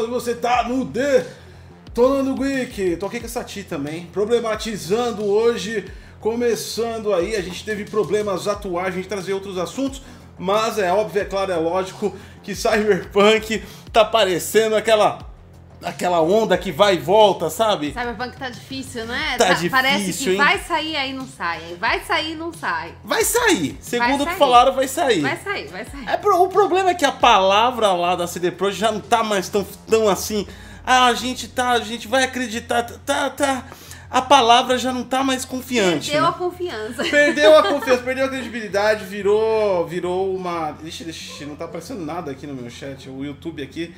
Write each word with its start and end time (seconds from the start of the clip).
quando 0.00 0.12
você 0.12 0.34
tá 0.34 0.66
no 0.66 0.84
D. 0.84 1.24
Tonando 1.92 2.34
tô 2.98 3.06
aqui 3.06 3.20
com 3.20 3.26
a 3.26 3.28
Sati 3.28 3.64
também, 3.64 4.06
problematizando 4.06 5.26
hoje, 5.26 5.84
começando 6.20 7.12
aí, 7.12 7.36
a 7.36 7.42
gente 7.42 7.64
teve 7.64 7.84
problemas 7.84 8.48
atuais, 8.48 8.94
a 8.94 8.96
gente 8.96 9.08
trazer 9.08 9.34
outros 9.34 9.58
assuntos, 9.58 10.00
mas 10.38 10.78
é 10.78 10.90
óbvio, 10.92 11.20
é 11.20 11.24
claro, 11.24 11.52
é 11.52 11.56
lógico 11.56 12.16
que 12.42 12.54
Cyberpunk 12.54 13.62
tá 13.92 14.04
parecendo 14.04 14.74
aquela 14.74 15.18
aquela 15.82 16.20
onda 16.20 16.56
que 16.58 16.70
vai 16.70 16.94
e 16.94 16.98
volta, 16.98 17.48
sabe? 17.48 17.88
Cyberpunk 17.92 18.36
tá 18.36 18.50
difícil, 18.50 19.06
né? 19.06 19.36
Tá 19.38 19.48
difícil, 19.50 19.70
Parece 19.70 20.12
que 20.12 20.30
hein? 20.30 20.36
vai 20.36 20.58
sair 20.58 20.96
aí 20.96 21.12
não 21.12 21.26
sai, 21.26 21.60
aí 21.64 21.74
vai 21.74 22.00
sair 22.00 22.34
não 22.34 22.52
sai. 22.52 22.94
Vai 23.02 23.24
sair, 23.24 23.76
segundo 23.80 24.22
o 24.22 24.26
que 24.26 24.32
sair. 24.32 24.38
falaram, 24.38 24.74
vai 24.74 24.88
sair. 24.88 25.20
Vai 25.20 25.36
sair, 25.38 25.68
vai 25.68 25.84
sair. 25.84 26.08
É, 26.08 26.16
pro- 26.16 26.42
o 26.42 26.48
problema 26.48 26.90
é 26.90 26.94
que 26.94 27.04
a 27.04 27.12
palavra 27.12 27.92
lá 27.92 28.14
da 28.16 28.26
CD 28.26 28.50
Projekt 28.50 28.80
já 28.80 28.92
não 28.92 29.00
tá 29.00 29.22
mais 29.22 29.48
tão, 29.48 29.64
tão 29.88 30.08
assim. 30.08 30.46
Ah, 30.84 31.06
a 31.06 31.14
gente 31.14 31.48
tá, 31.48 31.70
a 31.70 31.80
gente 31.80 32.08
vai 32.08 32.24
acreditar, 32.24 32.82
tá, 32.82 33.30
tá. 33.30 33.64
A 34.10 34.20
palavra 34.20 34.76
já 34.76 34.92
não 34.92 35.04
tá 35.04 35.22
mais 35.22 35.44
confiante. 35.44 36.10
Deu 36.10 36.22
né? 36.22 36.28
a 36.28 36.32
confiança. 36.32 37.04
Perdeu 37.04 37.56
a 37.56 37.62
confiança, 37.68 38.02
perdeu 38.02 38.24
a 38.24 38.28
credibilidade, 38.28 39.04
virou, 39.04 39.86
virou 39.86 40.34
uma. 40.34 40.72
Deixa, 40.72 41.04
deixa, 41.04 41.46
não 41.46 41.54
tá 41.54 41.66
aparecendo 41.66 42.04
nada 42.04 42.32
aqui 42.32 42.44
no 42.44 42.54
meu 42.54 42.68
chat. 42.68 43.08
O 43.08 43.24
YouTube 43.24 43.62
aqui 43.62 43.94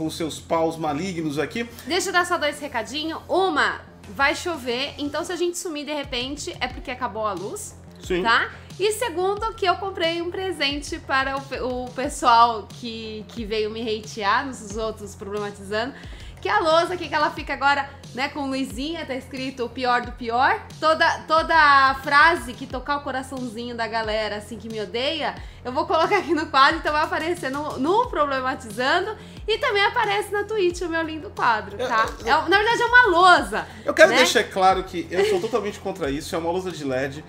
com 0.00 0.08
seus 0.08 0.40
paus 0.40 0.78
malignos 0.78 1.38
aqui. 1.38 1.68
Deixa 1.86 2.08
eu 2.08 2.12
dar 2.14 2.24
só 2.24 2.38
dois 2.38 2.58
recadinhos. 2.58 3.20
Uma, 3.28 3.82
vai 4.08 4.34
chover, 4.34 4.94
então 4.96 5.22
se 5.22 5.30
a 5.30 5.36
gente 5.36 5.58
sumir 5.58 5.84
de 5.84 5.92
repente 5.92 6.56
é 6.58 6.66
porque 6.66 6.90
acabou 6.90 7.26
a 7.26 7.34
luz, 7.34 7.76
Sim. 8.02 8.22
tá? 8.22 8.50
E 8.78 8.92
segundo, 8.92 9.52
que 9.52 9.66
eu 9.66 9.76
comprei 9.76 10.22
um 10.22 10.30
presente 10.30 10.98
para 11.00 11.36
o, 11.36 11.84
o 11.84 11.90
pessoal 11.90 12.66
que, 12.66 13.26
que 13.28 13.44
veio 13.44 13.70
me 13.70 13.82
hatear, 13.82 14.46
nos 14.46 14.74
outros 14.78 15.14
problematizando. 15.14 15.92
Que 16.40 16.48
a 16.48 16.58
lousa 16.58 16.94
aqui, 16.94 17.08
que 17.08 17.14
ela 17.14 17.30
fica 17.30 17.52
agora, 17.52 17.88
né, 18.14 18.28
com 18.28 18.48
luzinha, 18.48 19.04
tá 19.04 19.14
escrito 19.14 19.64
o 19.64 19.68
pior 19.68 20.00
do 20.02 20.12
pior. 20.12 20.60
Toda, 20.80 21.06
toda 21.28 21.54
a 21.54 21.94
frase 21.96 22.54
que 22.54 22.66
tocar 22.66 22.96
o 22.96 23.00
coraçãozinho 23.02 23.76
da 23.76 23.86
galera, 23.86 24.36
assim, 24.36 24.56
que 24.56 24.68
me 24.68 24.80
odeia, 24.80 25.34
eu 25.64 25.70
vou 25.70 25.86
colocar 25.86 26.16
aqui 26.18 26.34
no 26.34 26.46
quadro, 26.46 26.78
então 26.78 26.92
vai 26.92 27.02
aparecer 27.02 27.50
no, 27.50 27.78
no 27.78 28.08
Problematizando. 28.08 29.16
E 29.46 29.58
também 29.58 29.84
aparece 29.84 30.32
na 30.32 30.44
Twitch 30.44 30.80
o 30.82 30.88
meu 30.88 31.02
lindo 31.02 31.28
quadro, 31.30 31.76
tá? 31.76 32.06
É, 32.24 32.30
na 32.30 32.56
verdade 32.56 32.82
é 32.82 32.86
uma 32.86 33.06
lousa. 33.08 33.66
Eu 33.84 33.92
quero 33.92 34.10
né? 34.10 34.16
deixar 34.18 34.44
claro 34.44 34.84
que 34.84 35.06
eu 35.10 35.24
sou 35.26 35.40
totalmente 35.40 35.78
contra 35.80 36.10
isso. 36.10 36.34
É 36.34 36.38
uma 36.38 36.50
lousa 36.50 36.70
de 36.70 36.84
LED. 36.84 37.24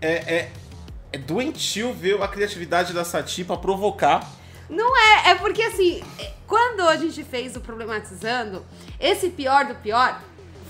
É, 0.00 0.12
é, 0.12 0.50
é 1.12 1.18
doentio 1.18 1.92
ver 1.92 2.20
a 2.22 2.26
criatividade 2.26 2.92
da 2.92 3.04
Sati 3.04 3.44
pra 3.44 3.56
provocar. 3.56 4.37
Não 4.68 4.96
é, 4.96 5.30
é 5.30 5.34
porque 5.34 5.62
assim, 5.62 6.02
quando 6.46 6.82
a 6.82 6.96
gente 6.96 7.22
fez 7.24 7.56
o 7.56 7.60
Problematizando, 7.60 8.64
esse 9.00 9.30
pior 9.30 9.64
do 9.66 9.74
pior 9.76 10.20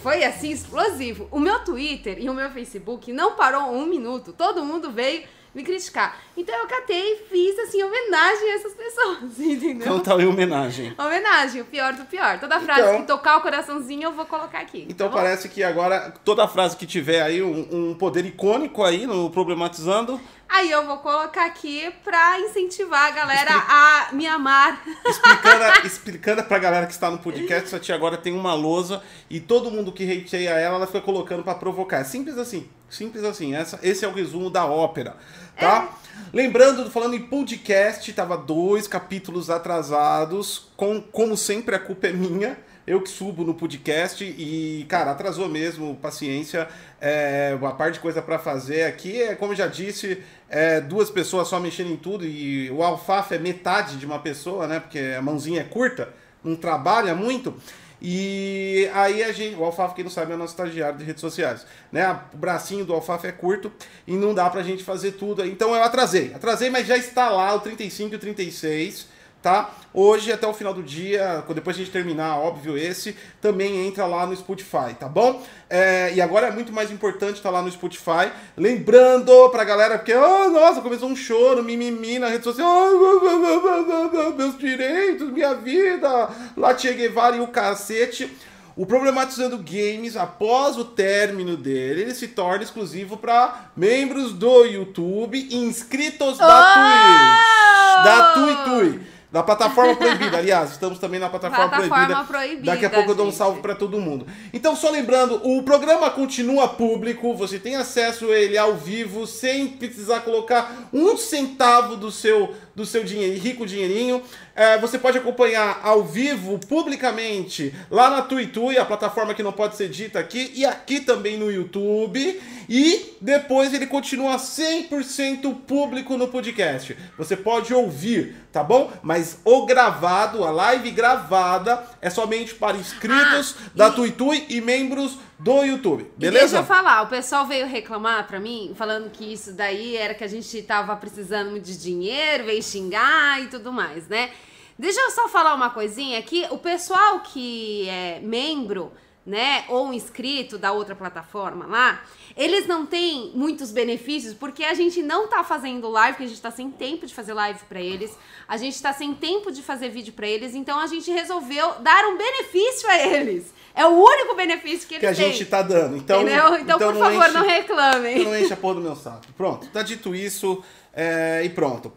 foi 0.02 0.24
assim 0.24 0.50
explosivo. 0.50 1.28
O 1.30 1.40
meu 1.40 1.58
Twitter 1.60 2.18
e 2.20 2.30
o 2.30 2.34
meu 2.34 2.50
Facebook 2.50 3.12
não 3.12 3.34
parou 3.34 3.72
um 3.72 3.86
minuto. 3.86 4.32
Todo 4.32 4.64
mundo 4.64 4.90
veio 4.92 5.24
me 5.54 5.64
criticar. 5.64 6.16
Então 6.36 6.54
eu 6.56 6.66
catei 6.68 7.14
e 7.14 7.16
fiz 7.28 7.58
assim 7.58 7.82
homenagem 7.82 8.50
a 8.52 8.54
essas 8.54 8.74
pessoas, 8.74 9.18
entendeu? 9.40 9.86
Então 9.86 10.00
tá 10.00 10.14
em 10.22 10.26
homenagem. 10.26 10.94
Homenagem, 10.96 11.62
o 11.62 11.64
pior 11.64 11.94
do 11.94 12.04
pior. 12.04 12.38
Toda 12.38 12.60
frase 12.60 12.82
Então- 12.82 13.00
que 13.00 13.06
tocar 13.06 13.38
o 13.38 13.40
coraçãozinho 13.40 14.04
eu 14.04 14.12
vou 14.12 14.24
colocar 14.26 14.60
aqui. 14.60 14.86
Então 14.88 15.08
tá 15.08 15.16
parece 15.16 15.48
que 15.48 15.64
agora 15.64 16.14
toda 16.24 16.46
frase 16.46 16.76
que 16.76 16.86
tiver 16.86 17.22
aí 17.22 17.42
um, 17.42 17.66
um 17.90 17.94
poder 17.94 18.24
icônico 18.24 18.84
aí 18.84 19.06
no 19.06 19.30
Problematizando, 19.30 20.20
Aí 20.48 20.70
eu 20.70 20.86
vou 20.86 20.98
colocar 20.98 21.44
aqui 21.44 21.92
pra 22.02 22.40
incentivar 22.40 23.08
a 23.08 23.10
galera 23.10 23.50
a 23.52 24.08
me 24.12 24.26
amar. 24.26 24.82
explicando, 25.06 25.86
explicando 25.86 26.44
pra 26.44 26.58
galera 26.58 26.86
que 26.86 26.92
está 26.92 27.10
no 27.10 27.18
podcast, 27.18 27.76
a 27.76 27.78
tia 27.78 27.94
agora 27.94 28.16
tem 28.16 28.32
uma 28.32 28.54
lousa 28.54 29.02
e 29.28 29.40
todo 29.40 29.70
mundo 29.70 29.92
que 29.92 30.10
hateia 30.10 30.50
ela, 30.50 30.76
ela 30.76 30.86
fica 30.86 31.02
colocando 31.02 31.42
pra 31.42 31.54
provocar. 31.54 31.98
É 31.98 32.04
Simples 32.04 32.38
assim, 32.38 32.68
simples 32.88 33.24
assim. 33.24 33.54
Essa, 33.54 33.78
esse 33.82 34.04
é 34.04 34.08
o 34.08 34.12
resumo 34.12 34.48
da 34.48 34.64
ópera, 34.64 35.16
tá? 35.60 35.90
Lembrando, 36.32 36.90
falando 36.90 37.14
em 37.14 37.22
podcast, 37.26 38.10
tava 38.12 38.36
dois 38.36 38.88
capítulos 38.88 39.50
atrasados, 39.50 40.70
com, 40.76 41.00
como 41.00 41.36
sempre 41.36 41.74
a 41.74 41.78
culpa 41.78 42.08
é 42.08 42.12
minha. 42.12 42.58
Eu 42.88 43.02
que 43.02 43.10
subo 43.10 43.44
no 43.44 43.52
podcast 43.52 44.24
e, 44.24 44.86
cara, 44.88 45.10
atrasou 45.10 45.46
mesmo, 45.46 45.94
paciência. 45.96 46.66
É, 46.98 47.54
uma 47.60 47.74
parte 47.74 47.94
de 47.94 48.00
coisa 48.00 48.22
pra 48.22 48.38
fazer 48.38 48.84
aqui 48.84 49.20
é, 49.20 49.34
como 49.34 49.54
já 49.54 49.66
disse, 49.66 50.22
é, 50.48 50.80
duas 50.80 51.10
pessoas 51.10 51.48
só 51.48 51.60
mexendo 51.60 51.90
em 51.90 51.98
tudo 51.98 52.24
e 52.24 52.70
o 52.70 52.82
alfafa 52.82 53.34
é 53.34 53.38
metade 53.38 53.98
de 53.98 54.06
uma 54.06 54.18
pessoa, 54.20 54.66
né? 54.66 54.80
Porque 54.80 54.98
a 54.98 55.20
mãozinha 55.20 55.60
é 55.60 55.64
curta, 55.64 56.08
não 56.42 56.56
trabalha 56.56 57.14
muito. 57.14 57.54
E 58.00 58.88
aí 58.94 59.22
a 59.22 59.32
gente, 59.32 59.56
o 59.56 59.64
Alfafa, 59.64 59.94
quem 59.94 60.04
não 60.04 60.10
sabe, 60.10 60.32
é 60.32 60.36
nosso 60.36 60.52
estagiário 60.52 60.96
de 60.96 61.04
redes 61.04 61.20
sociais, 61.20 61.66
né? 61.92 62.18
O 62.32 62.36
bracinho 62.36 62.84
do 62.86 62.94
Alfafa 62.94 63.26
é 63.26 63.32
curto 63.32 63.70
e 64.06 64.14
não 64.14 64.32
dá 64.32 64.48
pra 64.48 64.62
gente 64.62 64.82
fazer 64.82 65.12
tudo. 65.12 65.44
Então 65.44 65.74
eu 65.74 65.82
atrasei, 65.82 66.32
atrasei, 66.32 66.70
mas 66.70 66.86
já 66.86 66.96
está 66.96 67.28
lá 67.28 67.52
o 67.54 67.60
35 67.60 68.14
e 68.14 68.16
o 68.16 68.18
36, 68.18 69.08
tá? 69.42 69.70
Hoje 69.92 70.30
até 70.30 70.46
o 70.46 70.52
final 70.52 70.74
do 70.74 70.82
dia, 70.82 71.42
quando 71.46 71.56
depois 71.56 71.74
a 71.74 71.78
gente 71.78 71.90
terminar, 71.90 72.38
óbvio, 72.38 72.76
esse 72.76 73.16
também 73.40 73.86
entra 73.86 74.06
lá 74.06 74.26
no 74.26 74.36
Spotify, 74.36 74.94
tá 74.98 75.08
bom? 75.08 75.42
É, 75.68 76.12
e 76.14 76.20
agora 76.20 76.48
é 76.48 76.50
muito 76.50 76.72
mais 76.72 76.90
importante 76.90 77.36
estar 77.36 77.50
lá 77.50 77.62
no 77.62 77.70
Spotify. 77.70 78.30
Lembrando 78.56 79.48
pra 79.50 79.64
galera, 79.64 79.98
porque, 79.98 80.14
oh, 80.14 80.50
nossa, 80.50 80.82
começou 80.82 81.08
um 81.08 81.16
choro, 81.16 81.64
mimimi 81.64 82.18
na 82.18 82.28
rede 82.28 82.44
social. 82.44 82.68
Ah, 82.68 84.30
meus 84.36 84.58
direitos, 84.58 85.30
minha 85.32 85.54
vida, 85.54 86.28
lá 86.56 86.76
Che 86.76 86.92
Guevara 86.92 87.36
e 87.36 87.40
o 87.40 87.48
cacete. 87.48 88.30
O 88.76 88.86
Problematizando 88.86 89.58
Games, 89.58 90.16
após 90.16 90.76
o 90.76 90.84
término 90.84 91.56
dele, 91.56 92.02
ele 92.02 92.14
se 92.14 92.28
torna 92.28 92.62
exclusivo 92.62 93.16
para 93.16 93.70
membros 93.76 94.32
do 94.32 94.64
YouTube 94.64 95.48
inscritos 95.50 96.38
da 96.38 96.62
Twitch. 96.74 98.04
Da 98.04 98.32
Tui 98.34 99.00
Da 99.30 99.42
plataforma 99.42 99.94
proibida, 99.94 100.38
aliás, 100.38 100.70
estamos 100.70 100.98
também 100.98 101.20
na 101.20 101.28
plataforma, 101.28 101.68
Plataforma 101.68 102.06
proibida. 102.06 102.24
proibida, 102.24 102.72
Daqui 102.72 102.86
a 102.86 102.90
pouco 102.90 103.10
eu 103.10 103.14
dou 103.14 103.26
um 103.26 103.28
gente. 103.28 103.36
salve 103.38 103.60
para 103.60 103.74
todo 103.74 104.00
mundo. 104.00 104.26
Então, 104.54 104.74
só 104.74 104.88
lembrando, 104.90 105.38
o 105.46 105.62
programa 105.62 106.08
continua 106.10 106.66
público, 106.66 107.34
você 107.34 107.58
tem 107.58 107.76
acesso 107.76 108.24
a 108.30 108.34
ele 108.38 108.56
ao 108.56 108.74
vivo, 108.74 109.26
sem 109.26 109.68
precisar 109.68 110.20
colocar 110.20 110.88
um 110.94 111.14
centavo 111.18 111.94
do 111.94 112.10
seu, 112.10 112.54
do 112.78 112.86
seu 112.86 113.02
dinheiro, 113.02 113.38
rico 113.40 113.66
dinheirinho. 113.66 114.22
É, 114.54 114.78
você 114.78 114.98
pode 114.98 115.18
acompanhar 115.18 115.80
ao 115.82 116.04
vivo, 116.04 116.58
publicamente, 116.68 117.74
lá 117.90 118.08
na 118.08 118.22
TuiTui, 118.22 118.78
a 118.78 118.84
plataforma 118.84 119.34
que 119.34 119.42
não 119.42 119.52
pode 119.52 119.76
ser 119.76 119.88
dita 119.88 120.18
aqui, 120.20 120.52
e 120.54 120.64
aqui 120.64 121.00
também 121.00 121.36
no 121.36 121.50
YouTube. 121.50 122.40
E 122.68 123.16
depois 123.20 123.72
ele 123.74 123.86
continua 123.86 124.36
100% 124.36 125.54
público 125.66 126.16
no 126.16 126.28
podcast. 126.28 126.96
Você 127.16 127.36
pode 127.36 127.72
ouvir, 127.74 128.36
tá 128.52 128.62
bom? 128.62 128.92
Mas 129.02 129.38
o 129.44 129.64
gravado, 129.66 130.44
a 130.44 130.50
live 130.50 130.90
gravada, 130.90 131.82
é 132.00 132.10
somente 132.10 132.54
para 132.54 132.76
inscritos 132.76 133.56
Ah, 133.58 133.70
da 133.74 133.88
e- 133.88 133.92
TuiTui 133.92 134.46
e 134.50 134.60
membros 134.60 135.18
do 135.38 135.62
YouTube. 135.62 136.02
E 136.02 136.04
deixa 136.18 136.32
Beleza? 136.32 136.56
eu 136.58 136.64
falar, 136.64 137.02
o 137.02 137.06
pessoal 137.06 137.46
veio 137.46 137.66
reclamar 137.66 138.26
pra 138.26 138.40
mim, 138.40 138.72
falando 138.76 139.10
que 139.10 139.32
isso 139.32 139.52
daí 139.52 139.96
era 139.96 140.14
que 140.14 140.24
a 140.24 140.28
gente 140.28 140.60
tava 140.62 140.96
precisando 140.96 141.58
de 141.60 141.78
dinheiro, 141.78 142.44
veio 142.44 142.62
xingar 142.62 143.40
e 143.42 143.46
tudo 143.46 143.72
mais, 143.72 144.08
né? 144.08 144.30
Deixa 144.78 145.00
eu 145.00 145.10
só 145.10 145.28
falar 145.28 145.54
uma 145.54 145.70
coisinha 145.70 146.18
aqui, 146.18 146.46
o 146.50 146.58
pessoal 146.58 147.20
que 147.20 147.88
é 147.88 148.20
membro, 148.20 148.92
né, 149.28 149.64
ou 149.68 149.92
inscrito 149.92 150.56
da 150.56 150.72
outra 150.72 150.94
plataforma 150.96 151.66
lá, 151.66 152.02
eles 152.34 152.66
não 152.66 152.86
têm 152.86 153.30
muitos 153.34 153.70
benefícios 153.70 154.32
porque 154.32 154.64
a 154.64 154.72
gente 154.72 155.02
não 155.02 155.28
tá 155.28 155.44
fazendo 155.44 155.88
live, 155.90 156.14
porque 156.14 156.24
a 156.24 156.28
gente 156.28 156.40
tá 156.40 156.50
sem 156.50 156.70
tempo 156.70 157.06
de 157.06 157.14
fazer 157.14 157.34
live 157.34 157.60
pra 157.68 157.78
eles, 157.80 158.10
a 158.48 158.56
gente 158.56 158.80
tá 158.80 158.92
sem 158.92 159.14
tempo 159.14 159.52
de 159.52 159.60
fazer 159.62 159.90
vídeo 159.90 160.14
pra 160.14 160.26
eles, 160.26 160.54
então 160.54 160.78
a 160.80 160.86
gente 160.86 161.10
resolveu 161.10 161.74
dar 161.80 162.04
um 162.06 162.16
benefício 162.16 162.88
a 162.88 162.98
eles. 162.98 163.52
É 163.74 163.84
o 163.86 163.90
único 163.90 164.34
benefício 164.34 164.88
que 164.88 164.94
eles 164.94 165.00
Que 165.00 165.06
a 165.06 165.14
têm. 165.14 165.30
gente 165.32 165.44
tá 165.44 165.60
dando. 165.62 165.96
Então, 165.98 166.22
Entendeu? 166.22 166.54
Então, 166.56 166.78
por 166.78 166.96
favor, 166.96 167.22
enche- 167.24 167.32
não 167.34 167.46
reclamem. 167.46 168.24
Não 168.24 168.36
enche 168.36 168.52
a 168.52 168.56
porra 168.56 168.74
do 168.76 168.80
meu 168.80 168.96
saco. 168.96 169.20
Pronto, 169.36 169.68
tá 169.68 169.82
dito 169.82 170.14
isso 170.14 170.64
é, 170.92 171.42
e 171.44 171.50
pronto. 171.50 171.92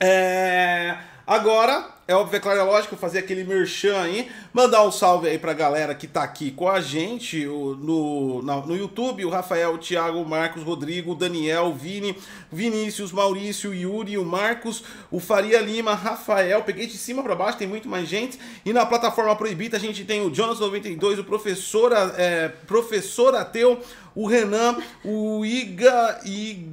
É, 0.00 0.96
agora, 1.26 1.88
é 2.08 2.14
óbvio, 2.14 2.36
é 2.36 2.40
claro, 2.40 2.60
é 2.60 2.62
lógico, 2.62 2.96
fazer 2.96 3.18
aquele 3.18 3.42
merchan 3.42 4.00
aí, 4.00 4.30
mandar 4.52 4.84
um 4.86 4.92
salve 4.92 5.28
aí 5.28 5.38
pra 5.38 5.52
galera 5.52 5.92
que 5.94 6.06
tá 6.06 6.22
aqui 6.22 6.52
com 6.52 6.68
a 6.68 6.80
gente 6.80 7.46
o- 7.48 7.74
no, 7.74 8.42
na- 8.42 8.60
no 8.64 8.76
YouTube, 8.76 9.24
o 9.24 9.28
Rafael, 9.30 9.74
o 9.74 9.78
Thiago, 9.78 10.20
o 10.20 10.28
Marcos, 10.28 10.62
Rodrigo, 10.62 11.12
o 11.12 11.14
Daniel, 11.16 11.64
o 11.66 11.74
Vini, 11.74 12.16
Vinícius, 12.52 13.10
Maurício, 13.10 13.70
o 13.70 13.74
Yuri, 13.74 14.16
o 14.16 14.24
Marcos, 14.24 14.84
o 15.10 15.18
Faria 15.18 15.60
Lima, 15.60 15.94
Rafael, 15.94 16.62
peguei 16.62 16.86
de 16.86 16.96
cima 16.96 17.22
pra 17.24 17.34
baixo, 17.34 17.58
tem 17.58 17.66
muito 17.66 17.88
mais 17.88 18.08
gente. 18.08 18.38
E 18.64 18.72
na 18.72 18.86
plataforma 18.86 19.34
proibida 19.34 19.76
a 19.76 19.80
gente 19.80 20.04
tem 20.04 20.20
o 20.24 20.30
Jonas92, 20.30 21.18
o 21.18 21.24
professor, 21.24 21.92
é, 22.16 22.48
professor 22.68 23.34
Ateu, 23.34 23.80
o 24.14 24.26
Renan, 24.28 24.76
o 25.04 25.44
Iga 25.44 26.20
e, 26.24 26.68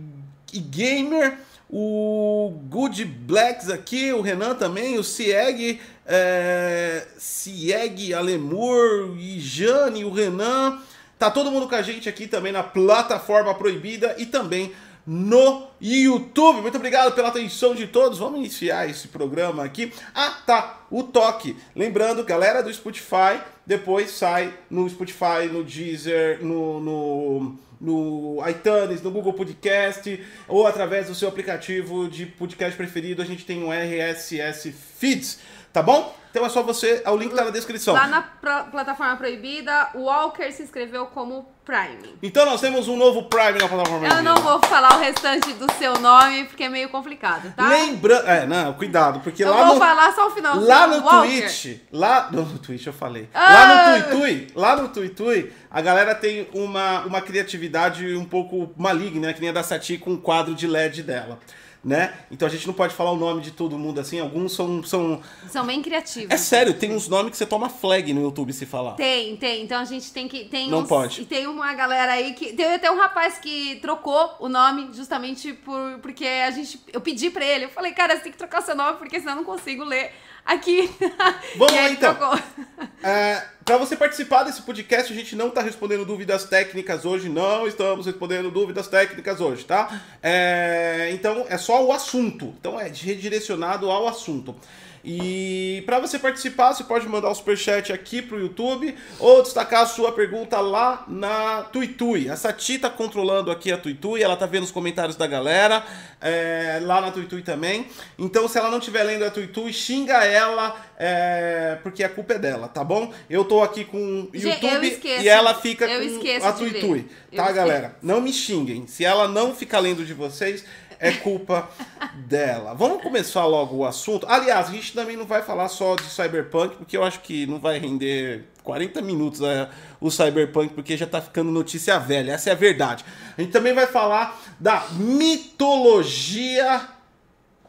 e 0.54 0.60
Gamer, 0.60 1.40
o 1.76 2.54
Good 2.70 3.04
Blacks 3.04 3.68
aqui, 3.68 4.14
o 4.14 4.22
Renan 4.22 4.54
também, 4.54 5.00
o 5.00 5.04
Cieg, 5.04 5.82
é, 6.06 7.08
Cieg, 7.18 8.14
Alemur, 8.14 9.18
e 9.18 9.40
Jane, 9.40 10.06
o 10.06 10.12
Renan. 10.12 10.80
Tá 11.18 11.32
todo 11.32 11.50
mundo 11.50 11.68
com 11.68 11.74
a 11.74 11.82
gente 11.82 12.08
aqui 12.08 12.28
também 12.28 12.52
na 12.52 12.62
plataforma 12.62 13.56
proibida 13.56 14.14
e 14.20 14.28
também 14.28 14.72
no 15.04 15.66
YouTube. 15.82 16.62
Muito 16.62 16.78
obrigado 16.78 17.16
pela 17.16 17.30
atenção 17.30 17.74
de 17.74 17.88
todos. 17.88 18.20
Vamos 18.20 18.38
iniciar 18.38 18.88
esse 18.88 19.08
programa 19.08 19.64
aqui. 19.64 19.92
Ah, 20.14 20.42
tá. 20.46 20.82
O 20.92 21.02
toque. 21.02 21.58
Lembrando, 21.76 22.24
galera 22.24 22.62
do 22.62 22.72
Spotify, 22.72 23.42
depois 23.66 24.12
sai 24.12 24.54
no 24.70 24.88
Spotify, 24.88 25.48
no 25.52 25.64
Deezer, 25.64 26.46
no, 26.46 26.80
no 26.80 27.60
no 27.84 28.38
iTunes, 28.48 29.02
no 29.02 29.12
Google 29.12 29.34
Podcast 29.34 30.20
ou 30.48 30.66
através 30.66 31.08
do 31.08 31.16
seu 31.16 31.28
aplicativo 31.28 32.08
de 32.08 32.26
podcast 32.26 32.78
preferido. 32.78 33.22
A 33.22 33.26
gente 33.26 33.46
tem 33.46 33.62
um 33.62 33.72
RSS 33.72 34.72
Feeds, 34.72 35.40
tá 35.74 35.82
bom? 35.82 36.16
Então 36.30 36.44
é 36.44 36.50
só 36.50 36.64
você, 36.64 37.04
o 37.06 37.16
link 37.16 37.36
tá 37.36 37.44
na 37.44 37.52
descrição. 37.52 37.94
Lá 37.94 38.08
na 38.08 38.22
plataforma 38.22 39.16
proibida, 39.18 39.90
o 39.94 40.06
Walker 40.06 40.52
se 40.52 40.64
inscreveu 40.64 41.06
como 41.06 41.48
Prime. 41.64 42.18
Então 42.24 42.44
nós 42.44 42.60
temos 42.60 42.88
um 42.88 42.98
novo 42.98 43.26
Prime 43.26 43.60
na 43.60 43.68
plataforma 43.68 44.00
proibida. 44.00 44.16
Eu 44.16 44.24
não 44.24 44.36
vou 44.38 44.60
falar 44.62 44.96
o 44.96 45.00
restante 45.00 45.54
do 45.54 45.72
seu 45.74 46.00
nome 46.00 46.46
porque 46.46 46.64
é 46.64 46.70
meio 46.70 46.90
complicado, 46.90 47.54
tá? 47.56 47.70
Lembrando, 47.70 48.28
é, 48.28 48.48
não, 48.48 48.74
cuidado, 48.74 49.20
porque 49.20 49.44
eu 49.44 49.52
lá 49.52 49.64
vou 49.64 49.76
no 49.76 49.80
falar 49.80 50.12
só 50.14 50.28
o 50.28 50.32
final. 50.32 50.60
Lá 50.60 50.88
no 50.88 51.04
Walker. 51.04 51.42
Twitch, 51.42 51.82
lá 51.92 52.30
no, 52.32 52.42
no 52.42 52.58
Twitch 52.60 52.88
eu 52.88 52.94
falei. 52.94 53.30
Ah! 53.32 53.54
Lá 53.54 53.68
no 53.68 54.10
Tuitui, 54.10 54.48
lá 54.56 54.76
no 54.76 54.90
Tuitui, 54.90 55.54
a 55.70 55.82
galera 55.82 56.16
tem 56.16 56.50
uma, 56.56 57.02
uma 57.02 57.22
criatividade 57.22 58.16
um 58.16 58.26
pouco 58.26 58.74
maligna, 58.76 59.28
né, 59.28 59.34
que 59.34 59.40
nem 59.40 59.52
a 59.52 59.54
da 59.54 59.62
Sati 59.62 60.00
com 60.00 60.14
o 60.14 60.18
quadro 60.18 60.56
de 60.56 60.66
LED 60.66 61.04
dela 61.04 61.40
né? 61.84 62.14
Então 62.32 62.48
a 62.48 62.52
gente 62.52 62.66
não 62.66 62.74
pode 62.74 62.94
falar 62.94 63.12
o 63.12 63.18
nome 63.18 63.42
de 63.42 63.52
todo 63.52 63.78
mundo 63.78 64.00
assim, 64.00 64.20
alguns 64.20 64.54
são. 64.54 64.82
São, 64.84 65.22
são 65.50 65.66
bem 65.66 65.82
criativos. 65.82 66.32
É 66.32 66.38
sério, 66.38 66.74
tem 66.74 66.96
uns 66.96 67.10
nomes 67.10 67.32
que 67.32 67.38
você 67.38 67.46
toma 67.46 67.68
flag 67.68 68.14
no 68.14 68.22
YouTube 68.22 68.54
se 68.54 68.66
falar. 68.66 68.94
Tem, 68.94 69.36
tem. 69.36 69.64
Então 69.64 69.80
a 69.80 69.86
gente 69.86 70.12
tem 70.14 70.28
que. 70.28 70.46
Tem 70.46 70.70
não 70.70 70.80
uns, 70.80 70.88
pode. 70.88 71.22
E 71.22 71.26
tem 71.26 71.46
uma 71.46 71.74
galera 71.74 72.14
aí 72.14 72.34
que. 72.34 72.54
Tem 72.54 72.74
até 72.74 72.90
um 72.90 72.98
rapaz 72.98 73.38
que 73.38 73.76
trocou 73.82 74.36
o 74.40 74.48
nome 74.48 74.90
justamente 74.94 75.52
por, 75.54 76.00
porque 76.02 76.26
a 76.26 76.52
gente. 76.52 76.80
Eu 76.92 77.02
pedi 77.02 77.30
pra 77.30 77.46
ele, 77.46 77.66
eu 77.66 77.70
falei, 77.70 77.92
cara, 77.92 78.16
você 78.16 78.24
tem 78.24 78.32
que 78.32 78.38
trocar 78.38 78.62
seu 78.62 78.76
nome, 78.76 78.98
porque 78.98 79.20
senão 79.20 79.34
eu 79.34 79.38
não 79.38 79.44
consigo 79.44 79.84
ler 79.84 80.12
aqui. 80.46 80.90
Vamos 81.58 81.74
lá 81.74 81.90
então. 81.90 82.18
É, 83.06 83.44
para 83.66 83.78
você 83.78 83.98
participar 83.98 84.44
desse 84.44 84.62
podcast, 84.62 85.12
a 85.12 85.16
gente 85.16 85.36
não 85.36 85.50
está 85.50 85.62
respondendo 85.62 86.06
dúvidas 86.06 86.46
técnicas 86.46 87.06
hoje, 87.06 87.28
não 87.28 87.68
estamos 87.68 88.06
respondendo 88.06 88.50
dúvidas 88.50 88.88
técnicas 88.88 89.42
hoje, 89.42 89.66
tá? 89.66 90.02
É, 90.22 91.10
então 91.12 91.46
é 91.50 91.58
só 91.58 91.86
o 91.86 91.92
assunto, 91.92 92.54
então 92.60 92.80
é 92.80 92.88
redirecionado 92.88 93.92
ao 93.92 94.08
assunto. 94.08 94.56
E 95.04 95.84
para 95.86 96.00
você 96.00 96.18
participar, 96.18 96.74
você 96.74 96.84
pode 96.84 97.08
mandar 97.10 97.30
o 97.30 97.36
superchat 97.36 97.92
aqui 97.92 98.22
pro 98.22 98.40
YouTube 98.40 98.96
ou 99.20 99.44
destacar 99.44 99.82
a 99.82 99.86
sua 99.86 100.14
pergunta 100.14 100.62
lá 100.62 101.04
na 101.10 101.64
Tuitui. 101.64 102.30
A 102.30 102.38
Sati 102.38 102.80
tá 102.80 102.90
controlando 102.90 103.52
aqui 103.52 103.72
a 103.72 103.78
Tuitui, 103.78 104.24
ela 104.24 104.38
tá 104.38 104.46
vendo 104.46 104.64
os 104.64 104.72
comentários 104.72 105.18
da 105.18 105.28
galera 105.28 105.84
é, 106.22 106.80
lá 106.82 107.02
na 107.02 107.12
Tuitui 107.12 107.42
também. 107.42 107.88
Então, 108.18 108.48
se 108.48 108.58
ela 108.58 108.70
não 108.70 108.78
estiver 108.78 109.04
lendo 109.04 109.26
a 109.26 109.30
Tuitui, 109.30 109.74
xinga 109.74 110.24
ela, 110.24 110.74
é, 110.98 111.78
porque 111.84 112.02
a 112.02 112.10
culpa 112.10 112.36
é 112.36 112.40
dela, 112.40 112.70
tá 112.70 112.82
bom? 112.82 113.14
Eu 113.30 113.44
tô 113.44 113.62
aqui 113.62 113.84
com 113.84 113.98
o 113.98 114.30
YouTube 114.34 114.88
esqueço. 114.88 115.24
e 115.24 115.28
ela 115.28 115.54
fica 115.54 115.86
com 115.86 116.48
a. 116.48 116.54
Tuitui, 116.54 117.10
tá, 117.36 117.52
galera? 117.52 117.98
Não 118.02 118.22
me 118.22 118.32
xinguem. 118.32 118.88
Se 118.88 119.04
ela 119.04 119.28
não 119.28 119.54
ficar 119.54 119.80
lendo 119.80 120.06
de 120.06 120.14
vocês, 120.14 120.64
é 121.04 121.12
culpa 121.12 121.70
dela. 122.16 122.74
Vamos 122.74 123.04
começar 123.04 123.46
logo 123.46 123.76
o 123.76 123.86
assunto. 123.86 124.26
Aliás, 124.26 124.70
a 124.70 124.72
gente 124.72 124.94
também 124.94 125.18
não 125.18 125.26
vai 125.26 125.42
falar 125.42 125.68
só 125.68 125.96
de 125.96 126.06
Cyberpunk, 126.06 126.78
porque 126.78 126.96
eu 126.96 127.04
acho 127.04 127.20
que 127.20 127.46
não 127.46 127.60
vai 127.60 127.78
render 127.78 128.46
40 128.64 129.02
minutos 129.02 129.42
é, 129.42 129.70
o 130.00 130.10
Cyberpunk, 130.10 130.74
porque 130.74 130.96
já 130.96 131.06
tá 131.06 131.22
ficando 131.22 131.52
notícia 131.52 132.00
velha. 132.00 132.32
Essa 132.32 132.52
é 132.52 132.54
a 132.54 132.56
verdade. 132.56 133.04
A 133.38 133.42
gente 133.42 133.52
também 133.52 133.74
vai 133.74 133.86
falar 133.86 134.42
da 134.58 134.88
mitologia, 134.92 136.88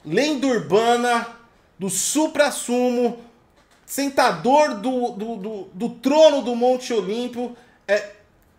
lenda 0.06 0.46
urbana, 0.46 1.26
do 1.76 1.90
supra-sumo, 1.90 3.18
sentador 3.84 4.76
do, 4.76 5.10
do, 5.10 5.36
do, 5.36 5.68
do 5.74 5.88
trono 5.88 6.40
do 6.40 6.54
Monte 6.54 6.92
Olimpo. 6.92 7.56
É, 7.88 8.12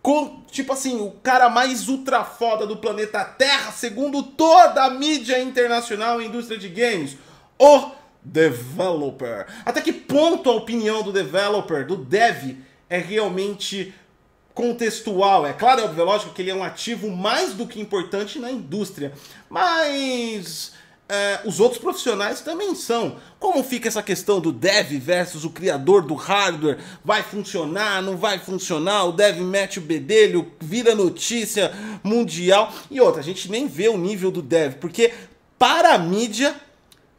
com, 0.06 0.40
tipo 0.52 0.72
assim, 0.72 1.00
o 1.00 1.10
cara 1.10 1.48
mais 1.48 1.88
ultra 1.88 2.22
foda 2.22 2.64
do 2.64 2.76
planeta 2.76 3.24
Terra, 3.24 3.72
segundo 3.72 4.22
toda 4.22 4.84
a 4.84 4.90
mídia 4.90 5.42
internacional 5.42 6.22
e 6.22 6.26
indústria 6.26 6.56
de 6.56 6.68
games, 6.68 7.16
o 7.58 7.90
developer. 8.22 9.48
Até 9.64 9.80
que 9.80 9.92
ponto 9.92 10.48
a 10.48 10.54
opinião 10.54 11.02
do 11.02 11.12
developer, 11.12 11.84
do 11.84 11.96
dev, 11.96 12.56
é 12.88 12.98
realmente 12.98 13.92
contextual? 14.54 15.44
É 15.44 15.52
claro, 15.52 15.80
é 15.80 15.86
é 15.86 16.04
lógico 16.04 16.32
que 16.32 16.40
ele 16.40 16.52
é 16.52 16.54
um 16.54 16.62
ativo 16.62 17.10
mais 17.10 17.54
do 17.54 17.66
que 17.66 17.80
importante 17.80 18.38
na 18.38 18.48
indústria, 18.48 19.12
mas 19.50 20.72
é, 21.08 21.40
os 21.44 21.60
outros 21.60 21.80
profissionais 21.80 22.40
também 22.40 22.74
são. 22.74 23.16
Como 23.38 23.62
fica 23.62 23.86
essa 23.86 24.02
questão 24.02 24.40
do 24.40 24.50
dev 24.50 24.92
versus 24.98 25.44
o 25.44 25.50
criador 25.50 26.02
do 26.02 26.14
hardware? 26.14 26.78
Vai 27.04 27.22
funcionar, 27.22 28.02
não 28.02 28.16
vai 28.16 28.38
funcionar? 28.38 29.04
O 29.04 29.12
dev 29.12 29.38
mete 29.40 29.78
o 29.78 29.82
bedelho, 29.82 30.50
vira 30.60 30.94
notícia 30.94 31.72
mundial. 32.02 32.72
E 32.90 33.00
outra, 33.00 33.20
a 33.20 33.24
gente 33.24 33.50
nem 33.50 33.68
vê 33.68 33.88
o 33.88 33.96
nível 33.96 34.30
do 34.32 34.42
dev, 34.42 34.74
porque 34.80 35.12
para 35.58 35.94
a 35.94 35.98
mídia 35.98 36.54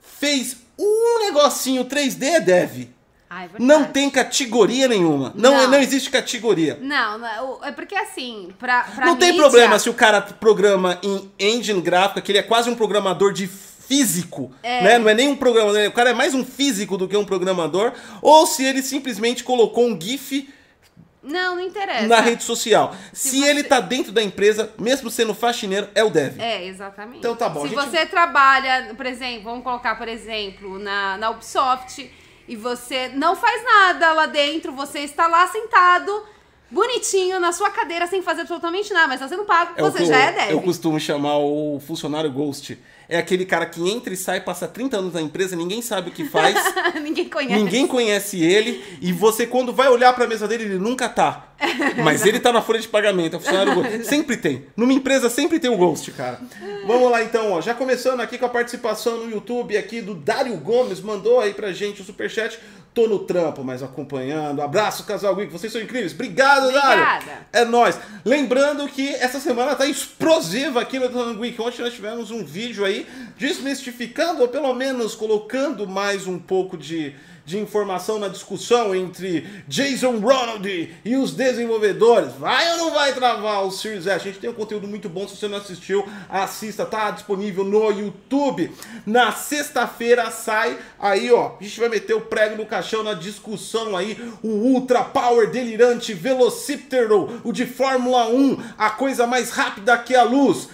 fez 0.01 0.57
um 0.77 1.19
negocinho 1.25 1.85
3D 1.85 2.23
é 2.23 2.39
dev. 2.39 2.87
Ah, 3.29 3.43
é. 3.45 3.49
Não 3.59 3.83
tem 3.85 4.09
categoria 4.09 4.87
nenhuma. 4.87 5.33
Não, 5.35 5.51
Não. 5.57 5.71
não 5.71 5.77
existe 5.79 6.09
categoria. 6.09 6.77
Não, 6.81 7.17
não, 7.17 7.63
é 7.65 7.71
porque 7.73 7.93
assim, 7.95 8.53
pra, 8.57 8.83
pra 8.83 9.05
não 9.05 9.17
tem 9.17 9.29
mídia- 9.31 9.43
problema 9.43 9.77
se 9.79 9.89
o 9.89 9.93
cara 9.93 10.21
programa 10.21 10.97
em 11.03 11.29
engine 11.37 11.81
gráfica, 11.81 12.21
que 12.21 12.31
ele 12.31 12.39
é 12.39 12.43
quase 12.43 12.69
um 12.69 12.75
programador 12.75 13.33
de 13.33 13.49
físico, 13.87 14.51
É. 14.61 14.81
né? 14.83 14.99
Não 14.99 15.09
é 15.09 15.13
nem 15.13 15.27
um 15.29 15.35
programador, 15.35 15.87
o 15.87 15.91
cara 15.91 16.09
é 16.09 16.13
mais 16.13 16.33
um 16.33 16.43
físico 16.45 16.97
do 16.97 17.07
que 17.07 17.15
um 17.15 17.25
programador, 17.25 17.93
ou 18.21 18.45
se 18.45 18.63
ele 18.63 18.81
simplesmente 18.81 19.43
colocou 19.43 19.85
um 19.87 19.99
GIF 19.99 20.49
Não, 21.23 21.55
não 21.55 21.61
interessa. 21.61 22.07
na 22.07 22.19
rede 22.19 22.43
social. 22.43 22.93
Se, 23.13 23.29
Se 23.29 23.39
você- 23.39 23.47
ele 23.49 23.63
tá 23.63 23.79
dentro 23.79 24.11
da 24.11 24.21
empresa, 24.21 24.73
mesmo 24.77 25.09
sendo 25.09 25.33
faxineiro, 25.33 25.87
é 25.95 26.03
o 26.03 26.09
dev. 26.09 26.39
É, 26.39 26.65
exatamente. 26.65 27.19
Então 27.19 27.35
tá 27.35 27.47
bom, 27.49 27.61
Se 27.61 27.69
gente- 27.69 27.79
você 27.89 28.05
trabalha, 28.05 28.93
por 28.95 29.05
exemplo, 29.05 29.43
vamos 29.43 29.63
colocar, 29.63 29.95
por 29.97 30.07
exemplo, 30.07 30.77
na, 30.79 31.17
na 31.17 31.29
Ubisoft 31.31 32.09
e 32.47 32.55
você 32.55 33.09
não 33.09 33.35
faz 33.35 33.63
nada 33.63 34.13
lá 34.13 34.25
dentro, 34.25 34.71
você 34.73 34.99
está 34.99 35.27
lá 35.27 35.47
sentado, 35.47 36.23
bonitinho, 36.69 37.39
na 37.39 37.51
sua 37.53 37.69
cadeira, 37.69 38.07
sem 38.07 38.21
fazer 38.21 38.41
absolutamente 38.41 38.93
nada, 38.93 39.07
mas 39.07 39.19
tá 39.19 39.27
sendo 39.27 39.45
pago, 39.45 39.73
É 39.77 39.81
você 39.81 40.05
já 40.05 40.13
eu, 40.15 40.21
é 40.21 40.31
dev. 40.33 40.51
eu 40.51 40.61
costumo 40.61 40.99
chamar 40.99 41.37
o 41.37 41.81
funcionário 41.85 42.29
ghost. 42.31 42.77
É 43.09 43.17
aquele 43.17 43.45
cara 43.45 43.65
que 43.65 43.89
entra 43.89 44.13
e 44.13 44.17
sai, 44.17 44.41
passa 44.41 44.67
30 44.67 44.97
anos 44.97 45.13
na 45.13 45.21
empresa, 45.21 45.55
ninguém 45.55 45.81
sabe 45.81 46.09
o 46.09 46.13
que 46.13 46.25
faz. 46.25 46.57
Ninguém 47.01 47.29
conhece. 47.29 47.55
Ninguém 47.55 47.87
conhece 47.87 48.43
ele 48.43 48.83
e 49.01 49.13
você, 49.13 49.47
quando 49.47 49.71
vai 49.71 49.87
olhar 49.87 50.13
pra 50.13 50.27
mesa 50.27 50.47
dele, 50.47 50.65
ele 50.65 50.77
nunca 50.77 51.07
tá. 51.07 51.53
Mas 52.03 52.25
ele 52.25 52.39
tá 52.39 52.51
na 52.51 52.61
folha 52.61 52.79
de 52.79 52.87
pagamento, 52.87 53.35
é 53.35 53.39
funcionário 53.39 53.75
Ghost. 53.75 54.03
Sempre 54.05 54.37
tem. 54.37 54.65
Numa 54.75 54.93
empresa 54.93 55.29
sempre 55.29 55.59
tem 55.59 55.69
o 55.69 55.77
Ghost, 55.77 56.11
cara. 56.11 56.39
Vamos 56.85 57.09
lá 57.09 57.23
então, 57.23 57.53
ó. 57.53 57.61
Já 57.61 57.73
começando 57.73 58.19
aqui 58.21 58.37
com 58.37 58.45
a 58.45 58.49
participação 58.49 59.17
no 59.17 59.31
YouTube 59.31 59.77
aqui 59.77 60.01
do 60.01 60.13
Dário 60.13 60.55
Gomes, 60.57 60.99
mandou 60.99 61.39
aí 61.39 61.53
pra 61.53 61.71
gente 61.71 62.01
o 62.01 62.05
superchat. 62.05 62.59
Tô 62.97 63.05
no 63.05 63.19
trampo, 63.19 63.63
mas 63.63 63.83
acompanhando. 63.83 64.59
Abraço, 64.59 65.03
casal 65.03 65.35
Geek. 65.35 65.51
Vocês 65.51 65.71
são 65.71 65.79
incríveis. 65.79 66.13
Obrigado, 66.13 66.73
Dário. 66.73 67.03
Obrigada. 67.03 67.47
É 67.53 67.63
nóis. 67.63 67.95
Lembrando 68.25 68.87
que 68.87 69.09
essa 69.09 69.39
semana 69.39 69.75
tá 69.75 69.85
explosiva 69.85 70.81
aqui 70.81 70.97
no 70.97 71.07
Tango 71.07 71.41
Week. 71.41 71.61
Ontem 71.61 71.83
nós 71.83 71.93
tivemos 71.93 72.31
um 72.31 72.43
vídeo 72.43 72.83
aí 72.83 73.05
desmistificando, 73.37 74.41
ou 74.41 74.47
pelo 74.47 74.73
menos 74.73 75.13
colocando 75.13 75.87
mais 75.87 76.25
um 76.25 76.39
pouco 76.39 76.75
de, 76.75 77.13
de 77.47 77.57
informação 77.57 78.19
na 78.19 78.27
discussão 78.27 78.93
entre 78.93 79.47
Jason 79.69 80.19
Ronald 80.19 80.67
e 81.05 81.15
os 81.15 81.31
desenvolvedores. 81.31 82.33
Vai 82.33 82.69
ou 82.73 82.77
não 82.77 82.93
vai 82.93 83.13
travar 83.13 83.63
o 83.63 83.71
Series 83.71 84.05
S? 84.05 84.15
A 84.15 84.17
gente 84.17 84.39
tem 84.39 84.49
um 84.49 84.53
conteúdo 84.53 84.85
muito 84.85 85.07
bom. 85.07 85.25
Se 85.25 85.37
você 85.37 85.47
não 85.47 85.57
assistiu, 85.57 86.05
assista. 86.29 86.85
Tá 86.85 87.09
disponível 87.09 87.63
no 87.63 87.89
YouTube. 87.89 88.69
Na 89.05 89.31
sexta-feira 89.31 90.29
sai 90.29 90.77
aí, 90.99 91.31
ó. 91.31 91.53
A 91.57 91.63
gente 91.63 91.79
vai 91.79 91.87
meter 91.87 92.15
o 92.15 92.19
prego 92.19 92.57
no 92.57 92.65
caixão 92.65 93.01
na 93.01 93.13
discussão 93.13 93.95
aí. 93.95 94.17
O 94.43 94.49
Ultra 94.49 95.05
Power 95.05 95.49
Delirante 95.49 96.13
Velociptero, 96.13 97.39
o 97.45 97.53
de 97.53 97.65
Fórmula 97.65 98.27
1, 98.27 98.61
a 98.77 98.89
coisa 98.89 99.25
mais 99.25 99.51
rápida 99.51 99.97
que 99.97 100.13
a 100.13 100.23
luz 100.23 100.67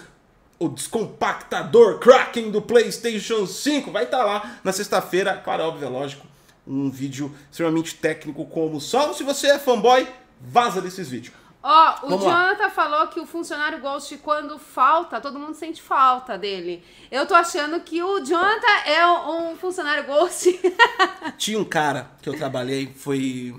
o 0.58 0.68
descompactador 0.68 1.98
Kraken 1.98 2.50
do 2.50 2.62
PlayStation 2.62 3.46
5 3.46 3.92
vai 3.92 4.04
estar 4.04 4.24
lá 4.24 4.58
na 4.64 4.72
sexta-feira. 4.72 5.34
Claro, 5.36 5.64
óbvio, 5.64 5.86
é 5.86 5.88
lógico. 5.88 6.33
Um 6.66 6.90
vídeo 6.90 7.34
extremamente 7.50 7.94
técnico 7.94 8.44
como 8.46 8.80
só. 8.80 9.12
Se 9.12 9.22
você 9.22 9.48
é 9.48 9.58
fanboy, 9.58 10.08
vaza 10.40 10.80
desses 10.80 11.08
vídeos. 11.08 11.34
Ó, 11.66 11.94
o 12.02 12.10
Vamos 12.10 12.26
lá. 12.26 12.42
Jonathan 12.42 12.68
falou 12.68 13.06
que 13.08 13.18
o 13.18 13.26
funcionário 13.26 13.80
Ghost, 13.80 14.18
quando 14.18 14.58
falta, 14.58 15.18
todo 15.18 15.38
mundo 15.38 15.54
sente 15.54 15.80
falta 15.80 16.36
dele. 16.36 16.84
Eu 17.10 17.26
tô 17.26 17.34
achando 17.34 17.80
que 17.80 18.02
o 18.02 18.20
Jonathan 18.20 18.82
é 18.84 19.06
um 19.06 19.56
funcionário 19.56 20.04
Ghost. 20.04 20.60
Tinha 21.38 21.58
um 21.58 21.64
cara 21.64 22.10
que 22.20 22.28
eu 22.28 22.36
trabalhei, 22.36 22.92
foi. 22.94 23.54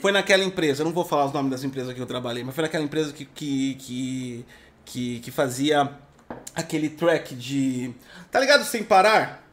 Foi 0.00 0.10
naquela 0.10 0.42
empresa, 0.42 0.82
eu 0.82 0.86
não 0.86 0.92
vou 0.92 1.04
falar 1.04 1.26
os 1.26 1.32
nomes 1.32 1.50
das 1.50 1.62
empresas 1.62 1.92
que 1.92 2.00
eu 2.00 2.06
trabalhei, 2.06 2.42
mas 2.42 2.54
foi 2.54 2.62
naquela 2.62 2.82
empresa 2.82 3.12
que, 3.12 3.26
que, 3.26 3.74
que, 3.74 4.46
que, 4.86 5.20
que 5.20 5.30
fazia 5.30 5.92
aquele 6.52 6.88
track 6.88 7.34
de. 7.36 7.94
Tá 8.30 8.40
ligado? 8.40 8.64
Sem 8.64 8.82
parar? 8.82 9.43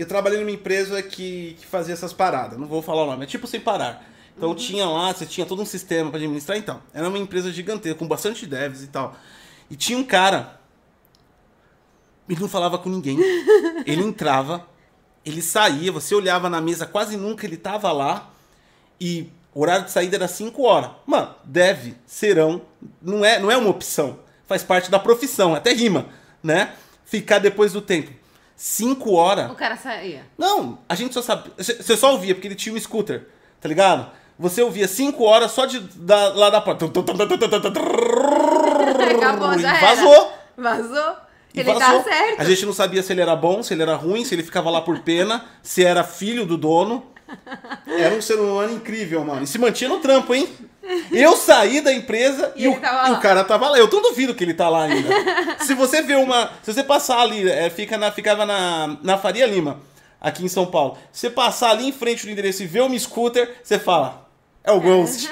Eu 0.00 0.06
trabalhei 0.06 0.38
numa 0.38 0.50
empresa 0.50 1.02
que, 1.02 1.58
que 1.60 1.66
fazia 1.66 1.92
essas 1.92 2.10
paradas, 2.10 2.58
não 2.58 2.66
vou 2.66 2.80
falar 2.80 3.02
o 3.02 3.06
nome, 3.06 3.24
é 3.24 3.26
tipo 3.26 3.46
sem 3.46 3.60
parar. 3.60 4.02
Então 4.34 4.54
tinha 4.54 4.86
lá, 4.86 5.12
você 5.12 5.26
tinha 5.26 5.44
todo 5.44 5.60
um 5.60 5.66
sistema 5.66 6.08
para 6.08 6.16
administrar, 6.16 6.56
então. 6.56 6.80
Era 6.94 7.06
uma 7.06 7.18
empresa 7.18 7.52
gigantesca, 7.52 7.98
com 7.98 8.08
bastante 8.08 8.46
devs 8.46 8.82
e 8.82 8.86
tal. 8.86 9.14
E 9.70 9.76
tinha 9.76 9.98
um 9.98 10.02
cara. 10.02 10.58
Ele 12.26 12.40
não 12.40 12.48
falava 12.48 12.78
com 12.78 12.88
ninguém. 12.88 13.18
Ele 13.84 14.02
entrava, 14.02 14.66
ele 15.22 15.42
saía, 15.42 15.92
você 15.92 16.14
olhava 16.14 16.48
na 16.48 16.62
mesa, 16.62 16.86
quase 16.86 17.18
nunca 17.18 17.44
ele 17.44 17.58
tava 17.58 17.92
lá. 17.92 18.30
E 18.98 19.30
o 19.52 19.60
horário 19.60 19.84
de 19.84 19.90
saída 19.90 20.16
era 20.16 20.28
5 20.28 20.62
horas. 20.62 20.92
Mano, 21.04 21.34
deve, 21.44 21.94
serão, 22.06 22.62
não 23.02 23.22
é, 23.22 23.38
não 23.38 23.50
é 23.50 23.56
uma 23.56 23.68
opção. 23.68 24.20
Faz 24.46 24.62
parte 24.62 24.90
da 24.90 24.98
profissão, 24.98 25.54
até 25.54 25.74
rima, 25.74 26.06
né? 26.42 26.74
Ficar 27.04 27.38
depois 27.38 27.74
do 27.74 27.82
tempo. 27.82 28.19
5 28.62 29.14
horas. 29.14 29.50
o 29.50 29.54
cara 29.54 29.74
saía. 29.74 30.20
Não, 30.36 30.80
a 30.86 30.94
gente 30.94 31.14
só 31.14 31.22
sabe. 31.22 31.50
Você 31.56 31.96
só 31.96 32.12
ouvia, 32.12 32.34
porque 32.34 32.46
ele 32.46 32.54
tinha 32.54 32.74
um 32.74 32.78
scooter, 32.78 33.26
tá 33.58 33.66
ligado? 33.66 34.10
Você 34.38 34.60
ouvia 34.62 34.86
5 34.86 35.24
horas 35.24 35.50
só 35.52 35.64
de 35.64 35.80
da, 35.80 36.28
lá 36.34 36.50
da 36.50 36.60
porta. 36.60 36.84
Acabou, 39.16 39.58
já 39.58 39.76
era. 39.78 39.80
vazou. 39.96 40.32
Vazou. 40.58 41.16
E 41.54 41.60
Ele 41.60 41.72
vazou. 41.72 42.02
tá 42.02 42.10
certo. 42.10 42.38
A 42.40 42.44
gente 42.44 42.66
não 42.66 42.74
sabia 42.74 43.02
se 43.02 43.10
ele 43.14 43.22
era 43.22 43.34
bom, 43.34 43.62
se 43.62 43.72
ele 43.72 43.80
era 43.82 43.94
ruim, 43.96 44.26
se 44.26 44.34
ele 44.34 44.42
ficava 44.42 44.68
lá 44.68 44.82
por 44.82 44.98
pena, 45.00 45.46
se 45.62 45.82
era 45.82 46.04
filho 46.04 46.44
do 46.44 46.58
dono. 46.58 47.06
Era 47.86 48.14
um 48.14 48.20
ser 48.20 48.34
humano 48.38 48.74
incrível, 48.74 49.24
mano. 49.24 49.42
E 49.42 49.46
se 49.46 49.58
mantinha 49.58 49.88
no 49.88 50.00
trampo, 50.00 50.34
hein? 50.34 50.48
Eu 51.12 51.36
saí 51.36 51.80
da 51.80 51.92
empresa 51.92 52.52
E 52.56 52.64
e, 52.64 52.68
o, 52.68 52.72
e 52.72 53.10
o 53.12 53.20
cara 53.20 53.44
tava 53.44 53.68
lá. 53.68 53.78
Eu 53.78 53.88
não 53.88 54.02
duvido 54.02 54.34
que 54.34 54.44
ele 54.44 54.54
tá 54.54 54.68
lá 54.68 54.84
ainda. 54.84 55.08
se 55.64 55.74
você 55.74 56.02
vê 56.02 56.14
uma. 56.14 56.50
Se 56.62 56.72
você 56.72 56.82
passar 56.82 57.20
ali, 57.20 57.48
é, 57.48 57.70
fica 57.70 57.96
na, 57.96 58.10
ficava 58.10 58.44
na, 58.44 58.96
na 59.02 59.18
Faria 59.18 59.46
Lima, 59.46 59.80
aqui 60.20 60.44
em 60.44 60.48
São 60.48 60.66
Paulo. 60.66 60.98
Se 61.12 61.20
você 61.20 61.30
passar 61.30 61.70
ali 61.70 61.88
em 61.88 61.92
frente 61.92 62.26
do 62.26 62.32
endereço 62.32 62.62
e 62.62 62.66
ver 62.66 62.82
uma 62.82 62.98
scooter, 62.98 63.56
você 63.62 63.78
fala. 63.78 64.28
É 64.62 64.72
o 64.72 64.80
Ghost. 64.80 65.28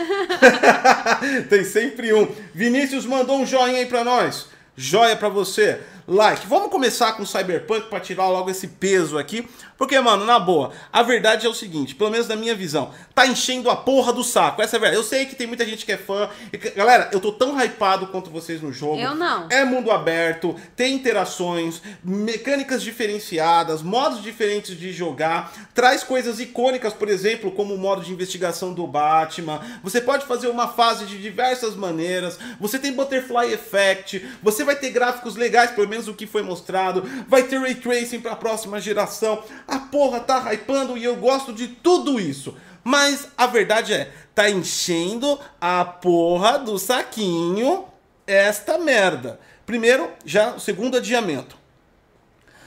Tem 1.50 1.64
sempre 1.64 2.14
um. 2.14 2.28
Vinícius 2.54 3.04
mandou 3.04 3.38
um 3.38 3.46
joinha 3.46 3.78
aí 3.78 3.86
pra 3.86 4.02
nós. 4.02 4.46
Joia 4.74 5.16
pra 5.16 5.28
você. 5.28 5.80
Like. 6.08 6.46
Vamos 6.46 6.70
começar 6.70 7.12
com 7.12 7.26
Cyberpunk 7.26 7.88
pra 7.88 8.00
tirar 8.00 8.28
logo 8.28 8.48
esse 8.50 8.66
peso 8.66 9.18
aqui. 9.18 9.46
Porque, 9.76 10.00
mano, 10.00 10.24
na 10.24 10.40
boa, 10.40 10.72
a 10.92 11.04
verdade 11.04 11.46
é 11.46 11.48
o 11.48 11.54
seguinte, 11.54 11.94
pelo 11.94 12.10
menos 12.10 12.26
na 12.26 12.34
minha 12.34 12.52
visão, 12.54 12.90
tá 13.14 13.24
enchendo 13.28 13.70
a 13.70 13.76
porra 13.76 14.12
do 14.12 14.24
saco. 14.24 14.60
Essa 14.60 14.74
é 14.74 14.78
a 14.78 14.80
verdade. 14.80 15.00
Eu 15.00 15.04
sei 15.06 15.24
que 15.26 15.36
tem 15.36 15.46
muita 15.46 15.64
gente 15.64 15.86
que 15.86 15.92
é 15.92 15.96
fã. 15.96 16.28
Que- 16.50 16.70
Galera, 16.70 17.08
eu 17.12 17.20
tô 17.20 17.30
tão 17.30 17.56
hypado 17.62 18.08
quanto 18.08 18.28
vocês 18.28 18.60
no 18.60 18.72
jogo. 18.72 18.98
Eu 18.98 19.14
não. 19.14 19.46
É 19.50 19.64
mundo 19.64 19.92
aberto, 19.92 20.56
tem 20.74 20.94
interações, 20.94 21.80
mecânicas 22.02 22.82
diferenciadas, 22.82 23.82
modos 23.82 24.20
diferentes 24.22 24.76
de 24.76 24.92
jogar, 24.92 25.52
traz 25.74 26.02
coisas 26.02 26.40
icônicas, 26.40 26.92
por 26.92 27.08
exemplo, 27.08 27.52
como 27.52 27.74
o 27.74 27.78
modo 27.78 28.02
de 28.02 28.12
investigação 28.12 28.72
do 28.74 28.86
Batman. 28.86 29.60
Você 29.84 30.00
pode 30.00 30.26
fazer 30.26 30.48
uma 30.48 30.68
fase 30.68 31.06
de 31.06 31.18
diversas 31.22 31.76
maneiras. 31.76 32.38
Você 32.60 32.78
tem 32.78 32.92
Butterfly 32.92 33.52
Effect, 33.52 34.26
você 34.42 34.64
vai 34.64 34.74
ter 34.74 34.90
gráficos 34.90 35.36
legais, 35.36 35.70
pelo 35.70 35.88
menos 35.88 35.97
o 36.06 36.14
que 36.14 36.26
foi 36.26 36.42
mostrado, 36.42 37.02
vai 37.26 37.42
ter 37.42 37.58
ray 37.58 37.74
tracing 37.74 38.20
para 38.20 38.32
a 38.32 38.36
próxima 38.36 38.80
geração. 38.80 39.42
A 39.66 39.78
porra 39.78 40.20
tá 40.20 40.52
hypando 40.54 40.96
e 40.96 41.02
eu 41.02 41.16
gosto 41.16 41.52
de 41.52 41.66
tudo 41.68 42.20
isso. 42.20 42.54
Mas 42.84 43.28
a 43.36 43.46
verdade 43.46 43.92
é, 43.92 44.12
tá 44.34 44.48
enchendo 44.48 45.38
a 45.60 45.84
porra 45.84 46.58
do 46.58 46.78
saquinho 46.78 47.84
esta 48.26 48.78
merda. 48.78 49.40
Primeiro, 49.66 50.10
já 50.24 50.54
o 50.54 50.60
segundo 50.60 50.96
adiamento. 50.96 51.56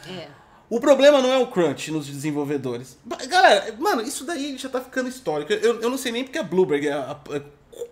É. 0.08 0.28
O 0.70 0.80
problema 0.80 1.22
não 1.22 1.32
é 1.32 1.38
o 1.38 1.48
crunch 1.48 1.92
nos 1.92 2.08
desenvolvedores. 2.08 2.98
Galera, 3.28 3.76
mano, 3.78 4.02
isso 4.02 4.24
daí 4.24 4.58
já 4.58 4.70
tá 4.70 4.80
ficando 4.80 5.10
histórico. 5.10 5.52
Eu, 5.52 5.82
eu 5.82 5.90
não 5.90 5.98
sei 5.98 6.12
nem 6.12 6.24
porque 6.24 6.38
a 6.38 6.44
Bloomberg 6.44 6.88
é 6.88 7.42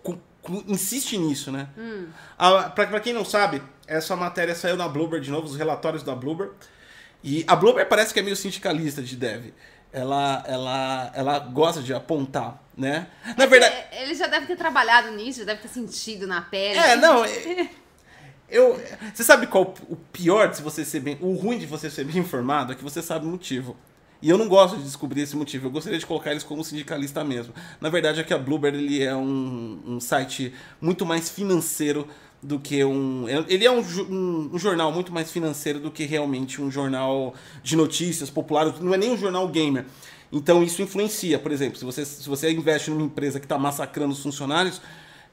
cu- 0.02 0.18
insiste 0.66 1.18
nisso, 1.18 1.52
né? 1.52 1.68
A, 2.38 2.70
pra, 2.70 2.86
pra 2.86 3.00
quem 3.00 3.12
não 3.12 3.24
sabe, 3.24 3.62
essa 3.90 4.14
matéria 4.14 4.54
saiu 4.54 4.76
na 4.76 4.88
Bloomberg 4.88 5.24
de 5.24 5.30
novo, 5.30 5.46
os 5.46 5.56
relatórios 5.56 6.02
da 6.04 6.14
Bloomberg. 6.14 6.52
E 7.22 7.44
a 7.46 7.56
Bloomberg 7.56 7.90
parece 7.90 8.14
que 8.14 8.20
é 8.20 8.22
meio 8.22 8.36
sindicalista 8.36 9.02
de 9.02 9.16
dev. 9.16 9.52
Ela, 9.92 10.44
ela, 10.46 11.12
ela 11.14 11.38
gosta 11.40 11.82
de 11.82 11.92
apontar, 11.92 12.62
né? 12.76 13.08
Na 13.36 13.46
verdade. 13.46 13.74
É, 13.90 14.04
Ele 14.04 14.14
já 14.14 14.28
deve 14.28 14.46
ter 14.46 14.56
trabalhado 14.56 15.10
nisso, 15.10 15.40
já 15.40 15.44
deve 15.44 15.60
ter 15.62 15.68
sentido 15.68 16.26
na 16.28 16.40
pele. 16.40 16.78
É, 16.78 16.94
não. 16.94 17.24
é- 17.26 17.68
Eu, 18.48 18.80
você 19.12 19.24
sabe 19.24 19.48
qual 19.48 19.74
o 19.88 19.96
pior 19.96 20.48
de 20.48 20.62
você 20.62 20.84
ser 20.84 21.00
bem. 21.00 21.18
O 21.20 21.34
ruim 21.34 21.58
de 21.58 21.66
você 21.66 21.90
ser 21.90 22.04
bem 22.04 22.18
informado 22.18 22.72
é 22.72 22.76
que 22.76 22.84
você 22.84 23.02
sabe 23.02 23.26
o 23.26 23.28
motivo. 23.28 23.76
E 24.22 24.28
eu 24.28 24.36
não 24.38 24.48
gosto 24.48 24.76
de 24.76 24.82
descobrir 24.84 25.22
esse 25.22 25.34
motivo. 25.36 25.66
Eu 25.66 25.70
gostaria 25.70 25.98
de 25.98 26.06
colocar 26.06 26.30
eles 26.30 26.44
como 26.44 26.62
sindicalista 26.62 27.24
mesmo. 27.24 27.52
Na 27.80 27.88
verdade, 27.88 28.20
é 28.20 28.24
que 28.24 28.34
a 28.34 28.38
Bloomberg 28.38 28.76
ele 28.78 29.02
é 29.02 29.16
um, 29.16 29.80
um 29.86 30.00
site 30.00 30.54
muito 30.80 31.04
mais 31.06 31.28
financeiro 31.30 32.06
do 32.42 32.58
que 32.58 32.82
um. 32.84 33.26
Ele 33.48 33.64
é 33.66 33.70
um, 33.70 33.80
um- 33.80 34.50
um 34.54 34.58
jornal 34.58 34.90
muito 34.92 35.12
mais 35.12 35.30
financeiro 35.30 35.78
do 35.78 35.90
que 35.90 36.04
realmente 36.04 36.60
um 36.60 36.70
jornal 36.70 37.34
de 37.62 37.76
notícias 37.76 38.30
popular. 38.30 38.74
Não 38.80 38.94
é 38.94 38.96
nem 38.96 39.10
um 39.12 39.16
jornal 39.18 39.46
gamer. 39.48 39.84
Então 40.32 40.62
isso 40.62 40.80
influencia. 40.80 41.38
Por 41.38 41.52
exemplo, 41.52 41.78
se 41.78 41.84
você, 41.84 42.04
se 42.04 42.28
você 42.28 42.50
investe 42.50 42.90
numa 42.90 43.02
empresa 43.02 43.38
que 43.40 43.46
está 43.46 43.58
massacrando 43.58 44.12
os 44.12 44.22
funcionários. 44.22 44.80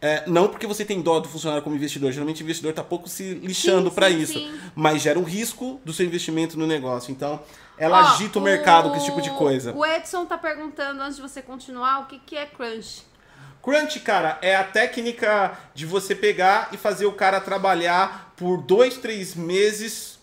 é, 0.02 0.24
não 0.28 0.48
porque 0.48 0.68
você 0.68 0.86
tem 0.86 1.02
dó 1.02 1.20
do 1.20 1.28
funcionário 1.28 1.64
como 1.64 1.76
investidor. 1.76 2.12
Geralmente 2.12 2.42
o 2.42 2.44
investidor 2.44 2.70
está 2.72 2.84
pouco 2.84 3.08
se 3.10 3.34
lixando 3.36 3.90
para 3.90 4.10
isso. 4.10 4.34
sim. 4.34 4.52
Mas 4.76 5.02
gera 5.02 5.18
um 5.18 5.24
risco 5.24 5.80
do 5.84 5.92
seu 5.94 6.06
investimento 6.06 6.58
no 6.60 6.68
negócio. 6.68 7.12
Então, 7.12 7.40
ela 7.80 7.98
Ó, 8.02 8.08
agita 8.14 8.38
o 8.38 8.42
mercado 8.42 8.90
com 8.92 8.96
esse 8.98 9.06
tipo 9.06 9.22
de 9.22 9.32
coisa. 9.32 9.74
O 9.74 9.84
Edson 9.86 10.26
tá 10.26 10.38
perguntando, 10.38 11.02
antes 11.02 11.16
de 11.16 11.22
você 11.24 11.42
continuar, 11.42 12.02
o 12.02 12.06
que, 12.06 12.20
que 12.20 12.36
é 12.36 12.46
crunch? 12.46 13.04
Crunch, 13.68 14.00
cara, 14.00 14.38
é 14.42 14.56
a 14.56 14.64
técnica 14.64 15.52
de 15.76 15.86
você 15.86 16.16
pegar 16.16 16.70
e 16.72 16.78
fazer 16.78 17.06
o 17.06 17.12
cara 17.12 17.42
trabalhar 17.42 18.32
por 18.38 18.62
dois, 18.62 18.96
três 18.96 19.36
meses 19.36 20.18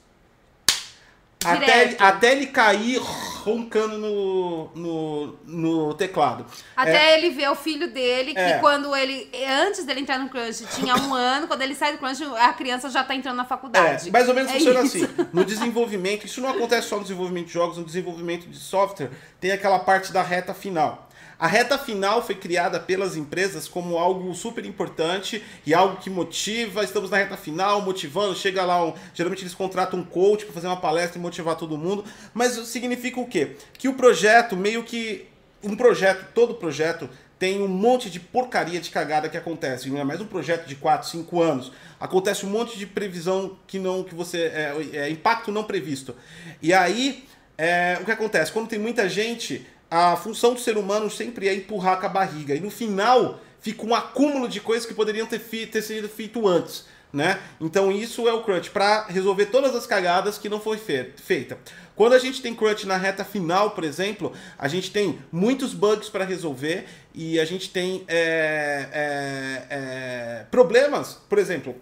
até, 1.44 1.94
até 1.98 2.32
ele 2.32 2.46
cair 2.46 2.98
roncando 3.44 3.98
no, 3.98 4.70
no, 4.74 5.38
no 5.44 5.92
teclado. 5.92 6.46
Até 6.74 7.12
É, 7.12 7.18
ele 7.18 7.28
ver 7.34 7.50
o 7.50 7.54
filho 7.54 7.92
dele, 7.92 8.32
que 8.32 8.40
É. 8.40 8.58
quando 8.60 8.96
ele. 8.96 9.30
Antes 9.66 9.84
dele 9.84 10.00
entrar 10.00 10.18
no 10.18 10.30
crunch, 10.30 10.64
tinha 10.74 10.96
um 10.96 11.12
ano. 11.12 11.46
Quando 11.46 11.60
ele 11.60 11.74
sai 11.74 11.92
do 11.92 11.98
crunch, 11.98 12.24
a 12.38 12.50
criança 12.54 12.88
já 12.88 13.04
tá 13.04 13.14
entrando 13.14 13.36
na 13.36 13.44
faculdade. 13.44 14.08
É, 14.08 14.10
mais 14.10 14.26
ou 14.26 14.34
menos 14.34 14.50
É 14.50 14.54
funciona 14.54 14.80
isso. 14.84 15.04
assim. 15.04 15.28
No 15.34 15.44
desenvolvimento, 15.44 16.24
isso 16.24 16.40
não 16.40 16.48
acontece 16.48 16.88
só 16.88 16.96
no 16.96 17.02
desenvolvimento 17.02 17.48
de 17.48 17.52
jogos, 17.52 17.76
no 17.76 17.84
desenvolvimento 17.84 18.46
de 18.48 18.56
software, 18.56 19.10
tem 19.38 19.50
aquela 19.52 19.80
parte 19.80 20.14
da 20.14 20.22
reta 20.22 20.54
final. 20.54 21.10
A 21.38 21.46
reta 21.46 21.76
final 21.76 22.24
foi 22.24 22.34
criada 22.34 22.78
pelas 22.78 23.16
empresas 23.16 23.66
como 23.66 23.98
algo 23.98 24.32
super 24.34 24.64
importante 24.64 25.42
e 25.66 25.74
algo 25.74 25.96
que 25.96 26.08
motiva. 26.08 26.84
Estamos 26.84 27.10
na 27.10 27.16
reta 27.16 27.36
final, 27.36 27.80
motivando. 27.82 28.34
Chega 28.34 28.64
lá, 28.64 28.84
um, 28.84 28.94
geralmente 29.12 29.42
eles 29.42 29.54
contratam 29.54 30.00
um 30.00 30.04
coach 30.04 30.44
para 30.44 30.54
fazer 30.54 30.66
uma 30.66 30.76
palestra 30.76 31.18
e 31.18 31.22
motivar 31.22 31.56
todo 31.56 31.76
mundo. 31.76 32.04
Mas 32.32 32.52
significa 32.68 33.20
o 33.20 33.26
quê? 33.26 33.56
Que 33.76 33.88
o 33.88 33.94
projeto, 33.94 34.56
meio 34.56 34.82
que. 34.82 35.26
Um 35.62 35.76
projeto, 35.76 36.26
todo 36.34 36.54
projeto, 36.56 37.08
tem 37.38 37.60
um 37.60 37.68
monte 37.68 38.10
de 38.10 38.20
porcaria 38.20 38.80
de 38.80 38.90
cagada 38.90 39.28
que 39.28 39.36
acontece. 39.36 39.90
Não 39.90 39.98
é 39.98 40.04
mais 40.04 40.20
um 40.20 40.26
projeto 40.26 40.66
de 40.66 40.76
4, 40.76 41.08
5 41.08 41.42
anos. 41.42 41.72
Acontece 41.98 42.46
um 42.46 42.50
monte 42.50 42.78
de 42.78 42.86
previsão 42.86 43.58
que 43.66 43.78
não 43.78 44.04
que 44.04 44.14
você 44.14 44.42
é, 44.42 44.74
é, 44.92 45.10
impacto 45.10 45.50
não 45.50 45.64
previsto. 45.64 46.14
E 46.62 46.72
aí 46.72 47.24
é, 47.56 47.98
o 48.00 48.04
que 48.04 48.10
acontece 48.10 48.52
quando 48.52 48.68
tem 48.68 48.78
muita 48.78 49.08
gente, 49.08 49.66
a 49.94 50.16
função 50.16 50.54
do 50.54 50.60
ser 50.60 50.76
humano 50.76 51.08
sempre 51.08 51.48
é 51.48 51.54
empurrar 51.54 52.00
com 52.00 52.06
a 52.06 52.08
barriga 52.08 52.54
e 52.54 52.60
no 52.60 52.70
final 52.70 53.40
fica 53.60 53.86
um 53.86 53.94
acúmulo 53.94 54.48
de 54.48 54.60
coisas 54.60 54.84
que 54.84 54.92
poderiam 54.92 55.26
ter, 55.26 55.38
ter 55.38 55.82
sido 55.82 56.08
feito 56.08 56.48
antes. 56.48 56.86
Né? 57.12 57.38
Então 57.60 57.92
isso 57.92 58.26
é 58.28 58.32
o 58.32 58.42
crunch 58.42 58.70
para 58.70 59.04
resolver 59.06 59.46
todas 59.46 59.72
as 59.76 59.86
cagadas 59.86 60.36
que 60.36 60.48
não 60.48 60.58
foi 60.60 60.78
fe- 60.78 61.12
feita. 61.16 61.56
Quando 61.94 62.14
a 62.14 62.18
gente 62.18 62.42
tem 62.42 62.52
crunch 62.52 62.84
na 62.88 62.96
reta 62.96 63.24
final, 63.24 63.70
por 63.70 63.84
exemplo, 63.84 64.32
a 64.58 64.66
gente 64.66 64.90
tem 64.90 65.20
muitos 65.30 65.72
bugs 65.72 66.08
para 66.08 66.24
resolver 66.24 66.86
e 67.14 67.38
a 67.38 67.44
gente 67.44 67.70
tem 67.70 68.02
é, 68.08 68.88
é, 68.92 69.66
é, 69.70 70.44
problemas, 70.50 71.20
por 71.28 71.38
exemplo, 71.38 71.76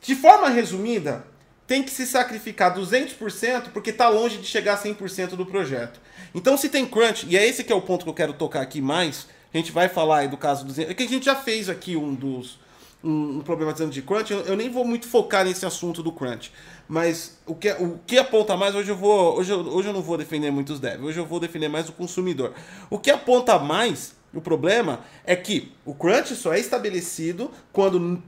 de 0.00 0.14
forma 0.14 0.48
resumida, 0.48 1.24
tem 1.66 1.82
que 1.82 1.90
se 1.90 2.06
sacrificar 2.06 2.76
200% 2.76 3.70
porque 3.72 3.90
está 3.90 4.08
longe 4.08 4.38
de 4.38 4.46
chegar 4.46 4.74
a 4.74 4.82
100% 4.82 5.30
do 5.30 5.46
projeto. 5.46 6.00
Então, 6.34 6.56
se 6.56 6.68
tem 6.68 6.86
crunch, 6.86 7.26
e 7.28 7.36
é 7.36 7.46
esse 7.46 7.62
que 7.62 7.72
é 7.72 7.76
o 7.76 7.82
ponto 7.82 8.04
que 8.04 8.10
eu 8.10 8.14
quero 8.14 8.32
tocar 8.32 8.60
aqui 8.60 8.80
mais, 8.80 9.28
a 9.52 9.56
gente 9.56 9.70
vai 9.70 9.88
falar 9.88 10.18
aí 10.18 10.28
do 10.28 10.36
caso 10.36 10.64
dos... 10.64 10.78
É 10.78 10.92
que 10.94 11.02
a 11.02 11.08
gente 11.08 11.24
já 11.24 11.36
fez 11.36 11.68
aqui 11.68 11.96
um 11.96 12.14
dos, 12.14 12.58
um, 13.02 13.38
um 13.38 13.40
problematizando 13.40 13.90
de 13.90 14.02
crunch, 14.02 14.32
eu, 14.32 14.40
eu, 14.40 14.56
nem 14.56 14.70
vou 14.70 14.84
muito 14.84 15.06
focar 15.06 15.44
nesse 15.44 15.66
assunto 15.66 16.02
do 16.02 16.12
crunch. 16.12 16.52
Mas 16.88 17.38
o 17.46 17.54
que, 17.54 17.70
o 17.72 17.98
que 18.06 18.18
aponta 18.18 18.56
mais, 18.56 18.74
hoje 18.74 18.90
eu 18.90 18.96
vou. 18.96 19.38
Hoje 19.38 19.52
eu, 19.52 19.60
hoje 19.60 19.88
eu 19.88 19.92
não 19.92 20.02
vou 20.02 20.16
defender 20.16 20.50
muitos 20.50 20.80
devs, 20.80 21.02
hoje 21.02 21.18
eu 21.18 21.26
vou 21.26 21.40
defender 21.40 21.68
mais 21.68 21.88
o 21.88 21.92
consumidor. 21.92 22.54
O 22.90 22.98
que 22.98 23.10
aponta 23.10 23.58
mais 23.58 24.14
o 24.34 24.40
problema 24.40 25.00
é 25.24 25.36
que 25.36 25.72
o 25.84 25.94
crunch 25.94 26.34
só 26.34 26.54
é 26.54 26.60
estabelecido 26.60 27.50
quando 27.72 28.22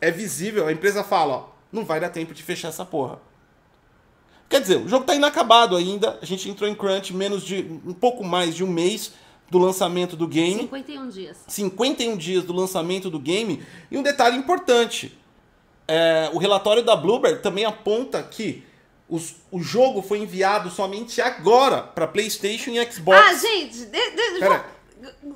é 0.00 0.10
visível, 0.10 0.66
a 0.66 0.72
empresa 0.72 1.04
fala, 1.04 1.34
ó, 1.34 1.53
não 1.74 1.84
vai 1.84 2.00
dar 2.00 2.08
tempo 2.08 2.32
de 2.32 2.42
fechar 2.42 2.68
essa 2.68 2.84
porra. 2.84 3.18
Quer 4.48 4.60
dizer, 4.60 4.76
o 4.76 4.88
jogo 4.88 5.04
tá 5.04 5.14
inacabado 5.14 5.76
ainda, 5.76 6.18
a 6.22 6.24
gente 6.24 6.48
entrou 6.48 6.70
em 6.70 6.74
crunch 6.74 7.12
menos 7.12 7.42
de 7.42 7.80
um 7.84 7.92
pouco 7.92 8.22
mais 8.22 8.54
de 8.54 8.62
um 8.62 8.68
mês 8.68 9.12
do 9.50 9.58
lançamento 9.58 10.16
do 10.16 10.28
game. 10.28 10.62
51 10.62 11.08
dias. 11.08 11.36
51 11.48 12.16
dias 12.16 12.44
do 12.44 12.52
lançamento 12.52 13.10
do 13.10 13.18
game. 13.18 13.62
E 13.90 13.98
um 13.98 14.02
detalhe 14.02 14.36
importante, 14.36 15.18
é, 15.88 16.30
o 16.32 16.38
relatório 16.38 16.82
da 16.82 16.94
Bloomberg 16.94 17.42
também 17.42 17.64
aponta 17.64 18.22
que 18.22 18.64
os, 19.08 19.34
o 19.50 19.60
jogo 19.60 20.00
foi 20.02 20.18
enviado 20.18 20.70
somente 20.70 21.20
agora 21.20 21.82
para 21.82 22.06
PlayStation 22.06 22.70
e 22.70 22.92
Xbox. 22.92 23.20
Ah, 23.20 23.34
gente, 23.34 23.86
de, 23.86 24.10
de, 24.10 24.38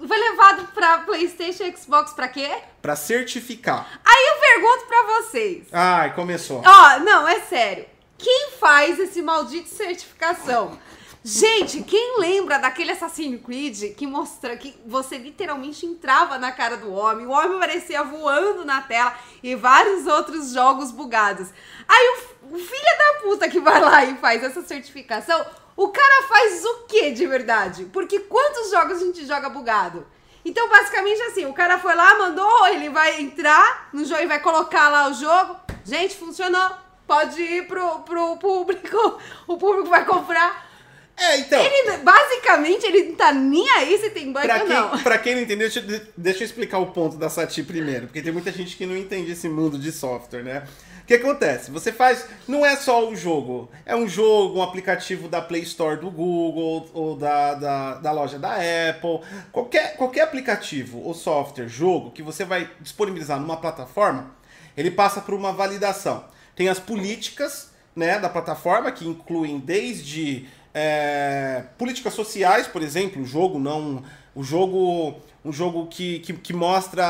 foi 0.07 0.17
levado 0.17 0.69
pra 0.69 0.99
PlayStation 0.99 1.65
e 1.65 1.77
Xbox 1.77 2.13
pra 2.13 2.29
quê? 2.29 2.51
Pra 2.81 2.97
certificar. 2.97 4.01
Aí 4.05 4.27
eu 4.27 4.41
pergunto 4.41 4.87
pra 4.87 5.03
vocês. 5.17 5.67
Ai, 5.73 6.15
começou. 6.15 6.63
Ó, 6.65 6.99
não, 7.01 7.27
é 7.27 7.41
sério. 7.41 7.87
Quem 8.17 8.51
faz 8.59 8.99
esse 8.99 9.23
maldito 9.23 9.69
certificação? 9.69 10.79
Gente, 11.25 11.83
quem 11.83 12.19
lembra 12.19 12.59
daquele 12.59 12.93
Assassin's 12.93 13.41
Creed 13.45 13.95
que 13.97 14.07
mostra 14.07 14.57
que 14.57 14.75
você 14.87 15.19
literalmente 15.19 15.85
entrava 15.85 16.39
na 16.39 16.51
cara 16.53 16.77
do 16.77 16.93
homem, 16.93 17.27
o 17.27 17.31
homem 17.31 17.59
parecia 17.59 18.03
voando 18.03 18.65
na 18.65 18.81
tela 18.81 19.15
e 19.43 19.55
vários 19.55 20.07
outros 20.07 20.53
jogos 20.53 20.91
bugados. 20.91 21.49
Aí 21.87 22.17
o, 22.43 22.55
o 22.55 22.59
filho 22.59 22.99
da 22.99 23.21
puta 23.23 23.49
que 23.49 23.61
vai 23.61 23.81
lá 23.81 24.05
e 24.05 24.17
faz 24.17 24.43
essa 24.43 24.63
certificação, 24.63 25.45
o 25.79 25.91
cara 25.91 26.27
faz 26.27 26.65
o 26.65 26.75
que 26.89 27.13
de 27.13 27.25
verdade? 27.25 27.85
Porque 27.93 28.19
quantos 28.19 28.69
jogos 28.69 29.01
a 29.01 29.05
gente 29.05 29.25
joga 29.25 29.49
bugado? 29.49 30.05
Então, 30.45 30.69
basicamente 30.69 31.23
assim, 31.23 31.47
o 31.47 31.53
cara 31.53 31.79
foi 31.79 31.95
lá, 31.95 32.19
mandou, 32.19 32.67
ele 32.67 32.89
vai 32.89 33.21
entrar 33.21 33.89
no 33.93 34.05
jogo 34.05 34.23
e 34.23 34.27
vai 34.27 34.41
colocar 34.41 34.89
lá 34.89 35.09
o 35.09 35.15
jogo. 35.15 35.57
Gente, 35.85 36.17
funcionou. 36.17 36.69
Pode 37.07 37.41
ir 37.41 37.69
pro, 37.69 38.01
pro 38.01 38.37
público. 38.39 39.21
O 39.47 39.57
público 39.57 39.89
vai 39.89 40.05
comprar. 40.05 40.69
É, 41.17 41.39
então. 41.39 41.61
Ele, 41.61 41.99
basicamente, 41.99 42.85
ele 42.85 43.11
não 43.11 43.15
tá 43.15 43.33
nem 43.33 43.71
aí 43.71 43.99
se 43.99 44.11
tem 44.11 44.33
bug 44.33 44.47
pra 44.47 44.61
ou 44.61 44.67
quem, 44.67 44.77
não. 44.77 44.99
Pra 44.99 45.19
quem 45.19 45.35
não 45.37 45.43
entendeu, 45.43 45.69
deixa, 45.69 46.11
deixa 46.17 46.43
eu 46.43 46.47
explicar 46.47 46.79
o 46.79 46.87
ponto 46.87 47.17
da 47.17 47.31
Sati 47.31 47.63
primeiro. 47.63 48.07
Porque 48.07 48.21
tem 48.21 48.33
muita 48.33 48.51
gente 48.51 48.77
que 48.77 48.85
não 48.85 48.97
entende 48.97 49.31
esse 49.31 49.49
mundo 49.49 49.79
de 49.79 49.93
software, 49.93 50.43
né? 50.43 50.65
Que 51.09 51.15
acontece? 51.15 51.71
Você 51.71 51.91
faz. 51.91 52.29
Não 52.47 52.65
é 52.65 52.77
só 52.77 53.09
o 53.09 53.17
jogo. 53.17 53.71
É 53.87 53.97
um 53.97 54.07
jogo, 54.07 54.59
um 54.59 54.63
aplicativo 54.63 55.27
da 55.27 55.41
Play 55.41 55.63
Store 55.63 55.99
do 55.99 56.11
Google 56.11 56.87
ou 56.93 57.17
da, 57.17 57.55
da, 57.55 57.95
da 57.95 58.13
loja 58.13 58.39
da 58.39 58.57
Apple. 58.57 59.21
Qualquer, 59.51 59.97
qualquer 59.97 60.21
aplicativo 60.21 61.01
ou 61.03 61.15
software, 61.15 61.67
jogo 61.67 62.11
que 62.11 62.23
você 62.23 62.45
vai 62.45 62.71
disponibilizar 62.79 63.41
numa 63.41 63.57
plataforma, 63.57 64.37
ele 64.77 64.91
passa 64.91 65.23
por 65.23 65.33
uma 65.33 65.51
validação. 65.51 66.25
Tem 66.55 66.69
as 66.69 66.79
políticas 66.79 67.71
né, 67.97 68.19
da 68.19 68.29
plataforma, 68.29 68.93
que 68.93 69.09
incluem 69.09 69.59
desde 69.59 70.47
é, 70.75 71.65
políticas 71.79 72.13
sociais, 72.13 72.67
por 72.67 72.83
exemplo, 72.83 73.23
o 73.23 73.25
jogo 73.25 73.59
não. 73.59 74.05
O 74.35 74.45
jogo 74.45 75.21
um 75.45 75.53
jogo 75.53 75.87
que, 75.87 76.19
que, 76.21 76.33
que 76.33 76.53
mostra 76.53 77.05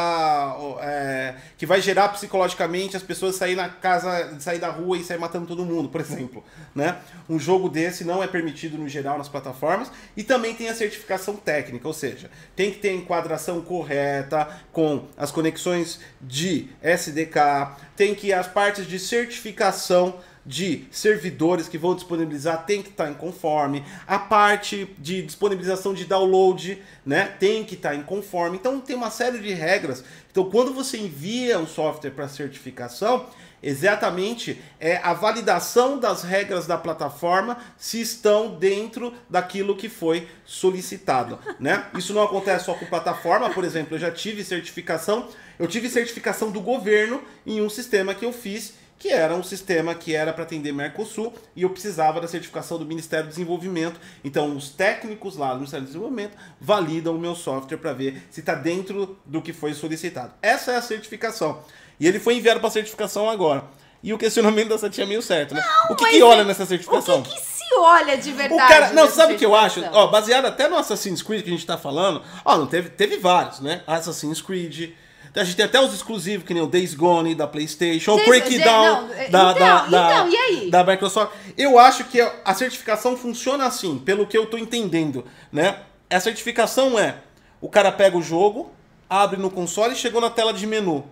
é, 0.80 1.34
que 1.56 1.64
vai 1.64 1.80
gerar 1.80 2.08
psicologicamente 2.10 2.96
as 2.96 3.02
pessoas 3.02 3.36
sair 3.36 3.54
na 3.54 3.68
casa, 3.68 4.38
sair 4.38 4.58
da 4.58 4.68
rua 4.68 4.98
e 4.98 5.04
sair 5.04 5.18
matando 5.18 5.46
todo 5.46 5.64
mundo, 5.64 5.88
por 5.88 6.00
exemplo, 6.00 6.44
né? 6.74 6.98
Um 7.28 7.38
jogo 7.38 7.68
desse 7.68 8.04
não 8.04 8.22
é 8.22 8.26
permitido 8.26 8.76
no 8.76 8.88
geral 8.88 9.16
nas 9.16 9.28
plataformas 9.28 9.90
e 10.16 10.22
também 10.22 10.54
tem 10.54 10.68
a 10.68 10.74
certificação 10.74 11.36
técnica, 11.36 11.88
ou 11.88 11.94
seja, 11.94 12.30
tem 12.54 12.70
que 12.70 12.78
ter 12.78 12.90
a 12.90 12.94
enquadração 12.94 13.60
correta 13.62 14.48
com 14.72 15.06
as 15.16 15.30
conexões 15.30 16.00
de 16.20 16.68
SDK, 16.82 17.76
tem 17.96 18.14
que 18.14 18.32
as 18.32 18.46
partes 18.46 18.86
de 18.86 18.98
certificação 18.98 20.14
de 20.48 20.86
servidores 20.90 21.68
que 21.68 21.76
vão 21.76 21.94
disponibilizar 21.94 22.64
tem 22.64 22.80
que 22.82 22.88
estar 22.88 23.04
tá 23.04 23.10
em 23.10 23.14
conforme, 23.14 23.84
a 24.06 24.18
parte 24.18 24.88
de 24.98 25.20
disponibilização 25.20 25.92
de 25.92 26.06
download, 26.06 26.82
né, 27.04 27.36
tem 27.38 27.62
que 27.62 27.74
estar 27.74 27.90
tá 27.90 27.94
em 27.94 28.02
conforme. 28.02 28.56
Então 28.56 28.80
tem 28.80 28.96
uma 28.96 29.10
série 29.10 29.38
de 29.40 29.52
regras. 29.52 30.02
Então 30.30 30.48
quando 30.50 30.72
você 30.72 30.96
envia 30.96 31.58
um 31.58 31.66
software 31.66 32.12
para 32.12 32.28
certificação, 32.28 33.26
exatamente 33.62 34.58
é 34.80 34.96
a 34.98 35.12
validação 35.12 35.98
das 35.98 36.22
regras 36.22 36.66
da 36.66 36.78
plataforma 36.78 37.58
se 37.76 38.00
estão 38.00 38.54
dentro 38.54 39.12
daquilo 39.28 39.76
que 39.76 39.90
foi 39.90 40.28
solicitado, 40.46 41.38
né? 41.60 41.84
Isso 41.94 42.14
não 42.14 42.22
acontece 42.22 42.64
só 42.64 42.72
com 42.72 42.86
plataforma, 42.86 43.50
por 43.50 43.64
exemplo, 43.64 43.96
eu 43.96 44.00
já 44.00 44.10
tive 44.10 44.42
certificação, 44.42 45.28
eu 45.58 45.66
tive 45.66 45.90
certificação 45.90 46.50
do 46.50 46.60
governo 46.60 47.20
em 47.44 47.60
um 47.60 47.68
sistema 47.68 48.14
que 48.14 48.24
eu 48.24 48.32
fiz 48.32 48.74
que 48.98 49.08
era 49.10 49.34
um 49.34 49.42
sistema 49.42 49.94
que 49.94 50.14
era 50.14 50.32
para 50.32 50.42
atender 50.42 50.72
Mercosul 50.72 51.32
e 51.54 51.62
eu 51.62 51.70
precisava 51.70 52.20
da 52.20 52.26
certificação 52.26 52.78
do 52.78 52.84
Ministério 52.84 53.26
do 53.26 53.30
Desenvolvimento. 53.30 54.00
Então, 54.24 54.56
os 54.56 54.70
técnicos 54.70 55.36
lá 55.36 55.50
do 55.50 55.56
Ministério 55.56 55.84
do 55.84 55.88
Desenvolvimento 55.88 56.36
validam 56.60 57.14
o 57.14 57.18
meu 57.18 57.36
software 57.36 57.78
para 57.78 57.92
ver 57.92 58.22
se 58.30 58.40
está 58.40 58.54
dentro 58.54 59.16
do 59.24 59.40
que 59.40 59.52
foi 59.52 59.72
solicitado. 59.72 60.32
Essa 60.42 60.72
é 60.72 60.76
a 60.76 60.82
certificação. 60.82 61.62
E 62.00 62.06
ele 62.06 62.18
foi 62.18 62.34
enviado 62.34 62.60
para 62.60 62.70
certificação 62.70 63.30
agora. 63.30 63.64
E 64.02 64.12
o 64.12 64.18
questionamento 64.18 64.68
da 64.68 64.78
Satinha 64.78 65.04
é 65.04 65.08
meio 65.08 65.22
certo, 65.22 65.54
né? 65.54 65.60
Não, 65.60 65.94
o 65.94 65.96
que, 65.96 66.06
que 66.06 66.22
olha 66.22 66.44
nessa 66.44 66.64
certificação? 66.64 67.20
O 67.20 67.22
que, 67.22 67.34
que 67.34 67.40
se 67.40 67.74
olha 67.76 68.16
de 68.16 68.32
verdade? 68.32 68.62
O 68.62 68.68
cara, 68.68 68.92
não, 68.92 69.08
sabe 69.10 69.34
o 69.34 69.36
que 69.36 69.44
eu 69.44 69.54
acho? 69.54 69.82
Ó, 69.92 70.06
baseado 70.06 70.46
até 70.46 70.68
no 70.68 70.76
Assassin's 70.76 71.20
Creed 71.20 71.42
que 71.42 71.48
a 71.48 71.52
gente 71.52 71.66
tá 71.66 71.76
falando, 71.76 72.22
ó, 72.44 72.56
não 72.56 72.66
teve, 72.66 72.90
teve 72.90 73.16
vários, 73.18 73.60
né? 73.60 73.82
Assassin's 73.86 74.40
Creed, 74.40 74.92
a 75.38 75.44
gente 75.44 75.56
tem 75.56 75.64
até 75.64 75.80
os 75.80 75.94
exclusivos, 75.94 76.46
que 76.46 76.52
nem 76.52 76.62
o 76.62 76.66
Days 76.66 76.94
Gone 76.94 77.34
da 77.34 77.46
PlayStation, 77.46 78.14
o 78.14 78.24
Breakdown 78.24 79.08
da, 79.08 79.24
então, 79.24 79.54
da, 79.54 79.84
então, 79.86 80.28
e 80.28 80.36
aí? 80.36 80.70
da 80.70 80.84
Microsoft. 80.84 81.32
Eu 81.56 81.78
acho 81.78 82.04
que 82.04 82.20
a 82.20 82.54
certificação 82.54 83.16
funciona 83.16 83.66
assim, 83.66 83.98
pelo 83.98 84.26
que 84.26 84.36
eu 84.36 84.46
tô 84.46 84.58
entendendo, 84.58 85.24
né? 85.52 85.80
A 86.10 86.20
certificação 86.20 86.98
é, 86.98 87.18
o 87.60 87.68
cara 87.68 87.92
pega 87.92 88.16
o 88.16 88.22
jogo, 88.22 88.72
abre 89.08 89.40
no 89.40 89.50
console 89.50 89.94
e 89.94 89.96
chegou 89.96 90.20
na 90.20 90.30
tela 90.30 90.52
de 90.52 90.66
menu. 90.66 91.04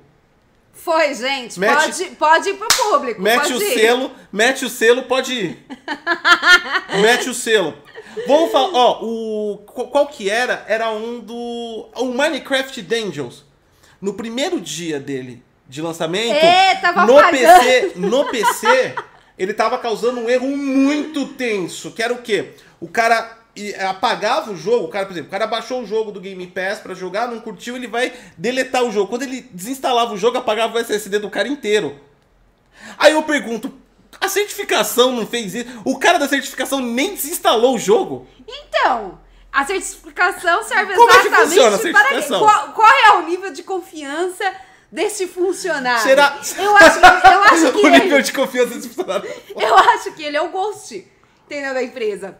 Foi, 0.72 1.14
gente. 1.14 1.58
Mete, 1.58 1.74
pode, 1.74 2.04
pode 2.16 2.48
ir 2.50 2.54
pro 2.54 2.68
público. 2.68 3.22
Mete 3.22 3.52
o 3.52 3.62
ir. 3.62 3.78
selo, 3.78 4.10
mete 4.30 4.64
o 4.64 4.68
selo, 4.68 5.04
pode 5.04 5.32
ir. 5.32 5.66
mete 7.00 7.30
o 7.30 7.34
selo. 7.34 7.74
Vamos 8.26 8.50
falar, 8.50 8.70
ó, 8.72 9.02
o 9.02 9.58
qual 9.90 10.06
que 10.06 10.28
era? 10.28 10.64
Era 10.68 10.90
um 10.90 11.20
do 11.20 11.88
o 11.96 12.04
Minecraft 12.06 12.80
Dungeons 12.82 13.46
no 14.00 14.14
primeiro 14.14 14.60
dia 14.60 15.00
dele 15.00 15.42
de 15.68 15.82
lançamento, 15.82 16.32
é, 16.32 16.80
no 17.06 17.30
PC, 17.30 17.92
no 17.96 18.24
PC, 18.26 18.94
ele 19.38 19.52
tava 19.52 19.78
causando 19.78 20.20
um 20.20 20.30
erro 20.30 20.48
muito 20.56 21.26
tenso, 21.28 21.90
que 21.90 22.02
era 22.02 22.12
o 22.12 22.22
quê? 22.22 22.52
O 22.80 22.86
cara 22.86 23.36
apagava 23.88 24.52
o 24.52 24.56
jogo, 24.56 24.84
o 24.84 24.88
cara, 24.88 25.06
por 25.06 25.12
exemplo, 25.12 25.28
o 25.28 25.30
cara 25.30 25.46
baixou 25.46 25.82
o 25.82 25.86
jogo 25.86 26.12
do 26.12 26.20
Game 26.20 26.46
Pass 26.46 26.78
para 26.78 26.94
jogar, 26.94 27.28
não 27.28 27.40
curtiu, 27.40 27.74
ele 27.74 27.86
vai 27.86 28.12
deletar 28.36 28.84
o 28.84 28.92
jogo. 28.92 29.08
Quando 29.08 29.22
ele 29.22 29.48
desinstalava 29.52 30.12
o 30.12 30.18
jogo, 30.18 30.38
apagava 30.38 30.76
o 30.76 30.78
SSD 30.78 31.18
do 31.18 31.30
cara 31.30 31.48
inteiro. 31.48 31.98
Aí 32.98 33.12
eu 33.12 33.22
pergunto, 33.22 33.72
a 34.20 34.28
certificação 34.28 35.12
não 35.12 35.26
fez 35.26 35.54
isso? 35.54 35.82
O 35.84 35.98
cara 35.98 36.18
da 36.18 36.28
certificação 36.28 36.80
nem 36.80 37.14
desinstalou 37.14 37.74
o 37.74 37.78
jogo? 37.78 38.26
Então, 38.46 39.18
a 39.56 39.64
certificação 39.64 40.62
serve 40.64 40.94
Como 40.94 41.10
exatamente 41.10 41.58
é 41.58 41.78
que 41.78 41.92
para 41.92 42.38
qual, 42.38 42.72
qual 42.72 42.92
é 42.92 43.12
o 43.12 43.22
nível 43.22 43.50
de 43.50 43.62
confiança 43.62 44.44
desse 44.92 45.26
funcionário? 45.26 46.02
Será? 46.02 46.38
Eu 46.58 46.76
acho, 46.76 46.98
eu 46.98 47.40
acho 47.42 47.72
que 47.72 47.78
o 47.78 47.86
ele, 47.86 48.00
nível 48.00 48.20
de 48.20 48.32
confiança 48.34 48.74
desse 48.74 48.90
funcionário. 48.90 49.30
Eu 49.56 49.74
acho 49.78 50.12
que 50.12 50.22
ele 50.22 50.36
é 50.36 50.42
o 50.42 50.50
ghost, 50.50 51.10
entendeu 51.46 51.72
da 51.72 51.82
empresa. 51.82 52.36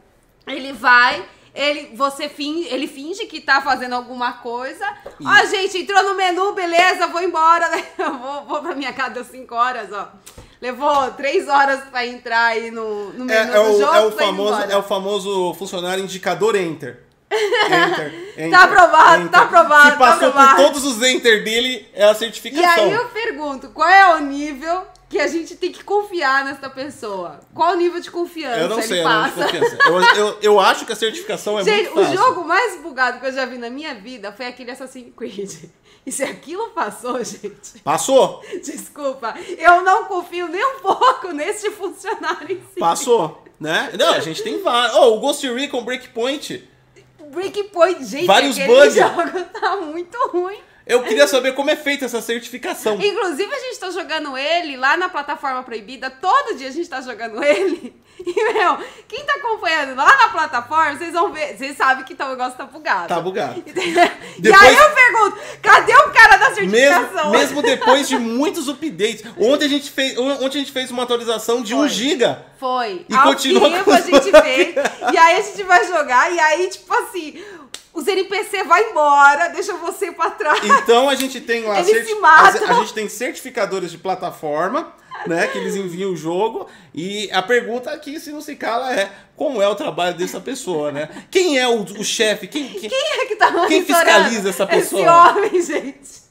Ele 0.47 0.75
vai, 0.75 1.27
ele 1.55 1.97
você 1.97 2.29
finge, 2.29 2.69
ele 2.69 2.87
finge 2.87 3.25
que 3.25 3.41
tá 3.41 3.63
fazendo 3.63 3.95
alguma 3.95 4.35
coisa. 4.35 4.87
Ó, 5.07 5.27
ah, 5.27 5.47
gente, 5.47 5.79
entrou 5.79 6.03
no 6.03 6.15
menu, 6.15 6.53
beleza, 6.53 7.07
vou 7.07 7.23
embora, 7.23 7.71
né? 7.71 7.83
Eu 7.97 8.13
vou, 8.21 8.45
vou 8.45 8.61
pra 8.61 8.75
minha 8.75 8.93
casa 8.93 9.15
deu 9.15 9.25
5 9.25 9.55
horas, 9.55 9.91
ó. 9.91 10.13
Levou 10.61 11.13
três 11.13 11.49
horas 11.49 11.81
pra 11.85 12.07
entrar 12.07 12.47
aí 12.49 12.71
no, 12.71 13.11
no 13.15 13.25
menu 13.25 13.53
é, 13.53 13.57
é 13.57 13.63
do 13.63 13.73
o, 13.73 13.81
jogo. 13.81 13.95
É 13.95 14.01
o, 14.07 14.13
famoso, 14.13 14.63
é 14.63 14.77
o 14.77 14.83
famoso 14.83 15.55
funcionário 15.55 16.05
indicador 16.05 16.55
enter. 16.57 17.06
Enter, 17.31 18.33
enter, 18.37 18.51
tá 18.51 18.63
aprovado, 18.65 19.23
enter. 19.23 19.31
tá 19.31 19.43
aprovado. 19.43 19.85
Se 19.85 19.91
tá 19.93 19.99
passou 19.99 20.29
aprovado. 20.29 20.57
por 20.57 20.65
todos 20.65 20.85
os 20.85 21.03
enter 21.03 21.43
dele, 21.45 21.89
é 21.93 22.05
a 22.05 22.15
certificação. 22.15 22.65
E 22.65 22.81
aí 22.81 22.93
eu 22.93 23.07
pergunto, 23.09 23.69
qual 23.71 23.89
é 23.89 24.15
o 24.15 24.21
nível 24.21 24.87
que 25.09 25.19
a 25.19 25.27
gente 25.27 25.57
tem 25.57 25.73
que 25.73 25.83
confiar 25.83 26.45
nessa 26.45 26.71
pessoa? 26.71 27.41
Qual 27.53 27.73
o 27.73 27.77
nível 27.77 28.01
de 28.01 28.11
confiança 28.11 28.61
Eu 28.61 28.69
não 28.69 28.79
ele 28.79 28.87
sei, 28.87 29.01
eu 29.01 29.09
não 29.09 29.31
confiança. 29.31 29.79
Eu, 29.85 30.01
eu, 30.01 30.39
eu 30.43 30.61
acho 30.61 30.87
que 30.87 30.93
a 30.93 30.97
certificação 30.97 31.59
é 31.59 31.65
Gente, 31.65 31.91
muito 31.91 32.01
o 32.01 32.05
fácil. 32.05 32.19
jogo 32.19 32.45
mais 32.45 32.81
bugado 32.81 33.21
que 33.21 33.27
eu 33.27 33.33
já 33.33 33.45
vi 33.45 33.59
na 33.59 33.71
minha 33.71 33.95
vida 33.95 34.33
foi 34.33 34.47
aquele 34.47 34.71
Assassin's 34.71 35.13
Creed. 35.17 35.51
E 36.07 36.13
se 36.13 36.23
aquilo 36.23 36.69
passou, 36.69 37.19
gente, 37.25 37.81
Passou? 37.83 38.41
desculpa, 38.65 39.35
eu 39.59 39.83
não 39.83 40.05
confio 40.05 40.47
nem 40.47 40.65
um 40.65 40.79
pouco 40.79 41.33
nesse 41.33 41.69
funcionário 41.73 42.53
em 42.53 42.61
si. 42.61 42.79
Passou, 42.79 43.43
né? 43.59 43.91
Não, 43.99 44.15
a 44.15 44.21
gente 44.21 44.41
tem 44.41 44.63
vários. 44.63 44.95
Oh, 44.97 45.17
o 45.17 45.19
Ghost 45.19 45.45
Recon 45.53 45.83
Breakpoint. 45.83 46.63
Breakpoint, 47.37 48.03
gente, 48.03 48.27
Vários 48.27 48.59
bugs. 48.59 48.95
jogo 48.95 49.45
tá 49.61 49.77
muito 49.77 50.17
ruim. 50.29 50.57
Eu 50.87 51.03
queria 51.03 51.27
saber 51.27 51.53
como 51.53 51.69
é 51.69 51.75
feita 51.77 52.05
essa 52.05 52.21
certificação. 52.23 52.95
Inclusive, 52.95 53.53
a 53.53 53.59
gente 53.59 53.79
tá 53.81 53.91
jogando 53.91 54.39
ele 54.39 54.77
lá 54.77 54.97
na 54.97 55.09
plataforma 55.09 55.63
proibida. 55.65 56.09
Todo 56.11 56.57
dia 56.57 56.69
a 56.69 56.71
gente 56.71 56.89
tá 56.89 57.01
jogando 57.01 57.43
ele. 57.43 57.95
E, 58.19 58.53
meu, 58.55 58.79
quem 59.07 59.23
tá 59.27 59.35
acompanhando 59.35 59.95
lá 59.95 60.17
na 60.17 60.29
plataforma, 60.31 60.97
vocês 60.97 61.13
vão 61.13 61.31
ver. 61.33 61.55
Vocês 61.57 61.77
sabem 61.77 62.03
que 62.03 62.15
tá, 62.15 62.25
o 62.27 62.31
negócio 62.31 62.57
tá 62.57 62.65
bugado. 62.65 63.09
Tá 63.09 63.21
bugado. 63.21 63.63
E 63.69 64.41
Depois- 64.41 64.63
aí 64.63 64.75
eu 64.77 64.91
pergunto, 64.91 65.39
cadê 65.63 65.95
o 65.95 66.11
cara 66.11 66.37
da 66.39 66.49
Mesmo, 66.51 66.71
certificação? 66.71 67.31
mesmo 67.31 67.61
depois 67.63 68.09
de 68.09 68.19
muitos 68.19 68.69
updates. 68.69 69.23
Ontem 69.39 69.67
a 69.67 69.69
gente 69.69 69.91
fez, 69.91 70.17
ontem 70.19 70.47
a 70.59 70.61
gente 70.61 70.73
fez 70.73 70.91
uma 70.91 71.03
atualização 71.03 71.63
de 71.63 71.75
1 71.75 71.79
Foi. 71.79 71.89
GB. 71.91 72.37
Foi. 72.59 73.07
E 73.09 73.15
Ao 73.15 73.23
continua 73.25 73.69
vivo 73.69 73.85
com 73.85 73.93
a 73.93 74.01
gente 74.01 74.31
fez. 74.43 74.75
E 75.13 75.17
aí 75.19 75.37
a 75.39 75.43
gente 75.43 75.63
vai 75.65 75.87
jogar. 75.87 76.33
E 76.33 76.41
aí, 76.41 76.69
tipo 76.69 76.93
assim, 76.95 77.39
os 77.97 78.07
NPC 78.07 78.63
vai 78.65 78.91
embora, 78.91 79.49
deixa 79.49 79.73
você 79.75 80.13
pra 80.13 80.31
trás. 80.31 80.61
Então 80.65 81.09
a 81.09 81.15
gente 81.15 81.41
tem 81.41 81.65
lá 81.65 81.81
Eles 81.81 82.07
se 82.07 82.15
matam. 82.17 82.67
a, 82.69 82.71
a 82.71 82.75
gente 82.75 82.93
tem 82.95 83.09
certificadores 83.09 83.91
de 83.91 83.99
plataforma, 83.99 84.93
né, 85.27 85.47
que 85.47 85.57
eles 85.59 85.75
enviam 85.75 86.13
o 86.13 86.17
jogo 86.17 86.69
e 86.95 87.29
a 87.33 87.41
pergunta 87.43 87.91
aqui 87.91 88.21
se 88.21 88.31
não 88.31 88.41
se 88.43 88.55
cala 88.55 88.93
é 88.95 89.11
como 89.35 89.63
é 89.63 89.67
o 89.69 89.75
trabalho 89.75 90.15
dessa 90.17 90.39
pessoa, 90.41 90.93
né? 90.93 91.09
Quem 91.31 91.59
é 91.59 91.67
o, 91.67 91.83
o 91.83 92.05
chefe? 92.05 92.47
Quem, 92.47 92.69
quem- 92.69 92.91
Quem 92.91 93.21
é 93.23 93.25
que 93.27 93.37
tá 93.37 93.51
Quem 93.67 93.83
fiscaliza 93.85 94.51
essa 94.51 94.65
Esse 94.65 94.91
pessoa? 94.95 95.31
homem, 95.31 95.61
gente. 95.63 96.26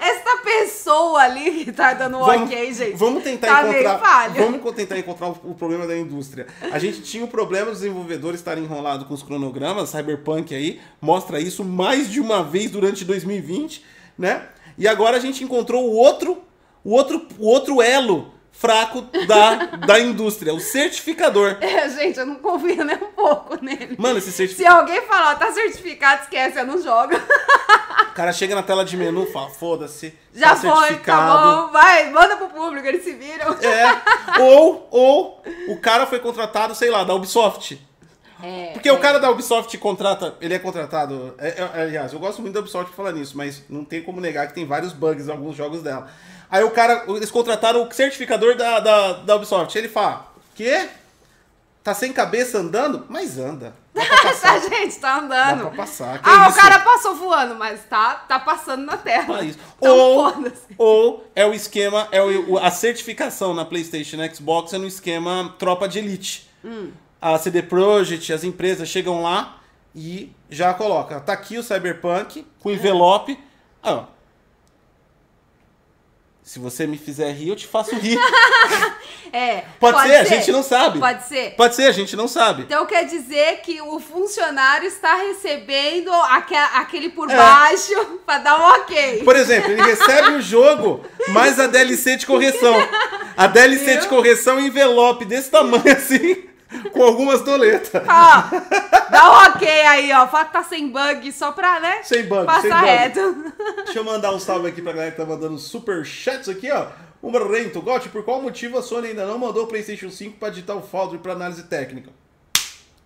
Essa 0.00 0.42
pessoa 0.42 1.20
ali 1.20 1.64
que 1.64 1.72
tá 1.72 1.94
dando 1.94 2.18
um 2.18 2.20
ok, 2.20 2.72
gente. 2.72 2.96
Vamos 2.96 3.22
tentar 3.22 3.62
tá 3.62 3.68
encontrar. 3.68 4.28
Vamos 4.30 4.74
tentar 4.74 4.98
encontrar 4.98 5.28
o, 5.28 5.40
o 5.44 5.54
problema 5.54 5.86
da 5.86 5.96
indústria. 5.96 6.46
A 6.72 6.78
gente 6.78 7.02
tinha 7.02 7.24
o 7.24 7.28
problema 7.28 7.70
dos 7.70 7.80
desenvolvedores 7.80 8.40
estarem 8.40 8.64
enrolados 8.64 9.06
com 9.06 9.14
os 9.14 9.22
cronogramas, 9.22 9.90
Cyberpunk 9.90 10.54
aí 10.54 10.80
mostra 11.00 11.40
isso 11.40 11.64
mais 11.64 12.10
de 12.10 12.20
uma 12.20 12.42
vez 12.42 12.70
durante 12.70 13.04
2020, 13.04 13.84
né? 14.18 14.48
E 14.78 14.86
agora 14.86 15.16
a 15.16 15.20
gente 15.20 15.42
encontrou 15.42 15.84
o 15.84 15.94
outro, 15.94 16.42
o 16.84 16.92
outro, 16.92 17.26
o 17.38 17.46
outro 17.46 17.82
elo 17.82 18.35
fraco 18.58 19.02
da, 19.26 19.54
da 19.86 19.98
indústria, 20.00 20.54
o 20.54 20.60
certificador. 20.60 21.56
É, 21.66 21.88
gente, 21.90 22.18
eu 22.18 22.26
não 22.26 22.36
confio 22.36 22.84
nem 22.84 22.96
um 22.96 23.12
pouco 23.12 23.62
nele. 23.62 23.96
Mano, 23.98 24.18
esse 24.18 24.30
Se 24.30 24.36
certificador. 24.38 24.78
alguém 24.80 25.02
falar, 25.02 25.34
tá 25.36 25.52
certificado, 25.52 26.22
esquece, 26.22 26.58
eu 26.58 26.66
não 26.66 26.80
jogo. 26.82 27.14
O 27.14 28.12
cara 28.16 28.32
chega 28.32 28.54
na 28.54 28.62
tela 28.62 28.84
de 28.84 28.96
menu 28.96 29.24
e 29.24 29.32
fala: 29.32 29.50
foda-se. 29.50 30.14
Já 30.34 30.50
tá 30.50 30.56
foi, 30.56 30.70
certificado. 30.86 31.32
tá 31.32 31.56
bom, 31.66 31.72
vai, 31.72 32.10
manda 32.10 32.36
pro 32.36 32.48
público, 32.48 32.86
eles 32.86 33.04
se 33.04 33.12
viram. 33.12 33.52
É. 33.62 34.40
Ou, 34.40 34.88
ou 34.90 35.42
o 35.68 35.76
cara 35.78 36.06
foi 36.06 36.18
contratado, 36.18 36.74
sei 36.74 36.90
lá, 36.90 37.04
da 37.04 37.14
Ubisoft. 37.14 37.78
É, 38.42 38.72
Porque 38.74 38.90
o 38.90 38.98
cara 38.98 39.18
da 39.18 39.30
Ubisoft 39.30 39.76
contrata, 39.78 40.34
ele 40.42 40.52
é 40.54 40.58
contratado. 40.58 41.34
é- 41.38 41.48
é- 41.78 41.82
aliás, 41.82 42.12
eu 42.12 42.18
gosto 42.18 42.42
muito 42.42 42.52
da 42.54 42.60
Ubisoft 42.60 42.90
por 42.90 42.96
falar 42.96 43.12
nisso, 43.12 43.34
mas 43.36 43.62
não 43.68 43.82
tem 43.84 44.02
como 44.02 44.20
negar 44.20 44.46
que 44.46 44.54
tem 44.54 44.66
vários 44.66 44.92
bugs 44.92 45.26
em 45.26 45.30
alguns 45.30 45.56
jogos 45.56 45.82
dela. 45.82 46.06
Aí 46.50 46.62
o 46.64 46.70
cara, 46.70 47.04
eles 47.08 47.30
contrataram 47.30 47.82
o 47.86 47.92
certificador 47.92 48.56
da, 48.56 48.80
da, 48.80 49.12
da 49.14 49.36
Ubisoft. 49.36 49.76
Ele 49.76 49.88
fala: 49.88 50.26
Quê? 50.54 50.88
Tá 51.82 51.94
sem 51.94 52.12
cabeça 52.12 52.58
andando? 52.58 53.06
Mas 53.08 53.38
anda. 53.38 53.72
Dá 53.94 54.04
tá, 54.04 54.22
passar. 54.24 54.60
gente, 54.60 54.96
tá 54.98 55.20
Dá 55.20 55.24
andando. 55.50 55.60
pra 55.68 55.70
passar. 55.76 56.20
Que 56.20 56.28
Ah, 56.28 56.48
isso? 56.48 56.58
o 56.58 56.60
cara 56.60 56.78
passou 56.80 57.14
voando, 57.14 57.54
mas 57.54 57.80
tá, 57.88 58.14
tá 58.28 58.38
passando 58.40 58.84
na 58.84 58.96
tela. 58.96 59.38
Ah, 59.38 59.42
isso. 59.44 59.58
Então, 59.78 59.96
ou, 59.96 60.52
ou 60.76 61.30
é 61.34 61.46
o 61.46 61.54
esquema, 61.54 62.08
é 62.10 62.20
o, 62.20 62.58
a 62.58 62.70
certificação 62.72 63.54
na 63.54 63.64
PlayStation 63.64 64.16
e 64.22 64.34
Xbox 64.34 64.72
é 64.72 64.78
no 64.78 64.86
esquema 64.86 65.54
tropa 65.58 65.88
de 65.88 65.98
elite. 66.00 66.50
Hum. 66.64 66.90
A 67.22 67.38
CD 67.38 67.62
Projekt, 67.62 68.32
as 68.32 68.42
empresas 68.44 68.88
chegam 68.88 69.22
lá 69.22 69.58
e 69.94 70.32
já 70.50 70.74
coloca, 70.74 71.20
tá 71.20 71.32
aqui 71.32 71.56
o 71.56 71.62
Cyberpunk 71.62 72.44
com 72.60 72.70
envelope. 72.70 73.38
Ah. 73.82 74.04
Se 76.46 76.60
você 76.60 76.86
me 76.86 76.96
fizer 76.96 77.32
rir, 77.32 77.48
eu 77.48 77.56
te 77.56 77.66
faço 77.66 77.94
rir. 77.96 78.16
É. 79.32 79.64
Pode, 79.80 80.00
ser, 80.02 80.14
a 80.14 80.24
gente 80.24 80.52
não 80.52 80.62
sabe. 80.62 80.98
Pode 81.00 81.26
ser. 81.26 81.50
Pode 81.56 81.74
ser, 81.74 81.82
a 81.88 81.92
gente 81.92 82.16
não 82.16 82.26
sabe. 82.28 82.62
Então 82.62 82.86
quer 82.86 83.04
dizer 83.04 83.60
que 83.60 83.82
o 83.82 83.98
funcionário 84.00 84.86
está 84.86 85.16
recebendo 85.16 86.10
aque- 86.12 86.54
aquele 86.54 87.10
por 87.10 87.28
É. 87.28 87.36
baixo 87.36 87.92
pra 88.24 88.38
dar 88.38 88.58
um 88.58 88.62
ok. 88.80 89.24
Por 89.24 89.36
exemplo, 89.36 89.72
ele 89.72 89.82
recebe 89.82 90.30
o 90.34 90.40
jogo 90.40 91.04
mais 91.28 91.58
a 91.60 91.66
DLC 91.66 92.16
de 92.16 92.24
correção. 92.24 92.74
A 93.36 93.46
DLC 93.48 93.84
Viu? 93.92 94.00
de 94.02 94.08
correção 94.08 94.60
envelope 94.60 95.24
desse 95.26 95.50
tamanho 95.50 95.92
assim, 95.92 96.44
com 96.92 97.02
algumas 97.02 97.42
doletas. 97.42 98.02
Ó, 98.02 99.10
dá 99.10 99.30
um 99.30 99.50
ok 99.50 99.68
aí, 99.68 100.12
ó. 100.12 100.26
Fala 100.26 100.44
que 100.46 100.52
tá 100.52 100.62
sem 100.62 100.88
bug 100.90 101.32
só 101.32 101.52
pra, 101.52 101.80
né? 101.80 102.02
Sem 102.02 102.24
bug, 102.26 102.46
Passar 102.46 102.62
sem 102.62 102.70
bug. 102.70 102.84
reto. 102.84 103.52
Deixa 103.84 103.98
eu 103.98 104.04
mandar 104.04 104.32
um 104.32 104.40
salve 104.40 104.68
aqui 104.68 104.82
pra 104.82 104.92
galera 104.92 105.10
que 105.10 105.16
tá 105.16 105.24
mandando 105.24 105.58
super 105.58 106.04
chats 106.04 106.48
aqui, 106.48 106.70
ó. 106.70 106.86
O 107.22 107.30
Rento, 107.30 107.80
Gotti, 107.80 108.08
por 108.08 108.24
qual 108.24 108.40
motivo 108.40 108.78
a 108.78 108.82
Sony 108.82 109.08
ainda 109.08 109.26
não 109.26 109.38
mandou 109.38 109.64
o 109.64 109.66
PlayStation 109.66 110.10
5 110.10 110.38
pra 110.38 110.50
Digital 110.50 110.82
Foundry 110.82 111.18
pra 111.18 111.32
análise 111.32 111.62
técnica? 111.64 112.10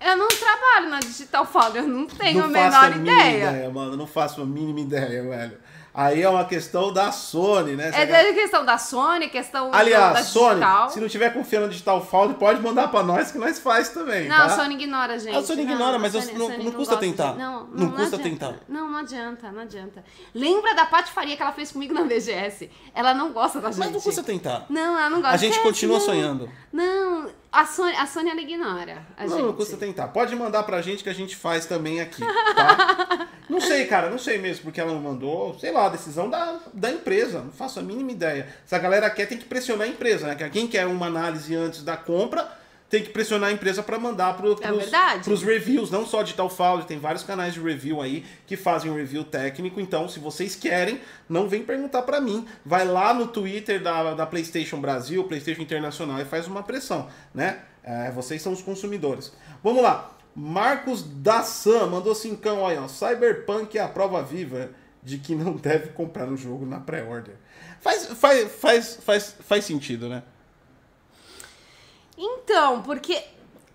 Eu 0.01 0.17
não 0.17 0.29
trabalho 0.29 0.89
na 0.91 0.99
Digital 0.99 1.47
Foundry, 1.47 1.79
eu 1.79 1.89
não 1.89 2.07
tenho 2.07 2.39
não 2.39 2.47
a 2.47 2.49
menor 2.49 2.85
a 2.85 2.91
mínima 2.91 3.13
ideia. 3.13 3.51
ideia, 3.51 3.71
mano. 3.71 3.97
Não 3.97 4.07
faço 4.07 4.41
a 4.43 4.47
mínima 4.47 4.81
ideia, 4.81 5.23
velho. 5.23 5.59
Aí 6.01 6.23
é 6.23 6.29
uma 6.29 6.45
questão 6.47 6.91
da 6.93 7.13
Sony, 7.13 7.77
né? 7.77 7.91
É 7.95 8.07
da 8.07 8.33
questão 8.33 8.65
da 8.65 8.79
Sony, 8.79 9.29
questão 9.29 9.71
Aliás, 9.73 10.15
da 10.15 10.23
Sony, 10.23 10.55
digital. 10.61 10.89
se 10.91 10.99
não 11.01 11.09
tiver 11.09 11.31
confiando 11.35 11.67
no 11.67 11.73
Digital 11.73 12.03
Foundry, 12.05 12.37
pode 12.39 12.61
mandar 12.63 12.89
pra 12.89 13.03
nós 13.03 13.31
que 13.31 13.37
nós 13.37 13.59
faz 13.59 13.91
também, 13.91 14.27
Não, 14.27 14.37
tá? 14.37 14.45
a 14.47 14.49
Sony 14.49 14.75
ignora, 14.77 15.19
gente. 15.19 15.37
A 15.37 15.43
Sony 15.43 15.65
Não, 15.65 15.73
ignora, 15.75 15.97
a 15.97 15.99
mas 15.99 16.15
eu- 16.15 16.23
Sony- 16.23 16.39
não- 16.39 16.47
Sony 16.47 16.65
não 16.65 16.73
custa 16.73 16.95
gosta 16.95 16.97
de- 16.97 17.11
tentar. 17.13 17.35
Não, 17.35 17.65
Não 17.65 17.69
não, 17.75 17.91
custa 17.91 18.17
adianta. 18.17 18.23
tentar. 18.23 18.55
Não, 18.69 18.91
não 18.91 18.99
adianta, 18.99 19.53
não 19.53 19.61
adianta. 19.63 20.05
Lembra 20.35 20.75
da 20.75 20.87
patifaria 20.87 21.37
que 21.37 21.43
ela 21.43 21.53
fez 21.53 21.71
comigo 21.73 21.93
na 21.93 22.03
VGS? 22.05 22.71
Ela 22.95 23.13
não 23.13 23.31
gosta 23.33 23.61
da 23.61 23.69
gente. 23.71 23.81
Mas 23.81 23.93
não 23.93 24.01
custa 24.01 24.23
tentar. 24.23 24.65
Não, 24.71 24.99
ela 24.99 25.11
não 25.11 25.21
gosta. 25.21 25.35
A 25.35 25.39
gente 25.39 25.51
Esquece, 25.53 25.69
continua 25.69 25.99
não. 25.99 26.05
sonhando. 26.07 26.51
Não, 26.73 27.29
a 27.53 27.67
Sony, 27.67 27.95
a 27.97 28.07
Sony 28.07 28.31
ela 28.31 28.41
ignora 28.41 29.03
a 29.17 29.25
Não, 29.25 29.31
gente. 29.31 29.43
não 29.47 29.53
custa 29.53 29.77
tentar. 29.77 30.09
Pode 30.09 30.35
mandar 30.37 30.63
pra 30.63 30.81
gente 30.83 31.03
que 31.03 31.09
a 31.11 31.15
gente 31.15 31.35
faz 31.37 31.67
também 31.67 32.01
aqui, 32.01 32.23
tá? 32.55 33.29
não 33.49 33.61
sei, 33.61 33.87
cara, 33.87 34.09
não 34.09 34.19
sei 34.19 34.39
mesmo 34.39 34.65
porque 34.65 34.81
ela 34.81 34.93
não 34.93 35.01
mandou. 35.01 35.59
Sei 35.59 35.71
lá, 35.73 35.87
a 35.87 35.89
decisão 35.89 36.31
da, 36.31 36.61
da 36.73 36.91
empresa. 36.91 37.41
Não 37.41 37.53
faço 37.53 37.81
a 37.81 37.83
mínima 37.83 38.13
ideia. 38.13 38.49
Se 38.65 38.75
a 38.75 38.79
galera 38.79 39.11
quer, 39.11 39.27
tem 39.27 39.39
que 39.39 39.45
pressionar 39.47 39.87
a 39.87 39.91
empresa, 39.91 40.27
né? 40.27 40.49
Quem 40.51 40.67
quer 40.69 40.87
uma 40.87 41.07
análise 41.07 41.55
antes 41.55 41.83
da 41.83 41.97
compra, 41.97 42.60
tem 42.91 43.05
que 43.05 43.11
pressionar 43.11 43.51
a 43.51 43.53
empresa 43.53 43.85
pra 43.85 44.01
mandar 44.01 44.35
É 44.35 44.37
pros, 44.37 44.61
verdade. 44.61 45.23
pros 45.23 45.43
reviews, 45.45 45.93
não 45.93 46.05
só 46.05 46.23
Digital 46.23 46.51
Foundry, 46.51 46.87
tem 46.89 46.99
vários 46.99 47.23
canais 47.23 47.55
de 47.55 47.61
review 47.61 48.03
aí 48.03 48.27
que 48.49 48.57
fazem 48.57 48.91
um 48.91 48.97
review 48.97 49.23
técnico. 49.23 49.81
Então, 49.81 50.09
se 50.09 50.19
vocês 50.19 50.57
querem, 50.57 51.01
não 51.29 51.49
vem 51.49 51.63
perguntar 51.63 52.03
pra 52.03 52.21
mim. 52.21 52.45
Vai 52.67 52.85
lá 52.85 53.15
no 53.15 53.29
Twitter 53.29 53.81
da, 53.81 54.15
da 54.15 54.27
PlayStation 54.27 54.81
Brasil, 54.81 55.23
PlayStation 55.23 55.63
Internacional 55.63 56.21
e 56.21 56.25
faz 56.25 56.49
uma 56.49 56.65
pressão, 56.65 57.09
né? 57.33 57.61
É, 57.85 58.11
vocês 58.11 58.43
são 58.43 58.53
os 58.53 58.61
consumidores. 58.61 59.33
Vamos 59.63 59.83
lá. 59.83 60.11
Marcos 60.35 61.03
Dassan 61.03 61.87
mandou 61.87 62.15
cincão 62.15 62.67
aí, 62.67 62.77
ó. 62.77 62.89
Cyberpunk 62.89 63.79
é 63.79 63.83
a 63.83 63.89
prova 63.89 64.21
viva 64.23 64.71
de 65.03 65.19
que 65.19 65.35
não 65.35 65.53
deve 65.55 65.91
comprar 65.91 66.29
o 66.29 66.37
jogo 66.37 66.67
na 66.67 66.81
pré-order. 66.81 67.35
Faz, 67.81 68.07
faz, 68.07 68.53
faz, 68.53 68.99
faz, 69.03 69.37
faz 69.41 69.65
sentido, 69.65 70.09
né? 70.09 70.23
Então, 72.21 72.83
porque. 72.83 73.25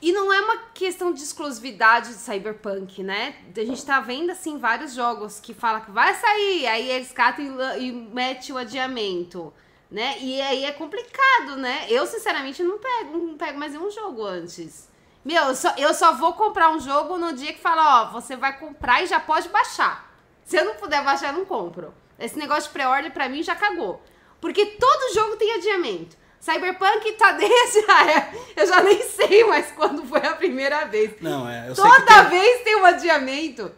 E 0.02 0.12
não 0.12 0.32
é 0.32 0.40
uma 0.40 0.58
questão 0.74 1.12
de 1.12 1.24
exclusividade 1.24 2.10
de 2.10 2.20
Cyberpunk, 2.20 3.02
né? 3.02 3.38
A 3.58 3.64
gente 3.64 3.84
tá 3.84 4.00
vendo, 4.00 4.30
assim, 4.30 4.60
vários 4.60 4.94
jogos 4.94 5.40
que 5.40 5.52
falam 5.52 5.82
que 5.82 5.90
vai 5.90 6.14
sair, 6.14 6.68
aí 6.68 6.92
eles 6.92 7.12
catam 7.12 7.44
e, 7.44 7.88
e 7.88 7.92
metem 7.92 8.54
o 8.54 8.58
adiamento, 8.58 9.52
né? 9.90 10.16
E 10.20 10.40
aí 10.42 10.64
é 10.64 10.72
complicado, 10.72 11.56
né? 11.56 11.88
Eu, 11.90 12.06
sinceramente, 12.06 12.62
não 12.62 12.78
pego, 12.78 13.18
não 13.18 13.36
pego 13.36 13.58
mais 13.58 13.72
nenhum 13.72 13.90
jogo 13.90 14.24
antes. 14.24 14.90
Meu, 15.24 15.46
eu 15.46 15.56
só, 15.56 15.74
eu 15.76 15.94
só 15.94 16.14
vou 16.14 16.34
comprar 16.34 16.70
um 16.70 16.80
jogo 16.80 17.18
no 17.18 17.34
dia 17.34 17.54
que 17.54 17.60
fala, 17.60 18.04
ó, 18.04 18.12
você 18.12 18.36
vai 18.36 18.60
comprar 18.60 19.02
e 19.02 19.08
já 19.08 19.20
pode 19.20 19.50
baixar. 19.50 20.14
Se 20.44 20.56
eu 20.56 20.66
não 20.66 20.76
puder 20.76 21.04
baixar, 21.04 21.34
eu 21.34 21.40
não 21.40 21.46
compro. 21.46 21.92
Esse 22.20 22.38
negócio 22.38 22.66
de 22.66 22.74
pré-order 22.74 23.12
pra 23.12 23.28
mim 23.28 23.42
já 23.42 23.56
cagou. 23.56 24.04
Porque 24.40 24.66
todo 24.66 25.14
jogo 25.16 25.36
tem 25.38 25.54
adiamento. 25.54 26.16
Cyberpunk 26.46 27.12
tá 27.14 27.32
desde 27.32 27.80
a. 27.90 28.30
Eu 28.56 28.68
já 28.68 28.84
nem 28.84 29.02
sei 29.02 29.44
mais 29.46 29.72
quando 29.72 30.06
foi 30.06 30.20
a 30.20 30.36
primeira 30.36 30.86
vez. 30.86 31.12
Não, 31.20 31.50
é. 31.50 31.72
Toda 31.76 32.02
tem- 32.24 32.40
vez 32.40 32.62
tem 32.64 32.76
um 32.76 32.86
adiamento. 32.86 33.72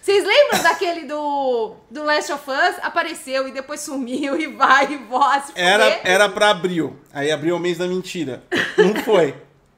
Vocês 0.00 0.24
lembram 0.24 0.62
daquele 0.62 1.04
do, 1.06 1.76
do 1.90 2.02
Last 2.02 2.30
of 2.32 2.50
Us? 2.50 2.76
Apareceu 2.82 3.46
e 3.48 3.52
depois 3.52 3.80
sumiu 3.80 4.38
e 4.40 4.46
vai 4.46 4.92
e 4.92 4.96
volta. 4.96 5.52
Era, 5.54 6.00
era 6.04 6.28
pra 6.28 6.50
abril. 6.50 6.98
Aí 7.12 7.30
abril 7.30 7.54
é 7.54 7.58
o 7.58 7.60
mês 7.60 7.78
da 7.78 7.86
mentira. 7.86 8.42
Não 8.78 8.94
foi. 9.02 9.34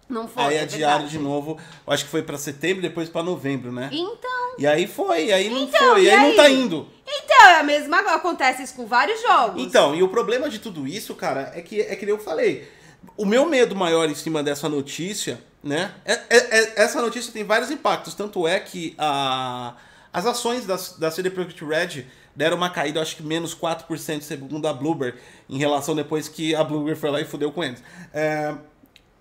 Não 0.08 0.28
foi. 0.28 0.42
Aí 0.44 0.56
é 0.56 0.60
adiaram 0.62 0.98
verdade. 1.04 1.18
de 1.18 1.22
novo. 1.22 1.58
Acho 1.86 2.04
que 2.04 2.10
foi 2.10 2.22
pra 2.22 2.38
setembro, 2.38 2.80
depois 2.82 3.08
pra 3.08 3.22
novembro, 3.22 3.72
né? 3.72 3.88
Então. 3.92 4.54
E 4.58 4.66
aí 4.66 4.86
foi, 4.86 5.32
aí 5.32 5.50
não 5.50 5.62
Então, 5.64 5.92
foi, 5.94 6.04
e 6.04 6.10
aí, 6.10 6.16
não 6.16 6.26
aí? 6.30 6.36
tá 6.36 6.48
indo. 6.48 6.88
Então, 7.06 7.46
é 7.48 7.60
a 7.60 7.62
mesma 7.62 7.98
acontece 8.14 8.62
isso 8.62 8.74
com 8.74 8.86
vários 8.86 9.20
jogos. 9.20 9.62
Então, 9.62 9.94
e 9.94 10.02
o 10.02 10.08
problema 10.08 10.48
de 10.48 10.58
tudo 10.58 10.86
isso, 10.86 11.14
cara, 11.14 11.52
é 11.54 11.60
que 11.60 11.80
é 11.80 11.96
que 11.96 12.06
nem 12.06 12.14
eu 12.14 12.20
falei. 12.20 12.68
O 13.16 13.24
meu 13.26 13.46
medo 13.46 13.74
maior 13.76 14.08
em 14.08 14.14
cima 14.14 14.42
dessa 14.42 14.68
notícia, 14.68 15.40
né? 15.62 15.92
é- 16.04 16.12
é- 16.30 16.58
é- 16.60 16.72
essa 16.82 17.00
notícia 17.02 17.32
tem 17.32 17.44
vários 17.44 17.70
impactos. 17.70 18.14
Tanto 18.14 18.46
é 18.46 18.58
que 18.60 18.94
a, 18.98 19.74
as 20.12 20.24
ações 20.26 20.64
da, 20.66 20.76
da 20.98 21.10
CD 21.10 21.30
Projekt 21.30 21.64
Red 21.64 22.04
deram 22.34 22.56
uma 22.56 22.68
caída, 22.70 23.00
acho 23.00 23.16
que 23.16 23.22
menos 23.22 23.54
4% 23.54 24.20
segundo 24.22 24.66
a 24.68 24.72
Bloomberg, 24.72 25.18
em 25.48 25.58
relação 25.58 25.94
depois 25.94 26.28
que 26.28 26.54
a 26.54 26.62
Bloomberg 26.62 26.98
foi 27.00 27.10
lá 27.10 27.20
e 27.20 27.24
fudeu 27.24 27.50
com 27.50 27.64
eles. 27.64 27.82
É, 28.12 28.54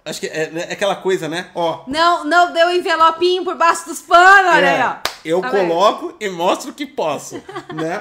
acho 0.06 0.20
que 0.22 0.28
é, 0.28 0.52
é 0.70 0.74
aquela 0.74 0.96
coisa, 0.96 1.28
né? 1.28 1.48
Ó, 1.56 1.84
Não, 1.88 2.24
não 2.24 2.54
deu 2.54 2.72
envelopinho 2.72 3.44
por 3.44 3.56
baixo 3.56 3.86
dos 3.88 4.02
panos, 4.02 4.54
olha 4.54 4.65
É, 4.65 4.82
aí, 4.82 4.88
ó. 4.88 4.96
Eu 5.26 5.41
Tá 5.41 5.50
coloco 5.50 6.15
e 6.20 6.30
mostro 6.30 6.72
que 6.72 6.86
posso, 6.86 7.41
né? 7.74 8.00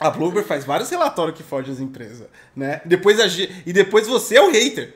A 0.00 0.08
Bloomberg 0.10 0.48
faz 0.48 0.64
vários 0.64 0.88
relatórios 0.88 1.36
que 1.36 1.42
fode 1.42 1.70
as 1.70 1.78
empresas, 1.78 2.26
né? 2.56 2.80
Depois 2.86 3.20
a, 3.20 3.26
e 3.66 3.72
depois 3.72 4.06
você 4.08 4.36
é 4.36 4.42
o 4.42 4.50
hater. 4.50 4.94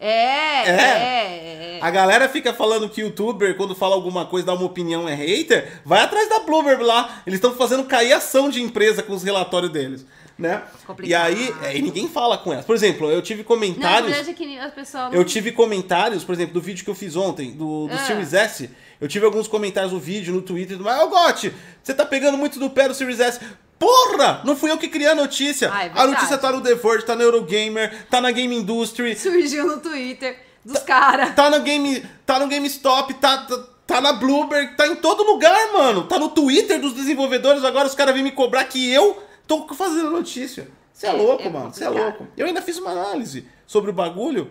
É, 0.00 0.08
é, 0.08 0.70
É. 0.70 1.76
é. 1.76 1.78
A 1.82 1.90
galera 1.90 2.26
fica 2.28 2.54
falando 2.54 2.88
que 2.88 3.02
youtuber, 3.02 3.54
quando 3.56 3.74
fala 3.74 3.94
alguma 3.94 4.24
coisa, 4.24 4.46
dá 4.46 4.54
uma 4.54 4.64
opinião, 4.64 5.06
é 5.08 5.14
hater. 5.14 5.80
Vai 5.84 6.00
atrás 6.00 6.28
da 6.28 6.38
Bloomberg 6.40 6.82
lá. 6.82 7.22
Eles 7.26 7.36
estão 7.38 7.54
fazendo 7.54 7.84
cair 7.84 8.14
ação 8.14 8.48
de 8.48 8.62
empresa 8.62 9.02
com 9.02 9.12
os 9.12 9.22
relatórios 9.22 9.70
deles, 9.70 10.06
né? 10.38 10.62
Complicado. 10.86 11.10
E 11.10 11.14
aí, 11.14 11.54
é, 11.62 11.76
e 11.76 11.82
ninguém 11.82 12.08
fala 12.08 12.36
com 12.36 12.52
elas. 12.52 12.64
Por 12.64 12.74
exemplo, 12.74 13.10
eu 13.10 13.22
tive 13.22 13.40
Não, 13.40 13.46
comentários... 13.46 14.14
veja 14.16 14.32
que 14.34 14.58
as 14.58 14.72
pessoas 14.74 15.04
não... 15.10 15.14
Eu 15.14 15.24
tive 15.24 15.52
comentários, 15.52 16.24
por 16.24 16.34
exemplo, 16.34 16.54
do 16.54 16.60
vídeo 16.60 16.84
que 16.84 16.90
eu 16.90 16.94
fiz 16.94 17.16
ontem, 17.16 17.52
do, 17.52 17.86
do 17.88 17.94
Ah. 17.94 17.98
Series 17.98 18.34
S. 18.34 18.70
Eu 19.00 19.08
tive 19.08 19.24
alguns 19.26 19.48
comentários 19.48 19.92
no 19.92 19.98
vídeo, 19.98 20.34
no 20.34 20.42
Twitter, 20.42 20.78
mas, 20.80 21.02
ô 21.02 21.08
Gotti, 21.08 21.52
você 21.82 21.92
tá 21.94 22.04
pegando 22.04 22.36
muito 22.38 22.58
do 22.58 22.68
pé 22.70 22.88
do 22.88 22.94
Series 22.94 23.20
S. 23.20 23.40
Porra! 23.78 24.40
Não 24.44 24.56
fui 24.56 24.70
eu 24.70 24.78
que 24.78 24.88
criei 24.88 25.10
a 25.10 25.14
notícia. 25.14 25.70
Ah, 25.72 25.84
é 25.84 25.90
a 25.94 26.06
notícia 26.06 26.38
tá 26.38 26.50
no 26.50 26.62
The 26.62 26.74
Verge, 26.74 27.04
tá 27.04 27.14
na 27.14 27.24
Eurogamer, 27.24 28.06
tá 28.10 28.20
na 28.20 28.30
Game 28.30 28.54
Industry, 28.56 29.14
Surgiu 29.16 29.66
no 29.66 29.78
Twitter 29.80 30.38
dos 30.64 30.78
caras. 30.82 31.34
tá 31.34 31.50
no 31.50 31.60
Game, 31.60 32.02
tá 32.24 32.38
no 32.38 32.48
GameStop, 32.48 33.12
tá, 33.14 33.38
tá, 33.38 33.64
tá 33.86 34.00
na 34.00 34.14
Bloomberg, 34.14 34.76
tá 34.76 34.86
em 34.86 34.96
todo 34.96 35.22
lugar, 35.24 35.72
mano. 35.74 36.04
Tá 36.04 36.18
no 36.18 36.30
Twitter 36.30 36.80
dos 36.80 36.94
desenvolvedores, 36.94 37.64
agora 37.64 37.86
os 37.86 37.94
caras 37.94 38.14
vêm 38.14 38.24
me 38.24 38.32
cobrar 38.32 38.64
que 38.64 38.90
eu 38.90 39.22
tô 39.46 39.66
fazendo 39.74 40.10
notícia. 40.10 40.68
Você 40.92 41.06
é, 41.06 41.10
É, 41.10 41.12
louco, 41.12 41.42
é 41.42 41.48
mano. 41.48 41.72
Você 41.72 41.84
é 41.84 41.88
louco. 41.88 42.26
Eu 42.36 42.46
ainda 42.46 42.62
fiz 42.62 42.78
uma 42.78 42.90
análise 42.90 43.46
sobre 43.66 43.90
o 43.90 43.94
bagulho. 43.94 44.50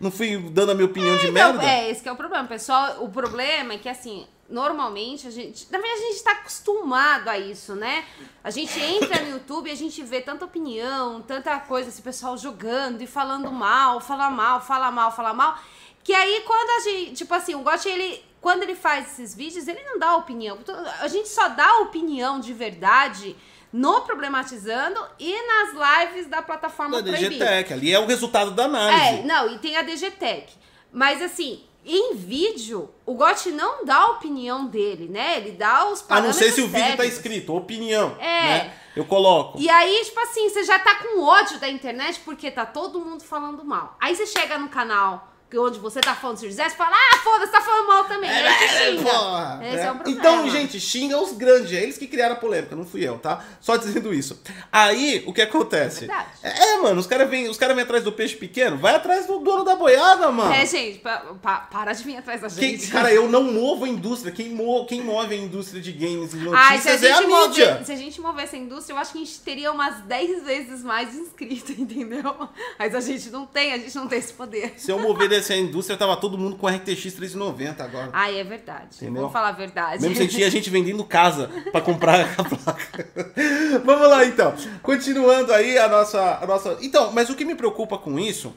Não 0.00 0.10
fui 0.10 0.36
dando 0.50 0.72
a 0.72 0.74
minha 0.74 0.86
opinião 0.86 1.16
de 1.16 1.28
Então, 1.28 1.54
merda. 1.54 1.64
é, 1.64 1.90
esse 1.90 2.02
que 2.02 2.08
é 2.08 2.12
o 2.12 2.16
problema, 2.16 2.46
pessoal. 2.46 3.02
O 3.02 3.08
problema 3.08 3.74
é 3.74 3.78
que, 3.78 3.88
assim, 3.88 4.26
normalmente 4.48 5.26
a 5.26 5.30
gente. 5.30 5.66
Na 5.70 5.78
verdade, 5.78 6.02
a 6.02 6.06
gente 6.12 6.22
tá 6.22 6.32
acostumado 6.32 7.28
a 7.28 7.38
isso, 7.38 7.74
né? 7.74 8.04
A 8.44 8.50
gente 8.50 8.78
entra 8.78 9.22
no 9.22 9.30
YouTube 9.30 9.68
e 9.68 9.72
a 9.72 9.76
gente 9.76 10.02
vê 10.02 10.20
tanta 10.20 10.44
opinião, 10.44 11.22
tanta 11.22 11.58
coisa, 11.60 11.88
esse 11.88 12.02
pessoal 12.02 12.36
jogando 12.36 13.00
e 13.00 13.06
falando 13.06 13.50
mal, 13.50 14.00
fala 14.00 14.28
mal, 14.28 14.60
fala 14.60 14.90
mal, 14.90 15.10
fala 15.14 15.32
mal. 15.32 15.58
Que 16.04 16.12
aí, 16.12 16.42
quando 16.46 16.70
a 16.70 16.90
gente. 16.90 17.12
Tipo 17.14 17.32
assim, 17.34 17.54
o 17.54 17.60
Gotti, 17.60 17.88
ele. 17.88 18.22
Quando 18.40 18.62
ele 18.64 18.74
faz 18.76 19.12
esses 19.12 19.34
vídeos, 19.34 19.66
ele 19.66 19.82
não 19.82 19.98
dá 19.98 20.14
opinião. 20.16 20.58
A 21.00 21.08
gente 21.08 21.28
só 21.28 21.48
dá 21.48 21.78
opinião 21.78 22.38
de 22.38 22.52
verdade 22.52 23.34
no 23.72 24.00
Problematizando 24.02 25.00
e 25.18 25.34
nas 25.46 26.08
lives 26.08 26.26
da 26.26 26.42
plataforma 26.42 27.02
Da. 27.02 27.28
DGTech, 27.28 27.72
ali 27.72 27.92
é 27.92 27.98
o 27.98 28.06
resultado 28.06 28.50
da 28.52 28.62
É, 28.62 28.66
análise. 28.66 29.22
não, 29.24 29.52
e 29.54 29.58
tem 29.58 29.76
a 29.76 29.82
DGTech. 29.82 30.54
Mas 30.92 31.20
assim, 31.20 31.62
em 31.84 32.14
vídeo, 32.14 32.90
o 33.04 33.14
Gotti 33.14 33.50
não 33.50 33.84
dá 33.84 33.96
a 33.96 34.10
opinião 34.12 34.66
dele, 34.66 35.08
né? 35.08 35.36
Ele 35.36 35.52
dá 35.52 35.88
os 35.88 36.00
a 36.00 36.02
não 36.02 36.08
parâmetros 36.08 36.36
ser 36.36 36.52
se 36.52 36.62
o 36.62 36.68
vídeo 36.68 36.96
tá 36.96 37.04
escrito, 37.04 37.54
opinião. 37.54 38.16
É. 38.18 38.42
Né? 38.42 38.72
Eu 38.96 39.04
coloco. 39.04 39.58
E 39.60 39.68
aí, 39.68 40.02
tipo 40.04 40.18
assim, 40.20 40.48
você 40.48 40.64
já 40.64 40.78
tá 40.78 40.94
com 40.96 41.22
ódio 41.22 41.58
da 41.60 41.68
internet 41.68 42.20
porque 42.24 42.50
tá 42.50 42.64
todo 42.64 42.98
mundo 42.98 43.22
falando 43.22 43.62
mal. 43.64 43.94
Aí 44.00 44.16
você 44.16 44.26
chega 44.26 44.58
no 44.58 44.68
canal 44.68 45.35
que 45.48 45.58
onde 45.58 45.78
você 45.78 46.00
tá 46.00 46.14
falando 46.14 46.36
de 46.36 46.40
Series 46.40 46.58
S 46.58 46.74
e 46.74 46.78
fala, 46.78 46.96
ah, 46.96 47.18
foda-se, 47.22 47.52
tá 47.52 47.60
falando 47.60 47.86
mal 47.86 48.04
também. 48.04 48.28
Aí 48.30 48.68
você 48.68 48.68
xinga. 48.96 49.02
Porra, 49.10 49.60
Esse 49.62 49.76
é 49.78 49.90
o 49.90 49.94
problema. 49.94 50.18
Então, 50.20 50.50
gente, 50.50 50.80
xinga 50.80 51.18
os 51.18 51.32
grandes. 51.32 51.72
É 51.72 51.82
eles 51.82 51.96
que 51.98 52.06
criaram 52.06 52.34
a 52.34 52.38
polêmica, 52.38 52.74
não 52.74 52.84
fui 52.84 53.06
eu, 53.06 53.18
tá? 53.18 53.44
Só 53.60 53.76
dizendo 53.76 54.12
isso. 54.12 54.40
Aí, 54.72 55.22
o 55.26 55.32
que 55.32 55.42
acontece? 55.42 56.04
É 56.04 56.08
verdade. 56.08 56.28
É, 56.42 56.76
mano, 56.78 57.00
os 57.00 57.06
caras 57.06 57.28
vêm 57.30 57.48
cara 57.56 57.74
vem 57.74 57.84
atrás 57.84 58.02
do 58.04 58.12
peixe 58.12 58.36
pequeno. 58.36 58.76
Vai 58.76 58.94
atrás 58.94 59.26
do 59.26 59.38
dono 59.38 59.64
da 59.64 59.76
boiada, 59.76 60.30
mano. 60.30 60.52
É, 60.52 60.66
gente, 60.66 60.98
pa- 60.98 61.24
pa- 61.42 61.60
para 61.70 61.92
de 61.92 62.02
vir 62.04 62.16
atrás 62.16 62.40
da 62.40 62.48
Quem- 62.48 62.76
gente. 62.78 62.90
cara, 62.90 63.12
eu 63.12 63.28
não 63.28 63.44
movo 63.44 63.84
a 63.84 63.88
indústria. 63.88 64.32
Quem, 64.32 64.48
mo, 64.50 64.84
quem 64.86 65.00
move 65.02 65.32
a 65.34 65.36
indústria 65.36 65.80
de 65.80 65.92
games 65.92 66.34
e 66.34 66.38
Ai, 66.54 66.78
se 66.80 66.88
a, 66.88 66.92
notícias 66.92 67.02
é 67.02 67.12
a 67.12 67.16
gente 67.16 67.26
mídia. 67.26 67.70
mover, 67.70 67.84
se 67.86 67.92
a 67.92 67.96
gente 67.96 68.20
mover 68.20 68.44
essa 68.44 68.56
indústria, 68.56 68.94
eu 68.94 68.98
acho 68.98 69.12
que 69.12 69.18
a 69.18 69.24
gente 69.24 69.40
teria 69.40 69.72
umas 69.72 70.00
10 70.02 70.44
vezes 70.44 70.82
mais 70.82 71.14
inscritos, 71.14 71.70
entendeu? 71.78 72.48
Mas 72.78 72.94
a 72.94 73.00
gente 73.00 73.30
não 73.30 73.46
tem, 73.46 73.72
a 73.72 73.78
gente 73.78 73.94
não 73.96 74.06
tem 74.08 74.18
esse 74.18 74.32
poder. 74.32 74.74
Se 74.76 74.90
eu 74.90 74.98
mover 74.98 75.28
dessa 75.36 75.54
indústria, 75.54 75.96
tava 75.96 76.16
todo 76.16 76.36
mundo 76.36 76.56
com 76.56 76.66
RTX 76.66 77.14
390 77.14 77.82
agora. 77.82 78.10
Ai, 78.12 78.38
é 78.38 78.44
verdade. 78.44 78.96
Entendeu? 78.96 79.22
Vamos 79.22 79.32
falar 79.32 79.48
a 79.48 79.52
verdade. 79.52 80.02
Mesmo 80.02 80.16
sem 80.16 80.26
tinha 80.26 80.50
gente 80.50 80.68
vendendo 80.70 81.04
casa 81.04 81.50
pra 81.70 81.80
comprar 81.80 82.20
a 82.38 82.44
placa. 82.44 83.08
Vamos 83.84 84.08
lá 84.08 84.24
então. 84.24 84.54
Continuando 84.82 85.52
aí 85.52 85.78
a 85.78 85.88
nossa, 85.88 86.38
a 86.42 86.46
nossa. 86.46 86.78
Então, 86.80 87.12
mas 87.12 87.30
o 87.30 87.34
que 87.34 87.44
me 87.44 87.54
preocupa 87.54 87.98
com 87.98 88.18
isso, 88.18 88.54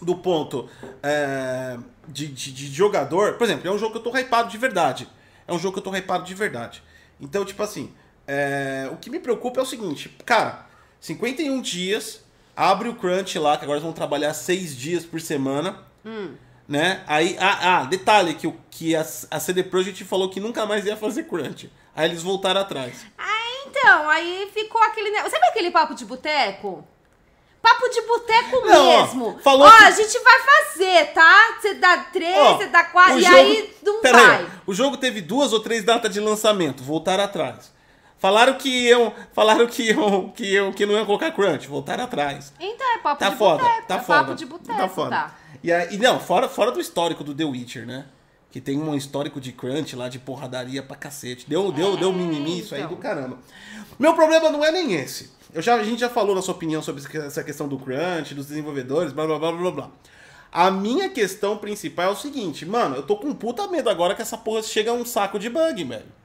do 0.00 0.16
ponto 0.16 0.68
é, 1.02 1.76
de, 2.08 2.26
de, 2.26 2.52
de 2.52 2.66
jogador, 2.66 3.34
por 3.34 3.44
exemplo, 3.44 3.68
é 3.68 3.72
um 3.72 3.78
jogo 3.78 3.92
que 3.92 3.98
eu 3.98 4.12
tô 4.12 4.18
hypado 4.18 4.50
de 4.50 4.58
verdade. 4.58 5.08
É 5.46 5.52
um 5.52 5.58
jogo 5.58 5.74
que 5.74 5.78
eu 5.80 5.84
tô 5.92 5.96
hypado 5.96 6.24
de 6.24 6.34
verdade. 6.34 6.82
Então, 7.20 7.44
tipo 7.44 7.62
assim, 7.62 7.92
é, 8.26 8.88
o 8.92 8.96
que 8.96 9.10
me 9.10 9.18
preocupa 9.18 9.60
é 9.60 9.62
o 9.62 9.66
seguinte, 9.66 10.16
cara, 10.24 10.66
51 11.00 11.60
dias, 11.60 12.22
abre 12.56 12.88
o 12.88 12.94
crunch 12.94 13.38
lá, 13.38 13.56
que 13.56 13.64
agora 13.64 13.78
eles 13.78 13.84
vão 13.84 13.92
trabalhar 13.92 14.32
6 14.34 14.76
dias 14.76 15.04
por 15.04 15.20
semana. 15.20 15.78
Né? 16.68 17.02
Aí, 17.06 17.36
ah, 17.40 17.80
ah, 17.80 17.84
detalhe 17.84 18.34
que, 18.34 18.52
que 18.70 18.94
a, 18.94 19.00
a 19.30 19.40
CD 19.40 19.62
Projekt 19.64 20.04
falou 20.04 20.28
que 20.30 20.38
nunca 20.40 20.64
mais 20.66 20.86
ia 20.86 20.96
fazer 20.96 21.24
crunch. 21.24 21.70
Aí 21.96 22.08
eles 22.08 22.22
voltaram 22.22 22.60
atrás. 22.60 23.04
Ah, 23.18 23.66
então, 23.66 24.08
aí 24.08 24.48
ficou 24.54 24.80
aquele. 24.82 25.10
Sabe 25.28 25.46
aquele 25.48 25.70
papo 25.70 25.94
de 25.94 26.04
boteco? 26.04 26.86
Papo 27.60 27.88
de 27.90 28.00
boteco 28.02 28.60
Não, 28.66 28.88
ó, 28.88 29.02
mesmo. 29.02 29.38
falou 29.42 29.66
ó, 29.66 29.70
que- 29.70 29.84
a 29.84 29.90
gente 29.90 30.18
vai 30.20 30.38
fazer, 30.38 31.12
tá? 31.12 31.58
Você 31.60 31.74
dá 31.74 31.98
três, 32.04 32.34
Ó, 32.38 32.56
você 32.56 32.66
dá 32.68 32.84
quatro, 32.84 33.18
e 33.18 33.22
jogo- 33.22 33.36
aí 33.36 33.76
não 33.82 34.00
Pera 34.00 34.16
vai. 34.18 34.36
aí, 34.36 34.48
o 34.66 34.72
jogo 34.72 34.96
teve 34.96 35.20
duas 35.20 35.52
ou 35.52 35.60
três 35.60 35.84
datas 35.84 36.10
de 36.10 36.20
lançamento, 36.20 36.82
voltaram 36.82 37.22
atrás. 37.24 37.70
Falaram 38.18 38.54
que 38.54 38.68
iam, 38.88 39.12
falaram 39.34 39.66
que 39.66 39.82
iam, 39.90 40.30
que 40.30 40.44
iam, 40.54 40.72
que 40.72 40.86
não 40.86 40.94
iam 40.94 41.04
colocar 41.04 41.32
crunch, 41.32 41.66
voltaram 41.66 42.04
atrás. 42.04 42.50
Então 42.58 42.94
é 42.94 42.98
papo 42.98 43.18
Tá 43.20 43.28
de 43.30 43.36
foda, 43.36 43.62
boteco. 43.62 43.86
tá 43.86 43.94
é 43.96 44.00
foda. 44.00 44.18
papo 44.20 44.34
de 44.34 44.46
boteco, 44.46 44.78
tá 44.78 44.88
foda. 44.88 45.10
tá. 45.10 45.34
E, 45.62 45.72
aí, 45.72 45.98
não, 45.98 46.18
fora, 46.18 46.48
fora 46.48 46.70
do 46.70 46.80
histórico 46.80 47.22
do 47.22 47.34
The 47.34 47.44
Witcher, 47.44 47.86
né? 47.86 48.06
Que 48.50 48.60
tem 48.60 48.78
um 48.78 48.94
histórico 48.94 49.40
de 49.40 49.52
crunch 49.52 49.94
lá, 49.94 50.08
de 50.08 50.18
porradaria 50.18 50.82
pra 50.82 50.96
cacete. 50.96 51.48
Deu, 51.48 51.70
deu, 51.70 51.96
deu 51.96 52.12
mimimi 52.12 52.60
isso 52.60 52.74
aí 52.74 52.80
então. 52.80 52.94
do 52.94 53.00
caramba. 53.00 53.38
Meu 53.98 54.14
problema 54.14 54.50
não 54.50 54.64
é 54.64 54.72
nem 54.72 54.94
esse. 54.94 55.30
Eu 55.52 55.62
já, 55.62 55.74
a 55.74 55.84
gente 55.84 56.00
já 56.00 56.08
falou 56.08 56.34
na 56.34 56.42
sua 56.42 56.54
opinião 56.54 56.82
sobre 56.82 57.02
essa 57.18 57.44
questão 57.44 57.68
do 57.68 57.78
crunch, 57.78 58.34
dos 58.34 58.46
desenvolvedores, 58.46 59.12
blá 59.12 59.26
blá 59.26 59.38
blá 59.38 59.52
blá 59.52 59.70
blá. 59.70 59.90
A 60.52 60.70
minha 60.70 61.08
questão 61.08 61.56
principal 61.56 62.06
é 62.06 62.12
o 62.12 62.16
seguinte, 62.16 62.66
mano, 62.66 62.96
eu 62.96 63.02
tô 63.04 63.16
com 63.16 63.32
puta 63.32 63.68
medo 63.68 63.88
agora 63.88 64.16
que 64.16 64.22
essa 64.22 64.36
porra 64.36 64.62
chega 64.62 64.90
a 64.90 64.94
um 64.94 65.04
saco 65.04 65.38
de 65.38 65.48
bug, 65.48 65.84
velho. 65.84 66.19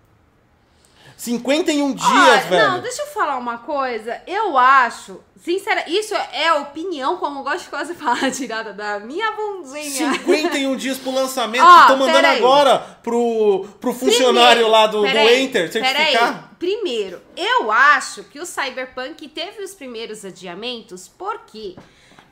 51 1.18 1.94
dias, 1.94 2.10
Olha, 2.10 2.38
velho. 2.42 2.68
Não, 2.72 2.82
deixa 2.82 3.02
eu 3.02 3.08
falar 3.08 3.38
uma 3.38 3.60
coisa. 3.60 4.22
Eu 4.28 4.58
acho, 4.58 5.22
sincera, 5.44 5.84
isso 5.88 6.14
é 6.34 6.50
a 6.50 6.56
opinião, 6.58 7.18
como 7.18 7.40
eu 7.40 7.44
gosto 7.44 7.64
de 7.64 7.70
quase 7.70 7.94
falar, 7.96 8.30
tirada 8.32 8.74
da 8.74 9.00
minha 9.00 9.32
bundinha. 9.32 10.14
51 10.14 10.76
dias 10.78 10.98
pro 10.98 11.12
lançamento, 11.12 11.64
Ó, 11.66 11.88
tô 11.88 11.98
mandando 11.98 12.28
agora 12.28 12.80
pro, 13.02 13.66
pro 13.80 13.94
funcionário 13.94 14.64
Primeiro, 14.64 14.70
lá 14.70 14.88
do, 14.88 15.02
do 15.02 15.08
Enter 15.08 15.72
certificar. 15.72 16.52
Primeiro, 16.60 17.22
eu 17.36 17.72
acho 17.72 18.24
que 18.26 18.40
o 18.40 18.46
Cyberpunk 18.46 19.28
teve 19.30 19.62
os 19.62 19.74
primeiros 19.74 20.24
adiamentos 20.26 21.08
porque 21.08 21.76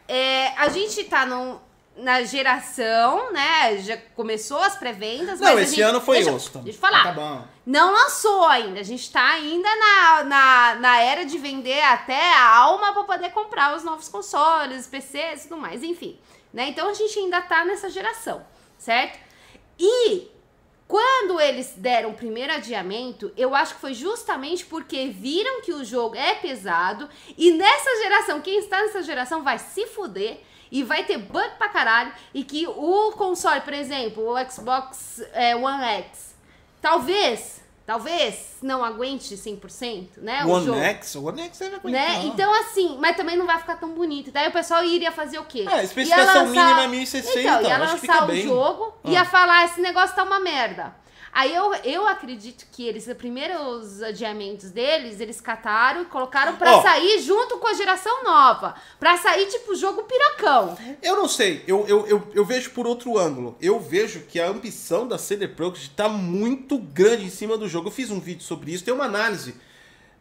é, 0.07 0.47
a 0.57 0.69
gente 0.69 1.03
tá 1.05 1.25
num- 1.25 1.57
na 1.95 2.23
geração, 2.23 3.31
né? 3.31 3.77
Já 3.79 3.97
começou 4.15 4.57
as 4.61 4.75
pré-vendas. 4.75 5.39
Não, 5.39 5.57
esse 5.59 5.71
gente- 5.75 5.81
ano 5.81 6.01
foi 6.01 6.17
deixa, 6.17 6.31
osso. 6.31 6.57
Deixa 6.59 6.77
eu 6.77 6.81
falar. 6.81 7.03
Tá 7.03 7.11
bom. 7.11 7.47
Não 7.65 7.91
lançou 7.93 8.45
ainda. 8.47 8.79
A 8.79 8.83
gente 8.83 9.11
tá 9.11 9.31
ainda 9.31 9.69
na, 9.75 10.23
na, 10.23 10.75
na 10.75 10.99
era 11.01 11.23
de 11.25 11.37
vender 11.37 11.81
até 11.83 12.33
a 12.33 12.55
alma 12.57 12.93
para 12.93 13.03
poder 13.03 13.29
comprar 13.31 13.75
os 13.75 13.83
novos 13.83 14.09
consoles, 14.09 14.87
PCs 14.87 15.45
e 15.45 15.47
tudo 15.49 15.61
mais, 15.61 15.83
enfim. 15.83 16.19
Né? 16.51 16.69
Então 16.69 16.89
a 16.89 16.93
gente 16.93 17.17
ainda 17.19 17.41
tá 17.41 17.63
nessa 17.65 17.89
geração, 17.89 18.45
certo? 18.77 19.17
E 19.79 20.31
Quando 20.87 21.39
eles 21.39 21.73
deram 21.77 22.11
o 22.11 22.13
primeiro 22.13 22.53
adiamento, 22.53 23.31
eu 23.35 23.55
acho 23.55 23.75
que 23.75 23.81
foi 23.81 23.93
justamente 23.95 24.65
porque 24.65 25.07
viram 25.07 25.61
que 25.61 25.73
o 25.73 25.83
jogo 25.83 26.15
é 26.15 26.35
pesado 26.35 27.09
e 27.37 27.51
nessa 27.51 27.89
geração, 28.03 28.41
quem 28.41 28.59
está 28.59 28.79
nessa 28.81 29.01
geração 29.01 29.41
vai 29.43 29.57
se 29.57 29.87
fuder 29.87 30.41
e 30.73 30.81
vai 30.83 31.03
ter 31.03 31.19
bug 31.19 31.51
pra 31.59 31.69
caralho 31.69 32.11
e 32.33 32.43
que 32.43 32.65
o 32.67 33.11
console, 33.11 33.61
por 33.61 33.73
exemplo, 33.73 34.27
o 34.27 34.51
Xbox 34.51 35.21
é, 35.33 35.55
One 35.55 35.83
X, 35.83 36.33
talvez, 36.81 37.61
talvez 37.85 38.57
não 38.61 38.83
aguente 38.83 39.35
100%, 39.35 40.17
né? 40.17 40.43
O 40.43 40.49
One 40.49 40.65
jogo. 40.65 40.79
X, 40.79 41.15
o 41.15 41.25
One 41.25 41.41
X 41.43 41.59
deve 41.59 41.75
aguentar. 41.75 42.01
Né? 42.01 42.25
Então, 42.25 42.51
assim, 42.61 42.97
mas 42.99 43.15
também 43.15 43.37
não 43.37 43.45
vai 43.45 43.59
ficar 43.59 43.75
tão 43.75 43.89
bonito. 43.89 44.31
Daí 44.31 44.47
o 44.47 44.51
pessoal 44.51 44.83
iria 44.83 45.11
fazer 45.11 45.37
o 45.37 45.45
quê? 45.45 45.65
É, 45.69 45.73
a 45.75 45.83
especificação 45.83 46.45
lançar- 46.47 46.65
mínima 46.65 46.83
é 46.83 46.87
1060, 46.87 47.39
Então, 47.39 47.61
ia 47.61 47.77
acho 47.77 47.93
que 47.95 48.01
fica 48.01 48.13
lançar 48.13 48.25
o 48.25 48.27
bem. 48.31 48.43
jogo, 48.43 48.93
Ah. 49.03 49.09
ia 49.11 49.25
falar, 49.25 49.65
esse 49.65 49.79
negócio 49.79 50.15
tá 50.15 50.23
uma 50.23 50.39
merda. 50.39 50.95
Aí 51.33 51.53
eu, 51.53 51.73
eu 51.83 52.07
acredito 52.07 52.67
que 52.71 52.85
eles, 52.87 53.07
os 53.07 53.17
primeiros 53.17 54.03
adiamentos 54.03 54.69
deles, 54.69 55.19
eles 55.19 55.41
cataram 55.41 56.03
e 56.03 56.05
colocaram 56.05 56.55
pra 56.57 56.77
Ó. 56.77 56.81
sair 56.83 57.19
junto 57.23 57.57
com 57.57 57.67
a 57.67 57.73
geração 57.73 58.23
nova. 58.23 58.75
Pra 58.99 59.17
sair, 59.17 59.47
tipo, 59.47 59.75
jogo 59.75 60.03
pirocão. 60.03 60.77
Eu 61.01 61.15
não 61.17 61.27
sei, 61.27 61.63
eu, 61.65 61.87
eu, 61.87 62.05
eu, 62.05 62.27
eu 62.35 62.45
vejo 62.45 62.69
por 62.69 62.85
outro 62.85 63.17
ângulo. 63.17 63.57
Eu 63.59 63.79
vejo 63.79 64.21
que 64.21 64.39
a 64.39 64.47
ambição 64.47 65.07
da 65.07 65.17
CD 65.17 65.47
Projekt 65.47 65.89
tá 65.95 66.07
muito 66.07 66.77
grande 66.77 67.25
em 67.25 67.31
cima 67.31 67.57
do 67.57 67.67
jogo. 67.67 67.87
Eu 67.87 67.91
fiz 67.91 68.11
um 68.11 68.19
vídeo 68.19 68.43
sobre 68.43 68.71
isso, 68.71 68.83
tem 68.83 68.93
uma 68.93 69.05
análise. 69.05 69.55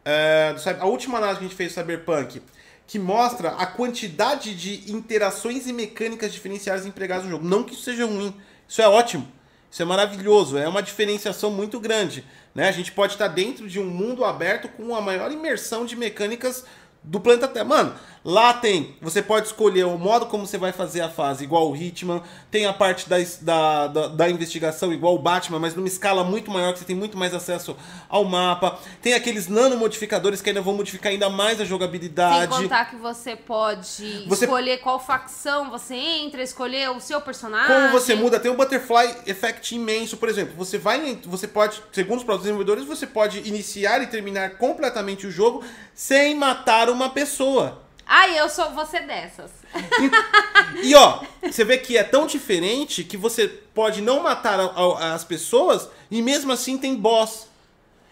é, 0.03 0.55
do 0.57 0.69
a 0.79 0.85
última 0.85 1.17
análise 1.19 1.39
que 1.39 1.45
a 1.45 1.47
gente 1.47 1.57
fez 1.57 1.71
do 1.73 1.75
Cyberpunk, 1.75 2.41
que 2.87 2.97
mostra 2.99 3.49
a 3.49 3.65
quantidade 3.67 4.53
de 4.55 4.91
interações 4.91 5.67
e 5.67 5.73
mecânicas 5.73 6.33
diferenciadas 6.33 6.85
empregadas 6.85 7.25
no 7.25 7.29
jogo. 7.31 7.47
Não 7.47 7.63
que 7.63 7.73
isso 7.75 7.83
seja 7.83 8.05
ruim, 8.05 8.35
isso 8.67 8.81
é 8.81 8.87
ótimo. 8.87 9.27
Isso 9.73 9.81
é 9.81 9.85
maravilhoso, 9.85 10.55
é 10.55 10.67
uma 10.67 10.83
diferenciação 10.83 11.49
muito 11.49 11.79
grande. 11.79 12.23
Né? 12.53 12.69
A 12.69 12.71
gente 12.71 12.91
pode 12.91 13.13
estar 13.13 13.27
dentro 13.27 13.67
de 13.67 13.79
um 13.79 13.85
mundo 13.85 14.23
aberto 14.23 14.67
com 14.67 14.95
a 14.95 15.01
maior 15.01 15.31
imersão 15.31 15.83
de 15.83 15.95
mecânicas 15.95 16.63
do 17.01 17.19
planeta 17.19 17.47
Terra. 17.47 17.65
Mano, 17.65 17.95
lá 18.23 18.53
tem. 18.53 18.95
Você 19.01 19.21
pode 19.21 19.47
escolher 19.47 19.85
o 19.85 19.97
modo 19.97 20.25
como 20.27 20.45
você 20.47 20.57
vai 20.57 20.71
fazer 20.71 21.01
a 21.01 21.09
fase, 21.09 21.43
igual 21.43 21.69
o 21.69 21.75
Hitman. 21.75 22.21
Tem 22.49 22.65
a 22.65 22.73
parte 22.73 23.09
da, 23.09 23.17
da, 23.41 23.87
da, 23.87 24.07
da 24.07 24.29
investigação, 24.29 24.93
igual 24.93 25.15
o 25.15 25.19
Batman, 25.19 25.59
mas 25.59 25.75
numa 25.75 25.87
escala 25.87 26.23
muito 26.23 26.49
maior, 26.51 26.73
que 26.73 26.79
você 26.79 26.85
tem 26.85 26.95
muito 26.95 27.17
mais 27.17 27.33
acesso 27.33 27.75
ao 28.07 28.23
mapa. 28.23 28.79
Tem 29.01 29.13
aqueles 29.13 29.47
nanomodificadores 29.47 30.41
que 30.41 30.49
ainda 30.49 30.61
vão 30.61 30.73
modificar 30.75 31.11
ainda 31.11 31.29
mais 31.29 31.55
a 31.55 31.57
Sem 31.57 31.65
jogabilidade. 31.67 32.47
contar 32.47 32.85
que 32.89 32.95
você 32.95 33.35
pode 33.35 34.25
Você- 34.27 34.45
escolher 34.45 34.77
qual 34.79 34.99
facção 34.99 35.69
você 35.69 35.95
entra, 35.95 36.41
escolher 36.41 36.89
o 36.91 36.99
seu 36.99 37.19
personagem. 37.21 37.67
Como 37.75 37.89
você 37.91 38.15
muda, 38.15 38.39
tem 38.39 38.51
um 38.51 38.55
butterfly 38.55 39.15
effect 39.27 39.75
imenso, 39.75 40.17
por 40.17 40.29
exemplo, 40.29 40.53
você 40.55 40.77
vai, 40.77 41.19
você 41.25 41.47
pode, 41.47 41.81
segundo 41.91 42.17
os 42.19 42.23
próprios 42.23 42.43
desenvolvedores, 42.43 42.85
você 42.85 43.05
pode 43.07 43.39
iniciar 43.47 44.01
e 44.01 44.07
terminar 44.07 44.51
completamente 44.57 45.27
o 45.27 45.31
jogo 45.31 45.63
sem 45.93 46.35
matar 46.35 46.89
uma 46.89 47.09
pessoa. 47.09 47.82
Ai, 48.05 48.37
eu 48.39 48.49
sou 48.49 48.71
você 48.71 48.99
dessas. 49.01 49.51
E 50.83 50.93
ó, 50.95 51.21
você 51.41 51.63
vê 51.63 51.77
que 51.77 51.97
é 51.97 52.03
tão 52.03 52.27
diferente 52.27 53.03
que 53.03 53.15
você 53.17 53.47
pode 53.47 54.01
não 54.01 54.21
matar 54.21 54.59
a- 54.59 54.65
a- 54.65 55.13
as 55.13 55.23
pessoas 55.23 55.87
e 56.11 56.21
mesmo 56.21 56.51
assim 56.51 56.77
tem 56.77 56.95
boss. 56.95 57.47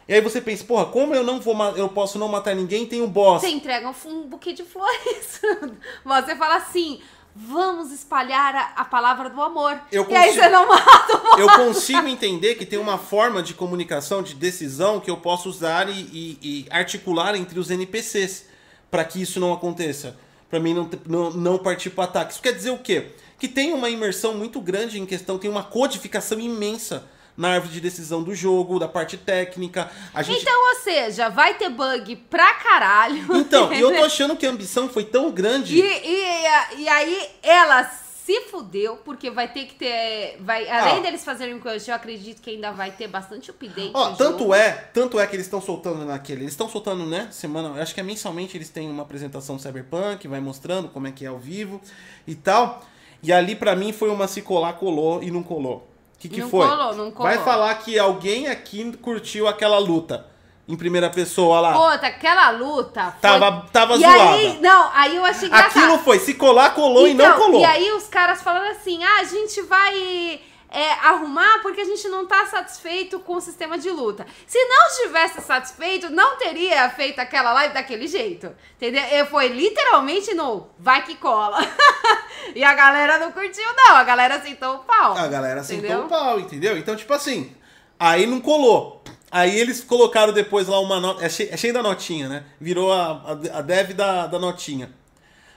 E 0.08 0.14
aí 0.14 0.22
você 0.22 0.42
pensa, 0.42 0.64
porra, 0.64 0.86
como 0.86 1.14
eu 1.14 1.24
não 1.24 1.40
vou, 1.40 1.56
eu 1.76 1.90
posso 1.90 2.18
não 2.18 2.28
matar 2.28 2.56
ninguém, 2.56 2.86
tem 2.86 3.02
um 3.02 3.08
boss. 3.10 3.42
Você 3.42 3.50
entrega 3.50 3.90
um, 3.90 3.96
um 4.10 4.22
buquê 4.28 4.54
de 4.54 4.64
flores. 4.64 5.42
Você 6.04 6.36
fala 6.36 6.56
assim: 6.58 7.02
vamos 7.36 7.92
espalhar 7.92 8.56
a, 8.56 8.82
a 8.82 8.86
palavra 8.86 9.30
do 9.30 9.42
amor. 9.42 9.80
Eu 9.92 10.06
E 10.10 10.16
aí 10.16 10.28
consigo- 10.30 10.44
você 10.44 10.50
não 10.50 10.68
mata 10.68 11.18
o 11.36 11.40
Eu 11.40 11.50
consigo 11.52 12.08
entender 12.08 12.56
que 12.56 12.66
tem 12.66 12.80
uma 12.80 12.98
forma 12.98 13.42
de 13.44 13.54
comunicação, 13.54 14.22
de 14.24 14.34
decisão 14.34 15.00
que 15.00 15.10
eu 15.12 15.18
posso 15.18 15.48
usar 15.50 15.88
e, 15.90 15.94
e- 15.94 16.40
e 16.42 16.66
articular 16.72 17.36
entre 17.36 17.60
os 17.60 17.70
NPCs 17.70 18.50
para 18.92 19.06
que 19.06 19.22
isso 19.22 19.40
não 19.40 19.54
aconteça. 19.54 20.18
Para 20.50 20.60
mim 20.60 20.74
não, 20.74 20.90
não, 21.08 21.32
não 21.32 21.58
partir 21.58 21.90
para 21.90 22.04
ataque. 22.04 22.34
Isso 22.34 22.42
quer 22.42 22.54
dizer 22.54 22.72
o 22.72 22.78
quê? 22.78 23.08
Que 23.40 23.48
tem 23.48 23.72
uma 23.72 23.90
imersão 23.90 24.36
muito 24.36 24.60
grande 24.60 25.00
em 25.00 25.06
questão, 25.06 25.40
tem 25.40 25.50
uma 25.50 25.64
codificação 25.64 26.38
imensa 26.40 27.08
na 27.38 27.54
árvore 27.54 27.74
de 27.74 27.80
decisão 27.80 28.22
do 28.22 28.36
jogo, 28.36 28.78
da 28.78 28.88
parte 28.88 29.18
técnica. 29.18 29.90
A 30.14 30.22
gente... 30.22 30.42
Então, 30.42 30.70
ou 30.70 30.82
seja, 30.82 31.30
vai 31.30 31.54
ter 31.54 31.70
bug 31.70 32.18
pra 32.30 32.54
caralho. 32.56 33.26
Então, 33.38 33.74
e 33.74 33.80
eu 33.80 33.96
tô 33.96 34.04
achando 34.04 34.36
que 34.36 34.46
a 34.46 34.50
ambição 34.50 34.90
foi 34.90 35.06
tão 35.06 35.32
grande. 35.32 35.80
E, 35.80 35.82
e, 35.82 36.82
e 36.82 36.90
aí 36.90 37.30
ela 37.42 37.90
se 38.26 38.42
fudeu, 38.42 38.98
porque 38.98 39.30
vai 39.32 39.48
ter 39.52 39.66
que 39.66 39.76
ter. 39.76 40.38
Vai, 40.42 40.70
além 40.70 40.98
Ah. 40.98 41.00
deles 41.02 41.24
fazerem 41.24 41.60
crush, 41.60 41.88
eu 41.88 41.96
acredito 41.96 42.42
que 42.42 42.52
ainda 42.52 42.72
vai 42.72 42.92
ter 42.92 43.08
bastante 43.08 43.50
update. 43.50 43.92
Ó, 43.94 44.12
tanto 44.12 44.40
jogo. 44.40 44.54
é, 44.54 44.72
tanto 44.94 45.20
é 45.20 45.26
que 45.26 45.36
eles 45.36 45.46
estão 45.48 45.62
soltando 45.62 46.06
naquele. 46.06 46.42
Eles 46.42 46.54
estão 46.54 46.70
soltando, 46.70 47.06
né? 47.06 47.28
Semana. 47.32 47.82
Acho 47.82 47.94
que 47.94 48.00
é 48.00 48.04
mensalmente 48.04 48.56
eles 48.56 48.70
têm 48.70 48.90
uma 48.90 49.04
apresentação 49.04 49.58
Cyberpunk, 49.58 50.28
vai 50.28 50.40
mostrando 50.40 50.88
como 50.90 51.08
é 51.08 51.12
que 51.12 51.26
é 51.26 51.30
ao 51.30 51.40
vivo 51.40 51.82
e 52.28 52.36
tal. 52.36 52.82
E 53.24 53.32
ali 53.34 53.56
pra 53.56 53.76
mim 53.76 53.92
foi 53.94 54.10
uma 54.10 54.28
se 54.28 54.42
colar, 54.42 54.74
colou 54.74 55.22
e 55.24 55.30
não 55.32 55.44
colou. 55.44 55.88
O 56.16 56.20
que, 56.22 56.30
que 56.30 56.42
Não 56.42 56.50
foi? 56.50 56.68
colou, 56.68 56.94
não 56.96 57.12
colou. 57.12 57.32
Vai 57.32 57.44
falar 57.44 57.74
que 57.76 57.98
alguém 57.98 58.48
aqui 58.48 58.96
curtiu 58.98 59.48
aquela 59.48 59.80
luta 59.80 60.28
em 60.68 60.76
primeira 60.76 61.10
pessoa 61.10 61.60
lá. 61.60 61.74
Puta, 61.74 62.08
aquela 62.08 62.50
luta. 62.52 63.12
Foi... 63.12 63.20
Tava- 63.22 63.68
tava 63.72 63.96
e 63.96 64.00
zoada. 64.00 64.32
Aí, 64.32 64.60
não, 64.62 64.90
aí 64.94 65.16
eu 65.16 65.26
achei 65.26 65.48
engraçado. 65.48 65.78
Aquilo 65.78 66.00
foi, 66.00 66.20
se 66.20 66.34
colar, 66.36 66.74
colou 66.74 67.08
e 67.08 67.14
não 67.14 67.26
Então, 67.26 67.40
colou. 67.40 67.62
E 67.62 67.66
aí 67.66 67.92
os 67.92 68.08
caras 68.08 68.42
falando 68.42 68.68
assim, 68.72 69.04
ah, 69.04 69.20
a 69.20 69.24
gente 69.24 69.62
vai 69.64 70.40
é, 70.70 70.92
arrumar 71.04 71.60
porque 71.62 71.82
a 71.82 71.86
gente 71.86 72.08
não 72.08 72.26
tá 72.26 72.46
satisfeito 72.46 73.20
com 73.20 73.36
o 73.36 73.42
sistema 73.42 73.78
de 73.78 73.90
luta. 73.90 74.26
Se 74.48 74.58
não 74.64 74.88
estivesse 74.88 75.42
satisfeito, 75.42 76.10
não 76.10 76.38
teria 76.38 76.90
feito 76.92 77.20
aquela 77.20 77.52
live 77.52 77.74
daquele 77.74 78.08
jeito. 78.08 78.50
Entendeu? 78.78 79.04
E 79.12 79.26
Foi 79.26 79.50
literalmente 79.50 80.34
no 80.34 80.68
vai 80.80 81.04
que 81.04 81.16
cola. 81.16 81.60
e 82.56 82.64
a 82.64 82.74
galera 82.74 83.18
não 83.20 83.34
curtiu, 83.34 83.66
não. 83.76 83.98
A 83.98 84.04
galera 84.06 84.36
aceitou 84.36 84.76
o 84.76 84.80
pau. 84.80 85.18
A 85.18 85.28
galera 85.28 85.62
sentou 85.64 86.06
o 86.06 86.08
pau, 86.08 86.40
entendeu? 86.40 86.78
Então, 86.78 86.96
tipo 86.96 87.14
assim, 87.14 87.54
aí 88.00 88.26
não 88.26 88.40
colou. 88.40 89.04
Aí 89.32 89.58
eles 89.58 89.82
colocaram 89.82 90.34
depois 90.34 90.68
lá 90.68 90.80
uma 90.80 91.00
nota. 91.00 91.24
É 91.24 91.30
cheio, 91.30 91.54
é 91.54 91.58
cheio 91.58 91.74
da 91.74 91.82
notinha, 91.82 92.28
né? 92.28 92.44
Virou 92.60 92.92
a, 92.92 93.22
a, 93.54 93.60
a 93.60 93.62
dev 93.62 93.94
da, 93.94 94.28
da 94.28 94.38
notinha. 94.38 94.92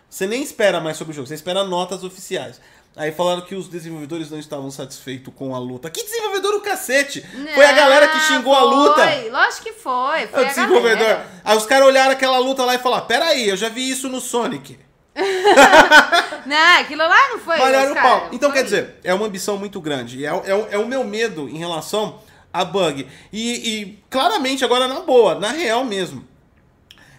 Você 0.09 0.29
nem 0.29 0.43
espera 0.43 0.81
mais 0.81 0.97
sobre 0.97 1.13
o 1.13 1.15
jogo, 1.15 1.27
você 1.27 1.35
espera 1.35 1.65
notas 1.65 2.05
oficiais. 2.05 2.61
Aí 2.97 3.11
falaram 3.11 3.41
que 3.41 3.57
os 3.57 3.69
desenvolvedores 3.69 4.31
não 4.31 4.39
estavam 4.39 4.71
satisfeitos 4.71 5.35
com 5.35 5.53
a 5.53 5.59
luta. 5.59 5.91
Que 5.91 6.05
desenvolvedor 6.05 6.55
o 6.55 6.61
cacete? 6.61 7.27
Foi 7.53 7.67
a 7.67 7.73
galera 7.73 8.07
que 8.07 8.21
xingou 8.21 8.55
a 8.55 8.63
luta. 8.63 9.09
Foi, 9.09 9.31
lógico 9.31 9.65
que 9.65 9.73
foi. 9.73 10.23
É 10.23 10.27
Foi 10.29 10.43
o 10.43 10.47
a 10.47 10.49
desenvolvedor. 10.49 10.99
galera. 10.99 11.27
Aí 11.43 11.57
os 11.57 11.67
caras 11.67 11.89
olharam 11.89 12.13
aquela 12.13 12.39
luta 12.39 12.65
lá 12.65 12.77
e 12.77 12.79
falaram: 12.79 13.07
Peraí, 13.07 13.49
eu 13.49 13.57
já 13.57 13.69
vi 13.69 13.91
isso 13.91 14.09
no 14.09 14.21
Sonic. 14.21 14.79
Não, 16.47 16.81
aquilo 16.81 17.03
lá 17.03 17.31
não 17.31 17.39
foi. 17.39 17.57
Malharam 17.59 17.93
os 17.93 17.99
o 17.99 18.03
pau. 18.03 18.29
Então, 18.33 18.51
foi. 18.51 18.59
quer 18.59 18.65
dizer, 18.65 18.97
é 19.03 19.15
uma 19.15 19.27
ambição 19.27 19.57
muito 19.57 19.81
grande. 19.81 20.19
E 20.19 20.27
é, 20.27 20.31
é, 20.31 20.69
é 20.73 20.79
o 20.79 20.87
meu 20.87 21.03
medo 21.05 21.49
em 21.49 21.57
relação 21.57 22.21
a 22.55 22.65
bug. 22.65 23.07
E, 23.33 23.53
e, 23.83 23.99
claramente, 24.09 24.65
agora 24.65 24.87
na 24.87 25.01
boa, 25.01 25.35
na 25.35 25.51
real 25.51 25.85
mesmo. 25.85 26.25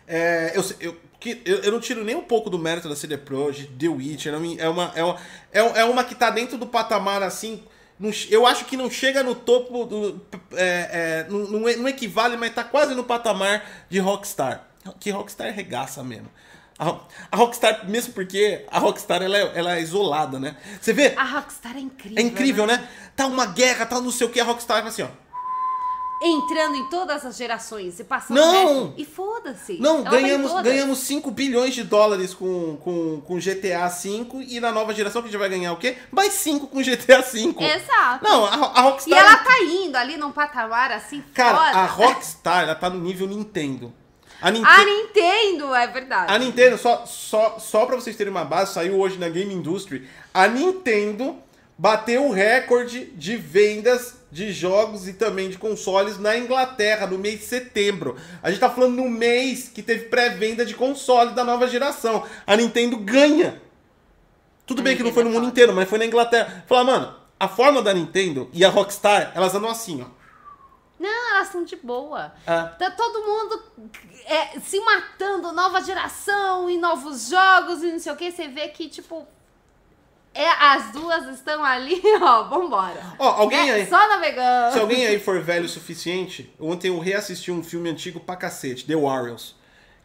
É, 0.08 0.54
eu, 0.56 0.64
eu, 0.80 0.98
que- 1.20 1.42
eu, 1.46 1.58
eu 1.58 1.72
não 1.72 1.80
tiro 1.80 2.04
nem 2.04 2.16
um 2.16 2.22
pouco 2.24 2.50
do 2.50 2.58
mérito 2.58 2.88
da 2.88 2.96
CD 2.96 3.18
Projekt, 3.18 3.74
The 3.74 3.88
Witcher. 3.90 4.34
É 4.34 4.38
uma, 4.38 4.56
é 4.62 4.70
uma, 4.70 5.18
é 5.52 5.62
uma, 5.64 5.78
é 5.80 5.84
uma 5.86 6.04
que 6.04 6.16
tá 6.16 6.30
dentro 6.30 6.58
do 6.58 6.66
patamar 6.68 7.22
assim. 7.22 7.62
não 8.00 8.12
Eu 8.30 8.46
acho 8.48 8.66
que 8.66 8.78
não 8.78 8.90
chega 8.90 9.22
no 9.24 9.36
topo 9.36 9.84
do. 9.86 10.22
É, 10.54 11.26
é, 11.28 11.28
não, 11.30 11.60
não 11.60 11.88
equivale, 11.90 12.38
mas 12.38 12.54
tá 12.54 12.64
quase 12.64 12.96
no 12.96 13.04
patamar 13.04 13.64
de 13.90 14.00
Rockstar. 14.00 14.66
Que 15.00 15.10
Rockstar 15.10 15.52
regaça 15.54 16.04
mesmo. 16.04 16.30
A, 16.78 17.00
a 17.32 17.38
Rockstar, 17.38 17.90
mesmo 17.90 18.14
porque 18.14 18.66
a 18.70 18.80
Rockstar 18.80 19.24
ela 19.24 19.38
é, 19.38 19.52
ela 19.56 19.78
é 19.78 19.82
isolada, 19.82 20.40
né? 20.40 20.58
Você 20.80 20.92
vê? 20.94 21.14
A 21.16 21.24
Rockstar 21.24 21.76
é 21.76 21.80
incrível. 21.80 22.18
É 22.18 22.22
incrível, 22.22 22.68
né? 22.68 22.88
Tá 23.16 23.26
uma 23.28 23.46
guerra, 23.46 23.86
tá 23.86 24.00
não 24.00 24.12
sei 24.12 24.28
o 24.28 24.30
que, 24.30 24.40
a 24.42 24.44
Rockstar 24.44 24.78
fala 24.78 24.90
assim, 24.90 25.04
ó. 25.04 25.25
Entrando 26.22 26.76
em 26.76 26.90
todas 26.90 27.26
as 27.26 27.36
gerações 27.36 28.00
e 28.00 28.04
passando 28.04 28.38
Não! 28.38 28.94
E 28.98 29.04
foda-se. 29.06 29.78
Não, 29.80 30.06
Ela 30.06 30.18
em 30.18 30.22
ganhamos, 30.22 30.62
ganhamos 30.62 31.00
5 31.00 31.30
bilhões 31.30 31.74
de 31.76 31.84
dólares 31.84 32.34
com, 32.34 32.78
com, 32.78 33.22
com 33.22 33.36
GTA 33.38 33.88
V 33.90 34.26
e 34.48 34.60
na 34.62 34.72
nova 34.72 34.94
geração 34.94 35.22
que 35.22 35.28
a 35.28 35.32
gente 35.32 35.40
vai 35.40 35.50
ganhar 35.50 35.74
o 35.74 35.78
quê? 35.78 35.98
Mais 36.12 36.34
5 36.34 36.68
com 36.68 36.80
GTA 36.82 37.22
V. 37.22 37.56
Exato. 37.60 38.24
Não, 38.24 38.46
a, 38.46 38.72
a 38.76 38.80
E 38.80 38.84
Rockstar. 38.84 39.20
ela 39.20 39.38
tá 39.38 39.62
indo 39.62 39.96
ali 39.98 40.16
num 40.18 40.32
patamar 40.32 40.92
assim 40.92 41.22
Cara, 41.34 41.58
foda. 41.58 41.78
a 41.80 41.86
Rockstar, 41.86 42.64
ela 42.64 42.76
tá 42.76 42.90
no 42.90 43.00
nível 43.02 43.28
Nintendo. 43.28 43.94
A 44.42 44.52
Nintendo. 44.52 44.72
A 44.76 44.86
Nintendo, 44.86 45.76
é 45.76 45.88
verdade. 45.88 46.34
A 46.34 46.38
Nintendo, 46.40 46.78
só, 46.78 47.06
só, 47.06 47.58
só 47.60 47.86
pra 47.86 47.96
vocês 47.96 48.16
terem 48.16 48.32
uma 48.32 48.46
base, 48.46 48.74
saiu 48.74 49.00
hoje 49.00 49.18
na 49.18 49.28
Game 49.30 49.54
Industry. 49.54 50.08
A 50.34 50.48
Nintendo 50.48 51.38
bateu 51.78 52.26
o 52.26 52.32
recorde 52.32 53.06
de 53.16 53.36
vendas 53.38 54.16
de 54.36 54.52
jogos 54.52 55.08
e 55.08 55.14
também 55.14 55.50
de 55.50 55.58
consoles 55.58 56.20
na 56.20 56.38
Inglaterra 56.38 57.08
no 57.08 57.18
mês 57.18 57.40
de 57.40 57.46
setembro. 57.46 58.18
A 58.44 58.52
gente 58.52 58.60
tá 58.60 58.70
falando 58.70 58.94
no 58.94 59.10
mês 59.10 59.70
que 59.70 59.82
teve 59.82 60.10
pré-venda 60.10 60.66
de 60.66 60.74
console 60.74 61.32
da 61.32 61.46
nova 61.46 61.70
geração. 61.70 62.22
A 62.46 62.54
Nintendo 62.58 62.98
ganha. 62.98 63.62
Tudo 64.66 64.82
A 64.82 64.84
bem 64.84 64.98
que 64.98 65.04
não 65.04 65.14
foi 65.14 65.24
no 65.24 65.30
mundo 65.30 65.48
inteiro, 65.48 65.74
mas 65.74 65.88
foi 65.88 65.98
na 65.98 66.06
Inglaterra. 66.06 66.66
Falar, 66.68 66.84
mano, 66.84 67.16
a 67.40 67.48
forma 67.48 67.82
da 67.82 67.94
Nintendo 67.94 68.50
e 68.52 68.66
a 68.66 68.70
Rockstar, 68.70 69.32
elas 69.34 69.56
andam 69.56 69.70
assim, 69.70 70.02
ó. 70.02 70.08
Não, 71.00 71.36
elas 71.36 71.48
são 71.48 71.64
de 71.64 71.78
boa. 71.78 72.34
É. 72.46 72.62
Tá 72.62 72.92
todo 72.92 73.26
mundo 73.26 73.64
é, 74.26 74.60
se 74.60 74.78
matando, 74.82 75.54
nova 75.54 75.82
geração 75.82 76.70
e 76.70 76.78
novos 76.78 77.30
jogos 77.30 77.82
e 77.84 77.90
não 77.90 78.00
sei 78.00 78.12
o 78.12 78.18
que. 78.18 78.30
Você 78.34 78.50
vê 78.50 78.68
que, 78.68 78.90
tipo, 78.90 79.26
é, 80.36 80.48
as 80.50 80.92
duas 80.92 81.26
estão 81.34 81.64
ali, 81.64 82.02
ó, 82.22 82.44
vambora. 82.44 83.02
Ó, 83.18 83.28
alguém 83.42 83.70
É, 83.70 83.74
aí. 83.74 83.88
Só 83.88 84.08
navegando. 84.10 84.74
Se 84.74 84.80
alguém 84.80 85.08
aí 85.08 85.18
for 85.20 85.42
velho 85.42 85.66
o 85.66 85.70
suficiente, 85.70 86.54
ontem 86.60 86.90
eu 86.90 87.00
reassisti 87.00 87.52
um 87.52 87.64
filme 87.64 87.90
antigo 87.90 88.20
pra 88.20 88.36
cacete, 88.36 88.86
The 88.86 88.96
Warriors, 88.96 89.56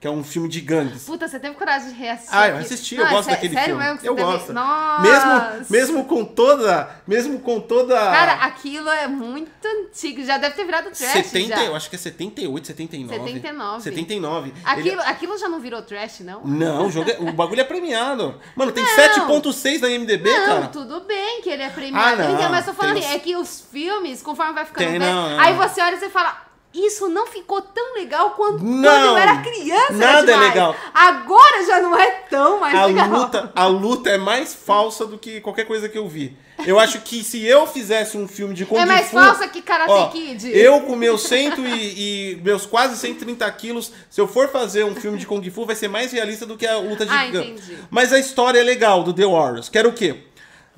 que 0.01 0.07
é 0.07 0.11
um 0.11 0.25
filme 0.25 0.49
de 0.49 0.63
gangues. 0.63 1.05
Puta, 1.05 1.29
você 1.29 1.39
teve 1.39 1.55
coragem 1.57 1.89
de 1.91 1.95
reassistir? 1.95 2.35
Ah, 2.35 2.49
eu 2.49 2.57
assisti, 2.57 2.95
Não, 2.97 3.03
eu 3.05 3.09
é 3.09 3.11
gosto 3.13 3.25
sé- 3.27 3.31
daquele 3.33 3.53
sério 3.55 3.69
filme. 3.69 3.83
Mesmo 3.85 3.97
que 3.99 4.03
você 4.03 4.09
eu 4.09 4.15
teve... 4.17 4.33
gosto. 4.33 4.53
Nossa. 4.55 5.03
Mesmo, 5.03 5.67
mesmo 5.71 6.05
com 6.07 6.25
toda, 6.25 6.91
mesmo 7.07 7.39
com 7.41 7.61
toda 7.61 7.95
Cara, 7.95 8.33
aquilo 8.45 8.89
é 8.89 9.07
muito 9.07 9.51
antigo. 9.67 10.25
Já 10.25 10.39
deve 10.39 10.55
ter 10.57 10.65
virado 10.65 10.85
trash 10.85 10.97
70, 11.27 11.55
já. 11.55 11.65
eu 11.65 11.77
acho 11.77 11.91
que 11.91 11.97
é 11.97 11.99
78, 11.99 12.67
79. 12.69 13.15
79. 13.25 13.83
79. 13.83 14.53
Aquilo, 14.65 14.89
Ele- 14.89 15.01
aquilo 15.03 15.39
já 15.39 15.49
não 15.51 15.61
virou 15.61 15.83
trash, 15.83 16.21
não? 16.21 16.41
Não, 16.47 16.87
o, 16.87 16.91
jogo 16.91 17.11
é- 17.11 17.19
o 17.21 17.33
bagulho 17.35 17.61
é 17.61 17.65
premiado. 17.65 18.41
Mano, 18.57 18.73
tem 18.73 18.83
Não. 18.83 18.91
7.6 18.97 19.83
na 19.83 19.89
IMDB, 19.91 20.31
Não, 20.33 20.47
cara. 20.47 20.67
tudo 20.69 21.01
bem 21.03 21.43
que 21.43 21.51
ele 21.51 21.63
é 21.63 21.69
premiado. 21.69 22.23
Ah, 22.23 22.25
não. 22.27 22.35
Então, 22.37 22.49
mas 22.51 22.65
tô 22.65 22.73
falando, 22.73 22.95
Tem 23.01 23.05
os- 23.07 23.15
é 23.15 23.19
que 23.19 23.37
os 23.37 23.61
filmes, 23.71 24.23
conforme 24.23 24.55
vai 24.55 24.65
ficando 24.65 24.89
Tem, 24.89 24.99
velho, 24.99 25.13
não, 25.13 25.31
não. 25.31 25.41
aí 25.41 25.53
você 25.55 25.83
olha 25.83 25.97
e 25.97 25.99
você 25.99 26.09
fala. 26.09 26.49
Isso 26.73 27.09
não 27.09 27.27
ficou 27.27 27.61
tão 27.61 27.95
legal 27.95 28.31
quanto 28.31 28.63
Não. 28.63 28.83
quando 28.89 29.07
eu 29.07 29.17
era 29.17 29.37
criança. 29.39 29.93
Nada 29.93 30.33
era 30.33 30.45
é 30.45 30.49
legal. 30.49 30.77
Agora 30.95 31.67
já 31.67 31.81
não 31.81 31.99
é 31.99 32.11
tão 32.31 32.61
mais 32.61 32.75
A 32.79 32.85
legal. 32.85 33.09
luta, 33.09 33.53
a 33.55 33.67
luta 33.67 34.11
é 34.11 34.19
mais 34.19 34.55
falsa 34.55 35.05
do 35.05 35.19
que 35.19 35.41
qualquer 35.41 35.65
coisa 35.65 35.89
que 35.89 35.99
eu 35.99 36.09
vi. 36.09 36.37
Eu 36.67 36.79
acho 36.79 37.01
que 37.01 37.25
se 37.25 37.45
eu 37.45 37.67
fizesse 37.67 38.17
um 38.19 38.29
filme 38.29 38.55
de 38.55 38.67
Kung 38.67 38.79
É 38.79 38.85
mais 38.85 39.07
Fu, 39.09 39.17
falsa 39.17 39.49
que 39.49 39.63
Karate 39.63 39.91
ó, 39.91 40.09
Kid. 40.09 40.51
Eu 40.55 40.83
com 40.83 40.95
meus 40.95 41.23
cento 41.23 41.61
e, 41.63 42.35
e 42.35 42.41
meus 42.45 42.67
quase 42.67 42.97
130 42.99 43.51
quilos, 43.53 43.91
se 44.11 44.21
eu 44.21 44.29
for 44.29 44.49
fazer 44.49 44.85
um 44.85 44.95
filme 44.95 45.19
de 45.19 45.27
Kung 45.27 45.43
Fu, 45.51 45.65
vai 45.65 45.75
ser 45.75 45.89
mais 45.89 46.13
realista 46.13 46.45
do 46.47 46.57
que 46.57 46.67
a 46.67 46.77
luta 46.79 47.05
de 47.07 47.13
Ah, 47.13 47.27
entendi. 47.27 47.79
Mas 47.91 48.13
a 48.13 48.19
história 48.19 48.61
é 48.61 48.63
legal 48.63 49.03
do 49.03 49.13
The 49.13 49.25
Warriors. 49.27 49.69
Que 49.69 49.79
era 49.79 49.89
o 49.89 49.93
quê? 49.93 50.17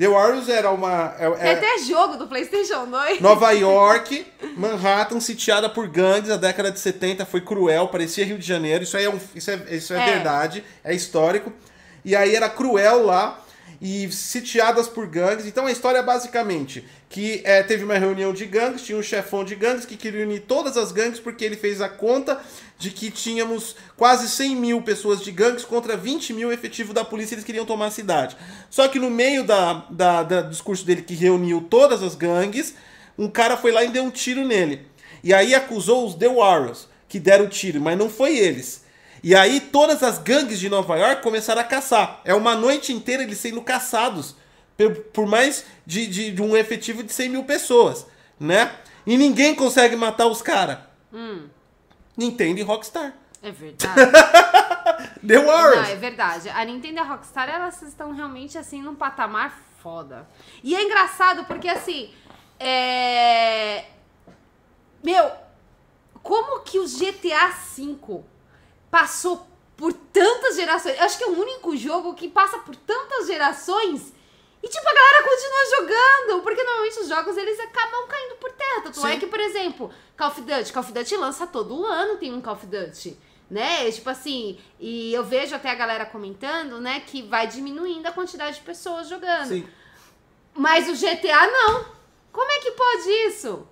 The 0.03 0.09
Warriors 0.09 0.49
era 0.49 0.69
uma. 0.73 1.15
é- 1.17 1.31
Tem 1.31 1.49
é- 1.49 1.53
até 1.53 1.79
jogo 1.79 2.17
do 2.17 2.27
PlayStation 2.27 2.87
2. 2.87 3.21
Nova 3.21 3.53
York, 3.53 4.27
Manhattan, 4.57 5.21
sitiada 5.21 5.69
por 5.69 5.87
gangues, 5.87 6.29
a 6.29 6.37
década 6.37 6.73
de 6.73 6.81
70 6.81 7.25
foi 7.25 7.41
cruel, 7.41 7.87
parecia 7.87 8.25
Rio 8.25 8.37
de 8.37 8.45
Janeiro, 8.45 8.83
isso 8.83 8.97
é, 8.97 9.09
um, 9.09 9.17
isso 9.33 9.49
é, 9.49 9.61
isso 9.71 9.95
é, 9.95 9.99
É. 10.03 10.13
verdade, 10.15 10.65
é 10.83 10.93
histórico. 10.93 11.53
E 12.05 12.17
aí 12.17 12.35
era 12.35 12.49
cruel 12.49 13.07
lá, 13.07 13.39
e 13.85 14.09
sitiadas 14.13 14.89
por 14.89 15.09
gangues. 15.09 15.45
Então 15.45 15.67
a 15.67 15.73
história 15.73 15.99
é 15.99 16.03
basicamente 16.03 16.85
que 17.09 17.43
é, 17.45 17.65
teve 17.65 17.83
uma 17.83 17.99
reunião 17.99 18.33
de 18.33 18.47
gangues, 18.47 18.83
tinha 18.83 18.97
um 18.97 19.03
chefão 19.03 19.43
de 19.43 19.57
gangues 19.57 19.85
que 19.85 19.97
queria 19.97 20.23
unir 20.23 20.43
todas 20.43 20.77
as 20.77 20.93
gangues 20.93 21.19
porque 21.19 21.45
ele 21.45 21.57
fez 21.57 21.81
a 21.81 21.89
conta 21.89 22.41
de 22.79 22.91
que 22.91 23.11
tínhamos 23.11 23.75
quase 23.97 24.29
100 24.29 24.55
mil 24.55 24.83
pessoas 24.83 25.21
de 25.21 25.33
gangues 25.33 25.65
contra 25.65 25.97
20 25.97 26.33
mil 26.33 26.53
efetivo 26.53 26.95
da 26.95 27.05
polícia, 27.05 27.35
eles 27.35 27.45
queriam 27.45 27.67
tomar 27.67 27.87
a 27.87 27.91
cidade. 27.91 28.37
Só 28.71 28.87
que 28.87 29.01
no 29.01 29.11
meio 29.11 29.43
da, 29.43 29.85
da, 29.91 30.23
da 30.23 30.43
discurso 30.43 30.87
dele 30.87 31.03
que 31.03 31.15
reuniu 31.15 31.61
todas 31.69 32.05
as 32.05 32.15
gangues, 32.15 32.77
um 33.19 33.29
cara 33.29 33.57
foi 33.57 33.73
lá 33.73 33.83
e 33.83 33.89
deu 33.89 34.05
um 34.05 34.11
tiro 34.11 34.47
nele. 34.47 34.87
E 35.25 35.35
aí 35.35 35.57
acusou 35.57 36.07
os 36.07 36.15
The 36.15 36.29
Warriors, 36.29 36.87
que 37.09 37.19
deram 37.19 37.47
o 37.47 37.49
tiro, 37.49 37.81
mas 37.81 37.99
não 37.99 38.09
foi 38.09 38.39
eles. 38.39 38.82
E 39.23 39.35
aí 39.35 39.61
todas 39.61 40.03
as 40.03 40.19
gangues 40.19 40.59
de 40.59 40.69
Nova 40.69 40.97
York 40.97 41.23
começaram 41.23 41.61
a 41.61 41.65
caçar. 41.65 42.21
É 42.25 42.35
uma 42.35 42.57
noite 42.57 42.93
inteira 42.93 43.23
eles 43.23 43.39
sendo 43.39 43.63
caçados 43.63 44.35
por, 45.13 45.27
mais 45.27 45.65
de, 45.87 46.07
de, 46.07 46.31
de 46.33 46.43
um 46.43 46.57
efetivo 46.57 47.03
de 47.03 47.13
100 47.13 47.29
mil 47.29 47.45
pessoas, 47.45 48.07
né? 48.39 48.75
E 49.07 49.17
ninguém 49.17 49.55
consegue 49.55 49.95
matar 49.95 50.27
os 50.27 50.43
caras. 50.43 50.79
Nintendo 52.17 52.61
e 52.61 52.63
Rockstar. 52.63 53.15
É 53.43 53.51
verdade. 53.51 53.95
The 55.27 55.39
Warriors. 55.39 55.89
Não, 55.89 55.95
é 55.95 55.97
verdade. 55.97 56.49
A 56.49 56.65
Nintendo 56.65 56.97
e 56.97 56.99
a 56.99 57.05
Rockstar, 57.05 57.49
elas 57.49 57.83
estão 57.83 58.13
realmente, 58.13 58.57
assim, 58.57 58.83
num 58.83 58.95
patamar 58.95 59.61
foda. 59.83 60.29
E 60.63 60.75
é 60.75 60.83
engraçado 60.83 61.45
porque, 61.45 61.69
assim, 61.69 62.13
é... 62.59 63.85
Meu, 65.03 65.33
como 66.23 66.61
que 66.61 66.79
o 66.79 66.85
GTA 66.85 67.49
V 67.49 68.23
passou 68.93 69.49
por 69.75 69.91
tantas 69.91 70.55
gerações? 70.55 70.99
Eu 70.99 71.05
acho 71.05 71.17
que 71.17 71.25
é 71.25 71.27
o 71.27 71.41
único 71.41 71.75
jogo 71.75 72.13
que 72.13 72.29
passa 72.29 72.59
por 72.59 72.77
tantas 72.77 73.27
gerações 73.27 74.13
e, 74.63 74.69
tipo, 74.69 74.87
a 74.87 74.95
galera 74.95 75.25
continua 75.25 75.79
jogando. 75.79 76.43
Porque, 76.43 76.63
normalmente, 76.63 77.01
os 77.01 77.09
jogos, 77.09 77.37
eles 77.39 77.59
acabam 77.59 78.07
caindo 78.07 78.37
por 78.37 78.53
terra. 78.53 78.83
Tanto 78.83 79.07
é 79.07 79.17
que, 79.17 79.27
por 79.27 79.41
exemplo, 79.41 79.91
Call 80.17 80.29
of 80.29 80.41
Duty. 80.43 80.73
Call 80.73 80.83
of 80.83 80.93
Duty 80.93 81.17
lança 81.17 81.47
todo 81.47 81.87
ano, 81.87 82.19
tem 82.19 82.33
um 82.33 82.41
Call 82.43 82.53
of 82.53 82.67
Duty. 82.67 83.19
Né? 83.51 83.91
Tipo 83.91 84.11
assim, 84.11 84.59
e 84.79 85.13
eu 85.13 85.25
vejo 85.25 85.55
até 85.55 85.71
a 85.71 85.75
galera 85.75 86.07
comentando, 86.07 86.81
né, 86.81 87.01
que 87.01 87.23
vai 87.23 87.47
diminuindo 87.47 88.07
a 88.07 88.13
quantidade 88.13 88.57
de 88.57 88.63
pessoas 88.63 89.09
jogando. 89.09 89.49
Sim. 89.49 89.69
Mas 90.55 90.89
o 90.89 90.93
GTA 90.95 91.47
não. 91.51 91.85
Como 92.31 92.51
é 92.51 92.59
que 92.61 92.71
pode 92.71 93.09
isso? 93.27 93.67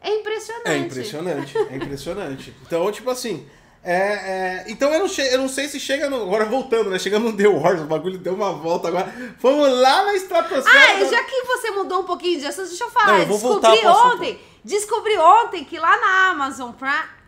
É 0.00 0.14
impressionante. 0.14 0.68
É 0.68 0.78
impressionante, 0.78 1.58
é 1.58 1.76
impressionante. 1.76 2.54
Então, 2.62 2.90
tipo 2.90 3.10
assim. 3.10 3.48
É, 3.82 3.94
é, 3.94 4.64
então 4.68 4.92
eu 4.92 5.00
não, 5.00 5.06
eu 5.24 5.38
não 5.38 5.48
sei 5.48 5.66
se 5.66 5.80
chega 5.80 6.08
no. 6.10 6.22
Agora 6.22 6.44
voltando, 6.44 6.90
né? 6.90 6.98
Chegando 6.98 7.30
no 7.30 7.36
The 7.36 7.48
Wars, 7.48 7.80
o 7.80 7.84
bagulho 7.84 8.18
deu 8.18 8.34
uma 8.34 8.52
volta 8.52 8.88
agora. 8.88 9.10
Vamos 9.40 9.68
lá 9.80 10.04
na 10.04 10.14
estratosfera. 10.14 10.78
Ah, 10.78 10.92
e 10.92 10.96
agora. 10.96 11.10
já 11.10 11.24
que 11.24 11.42
você 11.44 11.70
mudou 11.70 12.00
um 12.00 12.04
pouquinho 12.04 12.38
de 12.38 12.46
assunto, 12.46 12.68
deixa 12.68 12.84
eu 12.84 12.90
falar. 12.90 13.06
Não, 13.12 13.18
eu 13.20 13.26
descobri 13.26 13.86
assunto. 13.86 14.14
ontem, 14.16 14.40
descobri 14.62 15.16
ontem 15.16 15.64
que 15.64 15.78
lá 15.78 15.98
na 15.98 16.30
Amazon 16.30 16.72
Prime. 16.72 17.20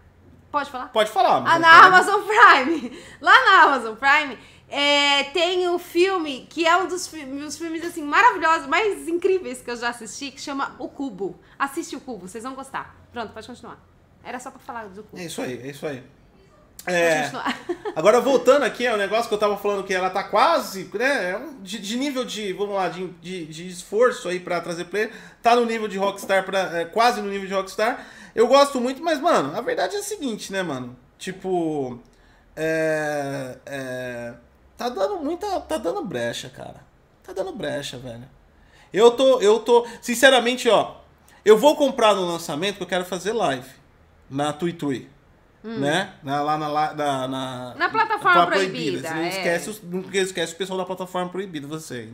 Pode 0.50 0.70
falar? 0.70 0.88
Pode 0.88 1.10
falar. 1.10 1.40
mas 1.40 1.54
Ah, 1.54 1.58
na 1.58 1.70
quero- 1.70 1.86
Amazon 1.86 2.20
Prime. 2.26 2.98
Lá 3.22 3.32
na 3.46 3.62
Amazon 3.62 3.94
Prime 3.96 4.38
é, 4.68 5.24
tem 5.32 5.66
um 5.70 5.78
filme 5.78 6.46
que 6.50 6.66
é 6.66 6.76
um 6.76 6.86
dos 6.86 7.10
meus 7.10 7.56
filmes 7.56 7.82
assim 7.82 8.02
maravilhosos, 8.02 8.66
mais 8.66 9.08
incríveis 9.08 9.62
que 9.62 9.70
eu 9.70 9.76
já 9.76 9.88
assisti, 9.88 10.30
que 10.30 10.38
chama 10.40 10.76
O 10.78 10.88
Cubo. 10.88 11.40
Assiste 11.58 11.96
o 11.96 12.00
Cubo, 12.00 12.28
vocês 12.28 12.44
vão 12.44 12.54
gostar. 12.54 12.94
Pronto, 13.14 13.32
pode 13.32 13.46
continuar. 13.46 13.78
Era 14.22 14.38
só 14.38 14.50
pra 14.50 14.60
falar 14.60 14.88
do 14.88 15.02
Cubo. 15.02 15.16
É 15.22 15.24
isso 15.24 15.40
aí, 15.40 15.58
é 15.62 15.68
isso 15.70 15.86
aí. 15.86 16.02
É, 16.86 17.30
agora 17.94 18.20
voltando 18.20 18.64
aqui 18.64 18.86
ao 18.86 18.96
negócio 18.96 19.28
que 19.28 19.34
eu 19.34 19.38
tava 19.38 19.56
falando 19.56 19.84
que 19.84 19.94
ela 19.94 20.10
tá 20.10 20.24
quase, 20.24 20.90
né? 20.94 21.30
é 21.30 21.36
um- 21.36 21.62
De, 21.62 21.78
de 21.78 21.96
nível 21.96 22.24
de, 22.24 22.52
vamos 22.52 22.74
lá, 22.74 22.88
de, 22.88 23.06
de, 23.20 23.46
de 23.46 23.68
esforço 23.68 24.28
aí 24.28 24.40
pra 24.40 24.60
trazer 24.60 24.86
player, 24.86 25.12
tá 25.40 25.54
no 25.54 25.64
nível 25.64 25.86
de 25.86 25.96
Rockstar, 25.96 26.44
pra, 26.44 26.80
é, 26.80 26.84
quase 26.84 27.20
no 27.20 27.28
nível 27.28 27.46
de 27.46 27.54
Rockstar. 27.54 28.04
Eu 28.34 28.48
gosto 28.48 28.80
muito, 28.80 29.02
mas, 29.02 29.20
mano, 29.20 29.56
a 29.56 29.60
verdade 29.60 29.94
é 29.94 29.98
a 29.98 30.02
seguinte, 30.02 30.52
né, 30.52 30.62
mano? 30.62 30.96
Tipo. 31.18 32.00
É. 32.56 33.56
é 33.66 34.34
tá 34.76 34.88
dando 34.88 35.20
muita. 35.20 35.60
Tá 35.60 35.76
dando 35.76 36.04
brecha, 36.04 36.48
cara. 36.48 36.80
Tá 37.22 37.32
dando 37.32 37.52
brecha, 37.52 37.98
velho. 37.98 38.28
Eu 38.92 39.10
tô. 39.12 39.40
Eu 39.40 39.60
tô. 39.60 39.86
Sinceramente, 40.00 40.68
ó. 40.68 40.96
Eu 41.44 41.58
vou 41.58 41.76
comprar 41.76 42.14
no 42.14 42.24
lançamento 42.24 42.76
que 42.76 42.82
eu 42.82 42.86
quero 42.86 43.04
fazer 43.04 43.32
live. 43.32 43.68
Na 44.30 44.52
Tuitui. 45.62 45.80
Né? 45.80 46.12
Na, 46.22 46.42
lá 46.42 46.58
na, 46.58 46.68
na, 46.68 47.28
na, 47.28 47.72
Hum. 47.74 47.78
Na 47.78 47.88
plataforma 47.88 48.46
proibida, 48.48 49.08
Você 49.08 49.14
não 49.14 49.22
é. 49.22 49.28
esquece, 49.28 49.70
os- 49.70 49.82
não 49.82 50.00
esquece 50.12 50.52
o 50.54 50.56
pessoal 50.56 50.78
da 50.78 50.84
plataforma 50.84 51.28
proibida, 51.30 51.66
você. 51.66 52.08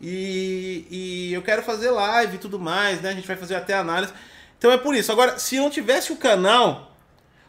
E, 0.00 0.86
e 0.90 1.32
eu 1.32 1.42
quero 1.42 1.62
fazer 1.62 1.90
live 1.90 2.36
e 2.36 2.38
tudo 2.38 2.58
mais, 2.58 3.00
né? 3.00 3.10
A 3.10 3.14
gente 3.14 3.26
vai 3.26 3.36
fazer 3.36 3.54
até 3.54 3.74
análise. 3.74 4.12
Então 4.58 4.70
é 4.70 4.76
por 4.76 4.94
isso. 4.94 5.10
Agora, 5.12 5.38
se 5.38 5.56
não 5.58 5.70
tivesse 5.70 6.12
o 6.12 6.16
canal 6.16 6.92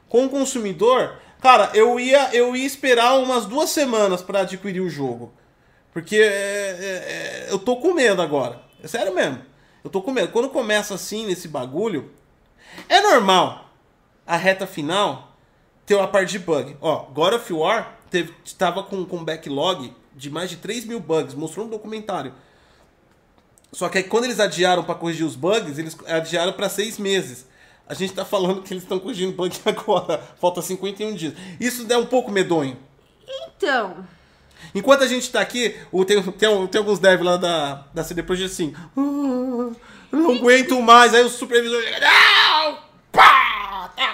com 0.08 0.26
o 0.26 0.30
consumidor, 0.30 1.16
cara, 1.42 1.72
eu 1.74 2.00
ia, 2.00 2.34
eu 2.34 2.56
ia 2.56 2.66
esperar 2.66 3.18
umas 3.18 3.46
duas 3.46 3.70
semanas 3.70 4.22
pra 4.22 4.42
adquirir 4.42 4.82
o 4.82 4.90
jogo. 4.90 5.34
Porque 5.92 6.16
é, 6.16 6.20
é, 6.20 7.46
é, 7.48 7.48
eu 7.52 7.60
tô 7.60 7.78
com 7.78 7.94
medo 7.94 8.22
agora. 8.22 8.62
É 8.84 8.88
sério 8.88 9.14
mesmo. 9.14 9.40
Eu 9.84 9.90
tô 9.90 10.02
com 10.02 10.12
medo. 10.12 10.30
Quando 10.32 10.50
começa 10.50 10.94
assim 10.96 11.26
nesse 11.26 11.48
bagulho, 11.48 12.12
é 12.88 13.02
normal 13.02 13.70
a 14.26 14.38
reta 14.38 14.66
final 14.66 15.33
ter 15.86 15.96
uma 15.96 16.08
parte 16.08 16.32
de 16.32 16.40
bug. 16.40 16.76
Ó, 16.82 17.06
God 17.06 17.34
of 17.34 17.54
War 17.54 17.98
teve, 18.10 18.34
tava 18.58 18.84
com, 18.84 19.04
com 19.06 19.24
backlog 19.24 19.94
de 20.16 20.30
mais 20.30 20.50
de 20.50 20.58
3 20.58 20.86
mil 20.86 21.00
bugs, 21.00 21.34
mostrou 21.34 21.66
no 21.66 21.72
documentário. 21.72 22.34
Só 23.72 23.90
que 23.90 23.98
aí 23.98 24.04
quando 24.04 24.26
eles 24.26 24.40
adiaram 24.40 24.84
pra 24.84 24.94
corrigir 24.96 25.26
os 25.26 25.36
bugs, 25.36 25.78
eles 25.80 25.98
adiaram 26.08 26.54
pra 26.54 26.70
seis 26.70 26.98
meses. 27.00 27.48
A 27.88 27.94
gente 27.94 28.14
tá 28.14 28.24
falando 28.24 28.62
que 28.62 28.74
eles 28.74 28.84
estão 28.84 29.00
corrigindo 29.00 29.34
bug 29.34 29.58
agora. 29.66 30.20
Falta 30.40 30.62
51 30.62 31.16
dias. 31.16 31.34
Isso 31.60 31.86
é 31.92 31.98
um 31.98 32.06
pouco 32.06 32.32
medonho. 32.32 32.78
Então, 33.58 34.06
Enquanto 34.74 35.04
a 35.04 35.08
gente 35.08 35.30
tá 35.30 35.42
aqui, 35.42 35.76
tem, 36.08 36.22
tem, 36.32 36.48
um- 36.50 36.66
tem 36.68 36.80
alguns 36.80 36.98
devs 36.98 37.24
lá 37.26 37.36
da, 37.36 37.86
da 37.94 38.04
CD 38.04 38.24
Projekt 38.24 38.54
assim. 38.54 38.74
"Ah, 38.96 39.72
não 40.12 40.36
aguento 40.36 40.82
mais. 40.82 41.14
Aí 41.14 41.22
o 41.24 41.30
supervisor. 41.30 41.82
Não! 42.00 42.78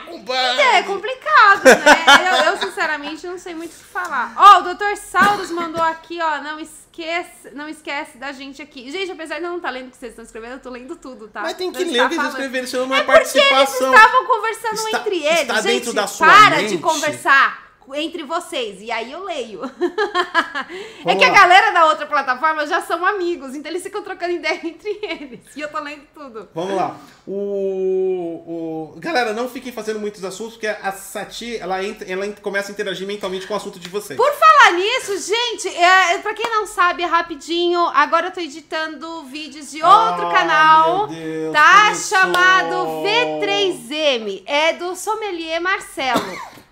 Com 0.05 0.19
bug! 0.21 0.59
é 0.61 0.83
complicado, 0.83 1.63
né? 1.63 2.45
eu, 2.45 2.51
eu, 2.51 2.57
sinceramente 2.57 3.25
não 3.27 3.37
sei 3.37 3.53
muito 3.53 3.71
o 3.71 3.77
que 3.77 3.83
falar. 3.85 4.33
Ó, 4.35 4.59
o 4.59 4.73
Dr. 4.73 4.95
Sauros 4.97 5.51
mandou 5.51 5.81
aqui, 5.81 6.19
ó, 6.21 6.41
não 6.41 6.59
esquece, 6.59 7.51
não 7.53 7.67
esquece 7.67 8.17
da 8.17 8.31
gente 8.31 8.61
aqui. 8.61 8.91
Gente, 8.91 9.11
apesar 9.11 9.39
de 9.39 9.45
eu 9.45 9.49
não 9.49 9.57
estar 9.57 9.69
tá 9.69 9.73
lendo 9.73 9.87
o 9.87 9.91
que 9.91 9.97
vocês 9.97 10.11
estão 10.11 10.25
escrevendo, 10.25 10.53
eu 10.53 10.59
tô 10.59 10.69
lendo 10.69 10.95
tudo, 10.95 11.27
tá? 11.27 11.41
Mas 11.41 11.53
tem 11.53 11.71
que 11.71 11.83
ler 11.83 12.03
o 12.03 12.09
que 12.09 12.15
vocês 12.15 12.29
escreveram, 12.29 12.67
senão 12.67 12.87
não 12.87 12.95
é, 12.95 12.99
é 12.99 13.03
participação. 13.03 13.87
Eles 13.87 14.01
estavam 14.01 14.25
conversando 14.25 14.75
está, 14.75 14.99
entre 14.99 15.15
eles. 15.17 15.41
Está 15.41 15.61
gente, 15.61 15.65
dentro 15.65 15.93
da 15.93 16.07
sua 16.07 16.27
para 16.27 16.57
mente. 16.57 16.75
de 16.75 16.77
conversar 16.79 17.68
entre 17.95 18.23
vocês. 18.23 18.81
E 18.81 18.91
aí 18.91 19.11
eu 19.11 19.23
leio. 19.23 19.61
é 21.05 21.15
que 21.15 21.23
a 21.23 21.29
galera 21.29 21.71
da 21.71 21.85
outra 21.85 22.05
plataforma 22.05 22.65
já 22.65 22.81
são 22.81 23.05
amigos, 23.05 23.55
então 23.55 23.71
eles 23.71 23.83
ficam 23.83 24.01
trocando 24.01 24.33
ideia 24.33 24.59
entre 24.65 24.99
eles. 25.03 25.39
E 25.55 25.61
eu 25.61 25.69
tô 25.69 25.79
lendo 25.79 26.03
tudo. 26.13 26.49
Vamos 26.53 26.75
lá. 26.75 26.97
O, 27.27 28.93
o... 28.95 28.99
Galera, 28.99 29.33
não 29.33 29.47
fiquem 29.47 29.71
fazendo 29.71 29.99
muitos 29.99 30.23
assuntos, 30.23 30.53
porque 30.53 30.67
a 30.67 30.91
Sati, 30.91 31.57
ela, 31.57 31.83
entra, 31.83 32.09
ela 32.11 32.27
começa 32.41 32.71
a 32.71 32.73
interagir 32.73 33.05
mentalmente 33.05 33.45
com 33.45 33.53
o 33.53 33.57
assunto 33.57 33.79
de 33.79 33.87
vocês. 33.87 34.17
Por 34.17 34.33
falar 34.33 34.73
nisso, 34.73 35.17
gente, 35.27 35.67
é, 35.67 36.17
pra 36.19 36.33
quem 36.33 36.49
não 36.49 36.65
sabe, 36.65 37.03
rapidinho, 37.03 37.79
agora 37.93 38.27
eu 38.27 38.31
tô 38.31 38.39
editando 38.39 39.23
vídeos 39.23 39.71
de 39.71 39.83
outro 39.83 40.27
ah, 40.27 40.33
canal. 40.33 41.07
Deus, 41.07 41.53
tá? 41.53 41.85
começou. 41.85 42.17
Chamado 42.17 42.75
V3M. 43.03 44.43
É 44.45 44.73
do 44.73 44.95
Sommelier 44.95 45.61
Marcelo, 45.61 46.21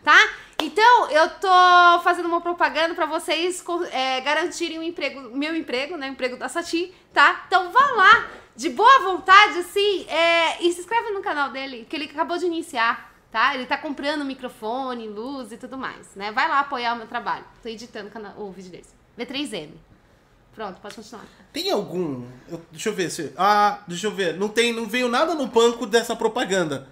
tá? 0.03 0.19
Então, 0.59 1.09
eu 1.11 1.29
tô 1.29 2.01
fazendo 2.03 2.25
uma 2.25 2.41
propaganda 2.41 2.95
para 2.95 3.05
vocês 3.05 3.63
é, 3.91 4.21
garantirem 4.21 4.79
o 4.79 4.83
emprego, 4.83 5.35
meu 5.35 5.55
emprego, 5.55 5.95
né? 5.95 6.09
O 6.09 6.13
emprego 6.13 6.35
da 6.35 6.49
Sati, 6.49 6.93
tá? 7.13 7.43
Então 7.47 7.71
vá 7.71 7.91
lá, 7.95 8.27
de 8.55 8.69
boa 8.69 8.99
vontade, 8.99 9.59
assim, 9.59 10.05
é, 10.09 10.63
e 10.63 10.73
se 10.73 10.81
inscreve 10.81 11.11
no 11.11 11.21
canal 11.21 11.51
dele, 11.51 11.85
que 11.87 11.95
ele 11.95 12.05
acabou 12.05 12.39
de 12.39 12.45
iniciar, 12.45 13.13
tá? 13.31 13.53
Ele 13.53 13.67
tá 13.67 13.77
comprando 13.77 14.25
microfone, 14.25 15.07
luz 15.07 15.51
e 15.51 15.57
tudo 15.57 15.77
mais, 15.77 16.15
né? 16.15 16.31
Vai 16.31 16.47
lá 16.47 16.61
apoiar 16.61 16.93
o 16.93 16.97
meu 16.97 17.07
trabalho. 17.07 17.45
Tô 17.61 17.69
editando 17.69 18.07
o, 18.07 18.11
canal, 18.11 18.33
o 18.37 18.51
vídeo 18.51 18.71
deles. 18.71 18.93
V3M. 19.17 19.69
Pronto, 20.55 20.81
pode 20.81 20.95
continuar. 20.95 21.25
Tem 21.53 21.69
algum. 21.69 22.25
Deixa 22.71 22.89
eu 22.89 22.93
ver 22.93 23.11
se. 23.11 23.31
Ah, 23.37 23.83
deixa 23.87 24.07
eu 24.07 24.11
ver. 24.11 24.35
Não 24.35 24.49
tem, 24.49 24.73
não 24.73 24.87
veio 24.87 25.07
nada 25.07 25.35
no 25.35 25.45
banco 25.45 25.85
dessa 25.85 26.15
propaganda. 26.15 26.87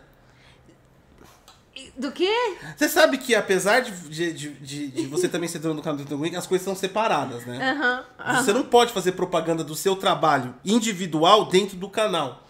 Do 1.98 2.12
quê? 2.12 2.58
Você 2.76 2.89
sabe 2.89 3.18
que 3.18 3.34
apesar 3.34 3.80
de, 3.80 3.91
de, 4.10 4.34
de, 4.34 4.88
de 4.88 5.08
você 5.08 5.30
também 5.30 5.48
ser 5.48 5.60
dono 5.60 5.76
do 5.76 5.82
canal 5.82 5.98
do 5.98 6.06
Twink, 6.06 6.36
as 6.36 6.46
coisas 6.46 6.66
são 6.66 6.76
separadas, 6.76 7.46
né? 7.46 8.04
Você 8.36 8.52
não 8.52 8.64
pode 8.64 8.91
fazer 8.91 9.14
propaganda 9.14 9.64
do 9.64 9.76
seu 9.76 9.96
trabalho 9.96 10.54
individual 10.66 11.46
dentro 11.46 11.78
do 11.78 11.89
canal. 11.89 12.41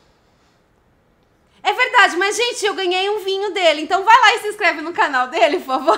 É 1.62 1.74
verdade, 1.74 2.16
mas 2.18 2.36
gente, 2.36 2.64
eu 2.64 2.76
ganhei 2.76 3.10
um 3.10 3.24
vinho 3.24 3.52
dele, 3.52 3.82
então 3.82 4.04
vai 4.04 4.16
lá 4.16 4.36
e 4.36 4.40
se 4.42 4.48
inscreve 4.50 4.82
no 4.82 4.94
canal 4.94 5.30
dele, 5.30 5.58
por 5.58 5.66
favor. 5.66 5.98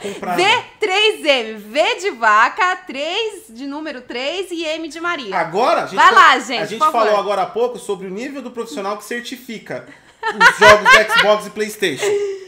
V3M, 0.00 1.56
V 1.58 1.94
de 2.00 2.10
vaca, 2.12 2.74
3 2.76 3.44
de 3.50 3.66
número 3.66 4.00
3 4.00 4.50
e 4.50 4.64
M 4.64 4.88
de 4.88 5.00
Maria. 5.00 5.36
Agora, 5.36 5.82
a 5.82 5.86
gente, 5.86 5.96
vai 5.96 6.10
lá, 6.10 6.38
gente. 6.38 6.62
A 6.62 6.66
gente 6.66 6.78
falou 6.78 7.18
agora 7.18 7.42
há 7.42 7.46
pouco 7.46 7.78
sobre 7.78 8.06
o 8.06 8.10
nível 8.10 8.40
do 8.40 8.50
profissional 8.50 8.96
que 8.96 9.04
certifica 9.04 9.86
os 10.22 10.58
jogos 10.58 10.88
Xbox 11.12 11.46
e 11.46 11.50
PlayStation. 11.50 12.43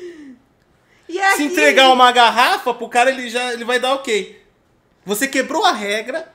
Se 1.37 1.43
entregar 1.45 1.91
uma 1.91 2.11
garrafa 2.13 2.73
pro 2.75 2.89
cara, 2.89 3.11
ele 3.11 3.29
já 3.29 3.53
ele 3.53 3.65
vai 3.65 3.79
dar 3.79 3.95
ok. 3.95 4.43
Você 5.05 5.29
quebrou 5.29 5.65
a 5.65 5.73
regra. 5.73 6.33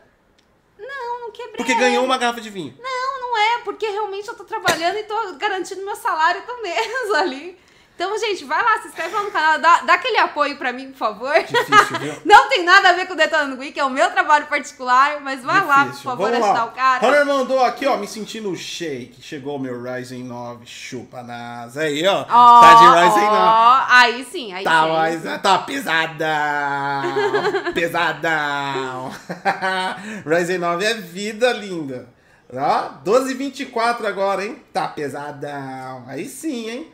Não, 0.80 1.22
não 1.22 1.32
quebrei. 1.32 1.58
Porque 1.58 1.74
ganhou 1.76 2.04
uma 2.06 2.18
garrafa 2.18 2.42
de 2.42 2.50
vinho. 2.50 2.76
Não, 2.82 3.22
não 3.22 3.38
é, 3.38 3.58
porque 3.60 3.88
realmente 3.88 4.28
eu 4.28 4.36
tô 4.36 4.44
trabalhando 4.44 4.98
e 4.98 5.04
tô 5.04 5.16
garantindo 5.34 5.84
meu 5.86 5.96
salário 5.96 6.46
do 6.46 6.62
mês 6.62 7.12
ali. 7.16 7.58
Então, 7.96 8.18
gente, 8.18 8.44
vai 8.46 8.64
lá, 8.64 8.82
se 8.82 8.88
inscreve 8.88 9.14
lá 9.14 9.22
no 9.22 9.30
canal, 9.30 9.60
dá, 9.60 9.82
dá 9.82 9.94
aquele 9.94 10.18
apoio 10.18 10.58
pra 10.58 10.74
mim, 10.74 10.90
por 10.92 10.98
favor. 10.98 11.36
Difícil, 11.40 12.00
viu? 12.00 12.16
Não 12.26 12.50
tem 12.50 12.64
nada 12.64 12.90
a 12.90 12.94
ver 12.94 13.06
com 13.06 13.14
o 13.14 13.16
Detonando 13.16 13.56
Geek, 13.58 13.80
é 13.80 13.84
o 13.84 13.92
meu 13.92 14.10
trabalho 14.10 14.48
particular, 14.48 15.22
mas 15.22 15.44
vai 15.44 15.62
Difícil. 15.62 15.78
lá, 15.78 15.86
por 15.86 15.94
favor, 16.02 16.32
Vamos 16.32 16.44
ajudar 16.44 16.64
lá. 16.64 16.66
o 16.66 16.72
cara. 16.72 17.08
Hunter 17.08 17.26
mandou 17.28 17.64
aqui, 17.64 17.86
ó, 17.86 17.98
me 17.98 18.08
sentindo 18.08 18.56
shake. 18.56 19.22
Chegou 19.22 19.58
o 19.58 19.60
meu 19.60 19.80
Ryzen 19.84 20.24
9, 20.24 20.66
chupa 20.66 21.22
nas. 21.22 21.78
Aí, 21.78 22.08
ó. 22.08 22.26
Ó, 22.28 22.62
tá 22.62 22.74
de 22.74 22.86
Ryzen 23.06 23.28
ó, 23.30 23.80
9. 23.80 23.86
Aí 23.90 24.26
sim, 24.26 24.54
aí 24.54 24.64
Tá, 24.64 24.84
sim. 24.84 24.90
mas 25.24 25.42
tá 25.42 25.58
pesadão. 25.70 26.14
pesadão. 27.74 29.12
Ryzen 30.26 30.58
9 30.58 30.86
é 30.86 30.94
vida 30.96 31.52
linda. 31.54 32.10
Ó, 32.54 32.90
12h24 33.06 34.06
agora, 34.06 34.44
hein? 34.44 34.62
Tá 34.74 34.88
pesadão. 34.88 36.04
Aí 36.08 36.28
sim, 36.28 36.70
hein? 36.70 36.92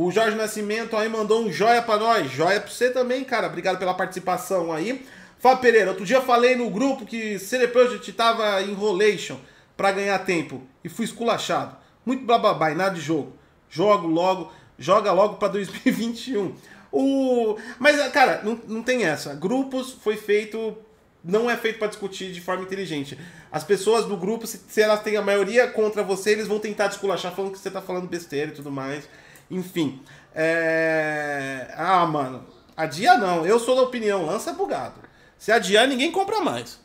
O 0.00 0.12
Jorge 0.12 0.36
Nascimento 0.36 0.96
aí 0.96 1.08
mandou 1.08 1.44
um 1.44 1.50
joia 1.50 1.82
pra 1.82 1.96
nós. 1.96 2.30
Joia 2.30 2.60
pra 2.60 2.70
você 2.70 2.88
também, 2.88 3.24
cara. 3.24 3.48
Obrigado 3.48 3.80
pela 3.80 3.92
participação 3.92 4.72
aí. 4.72 5.04
Fábio 5.40 5.60
Pereira, 5.60 5.90
outro 5.90 6.04
dia 6.04 6.20
falei 6.20 6.54
no 6.54 6.70
grupo 6.70 7.04
que 7.04 7.36
CD 7.40 7.66
Projekt 7.66 8.12
tava 8.12 8.62
em 8.62 8.74
rolation 8.74 9.38
pra 9.76 9.90
ganhar 9.90 10.16
tempo 10.20 10.62
e 10.84 10.88
fui 10.88 11.04
esculachado. 11.04 11.76
Muito 12.06 12.22
e 12.22 12.74
nada 12.76 12.94
de 12.94 13.00
jogo. 13.00 13.32
Jogo 13.68 14.06
logo, 14.06 14.52
joga 14.78 15.10
logo 15.10 15.34
pra 15.34 15.48
2021. 15.50 16.54
O... 16.92 17.56
Mas, 17.80 18.00
cara, 18.12 18.40
não, 18.44 18.56
não 18.68 18.84
tem 18.84 19.04
essa. 19.04 19.34
Grupos 19.34 19.96
foi 20.00 20.16
feito. 20.16 20.78
Não 21.24 21.50
é 21.50 21.56
feito 21.56 21.80
para 21.80 21.88
discutir 21.88 22.30
de 22.30 22.40
forma 22.40 22.62
inteligente. 22.62 23.18
As 23.50 23.64
pessoas 23.64 24.04
do 24.04 24.16
grupo, 24.16 24.46
se, 24.46 24.60
se 24.68 24.80
elas 24.80 25.02
têm 25.02 25.16
a 25.16 25.22
maioria 25.22 25.66
contra 25.66 26.04
você, 26.04 26.30
eles 26.30 26.46
vão 26.46 26.60
tentar 26.60 26.86
desculachar 26.86 27.34
falando 27.34 27.50
que 27.50 27.58
você 27.58 27.68
tá 27.68 27.82
falando 27.82 28.06
besteira 28.06 28.52
e 28.52 28.54
tudo 28.54 28.70
mais. 28.70 29.08
Enfim. 29.50 30.02
É... 30.34 31.72
Ah, 31.76 32.06
mano. 32.06 32.46
Adia 32.76 33.16
não. 33.16 33.44
Eu 33.46 33.58
sou 33.58 33.74
da 33.74 33.82
opinião. 33.82 34.26
Lança 34.26 34.52
bugado. 34.52 35.00
Se 35.36 35.52
adiar, 35.52 35.86
ninguém 35.86 36.10
compra 36.12 36.40
mais. 36.40 36.78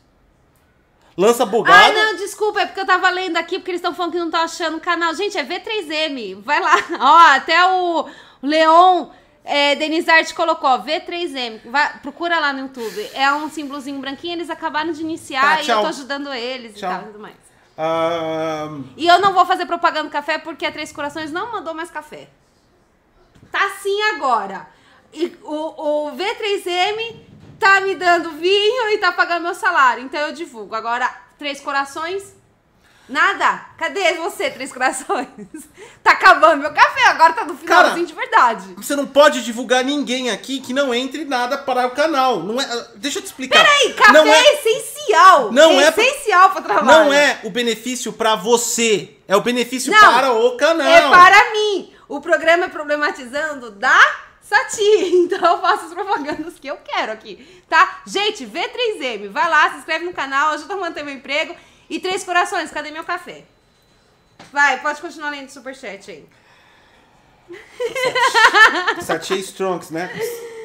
Lança 1.16 1.46
bugado. 1.46 1.76
Ai, 1.78 1.92
não, 1.92 2.16
desculpa, 2.16 2.60
é 2.60 2.66
porque 2.66 2.80
eu 2.80 2.86
tava 2.86 3.08
lendo 3.10 3.36
aqui, 3.36 3.58
porque 3.58 3.70
eles 3.70 3.78
estão 3.78 3.94
falando 3.94 4.12
que 4.12 4.18
não 4.18 4.26
estão 4.26 4.40
achando 4.40 4.76
o 4.76 4.80
canal. 4.80 5.14
Gente, 5.14 5.38
é 5.38 5.44
V3M. 5.44 6.42
Vai 6.42 6.60
lá. 6.60 6.74
Ó, 7.00 7.34
até 7.36 7.64
o 7.70 8.08
Leon 8.42 9.08
é, 9.44 9.76
Denizarte 9.76 10.34
colocou, 10.34 10.70
ó, 10.70 10.78
V3M. 10.78 11.60
Vai, 11.70 11.98
procura 11.98 12.40
lá 12.40 12.52
no 12.52 12.60
YouTube. 12.60 13.10
É 13.12 13.32
um 13.32 13.48
símbolozinho 13.50 14.00
branquinho, 14.00 14.34
eles 14.34 14.48
acabaram 14.50 14.90
de 14.90 15.02
iniciar 15.02 15.58
Tá, 15.58 15.62
e 15.62 15.68
eu 15.68 15.80
tô 15.80 15.86
ajudando 15.86 16.32
eles 16.32 16.74
Tchau. 16.74 16.90
e 16.90 16.94
tal 16.94 17.02
e 17.02 17.06
tudo 17.06 17.18
mais. 17.20 17.36
Ah, 17.76 18.68
E 18.96 19.06
eu 19.06 19.20
não 19.20 19.32
vou 19.34 19.44
fazer 19.44 19.66
propaganda 19.66 20.08
do 20.08 20.12
café 20.12 20.38
porque 20.38 20.64
a 20.64 20.72
Três 20.72 20.90
Corações 20.92 21.30
não 21.30 21.52
mandou 21.52 21.74
mais 21.74 21.90
café. 21.90 22.28
Tá 23.54 23.66
assim 23.66 24.02
agora. 24.16 24.66
E 25.12 25.32
o, 25.44 26.08
o 26.08 26.10
V3M 26.16 27.20
tá 27.56 27.80
me 27.82 27.94
dando 27.94 28.32
vinho 28.32 28.90
e 28.90 28.98
tá 28.98 29.12
pagando 29.12 29.44
meu 29.44 29.54
salário. 29.54 30.02
Então 30.02 30.20
eu 30.22 30.32
divulgo. 30.32 30.74
Agora, 30.74 31.08
Três 31.38 31.60
Corações, 31.60 32.34
nada. 33.08 33.66
Cadê 33.78 34.14
você, 34.14 34.50
Três 34.50 34.72
Corações? 34.72 35.28
tá 36.02 36.10
acabando 36.10 36.62
meu 36.62 36.72
café, 36.72 37.06
agora 37.06 37.32
tá 37.32 37.44
no 37.44 37.56
finalzinho 37.56 37.94
Cara, 37.94 38.06
de 38.06 38.12
verdade. 38.12 38.74
você 38.76 38.96
não 38.96 39.06
pode 39.06 39.44
divulgar 39.44 39.84
ninguém 39.84 40.30
aqui 40.32 40.58
que 40.58 40.72
não 40.72 40.92
entre 40.92 41.24
nada 41.24 41.56
para 41.56 41.86
o 41.86 41.90
canal. 41.90 42.40
Não 42.40 42.60
é, 42.60 42.88
deixa 42.96 43.20
eu 43.20 43.22
te 43.22 43.26
explicar. 43.26 43.64
Peraí, 43.64 43.92
café 43.94 44.12
não 44.12 44.26
é, 44.26 44.36
é, 44.36 44.54
essencial. 44.54 45.52
não 45.52 45.80
é 45.80 45.84
é 45.84 45.90
pra- 45.92 46.02
essencial 46.04 46.50
pro 46.50 46.62
trabalho. 46.62 46.86
não 46.86 47.12
é 47.12 47.38
o 47.44 47.50
benefício 47.50 48.12
para 48.12 48.34
você. 48.34 49.16
É 49.28 49.36
o 49.36 49.40
benefício 49.40 49.92
Não, 49.92 50.00
para 50.12 50.32
o 50.32 50.56
canal. 50.56 50.86
É 50.88 51.08
para 51.08 51.52
mim. 51.52 51.94
O 52.14 52.20
programa 52.20 52.66
é 52.66 52.68
problematizando 52.68 53.72
da 53.72 53.98
Sati. 54.40 54.80
Então 55.24 55.56
eu 55.56 55.60
faço 55.60 55.86
as 55.86 55.94
propagandas 55.94 56.60
que 56.60 56.68
eu 56.68 56.76
quero 56.76 57.10
aqui, 57.10 57.64
tá? 57.68 58.02
Gente, 58.06 58.46
V3M, 58.46 59.30
vai 59.30 59.50
lá, 59.50 59.72
se 59.72 59.78
inscreve 59.78 60.04
no 60.04 60.12
canal, 60.12 60.52
ajuda 60.52 60.74
a 60.74 60.76
manter 60.76 61.02
meu 61.02 61.12
emprego. 61.12 61.56
E 61.90 61.98
Três 61.98 62.22
Corações, 62.22 62.70
cadê 62.70 62.92
meu 62.92 63.02
café? 63.02 63.42
Vai, 64.52 64.80
pode 64.80 65.00
continuar 65.00 65.30
lendo 65.30 65.48
o 65.48 65.50
superchat 65.50 66.08
aí. 66.08 66.24
Satya 69.02 69.34
Strongs, 69.42 69.90
né? 69.90 70.08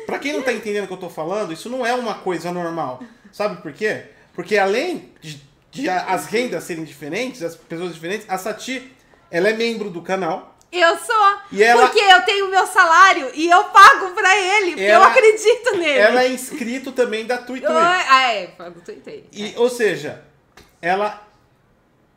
Pra 0.05 0.19
quem 0.19 0.33
não 0.33 0.43
tá 0.43 0.53
entendendo 0.53 0.83
o 0.83 0.87
que 0.87 0.93
eu 0.93 0.97
tô 0.97 1.09
falando, 1.09 1.51
isso 1.51 1.67
não 1.67 1.83
é 1.83 1.95
uma 1.95 2.19
coisa 2.19 2.51
normal. 2.51 3.01
Sabe 3.31 3.59
por 3.59 3.73
quê? 3.73 4.05
Porque 4.35 4.55
além 4.55 5.11
de, 5.19 5.41
de 5.71 5.89
as 5.89 6.27
rendas 6.27 6.63
serem 6.63 6.83
diferentes, 6.83 7.41
as 7.41 7.55
pessoas 7.55 7.95
diferentes, 7.95 8.29
a 8.29 8.37
Sati, 8.37 8.91
ela 9.31 9.49
é 9.49 9.53
membro 9.53 9.89
do 9.89 10.03
canal. 10.03 10.58
Eu 10.71 10.97
sou. 10.99 11.37
Ela- 11.59 11.81
Porque 11.87 11.99
eu 11.99 12.21
tenho 12.25 12.45
o 12.45 12.49
meu 12.51 12.65
salário 12.67 13.31
e 13.33 13.49
eu 13.49 13.63
pago 13.65 14.11
pra 14.11 14.37
ele. 14.37 14.83
Ela- 14.83 15.05
eu 15.05 15.09
acredito 15.09 15.71
nele. 15.77 15.97
Ela 15.99 16.23
é 16.23 16.27
inscrito 16.29 16.91
também 16.91 17.25
da 17.25 17.37
Tui 17.39 17.59
Tui. 17.59 17.69
Oi- 17.69 17.75
Ah, 17.75 18.31
é, 18.33 18.53
eu 18.59 18.73
tuitei. 18.83 19.27
E, 19.31 19.53
ou 19.57 19.69
seja, 19.69 20.23
ela 20.81 21.23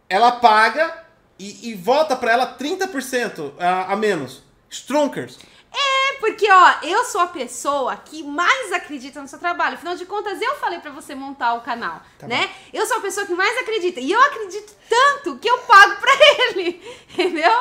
ela 0.09 0.33
paga 0.33 1.03
e, 1.39 1.71
e 1.71 1.75
volta 1.75 2.15
pra 2.15 2.33
ela 2.33 2.47
30% 2.47 3.55
a, 3.59 3.93
a 3.93 3.97
menos. 3.97 4.43
Stronkers. 4.69 5.39
É, 5.75 6.13
porque, 6.21 6.51
ó, 6.51 6.75
eu 6.83 7.03
sou 7.07 7.23
a 7.23 7.27
pessoa 7.29 7.97
que 7.97 8.23
mais 8.23 8.71
acredita 8.73 9.23
no 9.23 9.27
seu 9.29 9.39
trabalho. 9.39 9.75
Afinal 9.77 9.97
de 9.97 10.05
contas, 10.05 10.41
eu 10.43 10.55
falei 10.57 10.81
pra 10.81 10.91
você 10.91 11.15
montar 11.15 11.55
o 11.55 11.63
canal, 11.63 12.03
Tá 12.19 12.27
né? 12.27 12.51
Eu 12.75 12.85
sou 12.85 12.99
a 12.99 13.01
pessoa 13.01 13.25
que 13.25 13.33
mais 13.33 13.57
acredita. 13.57 13.99
E 13.99 14.13
eu 14.13 14.21
acredito 14.23 14.75
tanto 14.89 15.39
que 15.39 15.49
eu 15.49 15.57
pago 15.61 15.97
pra 15.97 16.13
ele. 16.51 16.83
Entendeu? 17.11 17.53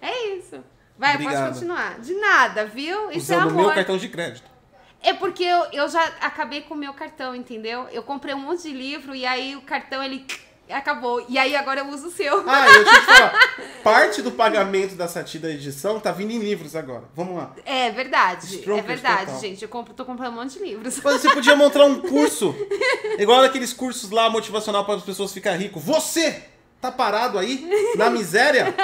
É 0.00 0.36
isso. 0.36 0.62
Vai, 0.98 1.14
Obrigado. 1.14 1.44
pode 1.44 1.54
continuar. 1.54 2.00
De 2.00 2.14
nada, 2.14 2.66
viu? 2.66 3.10
Isso 3.10 3.32
usando 3.32 3.42
é 3.42 3.46
o 3.46 3.50
amor. 3.50 3.66
meu 3.66 3.74
cartão 3.74 3.96
de 3.96 4.08
crédito. 4.08 4.48
É 5.00 5.12
porque 5.12 5.44
eu, 5.44 5.66
eu 5.72 5.88
já 5.88 6.04
acabei 6.20 6.62
com 6.62 6.74
o 6.74 6.76
meu 6.76 6.92
cartão, 6.92 7.34
entendeu? 7.34 7.86
Eu 7.92 8.02
comprei 8.02 8.34
um 8.34 8.40
monte 8.40 8.62
de 8.62 8.72
livro 8.72 9.14
e 9.14 9.24
aí 9.24 9.54
o 9.54 9.62
cartão 9.62 10.02
ele 10.02 10.26
acabou. 10.68 11.24
E 11.28 11.38
aí 11.38 11.54
agora 11.54 11.80
eu 11.80 11.88
uso 11.88 12.08
o 12.08 12.10
seu. 12.10 12.42
Ah, 12.46 12.66
eu 12.68 12.84
te 12.84 13.00
falar. 13.00 13.32
Parte 13.82 14.22
do 14.22 14.32
pagamento 14.32 14.96
da 14.96 15.06
Sati 15.06 15.38
da 15.38 15.50
edição 15.50 16.00
tá 16.00 16.10
vindo 16.10 16.32
em 16.32 16.38
livros 16.38 16.74
agora. 16.74 17.04
Vamos 17.14 17.36
lá. 17.36 17.54
É 17.64 17.90
verdade. 17.90 18.62
É 18.68 18.82
verdade, 18.82 19.26
total. 19.26 19.40
gente. 19.40 19.62
Eu 19.62 19.68
compro, 19.68 19.94
tô 19.94 20.04
comprando 20.04 20.32
um 20.32 20.36
monte 20.36 20.58
de 20.58 20.64
livros. 20.64 21.00
Mas 21.02 21.20
você 21.20 21.30
podia 21.30 21.54
montar 21.54 21.84
um 21.84 22.00
curso. 22.00 22.54
Igual 23.18 23.42
aqueles 23.44 23.72
cursos 23.72 24.10
lá 24.10 24.28
motivacional 24.28 24.84
para 24.84 24.96
as 24.96 25.02
pessoas 25.02 25.32
ficarem 25.32 25.60
ricas. 25.60 25.82
Você 25.82 26.42
tá 26.80 26.90
parado 26.92 27.38
aí 27.38 27.68
na 27.96 28.10
miséria? 28.10 28.74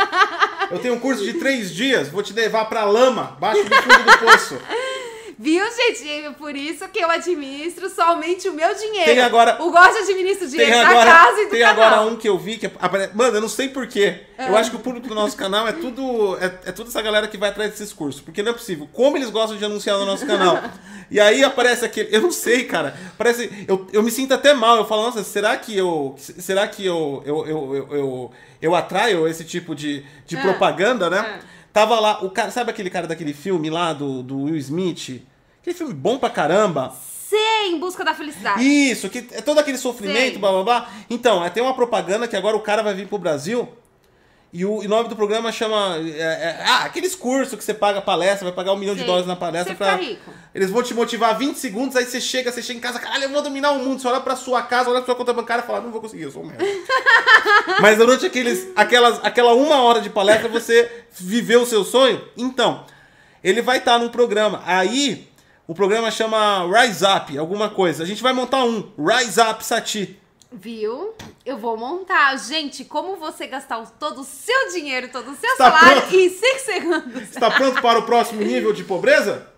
Eu 0.70 0.78
tenho 0.78 0.95
um 0.95 1.01
curso 1.01 1.22
de 1.24 1.34
três 1.34 1.70
dias, 1.70 2.09
vou 2.09 2.22
te 2.22 2.32
levar 2.32 2.64
pra 2.66 2.84
lama, 2.84 3.36
baixo 3.38 3.64
do 3.64 3.74
fundo 3.74 4.05
do 4.05 4.18
poço. 4.18 4.59
Viu, 5.39 5.64
gente? 5.74 6.09
É 6.09 6.30
por 6.30 6.55
isso 6.55 6.87
que 6.89 6.99
eu 7.01 7.11
administro 7.11 7.89
somente 7.91 8.49
o 8.49 8.53
meu 8.53 8.74
dinheiro. 8.74 9.05
Tem 9.05 9.20
agora- 9.20 9.57
O 9.62 9.70
gosto 9.70 9.99
administra 9.99 10.47
o 10.47 10.51
dinheiro 10.51 10.72
Tem 10.72 10.80
da 10.82 10.89
agora, 10.89 11.11
casa 11.11 11.41
e 11.41 11.45
do 11.47 11.51
tem 11.51 11.61
canal. 11.61 11.85
agora 11.85 12.01
um 12.03 12.16
que 12.16 12.28
eu 12.28 12.39
vi 12.39 12.57
que 12.57 12.66
apare- 12.66 13.11
Mano, 13.14 13.37
eu 13.37 13.41
não 13.41 13.49
sei 13.49 13.68
porquê. 13.68 14.20
É. 14.39 14.49
Eu 14.49 14.57
acho 14.57 14.70
que 14.70 14.76
o 14.76 14.80
público 14.80 15.07
do 15.09 15.14
nosso 15.14 15.37
canal 15.37 15.66
é 15.68 15.72
tudo. 15.72 16.37
É, 16.41 16.47
é 16.68 16.72
toda 16.72 16.89
essa 16.89 17.01
galera 17.03 17.26
que 17.28 17.37
vai 17.37 17.51
atrás 17.51 17.70
desses 17.70 17.93
cursos. 17.93 18.20
Porque 18.20 18.43
não 18.43 18.51
é 18.51 18.55
possível. 18.55 18.89
Como 18.93 19.16
eles 19.16 19.30
gostam 19.30 19.57
de 19.57 19.64
anunciar 19.64 19.99
no 19.99 20.07
nosso 20.07 20.26
canal. 20.26 20.61
E 21.11 21.18
aí 21.20 21.45
aparece 21.45 21.85
aquele. 21.85 22.14
Eu 22.14 22.20
não 22.22 22.30
sei, 22.32 22.64
cara. 22.64 22.97
Parece. 23.18 23.64
Eu, 23.68 23.87
eu 23.93 24.03
me 24.03 24.11
sinto 24.11 24.35
até 24.35 24.53
mal. 24.55 24.76
Eu 24.76 24.85
falo, 24.87 25.03
nossa, 25.03 25.22
será 25.22 25.57
que 25.57 25.76
eu. 25.76 26.14
Será 26.18 26.66
que 26.66 26.85
eu. 26.85 27.22
Eu, 27.26 27.47
eu, 27.47 27.74
eu, 27.74 27.97
eu, 27.97 28.32
eu 28.62 28.74
atraio 28.74 29.28
esse 29.28 29.45
tipo 29.45 29.74
de, 29.74 30.05
de 30.26 30.37
É. 30.37 30.41
propaganda, 30.43 31.09
né? 31.11 31.41
É. 31.51 31.54
Tava 31.75 31.99
lá, 31.99 32.25
o 32.25 32.31
cara. 32.31 32.53
Sabe 32.53 32.70
aquele 32.70 32.89
cara 32.89 33.09
daquele 33.09 33.35
filme 33.35 33.68
lá 33.68 33.93
do, 33.93 34.22
do 34.22 34.45
Will 34.45 34.57
Smith? 34.57 35.20
Aquele 35.61 35.77
filme 35.77 35.93
bom 35.93 36.18
pra 36.18 36.31
caramba. 36.31 36.95
Sei, 37.29 37.72
em 37.72 37.81
busca 37.81 38.05
da 38.05 38.14
felicidade. 38.14 38.62
Isso, 38.62 39.11
que 39.11 39.27
é 39.33 39.43
todo 39.43 39.59
aquele 39.59 39.77
sofrimento, 39.77 40.35
Sei. 40.35 40.39
blá 40.39 40.53
blá 40.53 40.62
blá. 40.62 40.91
Então, 41.11 41.45
é, 41.45 41.51
tem 41.51 41.61
uma 41.61 41.75
propaganda 41.75 42.29
que 42.29 42.37
agora 42.37 42.57
o 42.57 42.61
cara 42.61 42.81
vai 42.81 42.95
vir 42.95 43.09
pro 43.09 43.18
Brasil 43.18 43.68
e 44.55 44.65
o, 44.65 44.85
e 44.85 44.87
o 44.87 44.89
nome 44.89 45.09
do 45.09 45.17
programa 45.17 45.51
chama. 45.51 45.97
é, 45.97 46.21
é, 46.21 46.65
ah, 46.65 46.85
aqueles 46.85 47.17
cursos 47.17 47.59
que 47.59 47.65
você 47.65 47.75
paga 47.75 48.01
palestra, 48.01 48.45
vai 48.45 48.53
pagar 48.53 48.73
um 48.73 48.77
milhão 48.77 48.95
de 48.95 49.03
dólares 49.03 49.27
na 49.27 49.35
palestra 49.35 49.75
Você 49.75 49.77
pra. 49.77 49.97
rico. 49.97 50.31
Eles 50.55 50.71
vão 50.71 50.81
te 50.81 50.95
motivar 50.95 51.37
20 51.37 51.57
segundos, 51.57 51.97
aí 51.97 52.05
você 52.05 52.21
chega, 52.21 52.53
você 52.53 52.63
chega 52.63 52.79
em 52.79 52.81
casa, 52.81 53.01
caralho, 53.01 53.25
eu 53.25 53.31
vou 53.31 53.43
dominar 53.43 53.73
o 53.73 53.81
mundo. 53.81 54.01
Você 54.01 54.07
olha 54.07 54.21
pra 54.21 54.37
sua 54.37 54.63
casa, 54.63 54.89
olha 54.89 55.01
pra 55.01 55.07
sua 55.07 55.17
conta 55.17 55.33
bancária 55.33 55.65
e 55.65 55.67
fala, 55.67 55.81
não 55.81 55.91
vou 55.91 56.01
conseguir, 56.01 56.23
eu 56.23 56.31
sou 56.31 56.45
um 56.45 56.47
merda. 56.47 56.65
Mas 57.83 57.99
durante 57.99 58.27
aqueles, 58.27 58.69
aquelas, 58.77 59.19
aquela 59.25 59.55
uma 59.55 59.83
hora 59.83 60.01
de 60.01 60.09
palestra, 60.09 60.49
você 60.49 60.89
viveu 61.11 61.63
o 61.63 61.67
seu 61.67 61.83
sonho? 61.85 62.23
Então, 62.37 62.87
ele 63.43 63.61
vai 63.61 63.79
estar 63.79 63.99
num 63.99 64.09
programa. 64.09 64.63
Aí, 64.65 65.27
o 65.67 65.75
programa 65.75 66.13
chama 66.13 66.65
Rise 66.81 67.05
Up, 67.05 67.37
alguma 67.37 67.71
coisa. 67.71 68.05
A 68.05 68.07
gente 68.07 68.23
vai 68.23 68.33
montar 68.33 68.63
um, 68.63 68.93
Rise 68.97 69.41
Up 69.41 69.67
Sati. 69.67 70.17
Viu? 70.55 71.15
Eu 71.45 71.59
vou 71.59 71.77
montar. 71.77 72.37
Gente, 72.39 72.85
como 72.85 73.17
você 73.17 73.47
gastar 73.47 73.85
todo 73.99 74.21
o 74.21 74.25
seu 74.25 74.71
dinheiro, 74.71 75.09
todo 75.11 75.33
o 75.33 75.37
seu 75.37 75.51
Está 75.51 75.71
salário 75.71 76.03
pronto? 76.03 76.17
em 76.17 76.29
5 76.31 76.59
segundos. 76.61 77.23
Está 77.23 77.51
pronto 77.51 77.83
para 77.83 77.99
o 77.99 78.03
próximo 78.07 78.41
nível 78.41 78.73
de 78.73 78.85
pobreza? 78.85 79.49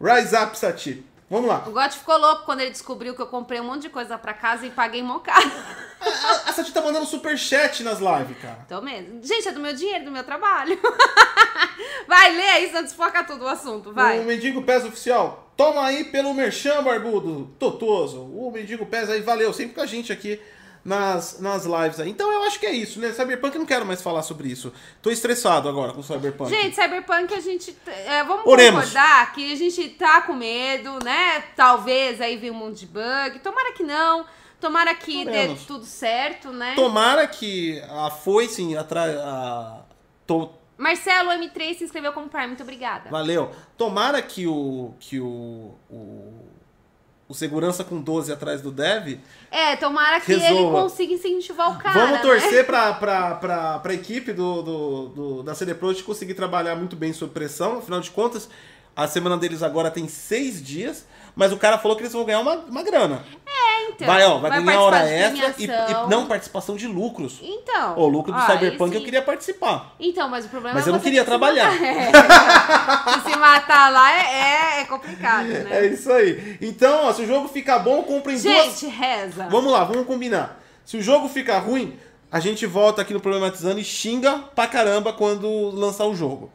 Rise 0.00 0.36
Up 0.36 0.58
Sati. 0.58 1.06
Vamos 1.30 1.48
lá. 1.48 1.64
O 1.66 1.70
Gotti 1.70 1.96
ficou 1.96 2.18
louco 2.18 2.44
quando 2.44 2.60
ele 2.60 2.70
descobriu 2.70 3.14
que 3.14 3.22
eu 3.22 3.26
comprei 3.26 3.58
um 3.58 3.64
monte 3.64 3.82
de 3.82 3.88
coisa 3.88 4.18
pra 4.18 4.34
casa 4.34 4.66
e 4.66 4.70
paguei 4.70 5.02
mó 5.02 5.18
caro. 5.20 5.50
A, 5.98 6.50
a 6.50 6.52
Sati 6.52 6.70
tá 6.70 6.82
mandando 6.82 7.06
superchat 7.06 7.82
nas 7.82 8.00
lives, 8.00 8.36
cara. 8.42 8.66
Tô 8.68 8.82
mesmo. 8.82 9.22
Gente, 9.22 9.48
é 9.48 9.52
do 9.52 9.60
meu 9.60 9.72
dinheiro, 9.74 10.04
do 10.04 10.10
meu 10.10 10.24
trabalho. 10.24 10.78
vai, 12.06 12.36
lê 12.36 12.42
aí, 12.42 12.66
senão 12.66 12.82
desfoca 12.82 13.24
tudo 13.24 13.44
o 13.44 13.48
assunto, 13.48 13.92
vai. 13.92 14.20
O 14.20 14.24
Mendigo 14.24 14.62
Pés 14.62 14.84
Oficial. 14.84 15.50
Toma 15.56 15.84
aí 15.84 16.04
pelo 16.04 16.34
Merchan, 16.34 16.82
barbudo. 16.82 17.54
Totoso. 17.58 18.20
O 18.20 18.50
Mendigo 18.50 18.86
Pés 18.86 19.10
aí, 19.10 19.20
valeu. 19.20 19.52
Sempre 19.52 19.74
com 19.74 19.80
a 19.80 19.86
gente 19.86 20.12
aqui 20.12 20.40
nas, 20.84 21.38
nas 21.40 21.64
lives 21.64 22.00
aí. 22.00 22.10
Então 22.10 22.30
eu 22.32 22.42
acho 22.42 22.58
que 22.58 22.66
é 22.66 22.72
isso, 22.72 22.98
né? 22.98 23.12
Cyberpunk 23.12 23.54
eu 23.54 23.60
não 23.60 23.66
quero 23.66 23.86
mais 23.86 24.02
falar 24.02 24.22
sobre 24.22 24.48
isso. 24.48 24.72
Tô 25.00 25.10
estressado 25.10 25.68
agora 25.68 25.92
com 25.92 26.02
Cyberpunk. 26.02 26.50
Gente, 26.50 26.74
Cyberpunk 26.74 27.32
a 27.34 27.40
gente. 27.40 27.76
é, 27.86 28.24
vamos 28.24 28.46
Oremos. 28.46 28.84
concordar 28.84 29.32
que 29.32 29.52
a 29.52 29.56
gente 29.56 29.88
tá 29.90 30.22
com 30.22 30.32
medo, 30.32 30.98
né? 31.04 31.44
Talvez 31.56 32.20
aí 32.20 32.36
venha 32.36 32.52
um 32.52 32.56
monte 32.56 32.80
de 32.80 32.86
bug. 32.86 33.38
Tomara 33.42 33.72
que 33.72 33.82
não. 33.82 34.26
Tomara 34.60 34.94
que 34.94 35.24
dê 35.24 35.30
Oremos. 35.30 35.64
tudo 35.64 35.84
certo, 35.84 36.50
né? 36.50 36.74
Tomara 36.74 37.26
que 37.26 37.80
a 37.88 38.10
foice 38.10 38.76
atrás. 38.76 39.16
A... 39.16 39.80
To... 40.26 40.50
Marcelo 40.82 41.30
M3 41.30 41.78
se 41.78 41.84
inscreveu 41.84 42.12
como 42.12 42.28
Prime, 42.28 42.48
muito 42.48 42.62
obrigada. 42.62 43.08
Valeu. 43.10 43.50
Tomara 43.78 44.20
que 44.20 44.46
o. 44.46 44.92
que 44.98 45.20
o. 45.20 45.74
o... 45.88 46.32
o 47.28 47.34
segurança 47.34 47.82
com 47.84 48.00
12 48.00 48.32
atrás 48.32 48.60
do 48.60 48.70
dev. 48.70 49.18
É, 49.50 49.76
tomara 49.76 50.20
que 50.20 50.32
ele 50.32 50.40
Resolva. 50.42 50.82
consiga 50.82 51.14
incentivar 51.14 51.70
o 51.70 51.78
cara. 51.78 51.94
Vamos 51.98 52.16
né? 52.16 52.18
torcer 52.22 52.66
pra, 52.66 52.92
pra, 52.94 53.34
pra, 53.36 53.78
pra 53.78 53.94
equipe 53.94 54.32
do, 54.32 54.62
do, 54.62 55.08
do- 55.08 55.42
da 55.42 55.54
CD 55.54 55.74
Projekt 55.74 56.04
conseguir 56.04 56.34
trabalhar 56.34 56.74
muito 56.76 56.96
bem 56.96 57.12
sob 57.12 57.32
pressão. 57.32 57.78
Afinal 57.78 58.00
de 58.00 58.10
contas, 58.10 58.48
a 58.94 59.06
semana 59.06 59.38
deles 59.38 59.62
agora 59.62 59.90
tem 59.90 60.08
seis 60.08 60.62
dias, 60.62 61.06
mas 61.34 61.52
o 61.52 61.56
cara 61.56 61.78
falou 61.78 61.96
que 61.96 62.02
eles 62.02 62.12
vão 62.12 62.24
ganhar 62.24 62.40
uma, 62.40 62.56
uma 62.56 62.82
grana. 62.82 63.24
Então, 63.88 64.06
vai, 64.06 64.24
ó, 64.24 64.38
vai, 64.38 64.62
ganhar 64.62 64.80
hora 64.80 65.08
extra 65.08 65.54
e, 65.58 65.64
e 65.64 66.08
não 66.08 66.26
participação 66.26 66.76
de 66.76 66.86
lucros. 66.86 67.40
Então. 67.42 67.98
O 67.98 68.06
lucro 68.06 68.32
do 68.32 68.38
ó, 68.38 68.46
Cyberpunk 68.46 68.90
esse- 68.90 68.96
eu 69.00 69.04
queria 69.04 69.22
participar. 69.22 69.94
Então, 69.98 70.28
mas 70.28 70.46
o 70.46 70.48
problema 70.48 70.74
Mas 70.76 70.86
é 70.86 70.90
eu 70.90 70.92
não 70.94 71.00
queria 71.00 71.22
se 71.22 71.26
trabalhar. 71.26 71.70
matar. 71.70 71.82
É. 73.12 73.20
Se 73.20 73.30
se 73.30 73.36
matar 73.38 73.92
lá 73.92 74.12
é, 74.12 74.78
é, 74.78 74.80
é 74.80 74.84
complicado, 74.84 75.46
né? 75.46 75.68
É 75.70 75.86
isso 75.86 76.10
aí. 76.12 76.56
Então, 76.60 77.06
ó, 77.06 77.12
se 77.12 77.22
o 77.22 77.26
jogo 77.26 77.48
ficar 77.48 77.80
bom, 77.80 78.02
comprem 78.02 78.38
duas. 78.40 78.54
Gente, 78.80 78.86
reza. 78.86 79.48
Vamos 79.50 79.70
lá, 79.72 79.84
vamos 79.84 80.06
combinar. 80.06 80.60
Se 80.84 80.96
o 80.96 81.02
jogo 81.02 81.28
ficar 81.28 81.58
ruim, 81.58 81.98
a 82.30 82.40
gente 82.40 82.64
volta 82.66 83.02
aqui 83.02 83.12
no 83.12 83.20
Problematizando 83.20 83.78
e 83.80 83.84
xinga 83.84 84.38
pra 84.54 84.66
caramba 84.66 85.12
quando 85.12 85.70
lançar 85.70 86.06
o 86.06 86.14
jogo. 86.14 86.50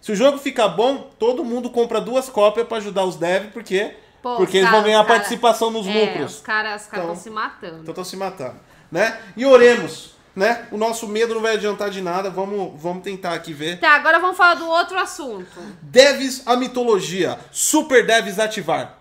Se 0.00 0.10
o 0.10 0.16
jogo 0.16 0.36
ficar 0.38 0.68
bom, 0.68 1.10
todo 1.18 1.44
mundo 1.44 1.70
compra 1.70 2.00
duas 2.00 2.28
cópias 2.28 2.66
pra 2.66 2.78
ajudar 2.78 3.04
os 3.04 3.14
devs, 3.16 3.50
porque, 3.52 3.94
Pô, 4.22 4.36
porque 4.36 4.58
eles 4.58 4.68
cara- 4.68 4.76
vão 4.80 4.84
ganhar 4.86 5.02
cara- 5.04 5.14
participação 5.18 5.70
nos 5.70 5.86
É, 5.86 5.92
lucros. 6.06 6.36
os 6.36 6.40
caras 6.40 6.82
estão 6.82 7.02
Então- 7.04 7.16
se 7.16 7.28
matando. 7.30 7.78
Então 7.80 7.92
estão 7.92 8.04
se 8.04 8.16
matando, 8.16 8.54
né? 8.90 9.18
E 9.36 9.44
oremos, 9.44 10.14
né? 10.36 10.66
O 10.70 10.78
nosso 10.78 11.08
medo 11.08 11.34
não 11.34 11.42
vai 11.42 11.54
adiantar 11.56 11.90
de 11.90 12.00
nada, 12.00 12.30
vamos, 12.30 12.80
vamos 12.80 13.02
tentar 13.02 13.34
aqui 13.34 13.52
ver. 13.52 13.80
Tá, 13.80 13.90
agora 13.94 14.18
vamos 14.20 14.36
falar 14.36 14.54
do 14.54 14.66
outro 14.68 14.96
assunto. 14.98 15.46
Devs 15.82 16.42
a 16.46 16.54
mitologia, 16.56 17.38
super 17.50 18.06
devs 18.06 18.38
ativar. 18.38 18.98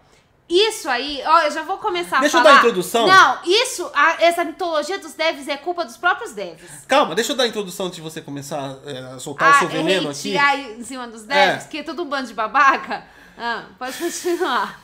Isso 0.54 0.90
aí, 0.90 1.22
ó, 1.26 1.44
eu 1.44 1.52
já 1.52 1.62
vou 1.64 1.78
começar 1.78 2.20
Deixa 2.20 2.38
a 2.38 2.42
eu 2.42 2.44
falar. 2.44 2.56
dar 2.56 2.62
a 2.62 2.68
introdução. 2.68 3.08
Não, 3.08 3.38
isso, 3.46 3.90
a- 3.96 4.18
essa 4.22 4.44
mitologia 4.44 5.00
dos 5.00 5.14
devs 5.14 5.48
é 5.48 5.56
culpa 5.56 5.86
dos 5.86 5.96
próprios 5.96 6.34
devs. 6.34 6.70
Calma, 6.90 7.16
deixa 7.16 7.32
eu 7.32 7.38
dar 7.38 7.44
a 7.44 7.48
introdução 7.48 7.86
antes 7.86 7.96
de 7.96 8.02
você 8.02 8.20
começar 8.22 8.76
é, 8.86 9.14
a 9.16 9.20
soltar 9.20 9.50
o 9.50 9.56
Ah, 9.56 9.60
seu 9.60 9.70
veneno 9.70 10.10
hate 10.10 10.36
aqui. 10.36 10.38
aí 10.38 10.78
em 10.78 10.84
cima 10.84 11.08
dos 11.08 11.24
devs, 11.24 11.64
É. 11.64 11.68
que 11.70 11.78
é 11.78 11.84
tudo 11.84 12.04
um 12.04 12.06
bando 12.10 12.28
de 12.28 12.34
babaca. 12.34 13.04
Ah, 13.38 13.64
pode 13.80 13.98
continuar. 13.98 14.82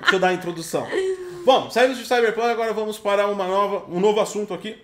Deixa 0.00 0.16
eu 0.16 0.20
dar 0.20 0.28
a 0.28 0.32
introdução. 0.34 0.86
Bom, 1.44 1.70
saímos 1.70 1.98
de 1.98 2.06
Cyberpunk, 2.06 2.46
agora 2.48 2.72
vamos 2.72 2.98
para 2.98 3.26
uma 3.28 3.46
nova, 3.46 3.84
um 3.90 4.00
novo 4.00 4.20
assunto 4.20 4.54
aqui, 4.54 4.82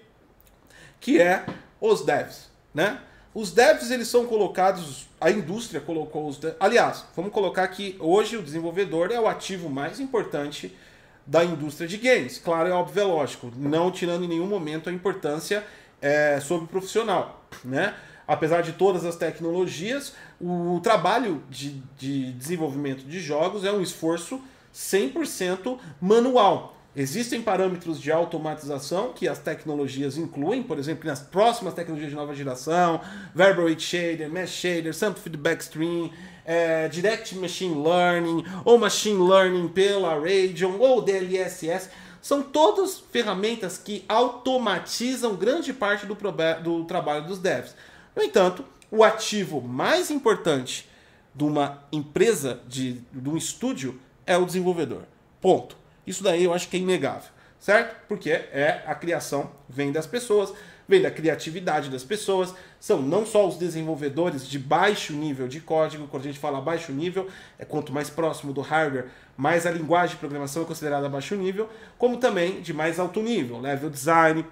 que 1.00 1.20
é 1.20 1.46
os 1.80 2.04
devs, 2.04 2.50
né? 2.74 3.00
Os 3.32 3.52
devs, 3.52 3.90
eles 3.90 4.08
são 4.08 4.26
colocados, 4.26 5.08
a 5.20 5.30
indústria 5.30 5.80
colocou 5.80 6.28
os 6.28 6.36
devs, 6.36 6.56
aliás, 6.58 7.06
vamos 7.14 7.32
colocar 7.32 7.66
que 7.68 7.96
hoje 8.00 8.36
o 8.36 8.42
desenvolvedor 8.42 9.10
é 9.12 9.20
o 9.20 9.28
ativo 9.28 9.70
mais 9.70 10.00
importante 10.00 10.76
da 11.24 11.44
indústria 11.44 11.86
de 11.86 11.96
games. 11.96 12.38
Claro, 12.38 12.68
é 12.68 12.72
óbvio, 12.72 13.00
é 13.00 13.04
lógico, 13.04 13.52
não 13.56 13.90
tirando 13.90 14.24
em 14.24 14.28
nenhum 14.28 14.46
momento 14.46 14.90
a 14.90 14.92
importância 14.92 15.64
é, 16.02 16.40
sobre 16.40 16.64
o 16.64 16.68
profissional, 16.68 17.44
né? 17.64 17.94
Apesar 18.30 18.62
de 18.62 18.74
todas 18.74 19.04
as 19.04 19.16
tecnologias, 19.16 20.12
o 20.40 20.78
trabalho 20.80 21.42
de, 21.50 21.82
de 21.98 22.30
desenvolvimento 22.34 23.04
de 23.04 23.18
jogos 23.18 23.64
é 23.64 23.72
um 23.72 23.82
esforço 23.82 24.40
100% 24.72 25.76
manual. 26.00 26.76
Existem 26.94 27.42
parâmetros 27.42 28.00
de 28.00 28.12
automatização 28.12 29.12
que 29.12 29.26
as 29.26 29.40
tecnologias 29.40 30.16
incluem, 30.16 30.62
por 30.62 30.78
exemplo, 30.78 31.08
nas 31.08 31.18
próximas 31.18 31.74
tecnologias 31.74 32.10
de 32.10 32.16
nova 32.16 32.32
geração, 32.32 33.00
Rate 33.36 33.82
Shader, 33.82 34.30
Mesh 34.30 34.50
Shader, 34.50 34.94
Sample 34.94 35.20
Feedback 35.20 35.62
Stream, 35.62 36.08
é, 36.44 36.86
Direct 36.86 37.34
Machine 37.34 37.82
Learning, 37.82 38.44
ou 38.64 38.78
Machine 38.78 39.28
Learning 39.28 39.66
pela 39.66 40.14
Radeon, 40.14 40.78
ou 40.78 41.02
DLSS, 41.02 41.90
são 42.22 42.42
todas 42.42 43.00
ferramentas 43.10 43.76
que 43.76 44.04
automatizam 44.08 45.34
grande 45.34 45.72
parte 45.72 46.06
do, 46.06 46.14
do 46.62 46.84
trabalho 46.84 47.26
dos 47.26 47.40
devs. 47.40 47.74
No 48.20 48.26
entanto, 48.26 48.66
o 48.90 49.02
ativo 49.02 49.62
mais 49.62 50.10
importante 50.10 50.86
de 51.34 51.42
uma 51.42 51.82
empresa, 51.90 52.60
de, 52.68 53.00
de 53.10 53.30
um 53.30 53.34
estúdio, 53.34 53.98
é 54.26 54.36
o 54.36 54.44
desenvolvedor. 54.44 55.04
Ponto. 55.40 55.74
Isso 56.06 56.22
daí 56.22 56.44
eu 56.44 56.52
acho 56.52 56.68
que 56.68 56.76
é 56.76 56.80
inegável, 56.80 57.30
certo? 57.58 57.96
Porque 58.06 58.28
é 58.28 58.84
a 58.86 58.94
criação 58.94 59.50
vem 59.66 59.90
das 59.90 60.06
pessoas. 60.06 60.52
vem 60.86 61.00
da 61.00 61.10
criatividade 61.10 61.88
das 61.88 62.02
pessoas, 62.04 62.52
são 62.78 63.00
não 63.00 63.24
só 63.24 63.46
os 63.46 63.56
desenvolvedores 63.56 64.46
de 64.46 64.58
baixo 64.58 65.12
nível 65.12 65.46
de 65.46 65.60
código, 65.60 66.08
quando 66.08 66.24
a 66.24 66.26
gente 66.26 66.38
fala 66.38 66.60
baixo 66.60 66.92
nível, 66.92 67.28
é 67.58 67.64
quanto 67.64 67.92
mais 67.92 68.10
próximo 68.10 68.52
do 68.52 68.60
hardware, 68.60 69.06
mais 69.36 69.66
a 69.66 69.70
linguagem 69.70 70.16
de 70.16 70.20
programação 70.20 70.64
é 70.64 70.66
considerada 70.66 71.08
baixo 71.08 71.36
nível, 71.36 71.70
como 71.96 72.18
também 72.18 72.60
de 72.60 72.74
mais 72.74 72.98
alto 72.98 73.22
nível, 73.22 73.60
level 73.60 73.88
design, 73.88 74.44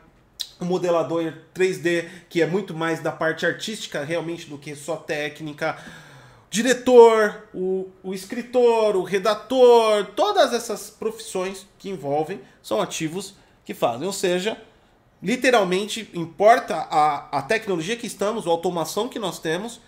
o 0.61 0.64
modelador 0.64 1.32
3D, 1.55 2.09
que 2.28 2.43
é 2.43 2.47
muito 2.47 2.74
mais 2.74 3.01
da 3.01 3.12
parte 3.12 3.47
artística 3.47 4.03
realmente 4.03 4.49
do 4.49 4.59
que 4.59 4.74
só 4.74 4.97
técnica, 4.97 5.78
diretor, 6.51 7.49
o, 7.55 7.89
o 8.03 8.12
escritor, 8.14 8.97
o 8.97 9.03
redator, 9.03 10.07
todas 10.16 10.53
essas 10.53 10.91
profissões 10.91 11.66
que 11.78 11.91
envolvem 11.91 12.41
são 12.62 12.80
ativos 12.80 13.34
que 13.64 13.74
fazem. 13.74 14.07
Ou 14.07 14.12
seja, 14.12 14.61
literalmente 15.22 16.11
importa 16.14 16.74
a, 16.76 17.39
a 17.39 17.43
tecnologia 17.43 17.97
que 17.97 18.07
estamos, 18.07 18.47
a 18.47 18.51
automação 18.51 19.09
que 19.09 19.18
nós 19.18 19.39
temos, 19.39 19.80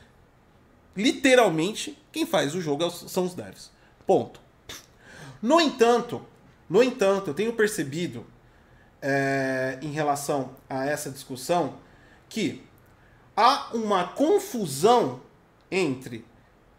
literalmente 0.96 1.98
quem 2.12 2.26
faz 2.26 2.54
o 2.54 2.60
jogo 2.60 2.84
é 2.84 2.90
são 2.90 3.24
os 3.24 3.34
devs. 3.34 3.70
Ponto. 4.06 4.40
No 5.40 5.60
entanto, 5.60 6.22
no 6.68 6.82
entanto, 6.82 7.30
eu 7.30 7.34
tenho 7.34 7.52
percebido 7.52 8.26
é, 9.02 9.78
em 9.82 9.90
relação 9.90 10.50
a 10.68 10.86
essa 10.86 11.10
discussão 11.10 11.74
que 12.28 12.62
há 13.36 13.70
uma 13.72 14.08
confusão 14.08 15.20
entre 15.70 16.24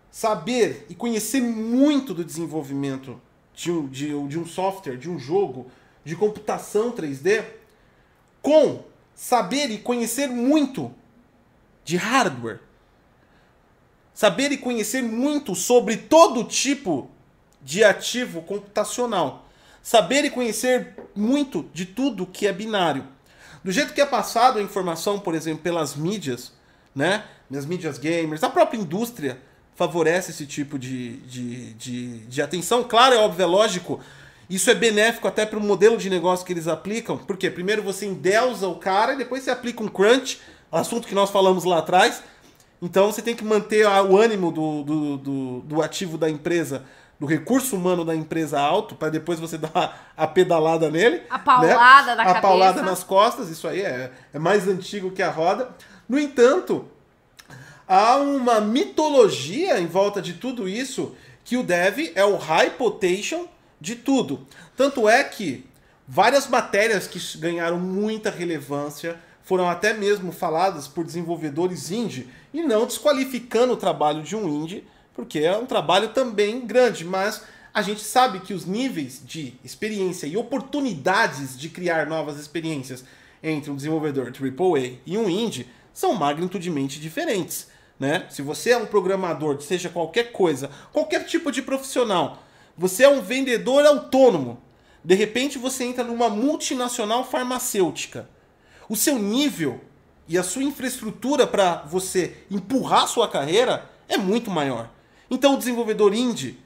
saber 0.10 0.86
e 0.90 0.96
conhecer 0.96 1.42
muito 1.42 2.14
do 2.14 2.24
desenvolvimento 2.24 3.20
de 3.54 3.72
um, 3.72 3.88
de, 3.88 4.28
de 4.28 4.40
um 4.40 4.46
software, 4.46 4.98
de 4.98 5.10
um 5.10 5.18
jogo, 5.18 5.72
de 6.04 6.16
computação 6.16 6.92
3D, 6.92 7.46
com 8.42 8.84
saber 9.16 9.70
e 9.70 9.78
conhecer 9.78 10.28
muito 10.28 10.94
de 11.84 11.96
hardware. 11.96 12.60
Saber 14.14 14.52
e 14.52 14.58
conhecer 14.58 15.02
muito 15.02 15.56
sobre 15.56 15.98
todo 15.98 16.44
tipo 16.44 17.10
de 17.62 17.84
ativo 17.84 18.42
computacional. 18.42 19.48
Saber 19.82 20.26
e 20.26 20.30
conhecer 20.30 20.96
muito 21.16 21.70
de 21.74 21.86
tudo 21.86 22.26
que 22.26 22.48
é 22.48 22.54
binário. 22.54 23.06
Do 23.64 23.72
jeito 23.72 23.94
que 23.94 24.02
é 24.02 24.06
passado 24.06 24.60
a 24.60 24.62
informação, 24.62 25.20
por 25.20 25.36
exemplo, 25.36 25.62
pelas 25.62 25.96
mídias, 25.96 26.52
né? 26.96 27.24
Nas 27.50 27.66
mídias 27.66 27.98
gamers, 27.98 28.44
a 28.44 28.50
própria 28.50 28.80
indústria 28.80 29.40
favorece 29.76 30.32
esse 30.32 30.46
tipo 30.46 30.78
de, 30.78 31.18
de, 31.18 31.74
de, 31.74 32.18
de 32.20 32.42
atenção. 32.42 32.84
Claro, 32.84 33.16
é 33.16 33.18
óbvio, 33.18 33.44
é 33.44 33.46
lógico. 33.46 34.00
Isso 34.50 34.70
é 34.70 34.76
benéfico 34.76 35.28
até 35.28 35.46
para 35.46 35.58
o 35.58 35.62
modelo 35.62 35.98
de 35.98 36.10
negócio 36.10 36.46
que 36.46 36.54
eles 36.54 36.68
aplicam. 36.68 37.18
Porque 37.18 37.50
primeiro 37.50 37.82
você 37.82 38.06
endeusa 38.06 38.68
o 38.68 38.76
cara 38.76 39.14
e 39.14 39.18
depois 39.18 39.44
você 39.44 39.52
aplica 39.52 39.84
um 39.84 39.88
crunch, 39.88 40.40
assunto 40.72 41.08
que 41.08 41.16
nós 41.16 41.30
falamos 41.30 41.64
lá 41.64 41.80
atrás. 41.80 42.22
Então 42.82 43.12
você 43.12 43.22
tem 43.22 43.36
que 43.36 43.44
manter 43.44 43.86
o 43.86 44.18
ânimo 44.18 44.52
do, 44.52 44.84
do, 44.84 45.18
do, 45.18 45.60
do 45.62 45.82
ativo 45.82 46.18
da 46.18 46.30
empresa, 46.30 46.84
do 47.22 47.28
recurso 47.28 47.76
humano 47.76 48.04
da 48.04 48.16
empresa 48.16 48.60
alto, 48.60 48.96
para 48.96 49.10
depois 49.10 49.40
você 49.40 49.56
dar 49.60 50.12
a 50.18 50.26
pedalada 50.26 50.90
nele. 50.90 51.22
A 51.30 51.38
paulada 51.38 52.08
né? 52.08 52.16
da 52.16 52.24
a 52.24 52.26
cabeça. 52.26 52.38
A 52.40 52.42
paulada 52.42 52.82
nas 52.82 53.04
costas, 53.04 53.48
isso 53.48 53.68
aí 53.68 53.82
é, 53.82 54.12
é 54.34 54.40
mais 54.40 54.68
antigo 54.68 55.12
que 55.12 55.22
a 55.22 55.30
roda. 55.30 55.70
No 56.10 56.18
entanto, 56.18 56.88
há 57.88 58.18
uma 58.18 58.60
mitologia 58.60 59.80
em 59.80 59.86
volta 59.86 60.20
de 60.20 60.34
tudo 60.34 60.68
isso 60.68 61.16
que 61.46 61.58
o 61.58 61.62
dev 61.62 62.12
é 62.16 62.26
o 62.26 62.38
high 62.38 62.72
potential 62.72 63.46
de 63.80 63.96
tudo. 63.98 64.48
Tanto 64.76 65.08
é 65.08 65.24
que 65.24 65.70
várias 66.08 66.48
matérias 66.48 67.06
que 67.06 67.20
ganharam 67.38 67.78
muita 67.78 68.32
relevância 68.32 69.16
foram 69.44 69.70
até 69.70 69.94
mesmo 69.94 70.32
faladas 70.32 70.88
por 70.88 71.06
desenvolvedores 71.06 71.92
indie 71.92 72.28
e 72.52 72.64
não 72.64 72.88
desqualificando 72.88 73.74
o 73.74 73.78
trabalho 73.78 74.24
de 74.24 74.36
um 74.36 74.50
indie, 74.50 74.88
porque 75.14 75.40
é 75.40 75.56
um 75.58 75.66
trabalho 75.66 76.10
também 76.10 76.66
grande, 76.66 77.06
mas 77.06 77.44
a 77.74 77.82
gente 77.82 78.02
sabe 78.02 78.40
que 78.42 78.54
os 78.54 78.66
níveis 78.66 79.22
de 79.24 79.54
experiência 79.64 80.28
e 80.28 80.36
oportunidades 80.36 81.58
de 81.58 81.70
criar 81.70 82.06
novas 82.06 82.38
experiências 82.38 83.04
entre 83.42 83.72
um 83.72 83.76
desenvolvedor 83.76 84.28
AAA 84.28 84.98
e 85.06 85.18
um 85.18 85.30
indie 85.30 85.68
são 85.94 86.14
magnitudinamente 86.14 87.00
diferentes. 87.00 87.68
Né? 88.00 88.26
Se 88.30 88.42
você 88.42 88.72
é 88.72 88.78
um 88.78 88.86
programador, 88.86 89.62
seja 89.62 89.90
qualquer 89.90 90.32
coisa, 90.32 90.70
qualquer 90.92 91.26
tipo 91.26 91.52
de 91.52 91.62
profissional, 91.62 92.44
você 92.78 93.04
é 93.04 93.10
um 93.10 93.22
vendedor 93.22 93.86
autônomo. 93.86 94.62
De 95.04 95.16
repente 95.16 95.58
você 95.58 95.84
entra 95.84 96.04
numa 96.04 96.30
multinacional 96.30 97.24
farmacêutica. 97.24 98.30
O 98.90 98.96
seu 98.96 99.18
nível 99.18 99.82
e 100.28 100.38
a 100.38 100.44
sua 100.44 100.64
infraestrutura 100.64 101.48
para 101.48 101.84
você 101.84 102.38
empurrar 102.50 103.08
sua 103.08 103.28
carreira 103.28 103.90
é 104.08 104.18
muito 104.18 104.50
maior. 104.50 104.90
Então 105.32 105.54
o 105.54 105.58
desenvolvedor 105.58 106.14
indie, 106.14 106.60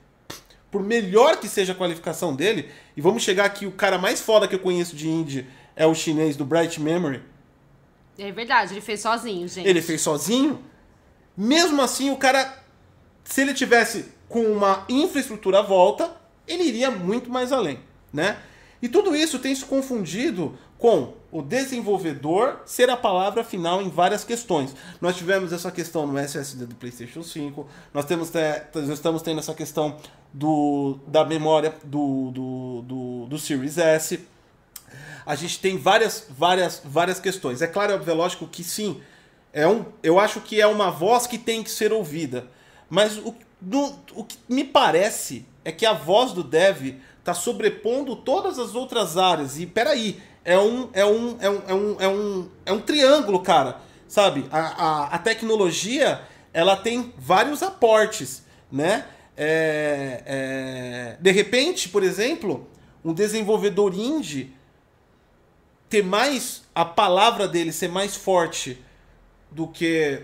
por 0.72 0.82
melhor 0.82 1.38
que 1.38 1.48
seja 1.48 1.74
a 1.74 1.76
qualificação 1.76 2.36
dele, 2.36 2.68
e 2.98 3.02
vamos 3.02 3.22
chegar 3.22 3.46
aqui, 3.46 3.68
o 3.68 3.72
cara 3.72 4.00
mais 4.00 4.20
foda 4.20 4.48
que 4.48 4.56
eu 4.56 4.60
conheço 4.60 4.96
de 4.96 5.08
indie 5.08 5.46
é 5.76 5.86
o 5.86 5.94
chinês 5.94 6.36
do 6.36 6.44
Bright 6.44 6.82
Memory. 6.82 7.22
É 8.18 8.32
verdade, 8.32 8.74
ele 8.74 8.82
fez 8.82 9.02
sozinho, 9.02 9.48
gente. 9.48 9.68
Ele 9.68 9.84
fez 9.84 10.02
sozinho, 10.02 10.64
mesmo 11.38 11.80
assim, 11.80 12.10
o 12.10 12.18
cara, 12.18 12.64
se 13.24 13.42
ele 13.42 13.54
tivesse 13.54 14.06
com 14.28 14.42
uma 14.52 14.84
infraestrutura 14.90 15.60
à 15.60 15.62
volta, 15.62 16.16
ele 16.48 16.64
iria 16.64 16.90
muito 16.90 17.30
mais 17.30 17.52
além, 17.52 17.80
né? 18.12 18.38
E 18.82 18.90
tudo 18.90 19.16
isso 19.16 19.38
tem 19.38 19.54
se 19.54 19.66
confundido 19.66 20.58
com 20.78 21.14
o 21.36 21.42
desenvolvedor 21.42 22.62
ser 22.66 22.90
a 22.90 22.96
palavra 22.96 23.44
final 23.44 23.82
em 23.82 23.90
várias 23.90 24.24
questões. 24.24 24.74
Nós 25.02 25.18
tivemos 25.18 25.52
essa 25.52 25.70
questão 25.70 26.08
no 26.08 26.18
SSD 26.18 26.66
do 26.66 26.76
PlayStation 26.76 27.22
5, 27.22 27.68
nós, 27.94 28.06
temos, 28.06 28.32
nós 28.74 28.88
estamos 28.88 29.22
tendo 29.22 29.40
essa 29.40 29.54
questão 29.54 29.98
do, 30.32 30.98
da 31.06 31.26
memória 31.26 31.76
do, 31.84 32.32
do, 32.32 32.82
do, 32.84 33.26
do 33.26 33.38
Series 33.38 33.78
S. 33.78 34.26
A 35.26 35.36
gente 35.36 35.60
tem 35.60 35.78
várias, 35.78 36.26
várias, 36.30 36.82
várias 36.86 37.20
questões. 37.20 37.62
É 37.62 37.68
claro, 37.68 37.92
é 37.92 38.14
lógico 38.14 38.48
que 38.48 38.64
sim, 38.64 39.02
é 39.52 39.68
um, 39.68 39.84
eu 40.02 40.18
acho 40.18 40.40
que 40.40 40.62
é 40.62 40.68
uma 40.68 40.90
voz 40.90 41.28
que 41.28 41.38
tem 41.38 41.62
que 41.62 41.70
ser 41.70 41.92
ouvida. 41.92 42.48
Mas 42.90 43.18
o, 43.18 43.36
o 44.14 44.24
que 44.24 44.38
me 44.48 44.64
parece 44.64 45.46
é 45.66 45.72
que 45.74 45.86
a 45.86 45.92
voz 45.92 46.32
do 46.32 46.46
dev 46.46 46.96
está 47.20 47.34
sobrepondo 47.34 48.16
todas 48.16 48.58
as 48.58 48.74
outras 48.74 49.18
áreas. 49.18 49.60
E 49.60 49.66
peraí, 49.66 50.22
é 50.46 50.58
um, 50.58 50.90
é 50.94 51.06
um, 51.06 51.38
é 51.42 51.50
um, 51.50 51.62
é 51.68 51.74
um, 51.74 51.96
é 52.00 52.08
um, 52.08 52.50
é 52.68 52.72
um 52.72 52.80
triângulo, 52.80 53.42
cara. 53.42 53.82
Sabe? 54.08 54.46
A, 54.52 54.60
a, 54.60 55.06
a 55.16 55.18
tecnologia 55.18 56.22
ela 56.54 56.78
tem 56.78 57.14
vários 57.18 57.62
aportes, 57.62 58.44
né? 58.72 59.06
É, 59.36 60.24
é, 60.26 61.18
de 61.20 61.32
repente, 61.32 61.90
por 61.90 62.02
exemplo, 62.02 62.66
um 63.04 63.14
desenvolvedor 63.14 63.94
indie 63.94 64.56
ter 65.90 66.04
mais 66.04 66.64
a 66.74 66.86
palavra 66.86 67.48
dele 67.48 67.74
ser 67.74 67.90
mais 67.90 68.16
forte 68.16 68.82
do 69.52 69.68
que 69.68 70.22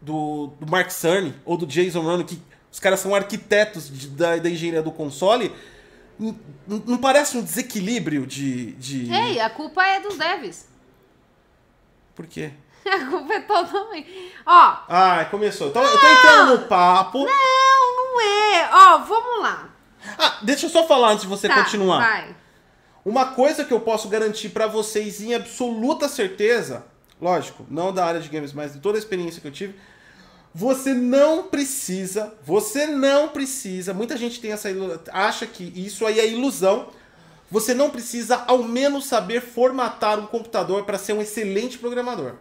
do, 0.00 0.52
do 0.60 0.70
Mark 0.70 0.90
Cerny 0.90 1.34
ou 1.44 1.56
do 1.56 1.66
Jason 1.66 2.02
Ronan, 2.02 2.24
que 2.24 2.40
os 2.70 2.78
caras 2.78 3.00
são 3.00 3.14
arquitetos 3.14 3.90
de, 3.90 4.08
da, 4.08 4.36
da 4.36 4.48
engenharia 4.48 4.82
do 4.82 4.92
console, 4.92 5.52
não, 6.66 6.98
parece 6.98 7.36
um 7.36 7.42
desequilíbrio 7.42 8.26
de, 8.26 8.72
de. 8.72 9.12
Ei, 9.12 9.40
a 9.40 9.50
culpa 9.50 9.84
é 9.84 10.00
dos 10.00 10.16
devs. 10.16 10.68
Por 12.14 12.26
quê? 12.26 12.52
A 12.84 13.06
culpa 13.06 13.32
é 13.34 13.40
totalmente. 13.40 14.32
Ó. 14.44 14.76
Ah, 14.88 15.24
começou. 15.30 15.68
Então, 15.68 15.82
eu 15.84 16.00
tô 16.00 16.06
entrando 16.06 16.58
no 16.60 16.66
papo. 16.66 17.18
Não, 17.18 17.96
não 17.96 18.20
é. 18.20 18.70
Ó, 18.72 18.98
vamos 18.98 19.42
lá. 19.42 19.68
Ah, 20.18 20.38
deixa 20.42 20.66
eu 20.66 20.70
só 20.70 20.86
falar 20.86 21.12
antes 21.12 21.22
de 21.22 21.28
você 21.28 21.46
Tá, 21.48 21.62
continuar. 21.62 22.00
Vai. 22.00 22.36
Uma 23.04 23.26
coisa 23.26 23.64
que 23.64 23.72
eu 23.72 23.80
posso 23.80 24.08
garantir 24.08 24.48
pra 24.50 24.66
vocês 24.66 25.20
em 25.20 25.32
absoluta 25.34 26.08
certeza, 26.08 26.84
lógico, 27.20 27.64
não 27.70 27.92
da 27.92 28.04
área 28.04 28.20
de 28.20 28.28
games, 28.28 28.52
mas 28.52 28.72
de 28.74 28.80
toda 28.80 28.98
a 28.98 29.00
experiência 29.00 29.40
que 29.40 29.46
eu 29.46 29.52
tive, 29.52 29.74
você 30.54 30.92
não 30.92 31.44
precisa, 31.44 32.34
você 32.44 32.86
não 32.86 33.28
precisa, 33.28 33.94
muita 33.94 34.16
gente 34.16 34.40
tem 34.40 34.52
essa 34.52 34.68
acha 35.10 35.46
que 35.46 35.72
isso 35.74 36.04
aí 36.04 36.20
é 36.20 36.28
ilusão. 36.28 36.88
Você 37.50 37.74
não 37.74 37.90
precisa 37.90 38.44
ao 38.46 38.62
menos 38.62 39.06
saber 39.06 39.42
formatar 39.42 40.18
um 40.18 40.26
computador 40.26 40.84
para 40.84 40.96
ser 40.96 41.12
um 41.12 41.20
excelente 41.20 41.78
programador. 41.78 42.36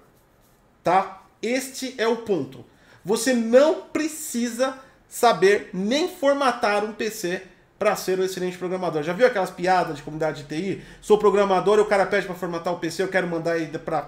Tá? 0.82 1.24
Este 1.42 1.94
é 1.98 2.08
o 2.08 2.18
ponto. 2.18 2.66
Você 3.04 3.34
não 3.34 3.82
precisa 3.82 4.78
saber 5.10 5.70
nem 5.74 6.08
formatar 6.08 6.86
um 6.86 6.94
PC 6.94 7.44
para 7.78 7.96
ser 7.96 8.20
um 8.20 8.24
excelente 8.24 8.58
programador. 8.58 9.04
Já 9.04 9.12
viu 9.12 9.28
aquelas 9.28 9.50
piadas 9.50 9.98
de 9.98 10.04
comunidade 10.04 10.44
de 10.44 10.48
TI? 10.48 10.84
Sou 11.02 11.18
programador 11.18 11.80
o 11.80 11.86
cara 11.86 12.06
pede 12.06 12.26
para 12.26 12.36
formatar 12.36 12.74
o 12.74 12.80
PC, 12.80 13.04
eu 13.04 13.08
quero 13.08 13.28
mandar 13.28 13.58
ele 13.58 13.78
para 13.78 14.04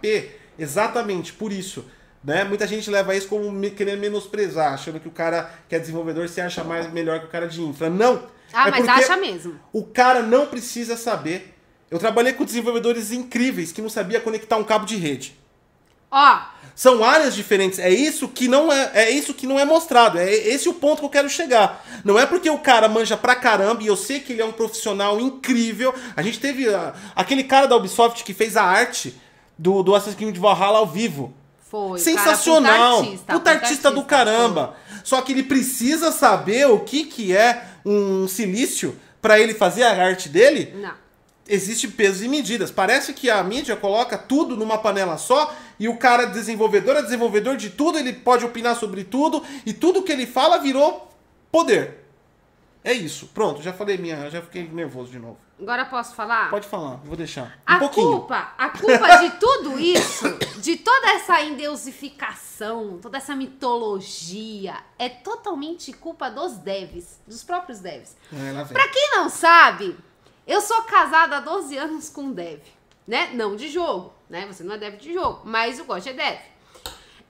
P? 0.00 0.30
Exatamente 0.56 1.32
por 1.32 1.52
isso. 1.52 1.84
Né? 2.24 2.42
Muita 2.44 2.66
gente 2.66 2.90
leva 2.90 3.14
isso 3.14 3.28
como 3.28 3.50
me- 3.52 3.70
querendo 3.70 4.00
menosprezar, 4.00 4.72
achando 4.72 4.98
que 4.98 5.06
o 5.08 5.10
cara 5.10 5.50
que 5.68 5.74
é 5.74 5.78
desenvolvedor 5.78 6.28
se 6.28 6.40
acha 6.40 6.64
mais 6.64 6.90
melhor 6.90 7.20
que 7.20 7.26
o 7.26 7.28
cara 7.28 7.46
de 7.46 7.60
infra. 7.60 7.90
Não! 7.90 8.26
Ah, 8.52 8.68
É 8.68 8.70
mas 8.70 8.88
acha 8.88 9.16
mesmo. 9.16 9.60
O 9.72 9.84
cara 9.84 10.22
não 10.22 10.46
precisa 10.46 10.96
saber. 10.96 11.54
Eu 11.90 11.98
trabalhei 11.98 12.32
com 12.32 12.44
desenvolvedores 12.44 13.12
incríveis 13.12 13.72
que 13.72 13.82
não 13.82 13.90
sabia 13.90 14.20
conectar 14.20 14.56
um 14.56 14.64
cabo 14.64 14.86
de 14.86 14.96
rede. 14.96 15.38
Ó, 16.10 16.38
São 16.76 17.04
áreas 17.04 17.34
diferentes. 17.34 17.78
É 17.78 17.90
isso 17.90 18.26
que 18.28 18.48
não 18.48 18.72
é, 18.72 18.90
é 18.94 19.10
isso 19.10 19.34
que 19.34 19.46
não 19.46 19.58
é 19.60 19.64
mostrado. 19.64 20.18
É 20.18 20.32
esse 20.32 20.68
o 20.68 20.74
ponto 20.74 21.00
que 21.00 21.04
eu 21.04 21.10
quero 21.10 21.28
chegar. 21.28 21.84
Não 22.04 22.18
é 22.18 22.24
porque 22.26 22.48
o 22.48 22.58
cara 22.58 22.88
manja 22.88 23.16
pra 23.16 23.34
caramba 23.36 23.82
e 23.82 23.86
eu 23.86 23.96
sei 23.96 24.20
que 24.20 24.32
ele 24.32 24.42
é 24.42 24.44
um 24.44 24.52
profissional 24.52 25.20
incrível. 25.20 25.92
A 26.16 26.22
gente 26.22 26.40
teve 26.40 26.72
ah, 26.72 26.94
aquele 27.14 27.44
cara 27.44 27.66
da 27.66 27.76
Ubisoft 27.76 28.24
que 28.24 28.32
fez 28.32 28.56
a 28.56 28.62
arte 28.64 29.14
do, 29.58 29.82
do 29.82 29.94
Assassin's 29.94 30.16
Creed 30.16 30.36
Valhalla 30.36 30.78
ao 30.78 30.86
vivo. 30.86 31.34
Foi. 31.74 31.98
Sensacional. 31.98 32.98
Cara, 33.02 33.16
puta 33.16 33.32
puta 33.32 33.50
artista, 33.50 33.90
do 33.90 34.04
caramba. 34.04 34.76
Só 35.02 35.20
que 35.20 35.32
ele 35.32 35.42
precisa 35.42 36.12
saber 36.12 36.68
o 36.68 36.78
que, 36.78 37.04
que 37.04 37.36
é 37.36 37.64
um 37.84 38.28
silício 38.28 38.94
pra 39.20 39.40
ele 39.40 39.54
fazer 39.54 39.82
a 39.82 40.06
arte 40.06 40.28
dele. 40.28 40.70
foi. 40.70 40.80
Não. 40.80 41.04
Existe 41.46 41.88
pesos 41.88 42.22
e 42.22 42.28
medidas. 42.28 42.70
Parece 42.70 43.12
que 43.12 43.28
a 43.28 43.42
mídia 43.42 43.76
coloca 43.76 44.16
tudo 44.16 44.56
numa 44.56 44.78
panela 44.78 45.18
só 45.18 45.54
e 45.78 45.88
o 45.88 45.96
cara 45.96 46.26
desenvolvedor 46.26 46.96
é 46.96 47.02
desenvolvedor 47.02 47.56
de 47.56 47.70
tudo, 47.70 47.98
ele 47.98 48.12
pode 48.12 48.44
opinar 48.44 48.76
sobre 48.76 49.04
tudo 49.04 49.42
e 49.66 49.72
tudo 49.72 50.02
que 50.02 50.12
ele 50.12 50.26
fala 50.26 50.58
virou 50.58 51.10
poder. 51.52 52.04
É 52.82 52.92
isso. 52.92 53.28
Pronto, 53.34 53.60
já 53.60 53.72
falei 53.72 53.98
minha, 53.98 54.30
já 54.30 54.40
fiquei 54.40 54.66
nervoso 54.68 55.10
de 55.10 55.18
novo. 55.18 55.36
Agora 55.60 55.84
posso 55.84 56.14
falar? 56.16 56.50
Pode 56.50 56.66
falar, 56.66 56.96
vou 57.04 57.16
deixar. 57.16 57.46
Um 57.68 57.74
A 57.74 57.78
pouquinho. 57.78 58.10
culpa, 58.10 58.52
a 58.58 58.68
culpa 58.70 59.16
de 59.18 59.30
tudo 59.38 59.78
isso, 59.78 60.24
de 60.60 60.76
toda 60.76 61.10
essa 61.12 61.40
endeusificação, 61.42 62.98
toda 63.00 63.18
essa 63.18 63.36
mitologia, 63.36 64.76
é 64.98 65.08
totalmente 65.08 65.92
culpa 65.92 66.28
dos 66.28 66.54
devs, 66.58 67.20
dos 67.26 67.44
próprios 67.44 67.78
devs. 67.78 68.16
É, 68.32 68.52
lá 68.52 68.64
vem. 68.64 68.72
Pra 68.72 68.88
quem 68.88 69.10
não 69.12 69.28
sabe, 69.28 69.96
eu 70.46 70.60
sou 70.60 70.82
casada 70.82 71.36
há 71.36 71.40
12 71.40 71.76
anos 71.76 72.08
com 72.08 72.22
um 72.22 72.32
dev, 72.32 72.60
né? 73.06 73.30
Não 73.34 73.54
de 73.54 73.68
jogo, 73.68 74.12
né? 74.28 74.46
Você 74.46 74.64
não 74.64 74.74
é 74.74 74.78
dev 74.78 74.96
de 74.96 75.14
jogo, 75.14 75.42
mas 75.44 75.78
o 75.78 75.84
Gosto 75.84 76.08
é 76.08 76.12
dev. 76.12 76.38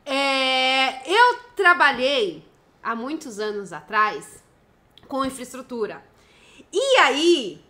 É, 0.07 1.11
eu 1.11 1.39
trabalhei 1.55 2.47
há 2.83 2.95
muitos 2.95 3.39
anos 3.39 3.73
atrás 3.73 4.43
com 5.09 5.25
infraestrutura. 5.25 6.05
E 6.73 6.99
aí, 6.99 7.64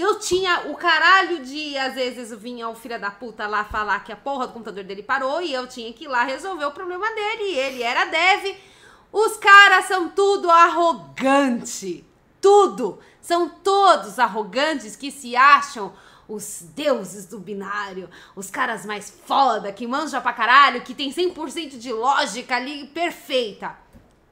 eu 0.00 0.18
tinha 0.20 0.70
o 0.70 0.76
caralho 0.76 1.40
de, 1.44 1.76
às 1.76 1.94
vezes, 1.94 2.32
vinha 2.38 2.68
o 2.68 2.74
filho 2.74 3.00
da 3.00 3.10
puta 3.10 3.48
lá 3.48 3.64
falar 3.64 4.04
que 4.04 4.12
a 4.12 4.16
porra 4.16 4.46
do 4.46 4.52
computador 4.52 4.84
dele 4.84 5.02
parou 5.02 5.42
e 5.42 5.52
eu 5.52 5.66
tinha 5.66 5.92
que 5.92 6.04
ir 6.04 6.08
lá 6.08 6.22
resolver 6.22 6.64
o 6.66 6.70
problema 6.70 7.06
dele. 7.12 7.42
E 7.44 7.58
ele 7.58 7.82
era 7.82 8.04
dev. 8.04 8.56
Os 9.12 9.36
caras 9.36 9.86
são 9.86 10.08
tudo 10.08 10.50
arrogante. 10.50 12.04
Tudo. 12.40 13.00
São 13.20 13.48
todos 13.48 14.18
arrogantes 14.18 14.94
que 14.94 15.10
se 15.10 15.34
acham 15.34 15.92
os 16.28 16.62
deuses 16.74 17.24
do 17.24 17.38
binário, 17.38 18.10
os 18.36 18.50
caras 18.50 18.84
mais 18.84 19.10
foda, 19.10 19.72
que 19.72 19.86
manjam 19.86 20.20
pra 20.20 20.32
caralho, 20.32 20.82
que 20.82 20.94
tem 20.94 21.10
100% 21.10 21.78
de 21.78 21.90
lógica 21.90 22.56
ali 22.56 22.86
perfeita. 22.88 23.74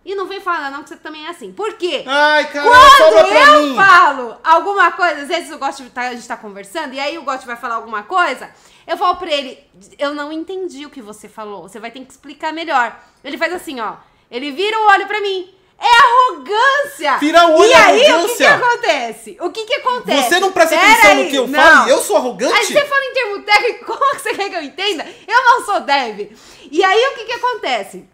E 0.07 0.14
não 0.14 0.26
vem 0.26 0.40
falar 0.40 0.70
não 0.70 0.84
que 0.84 0.88
você 0.90 0.96
também 0.96 1.26
é 1.26 1.30
assim. 1.30 1.52
Por 1.52 1.72
quê? 1.74 2.04
Ai, 2.07 2.48
cara, 2.48 2.64
Quando 2.70 3.26
eu 3.26 3.62
mim. 3.62 3.74
falo 3.74 4.36
alguma 4.44 4.92
coisa, 4.92 5.22
às 5.22 5.28
vezes 5.28 5.50
eu 5.50 5.59
gosto 5.59 5.82
de 5.82 5.90
tá, 5.90 6.02
a 6.02 6.14
gente 6.14 6.28
tá 6.28 6.36
conversando, 6.36 6.94
e 6.94 7.00
aí 7.00 7.18
o 7.18 7.22
Gotti 7.24 7.44
vai 7.44 7.57
falar 7.57 7.74
alguma 7.74 8.04
coisa, 8.04 8.48
eu 8.86 8.96
falo 8.96 9.16
pra 9.16 9.28
ele, 9.32 9.59
eu 9.98 10.14
não 10.14 10.30
entendi 10.32 10.86
o 10.86 10.90
que 10.90 11.02
você 11.02 11.28
falou, 11.28 11.62
você 11.62 11.80
vai 11.80 11.90
ter 11.90 11.98
que 12.04 12.12
explicar 12.12 12.52
melhor. 12.52 12.96
Ele 13.24 13.36
faz 13.36 13.52
assim, 13.52 13.80
ó, 13.80 13.94
ele 14.30 14.52
vira 14.52 14.78
o 14.78 14.86
olho 14.92 15.07
pra 15.09 15.20
mim. 15.20 15.52
É 15.78 15.86
arrogância! 15.86 17.18
Vira 17.18 17.48
o 17.48 17.59
olho, 17.59 17.68
E 17.68 17.74
aí, 17.74 17.98
o 18.00 18.04
que, 18.04 18.11
arrogância. 18.11 18.36
que 18.36 18.44
acontece? 18.64 19.36
O 19.40 19.50
que 19.50 19.64
que 19.66 19.74
acontece? 19.74 20.28
Você 20.28 20.40
não 20.40 20.52
presta 20.52 20.76
Pera 20.76 20.90
atenção 20.92 21.11
aí, 21.11 21.24
no 21.24 21.30
que 21.30 21.36
eu 21.36 21.46
não. 21.48 21.61
falo? 21.62 21.88
Eu 21.90 21.98
sou 22.00 22.16
arrogante? 22.16 22.54
Aí 22.54 22.64
você 22.64 22.84
fala 22.86 23.04
em 23.04 23.12
termo 23.12 23.42
técnico, 23.42 23.84
como 23.92 24.14
que 24.14 24.20
você 24.22 24.34
quer 24.34 24.48
que 24.50 24.57
eu 24.57 24.62
entenda? 24.62 25.07
Eu 25.26 25.44
não 25.44 25.64
sou 25.66 25.80
dev. 25.80 26.32
E 26.70 26.82
aí, 26.84 27.07
o 27.12 27.14
que 27.16 27.24
que 27.24 27.32
acontece? 27.32 28.09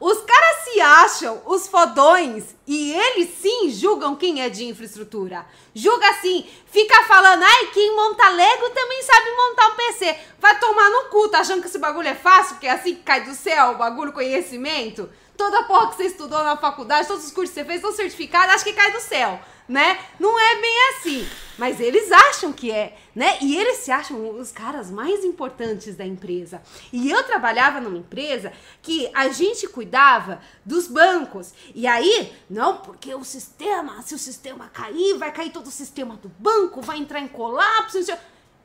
Os 0.00 0.20
caras 0.22 0.64
se 0.64 0.80
acham 0.80 1.42
os 1.46 1.68
fodões 1.68 2.54
e 2.66 2.92
eles 2.92 3.30
sim 3.40 3.70
julgam 3.70 4.16
quem 4.16 4.42
é 4.42 4.48
de 4.48 4.64
infraestrutura. 4.64 5.46
Julga 5.74 6.08
assim, 6.10 6.46
fica 6.66 7.04
falando, 7.04 7.42
ai, 7.42 7.66
quem 7.66 7.94
monta 7.94 8.28
Lego 8.28 8.70
também 8.70 9.02
sabe 9.02 9.30
montar 9.30 9.68
um 9.68 9.76
PC. 9.76 10.16
Vai 10.38 10.58
tomar 10.58 10.90
no 10.90 11.04
cu, 11.10 11.28
tá 11.28 11.40
achando 11.40 11.60
que 11.60 11.68
esse 11.68 11.78
bagulho 11.78 12.08
é 12.08 12.14
fácil, 12.14 12.54
porque 12.54 12.66
é 12.66 12.72
assim 12.72 12.96
que 12.96 13.02
cai 13.02 13.24
do 13.24 13.34
céu 13.34 13.72
o 13.72 13.76
bagulho 13.76 14.12
conhecimento? 14.12 15.08
Toda 15.36 15.64
porra 15.64 15.88
que 15.88 15.96
você 15.96 16.04
estudou 16.04 16.42
na 16.42 16.56
faculdade, 16.56 17.08
todos 17.08 17.24
os 17.24 17.32
cursos 17.32 17.54
que 17.54 17.60
você 17.60 17.66
fez, 17.66 17.80
todo 17.80 17.94
certificado, 17.94 18.52
acho 18.52 18.64
que 18.64 18.72
cai 18.72 18.92
do 18.92 19.00
céu, 19.00 19.40
né? 19.68 19.98
Não 20.18 20.38
é 20.38 20.56
bem 20.56 20.88
assim. 20.90 21.28
Mas 21.58 21.80
eles 21.80 22.10
acham 22.10 22.52
que 22.52 22.70
é, 22.70 22.96
né? 23.14 23.38
E 23.40 23.56
eles 23.56 23.78
se 23.78 23.90
acham 23.90 24.38
os 24.38 24.50
caras 24.50 24.90
mais 24.90 25.24
importantes 25.24 25.94
da 25.96 26.04
empresa. 26.04 26.60
E 26.92 27.10
eu 27.10 27.22
trabalhava 27.24 27.80
numa 27.80 27.98
empresa 27.98 28.52
que 28.82 29.10
a 29.14 29.28
gente 29.28 29.68
cuidava 29.68 30.40
dos 30.64 30.86
bancos. 30.88 31.52
E 31.74 31.86
aí, 31.86 32.32
não, 32.50 32.78
porque 32.78 33.14
o 33.14 33.24
sistema, 33.24 34.02
se 34.02 34.14
o 34.14 34.18
sistema 34.18 34.68
cair, 34.72 35.16
vai 35.18 35.30
cair 35.32 35.50
todo 35.50 35.66
o 35.68 35.70
sistema 35.70 36.16
do 36.16 36.28
banco, 36.38 36.80
vai 36.82 36.98
entrar 36.98 37.20
em 37.20 37.28
colapso. 37.28 38.02
sei- 38.02 38.16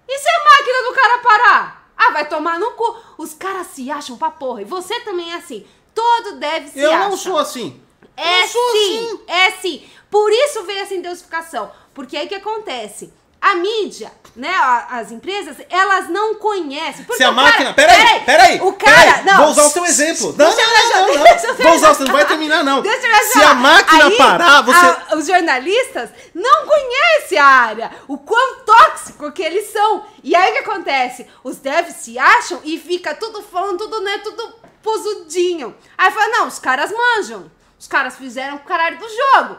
E 0.07 0.17
se 0.19 0.27
a 0.29 0.43
máquina 0.43 0.89
do 0.89 0.95
cara 0.95 1.17
parar? 1.19 1.91
Ah, 1.95 2.11
vai 2.11 2.27
tomar 2.27 2.57
no 2.59 2.71
cu. 2.71 2.97
Os 3.17 3.33
caras 3.33 3.67
se 3.67 3.91
acham 3.91 4.17
pra 4.17 4.31
porra. 4.31 4.61
E 4.61 4.65
você 4.65 4.99
também 5.01 5.31
é 5.31 5.35
assim. 5.35 5.65
Todo 5.93 6.37
deve 6.39 6.69
se 6.69 6.79
Eu 6.79 6.91
acha. 6.91 7.09
não 7.09 7.17
sou 7.17 7.37
assim. 7.37 7.79
É 8.15 8.47
sim, 8.47 8.57
assim. 8.57 9.19
é 9.27 9.51
sim. 9.51 9.89
Por 10.09 10.31
isso 10.31 10.63
veio 10.63 10.79
essa 10.79 10.93
endeusificação. 10.95 11.71
Porque 11.93 12.15
aí 12.17 12.27
que 12.27 12.35
acontece? 12.35 13.13
A 13.41 13.55
mídia, 13.55 14.11
né, 14.35 14.53
as 14.89 15.11
empresas, 15.13 15.55
elas 15.69 16.09
não 16.09 16.35
conhecem. 16.35 17.05
Porque 17.05 17.17
Se 17.17 17.23
a 17.23 17.31
o 17.31 17.35
cara- 17.35 17.47
máquina. 17.47 17.73
Peraí, 17.73 18.19
peraí. 18.25 18.61
O 18.61 18.73
cara. 18.73 18.97
peraí, 19.01 19.23
Não. 19.25 19.37
Vou 19.37 19.47
usar 19.51 19.63
o 19.65 19.69
seu 19.69 19.85
exemplo. 19.85 20.35
Não, 20.37 20.49
não, 20.49 20.55
não, 20.55 21.07
não, 21.07 21.23
não. 21.23 21.55
Vou 21.55 21.75
usar, 21.75 21.99
não 21.99 22.11
vai 22.13 22.25
terminar, 22.27 22.63
não. 22.65 22.81
Deixa 22.81 23.07
eu 23.07 23.23
Se 23.31 23.41
a 23.41 23.53
máquina 23.53 24.05
Aí, 24.05 24.17
parar, 24.17 24.61
você. 24.61 24.77
a- 24.85 25.15
os 25.15 25.25
jornalistas 25.25 26.09
não 26.35 26.65
conhecem 26.67 27.37
a 27.37 27.45
área, 27.45 27.91
o 28.09 28.17
quão 28.17 28.59
tóxico 28.65 29.31
que 29.31 29.41
eles 29.41 29.71
são. 29.71 30.05
E 30.21 30.35
aí 30.35 30.49
o 30.51 30.53
que 30.53 30.59
acontece? 30.69 31.25
Os 31.41 31.55
devs 31.57 31.95
se 31.95 32.19
acham 32.19 32.59
e 32.65 32.77
fica 32.77 33.15
tudo 33.15 33.41
falando, 33.41 33.77
tudo, 33.77 34.01
né, 34.01 34.17
tudo 34.21 34.53
posudinho. 34.83 35.75
Aí 35.97 36.11
fala, 36.11 36.27
não, 36.29 36.47
os 36.47 36.59
caras 36.59 36.91
manjam. 36.91 37.49
Os 37.79 37.87
caras 37.87 38.17
fizeram 38.17 38.57
o 38.57 38.59
caralho 38.59 38.97
do 38.97 39.07
jogo. 39.07 39.57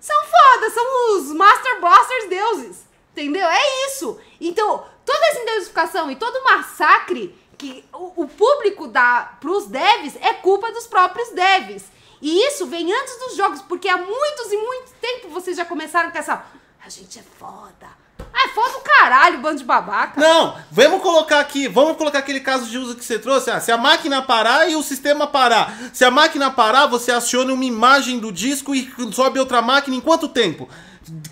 São 0.00 0.16
foda, 0.24 0.70
são 0.70 1.16
os 1.16 1.32
Master 1.32 1.80
Blasters 1.80 2.28
deuses. 2.28 2.85
Entendeu? 3.16 3.48
É 3.48 3.86
isso. 3.86 4.20
Então, 4.38 4.84
toda 5.02 5.26
essa 5.28 5.40
endeusificação 5.40 6.10
e 6.10 6.16
todo 6.16 6.36
o 6.36 6.44
massacre 6.44 7.34
que 7.56 7.82
o, 7.94 8.24
o 8.24 8.28
público 8.28 8.86
dá 8.86 9.38
pros 9.40 9.66
devs 9.66 10.16
é 10.20 10.34
culpa 10.34 10.70
dos 10.70 10.86
próprios 10.86 11.30
devs. 11.30 11.84
E 12.20 12.46
isso 12.46 12.66
vem 12.66 12.92
antes 12.92 13.18
dos 13.18 13.34
jogos, 13.34 13.62
porque 13.62 13.88
há 13.88 13.96
muitos 13.96 14.52
e 14.52 14.56
muito 14.58 14.92
tempo 15.00 15.30
vocês 15.30 15.56
já 15.56 15.64
começaram 15.64 16.10
com 16.10 16.18
essa. 16.18 16.44
A 16.84 16.90
gente 16.90 17.18
é 17.18 17.22
foda. 17.22 17.88
Ah, 18.34 18.44
é 18.44 18.48
foda 18.48 18.76
o 18.76 18.80
caralho, 18.82 19.38
bando 19.38 19.58
de 19.58 19.64
babaca. 19.64 20.20
Não, 20.20 20.58
vamos 20.70 21.00
colocar 21.00 21.40
aqui, 21.40 21.68
vamos 21.68 21.96
colocar 21.96 22.18
aquele 22.18 22.40
caso 22.40 22.66
de 22.66 22.76
uso 22.76 22.96
que 22.96 23.04
você 23.04 23.18
trouxe. 23.18 23.50
Ah, 23.50 23.60
se 23.60 23.72
a 23.72 23.78
máquina 23.78 24.20
parar 24.20 24.68
e 24.68 24.76
o 24.76 24.82
sistema 24.82 25.26
parar. 25.26 25.74
Se 25.94 26.04
a 26.04 26.10
máquina 26.10 26.50
parar, 26.50 26.86
você 26.86 27.10
aciona 27.10 27.52
uma 27.54 27.64
imagem 27.64 28.18
do 28.18 28.30
disco 28.30 28.74
e 28.74 28.92
sobe 29.12 29.38
outra 29.38 29.62
máquina 29.62 29.96
em 29.96 30.00
quanto 30.02 30.28
tempo? 30.28 30.68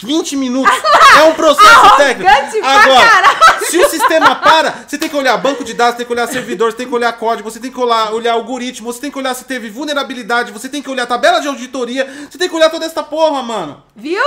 20 0.02 0.36
minutos. 0.36 0.72
É 1.18 1.22
um 1.24 1.34
processo 1.34 1.96
técnico. 1.96 2.30
Agora, 2.62 3.08
caralho. 3.08 3.66
se 3.66 3.78
o 3.78 3.88
sistema 3.88 4.36
para, 4.36 4.84
você 4.86 4.98
tem 4.98 5.08
que 5.08 5.16
olhar 5.16 5.36
banco 5.36 5.64
de 5.64 5.74
dados, 5.74 5.96
tem 5.96 6.06
que 6.06 6.12
olhar 6.12 6.26
servidor, 6.28 6.70
você 6.70 6.78
tem 6.78 6.88
que 6.88 6.94
olhar 6.94 7.12
código, 7.14 7.50
você 7.50 7.60
tem 7.60 7.70
que 7.70 7.80
olhar, 7.80 8.12
olhar 8.12 8.32
algoritmo, 8.32 8.92
você 8.92 9.00
tem 9.00 9.10
que 9.10 9.18
olhar 9.18 9.34
se 9.34 9.44
teve 9.44 9.70
vulnerabilidade, 9.70 10.52
você 10.52 10.68
tem 10.68 10.82
que 10.82 10.90
olhar 10.90 11.06
tabela 11.06 11.40
de 11.40 11.48
auditoria, 11.48 12.28
você 12.30 12.38
tem 12.38 12.48
que 12.48 12.54
olhar 12.54 12.70
toda 12.70 12.86
essa 12.86 13.02
porra, 13.02 13.42
mano. 13.42 13.82
Viu? 13.96 14.22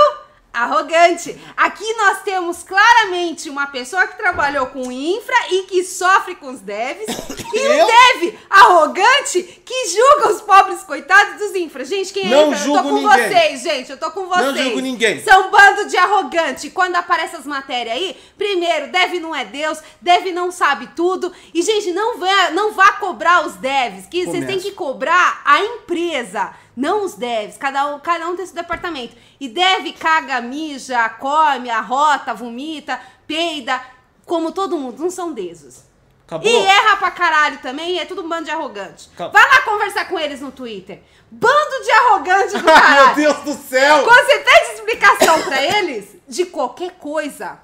Arrogante. 0.52 1.38
Aqui 1.56 1.84
nós 1.94 2.22
temos 2.22 2.62
claramente 2.62 3.48
uma 3.48 3.66
pessoa 3.66 4.06
que 4.08 4.16
trabalhou 4.16 4.66
com 4.66 4.90
infra 4.90 5.36
e 5.50 5.62
que 5.64 5.84
sofre 5.84 6.34
com 6.34 6.50
os 6.50 6.60
devs. 6.60 7.06
E 7.50 7.60
Eu? 7.60 7.84
um 7.84 7.86
dev 7.86 8.38
arrogante 8.50 9.42
que 9.64 9.88
julga 9.88 10.34
os 10.34 10.42
pobres 10.42 10.82
coitados 10.82 11.38
dos 11.38 11.54
infra. 11.54 11.82
Gente, 11.82 12.12
quem 12.12 12.26
é 12.26 12.28
Não 12.28 12.52
infra? 12.52 12.58
Eu 12.58 12.64
julgo 12.64 12.82
tô 12.82 12.88
com 12.88 12.94
ninguém. 12.96 13.28
vocês, 13.28 13.62
gente. 13.62 13.90
Eu 13.90 13.96
tô 13.96 14.10
com 14.10 14.26
vocês. 14.26 14.46
Não 14.46 14.54
julgo 14.64 14.80
ninguém. 14.80 15.22
São 15.24 15.48
um 15.48 15.50
bando 15.50 15.88
de 15.88 15.96
arrogante. 15.96 16.68
Quando 16.70 16.96
aparece 16.96 17.36
as 17.36 17.46
matérias 17.46 17.96
aí, 17.96 18.16
primeiro, 18.36 18.92
dev 18.92 19.14
não 19.14 19.34
é 19.34 19.46
Deus, 19.46 19.80
dev 20.00 20.26
não 20.32 20.50
sabe 20.50 20.90
tudo. 20.94 21.32
E, 21.54 21.62
gente, 21.62 21.90
não 21.92 22.18
vá, 22.18 22.50
não 22.50 22.72
vá 22.72 22.92
cobrar 22.92 23.46
os 23.46 23.54
devs, 23.54 24.06
que 24.06 24.26
vocês 24.26 24.44
têm 24.46 24.58
que 24.58 24.72
cobrar 24.72 25.40
a 25.44 25.60
empresa, 25.64 26.52
não 26.78 27.04
os 27.04 27.14
devs. 27.14 27.56
Cada 27.56 27.88
um, 27.88 27.98
cada 27.98 28.28
um 28.28 28.36
tem 28.36 28.46
seu 28.46 28.54
departamento. 28.54 29.16
E 29.40 29.48
dev 29.48 29.92
caga, 29.98 30.40
mija, 30.40 31.08
come, 31.08 31.68
arrota, 31.68 32.32
vomita, 32.32 33.00
peida, 33.26 33.80
como 34.24 34.52
todo 34.52 34.78
mundo. 34.78 35.02
Não 35.02 35.10
são 35.10 35.32
deuses. 35.32 35.84
Acabou. 36.24 36.48
E 36.48 36.56
erra 36.56 36.96
pra 36.98 37.10
caralho 37.10 37.58
também, 37.58 37.96
e 37.96 37.98
é 37.98 38.04
tudo 38.04 38.22
um 38.22 38.28
bando 38.28 38.44
de 38.44 38.52
arrogante. 38.52 39.10
Acabou. 39.12 39.32
Vai 39.32 39.50
lá 39.50 39.62
conversar 39.62 40.04
com 40.06 40.20
eles 40.20 40.40
no 40.40 40.52
Twitter. 40.52 41.02
Bando 41.28 41.82
de 41.82 41.90
arrogante 41.90 42.58
do 42.58 42.62
caralho. 42.70 43.16
meu 43.16 43.34
Deus 43.34 43.38
do 43.38 43.54
céu! 43.54 44.04
Quando 44.04 44.26
você 44.26 44.38
pede 44.38 44.74
explicação 44.74 45.42
pra 45.42 45.62
eles 45.62 46.16
de 46.28 46.46
qualquer 46.46 46.92
coisa, 46.92 47.58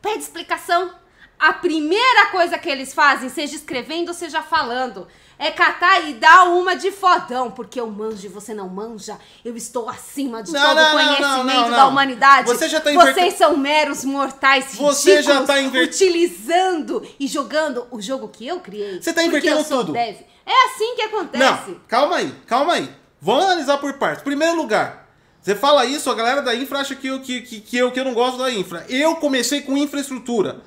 pede 0.00 0.20
explicação. 0.20 0.94
A 1.38 1.52
primeira 1.52 2.26
coisa 2.30 2.56
que 2.56 2.68
eles 2.68 2.94
fazem, 2.94 3.28
seja 3.28 3.54
escrevendo, 3.56 4.14
seja 4.14 4.42
falando, 4.42 5.06
é 5.38 5.50
catar 5.52 6.08
e 6.08 6.14
dar 6.14 6.44
uma 6.48 6.74
de 6.74 6.90
fodão, 6.90 7.50
porque 7.50 7.78
eu 7.78 7.86
manjo 7.88 8.26
e 8.26 8.28
você 8.28 8.52
não 8.52 8.68
manja. 8.68 9.16
Eu 9.44 9.56
estou 9.56 9.88
acima 9.88 10.42
de 10.42 10.52
Não, 10.52 10.60
todo 10.60 10.76
não, 10.76 10.90
conhecimento 10.92 11.46
não, 11.46 11.62
não, 11.62 11.76
da 11.76 11.86
humanidade. 11.86 12.48
Você 12.48 12.68
já 12.68 12.80
tá 12.80 12.90
Vocês 12.90 13.16
inverte- 13.16 13.38
são 13.38 13.56
meros 13.56 14.04
mortais 14.04 14.74
Você 14.74 15.22
já 15.22 15.42
tá 15.44 15.60
inver- 15.60 15.84
utilizando 15.84 17.06
e 17.18 17.26
jogando 17.26 17.86
o 17.90 18.00
jogo 18.00 18.28
que 18.28 18.46
eu 18.46 18.60
criei. 18.60 19.00
Você 19.00 19.12
tá 19.12 19.22
invertendo 19.22 19.62
tudo. 19.64 19.92
dev. 19.92 20.16
É 20.44 20.64
assim 20.66 20.94
que 20.96 21.02
acontece. 21.02 21.70
Não, 21.70 21.80
calma 21.86 22.16
aí, 22.16 22.34
calma 22.46 22.72
aí. 22.74 22.90
Vamos 23.20 23.44
analisar 23.44 23.78
por 23.78 23.92
partes. 23.94 24.22
Primeiro 24.22 24.56
lugar, 24.56 25.08
você 25.42 25.54
fala 25.54 25.84
isso, 25.84 26.10
a 26.10 26.14
galera 26.14 26.40
da 26.42 26.54
infra 26.54 26.80
acha 26.80 26.94
que 26.94 27.06
eu, 27.08 27.20
que, 27.20 27.42
que, 27.42 27.60
que 27.60 27.76
eu, 27.76 27.90
que 27.92 28.00
eu 28.00 28.04
não 28.04 28.14
gosto 28.14 28.38
da 28.38 28.50
infra. 28.50 28.84
Eu 28.88 29.16
comecei 29.16 29.60
com 29.60 29.76
infraestrutura. 29.76 30.60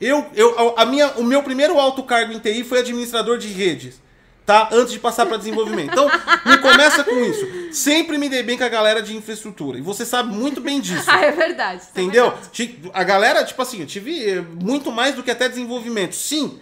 Eu, 0.00 0.26
eu, 0.34 0.74
a 0.76 0.84
minha, 0.84 1.08
o 1.16 1.24
meu 1.24 1.42
primeiro 1.42 1.78
alto 1.80 2.02
cargo 2.02 2.32
em 2.32 2.38
TI 2.38 2.64
foi 2.64 2.80
administrador 2.80 3.38
de 3.38 3.48
redes. 3.48 4.00
Tá? 4.46 4.68
Antes 4.70 4.92
de 4.92 5.00
passar 5.00 5.26
para 5.26 5.36
desenvolvimento. 5.38 5.90
Então, 5.90 6.08
não 6.44 6.58
começa 6.58 7.02
com 7.02 7.18
isso. 7.24 7.74
Sempre 7.74 8.16
me 8.16 8.28
dei 8.28 8.44
bem 8.44 8.56
com 8.56 8.62
a 8.62 8.68
galera 8.68 9.02
de 9.02 9.16
infraestrutura. 9.16 9.76
E 9.76 9.82
você 9.82 10.06
sabe 10.06 10.32
muito 10.32 10.60
bem 10.60 10.80
disso. 10.80 11.04
Ah, 11.10 11.20
é 11.24 11.32
verdade. 11.32 11.82
é 11.94 12.00
Entendeu? 12.00 12.30
verdade. 12.30 12.48
Ti- 12.52 12.80
A 12.94 13.02
galera, 13.02 13.44
tipo 13.44 13.60
assim, 13.60 13.80
eu 13.80 13.86
tive 13.86 14.24
eh, 14.30 14.40
muito 14.40 14.92
mais 14.92 15.16
do 15.16 15.22
que 15.24 15.32
até 15.32 15.48
desenvolvimento. 15.48 16.14
Sim, 16.14 16.60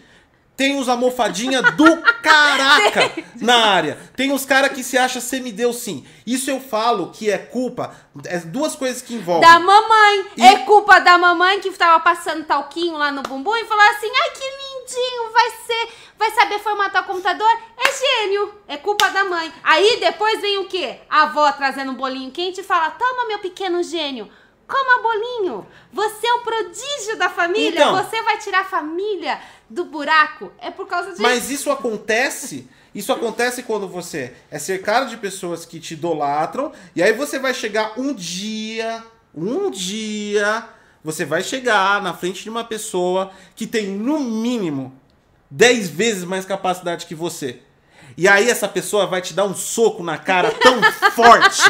tem 0.56 0.78
os 0.80 0.88
almofadinha 0.88 1.60
do 1.60 1.96
caraca 2.22 3.12
na 3.40 3.56
área. 3.66 3.98
Tem 4.16 4.32
os 4.32 4.46
caras 4.46 4.72
que 4.72 4.82
se 4.82 4.96
acham 4.96 5.20
semideus, 5.20 5.76
sim. 5.80 6.06
Isso 6.26 6.48
eu 6.50 6.60
falo 6.60 7.10
que 7.10 7.30
é 7.30 7.36
culpa. 7.36 7.94
É 8.24 8.38
duas 8.38 8.74
coisas 8.74 9.02
que 9.02 9.14
envolvem. 9.14 9.46
Da 9.48 9.58
mamãe. 9.58 10.26
E- 10.38 10.42
É 10.42 10.58
culpa 10.60 11.00
da 11.00 11.18
mamãe 11.18 11.60
que 11.60 11.70
tava 11.72 12.00
passando 12.00 12.44
talquinho 12.44 12.96
lá 12.96 13.10
no 13.12 13.22
bumbum 13.22 13.54
e 13.56 13.64
falou 13.66 13.84
assim: 13.90 14.06
ai, 14.22 14.30
que 14.30 14.44
lindinho, 14.44 15.32
vai 15.32 15.50
ser. 15.66 15.88
Vai 16.18 16.30
saber 16.30 16.58
formatar 16.60 17.02
o 17.02 17.06
computador? 17.06 17.48
É 17.76 18.22
gênio. 18.22 18.54
É 18.68 18.76
culpa 18.76 19.08
da 19.10 19.24
mãe. 19.24 19.52
Aí 19.62 19.98
depois 20.00 20.40
vem 20.40 20.58
o 20.58 20.66
quê? 20.66 20.98
A 21.08 21.22
avó 21.22 21.50
trazendo 21.52 21.92
um 21.92 21.96
bolinho 21.96 22.30
quente 22.30 22.60
e 22.60 22.64
fala: 22.64 22.90
toma, 22.90 23.26
meu 23.26 23.38
pequeno 23.38 23.82
gênio. 23.82 24.30
Coma 24.66 25.02
bolinho. 25.02 25.66
Você 25.92 26.26
é 26.26 26.34
o 26.34 26.40
prodígio 26.40 27.16
da 27.18 27.28
família. 27.28 27.80
Então. 27.80 27.96
Você 27.96 28.22
vai 28.22 28.38
tirar 28.38 28.60
a 28.60 28.64
família 28.64 29.38
do 29.68 29.84
buraco. 29.84 30.50
É 30.58 30.70
por 30.70 30.86
causa 30.86 31.10
disso. 31.10 31.22
Mas 31.22 31.50
isso 31.50 31.70
acontece. 31.70 32.68
Isso 32.94 33.12
acontece 33.12 33.62
quando 33.64 33.88
você 33.88 34.34
é 34.50 34.58
cercado 34.58 35.10
de 35.10 35.16
pessoas 35.16 35.66
que 35.66 35.80
te 35.80 35.94
idolatram. 35.94 36.72
E 36.94 37.02
aí 37.02 37.12
você 37.12 37.38
vai 37.38 37.52
chegar 37.52 37.98
um 37.98 38.14
dia. 38.14 39.04
Um 39.34 39.70
dia. 39.70 40.66
Você 41.02 41.26
vai 41.26 41.42
chegar 41.42 42.00
na 42.00 42.14
frente 42.14 42.42
de 42.42 42.48
uma 42.48 42.64
pessoa 42.64 43.30
que 43.54 43.66
tem, 43.66 43.88
no 43.88 44.18
mínimo, 44.20 44.98
10 45.50 45.88
vezes 45.88 46.24
mais 46.24 46.44
capacidade 46.44 47.06
que 47.06 47.14
você. 47.14 47.60
E 48.16 48.28
aí 48.28 48.48
essa 48.48 48.68
pessoa 48.68 49.06
vai 49.06 49.20
te 49.20 49.34
dar 49.34 49.44
um 49.44 49.54
soco 49.54 50.02
na 50.02 50.16
cara 50.16 50.50
tão 50.52 50.80
forte, 51.12 51.62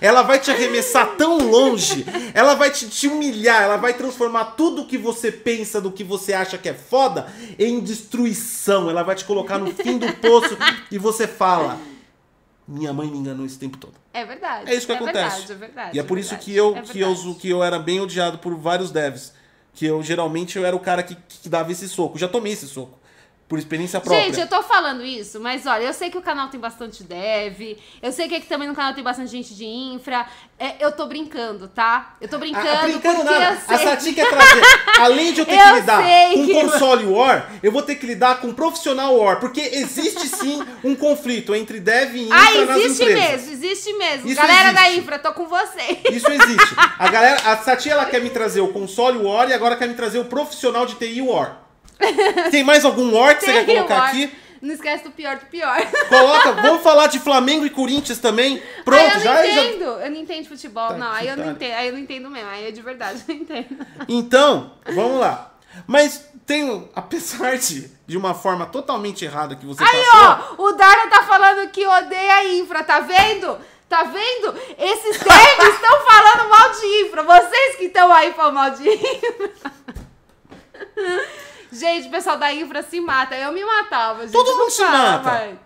ela 0.00 0.22
vai 0.22 0.40
te 0.40 0.50
arremessar 0.50 1.14
tão 1.16 1.38
longe, 1.38 2.04
ela 2.34 2.54
vai 2.54 2.70
te, 2.70 2.88
te 2.88 3.06
humilhar, 3.06 3.62
ela 3.62 3.76
vai 3.76 3.94
transformar 3.94 4.46
tudo 4.56 4.86
que 4.86 4.98
você 4.98 5.30
pensa, 5.30 5.80
do 5.80 5.92
que 5.92 6.02
você 6.02 6.32
acha 6.32 6.58
que 6.58 6.68
é 6.68 6.74
foda, 6.74 7.26
em 7.58 7.78
destruição. 7.80 8.90
Ela 8.90 9.02
vai 9.02 9.14
te 9.14 9.24
colocar 9.24 9.58
no 9.58 9.72
fim 9.72 9.96
do 9.96 10.12
poço 10.14 10.56
e 10.90 10.98
você 10.98 11.28
fala: 11.28 11.78
Minha 12.66 12.92
mãe 12.92 13.08
me 13.08 13.18
enganou 13.18 13.46
esse 13.46 13.58
tempo 13.58 13.78
todo. 13.78 13.94
É 14.12 14.24
verdade. 14.24 14.70
É 14.70 14.74
isso 14.74 14.86
que 14.86 14.92
é 14.92 14.96
acontece. 14.96 15.46
Verdade, 15.46 15.52
é 15.52 15.54
verdade. 15.54 15.96
E 15.96 16.00
é 16.00 16.02
é 16.02 16.04
por 16.04 16.18
isso 16.18 16.30
verdade, 16.30 16.50
que 16.50 16.56
eu, 16.56 16.76
é 16.76 16.82
que, 16.82 17.00
eu, 17.00 17.34
que 17.38 17.48
eu 17.48 17.62
era 17.62 17.78
bem 17.78 18.00
odiado 18.00 18.38
por 18.38 18.56
vários 18.56 18.90
devs. 18.90 19.32
Que 19.72 19.86
eu 19.86 20.02
geralmente 20.02 20.58
eu 20.58 20.66
era 20.66 20.76
o 20.76 20.80
cara 20.80 21.02
que, 21.02 21.14
que 21.14 21.48
dava 21.48 21.70
esse 21.70 21.88
soco. 21.88 22.18
Já 22.18 22.28
tomei 22.28 22.52
esse 22.52 22.66
soco. 22.66 22.98
Por 23.52 23.58
experiência 23.58 24.00
própria. 24.00 24.24
Gente, 24.24 24.40
eu 24.40 24.46
tô 24.48 24.62
falando 24.62 25.04
isso, 25.04 25.38
mas 25.38 25.66
olha, 25.66 25.82
eu 25.82 25.92
sei 25.92 26.08
que 26.08 26.16
o 26.16 26.22
canal 26.22 26.48
tem 26.48 26.58
bastante 26.58 27.02
dev, 27.04 27.76
eu 28.02 28.10
sei 28.10 28.26
que 28.26 28.36
aqui 28.36 28.46
também 28.46 28.66
no 28.66 28.74
canal 28.74 28.94
tem 28.94 29.04
bastante 29.04 29.30
gente 29.30 29.54
de 29.54 29.66
infra. 29.66 30.24
É, 30.58 30.76
eu 30.82 30.90
tô 30.90 31.04
brincando, 31.04 31.68
tá? 31.68 32.16
Eu 32.18 32.28
tô 32.28 32.38
brincando, 32.38 32.66
Ah, 32.66 32.82
brincando 32.84 33.16
porque 33.16 33.30
nada. 33.38 33.58
A. 33.68 33.76
Sati 33.78 34.14
quer 34.14 34.26
trazer. 34.30 34.62
Além 35.00 35.34
de 35.34 35.40
eu 35.40 35.44
ter 35.44 35.52
Eu 35.58 35.66
que 35.66 35.72
lidar 35.80 36.02
com 36.32 36.46
que- 36.46 36.54
console 36.54 37.04
war, 37.04 37.52
eu 37.62 37.70
vou 37.70 37.82
ter 37.82 37.96
que 37.96 38.06
lidar 38.06 38.40
com 38.40 38.54
profissional 38.54 39.14
war. 39.18 39.38
Porque 39.38 39.60
existe 39.60 40.26
sim 40.28 40.64
um 40.82 40.94
conflito 40.96 41.54
entre 41.54 41.78
dev 41.78 42.14
e 42.16 42.22
infra 42.28 42.38
Ah, 42.38 42.64
nas 42.64 42.76
existe 42.78 43.02
empresas. 43.02 43.30
mesmo, 43.48 43.52
existe 43.52 43.92
mesmo. 43.98 44.28
Isso 44.28 44.40
Galera 44.40 44.72
da 44.72 44.82
existe. 44.86 45.00
infra, 45.00 45.18
tô 45.18 45.32
com 45.34 45.46
vocês. 45.46 45.98
Isso 46.10 46.26
existe. 46.32 46.74
A 46.98 47.08
galera, 47.10 47.36
a 47.52 47.58
Sati 47.58 47.90
ela 47.90 48.06
quer 48.06 48.22
me 48.22 48.30
trazer 48.30 48.62
o 48.62 48.68
console 48.68 49.18
war 49.18 49.46
e 49.50 49.52
agora 49.52 49.76
quer 49.76 49.88
me 49.88 49.94
trazer 49.94 50.20
o 50.20 50.24
profissional 50.24 50.86
de 50.86 50.94
TI 50.94 51.20
war. 51.20 51.58
Tem 52.50 52.64
mais 52.64 52.84
algum 52.84 53.14
war 53.14 53.38
que 53.38 53.44
você 53.44 53.64
quer 53.64 53.66
colocar 53.76 54.04
aqui? 54.06 54.32
Não 54.60 54.72
esquece 54.72 55.02
do 55.02 55.10
pior 55.10 55.36
do 55.38 55.46
pior. 55.46 55.76
Coloca, 56.08 56.52
vamos 56.62 56.82
falar 56.82 57.08
de 57.08 57.18
Flamengo 57.18 57.66
e 57.66 57.70
Corinthians 57.70 58.18
também. 58.20 58.62
Pronto, 58.84 59.00
aí 59.00 59.08
eu 59.08 59.14
não 59.16 59.20
já, 59.20 59.34
já. 59.46 59.64
entendo. 59.64 59.84
Eu 59.84 60.10
não 60.10 60.16
entendo 60.18 60.42
de 60.42 60.48
futebol. 60.48 60.88
Tá 60.88 60.94
não, 60.98 61.10
aí 61.10 61.26
eu 61.26 61.36
não 61.36 61.44
pariu. 61.44 61.56
entendo. 61.56 61.74
Aí 61.74 61.86
eu 61.88 61.92
não 61.92 61.98
entendo 61.98 62.30
mesmo. 62.30 62.48
Aí 62.48 62.66
eu 62.66 62.72
de 62.72 62.80
verdade 62.80 63.24
não 63.26 63.34
entendo. 63.34 63.86
Então, 64.08 64.72
vamos 64.94 65.18
lá. 65.18 65.52
Mas 65.84 66.28
tem, 66.46 66.88
apesar 66.94 67.56
de, 67.58 67.90
de 68.06 68.16
uma 68.16 68.34
forma 68.34 68.64
totalmente 68.66 69.24
errada 69.24 69.56
que 69.56 69.66
você 69.66 69.82
Aí, 69.82 70.04
passou. 70.04 70.56
ó, 70.58 70.62
o 70.62 70.72
Dara 70.72 71.08
tá 71.08 71.24
falando 71.24 71.68
que 71.70 71.84
odeia 71.84 72.34
a 72.34 72.44
infra, 72.54 72.84
tá 72.84 73.00
vendo? 73.00 73.58
Tá 73.88 74.04
vendo? 74.04 74.54
Esses 74.78 75.18
devs 75.22 75.74
estão 75.74 76.00
falando 76.06 76.48
mal 76.48 76.70
de 76.70 76.86
infra. 77.04 77.22
Vocês 77.24 77.76
que 77.76 77.84
estão 77.86 78.12
aí 78.12 78.32
falando 78.32 78.54
mal 78.54 78.70
de 78.70 78.88
infra. 78.88 79.50
Gente, 81.72 82.08
o 82.08 82.10
pessoal 82.10 82.36
da 82.38 82.52
infra 82.52 82.82
se 82.82 83.00
mata. 83.00 83.34
Eu 83.34 83.50
me 83.52 83.64
matava. 83.64 84.22
Gente, 84.22 84.32
Todo 84.32 84.56
mundo 84.58 84.70
se 84.70 84.82
mata. 84.84 85.22
mas- 85.22 85.58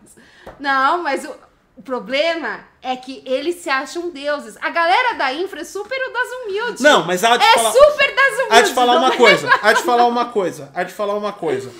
Não, 0.60 1.02
mas 1.02 1.24
o, 1.24 1.34
o 1.76 1.82
problema 1.82 2.60
é 2.80 2.94
que 2.96 3.22
eles 3.26 3.56
se 3.56 3.68
acham 3.68 4.10
deuses. 4.10 4.56
A 4.60 4.70
galera 4.70 5.14
da 5.18 5.34
infra 5.34 5.62
é 5.62 5.64
super 5.64 5.98
das 6.12 6.28
humildes. 6.28 6.80
Não, 6.80 7.04
mas 7.04 7.24
há 7.24 7.36
de 7.36 7.44
É 7.44 7.54
falar, 7.54 7.72
super 7.72 8.14
das 8.14 8.32
humildes. 8.34 8.50
há 8.58 8.60
de 8.62 8.72
falar 8.74 8.96
uma 8.98 9.12
é? 9.12 9.16
coisa. 9.16 9.50
Há 9.60 9.72
de 9.72 9.82
falar 9.82 10.06
uma 10.06 10.24
coisa. 10.26 10.70
Há 10.74 10.82
de 10.84 10.92
falar 10.92 11.14
uma 11.14 11.32
coisa. 11.32 11.72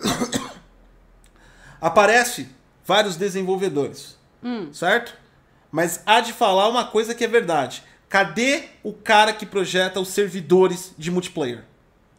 Aparece 1.80 2.48
vários 2.84 3.16
desenvolvedores, 3.16 4.18
Hum. 4.42 4.70
certo? 4.72 5.14
Mas 5.70 6.02
há 6.04 6.20
de 6.20 6.32
falar 6.32 6.68
uma 6.68 6.84
coisa 6.86 7.14
que 7.14 7.24
é 7.24 7.28
verdade. 7.28 7.82
Cadê 8.08 8.64
o 8.82 8.92
cara 8.92 9.32
que 9.32 9.46
projeta 9.46 10.00
os 10.00 10.08
servidores 10.08 10.92
de 10.98 11.10
multiplayer? 11.10 11.64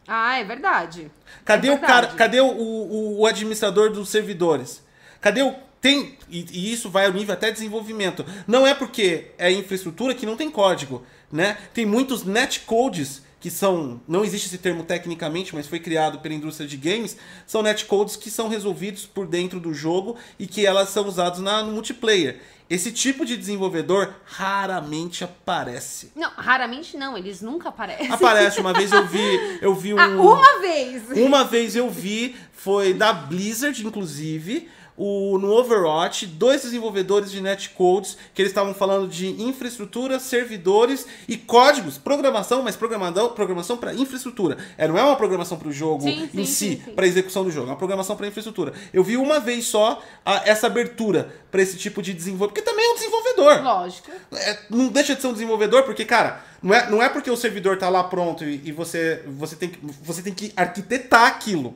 Ah, 0.06 0.38
é 0.38 0.44
verdade. 0.44 1.10
Cadê 1.44 1.68
É 1.68 1.72
o 1.72 1.78
cara? 1.78 2.08
Cadê 2.08 2.40
o, 2.40 2.46
o, 2.46 3.20
o 3.20 3.26
administrador 3.26 3.90
dos 3.90 4.08
servidores? 4.08 4.82
Cadê 5.20 5.42
o. 5.42 5.54
Tem. 5.80 6.16
E, 6.28 6.46
e 6.50 6.72
isso 6.72 6.88
vai 6.88 7.06
ao 7.06 7.12
nível 7.12 7.34
até 7.34 7.50
desenvolvimento. 7.50 8.24
Não 8.46 8.66
é 8.66 8.74
porque 8.74 9.32
é 9.38 9.50
infraestrutura 9.50 10.14
que 10.14 10.26
não 10.26 10.36
tem 10.36 10.50
código. 10.50 11.04
Né? 11.30 11.56
Tem 11.72 11.86
muitos 11.86 12.24
netcodes 12.24 13.22
que 13.40 13.50
são. 13.50 14.00
Não 14.06 14.24
existe 14.24 14.46
esse 14.46 14.58
termo 14.58 14.84
tecnicamente, 14.84 15.54
mas 15.54 15.66
foi 15.66 15.80
criado 15.80 16.20
pela 16.20 16.34
indústria 16.34 16.68
de 16.68 16.76
games. 16.76 17.16
São 17.46 17.62
netcodes 17.62 18.14
que 18.14 18.30
são 18.30 18.48
resolvidos 18.48 19.04
por 19.04 19.26
dentro 19.26 19.58
do 19.58 19.74
jogo 19.74 20.16
e 20.38 20.46
que 20.46 20.64
elas 20.64 20.90
são 20.90 21.06
usados 21.08 21.40
na, 21.40 21.62
no 21.62 21.72
multiplayer. 21.72 22.40
Esse 22.72 22.90
tipo 22.90 23.26
de 23.26 23.36
desenvolvedor 23.36 24.14
raramente 24.24 25.22
aparece. 25.22 26.10
Não, 26.16 26.30
raramente 26.30 26.96
não. 26.96 27.18
Eles 27.18 27.42
nunca 27.42 27.68
aparecem. 27.68 28.10
Aparece, 28.10 28.60
uma 28.60 28.72
vez 28.72 28.90
eu 28.90 29.06
vi, 29.06 29.58
eu 29.60 29.74
vi 29.74 29.92
um. 29.92 30.00
Ah, 30.00 30.08
uma 30.08 30.58
vez. 30.58 31.02
Uma 31.10 31.44
vez 31.44 31.76
eu 31.76 31.90
vi, 31.90 32.34
foi 32.54 32.94
da 32.94 33.12
Blizzard, 33.12 33.86
inclusive, 33.86 34.70
o, 34.96 35.38
no 35.38 35.50
Overwatch, 35.52 36.26
dois 36.26 36.62
desenvolvedores 36.62 37.30
de 37.30 37.40
netcodes 37.40 38.16
que 38.34 38.42
eles 38.42 38.50
estavam 38.50 38.74
falando 38.74 39.08
de 39.08 39.28
infraestrutura, 39.42 40.18
servidores 40.20 41.06
e 41.26 41.36
códigos, 41.36 41.98
programação, 41.98 42.62
mas 42.62 42.76
programadão, 42.76 43.30
programação 43.30 43.76
para 43.76 43.94
infraestrutura. 43.94 44.58
É, 44.76 44.86
não 44.86 44.98
é 44.98 45.02
uma 45.02 45.16
programação 45.16 45.58
para 45.58 45.68
o 45.68 45.72
jogo 45.72 46.02
Sim, 46.02 46.28
em 46.34 46.44
si, 46.44 46.80
sim, 46.84 46.92
para 46.94 47.06
execução 47.06 47.44
do 47.44 47.50
jogo, 47.50 47.68
é 47.68 47.70
uma 47.70 47.76
programação 47.76 48.16
para 48.16 48.26
infraestrutura. 48.26 48.72
Eu 48.92 49.02
vi 49.02 49.16
uma 49.16 49.40
vez 49.40 49.66
só 49.66 50.02
a- 50.24 50.42
essa 50.44 50.66
abertura 50.66 51.34
para 51.50 51.62
esse 51.62 51.76
tipo 51.76 52.02
de 52.02 52.12
desenvolvedor, 52.12 52.48
porque 52.54 52.62
também 52.62 52.84
é 52.84 52.90
um 52.90 52.94
desenvolvedor. 52.94 53.62
Lógico. 53.62 54.10
É, 54.34 54.58
não 54.70 54.88
deixa 54.88 55.14
de 55.14 55.20
ser 55.20 55.26
um 55.28 55.32
desenvolvedor, 55.32 55.82
porque, 55.84 56.04
cara, 56.04 56.44
não 56.62 56.74
é, 56.74 56.90
não 56.90 57.02
é 57.02 57.08
porque 57.08 57.30
o 57.30 57.36
servidor 57.36 57.76
tá 57.76 57.88
lá 57.88 58.04
pronto 58.04 58.44
e, 58.44 58.60
e 58.64 58.72
você, 58.72 59.22
você, 59.26 59.56
tem 59.56 59.68
que, 59.68 59.78
você 60.02 60.22
tem 60.22 60.32
que 60.32 60.52
arquitetar 60.56 61.26
aquilo. 61.26 61.74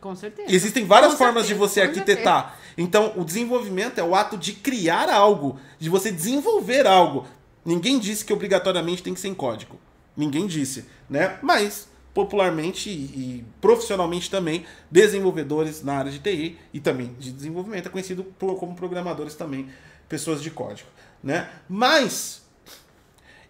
Com 0.00 0.14
certeza. 0.14 0.52
Existem 0.54 0.84
várias 0.84 1.12
Com 1.12 1.18
formas 1.18 1.46
certeza, 1.46 1.54
de 1.54 1.58
você 1.68 1.80
com 1.80 1.86
arquitetar. 1.88 2.58
Então, 2.78 3.12
o 3.16 3.24
desenvolvimento 3.24 3.98
é 3.98 4.04
o 4.04 4.14
ato 4.14 4.36
de 4.36 4.52
criar 4.52 5.08
algo, 5.10 5.58
de 5.78 5.88
você 5.88 6.12
desenvolver 6.12 6.86
algo. 6.86 7.26
Ninguém 7.64 7.98
disse 7.98 8.24
que 8.24 8.32
obrigatoriamente 8.32 9.02
tem 9.02 9.14
que 9.14 9.20
ser 9.20 9.28
em 9.28 9.34
código. 9.34 9.78
Ninguém 10.16 10.46
disse, 10.46 10.84
né? 11.10 11.38
Mas 11.42 11.88
popularmente 12.14 12.88
e, 12.88 12.92
e 12.92 13.44
profissionalmente 13.60 14.30
também, 14.30 14.64
desenvolvedores 14.90 15.82
na 15.82 15.98
área 15.98 16.10
de 16.10 16.18
TI 16.18 16.58
e 16.72 16.80
também 16.80 17.14
de 17.18 17.30
desenvolvimento 17.30 17.88
é 17.88 17.90
conhecido 17.90 18.24
por- 18.24 18.56
como 18.56 18.74
programadores 18.74 19.34
também, 19.34 19.68
pessoas 20.08 20.42
de 20.42 20.50
código, 20.50 20.88
né? 21.22 21.50
Mas 21.68 22.40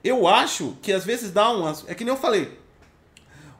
eu 0.02 0.26
acho 0.26 0.76
que 0.82 0.92
às 0.92 1.04
vezes 1.04 1.30
dá 1.30 1.48
umas, 1.50 1.84
é 1.88 1.94
que 1.94 2.04
nem 2.04 2.12
eu 2.12 2.18
falei, 2.20 2.58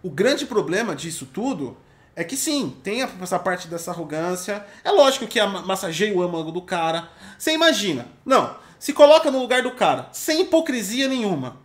o 0.03 0.11
grande 0.11 0.45
problema 0.45 0.95
disso 0.97 1.24
tudo 1.26 1.76
é 2.18 2.24
que 2.24 2.34
sim, 2.34 2.74
tem 2.82 3.02
essa 3.02 3.38
parte 3.38 3.68
dessa 3.68 3.90
arrogância. 3.90 4.66
É 4.82 4.90
lógico 4.90 5.26
que 5.26 5.40
massageia 5.44 6.16
o 6.16 6.22
âmago 6.22 6.50
do 6.50 6.62
cara. 6.62 7.10
Você 7.38 7.52
imagina. 7.52 8.08
Não, 8.24 8.56
se 8.78 8.94
coloca 8.94 9.30
no 9.30 9.38
lugar 9.38 9.62
do 9.62 9.72
cara, 9.72 10.08
sem 10.12 10.40
hipocrisia 10.40 11.08
nenhuma. 11.08 11.58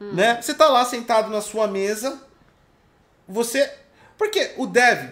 Hum. 0.00 0.14
Né? 0.14 0.40
Você 0.40 0.54
tá 0.54 0.66
lá 0.70 0.82
sentado 0.86 1.30
na 1.30 1.42
sua 1.42 1.66
mesa, 1.66 2.22
você. 3.28 3.70
Porque 4.16 4.54
o 4.56 4.66
dev, 4.66 5.10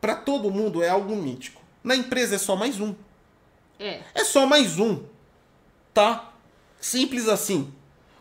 para 0.00 0.14
todo 0.14 0.52
mundo, 0.52 0.84
é 0.84 0.88
algo 0.88 1.16
mítico. 1.16 1.60
Na 1.82 1.96
empresa 1.96 2.36
é 2.36 2.38
só 2.38 2.54
mais 2.54 2.80
um. 2.80 2.94
É. 3.76 4.02
É 4.14 4.22
só 4.22 4.46
mais 4.46 4.78
um. 4.78 5.02
Tá? 5.92 6.32
Simples 6.80 7.28
assim. 7.28 7.74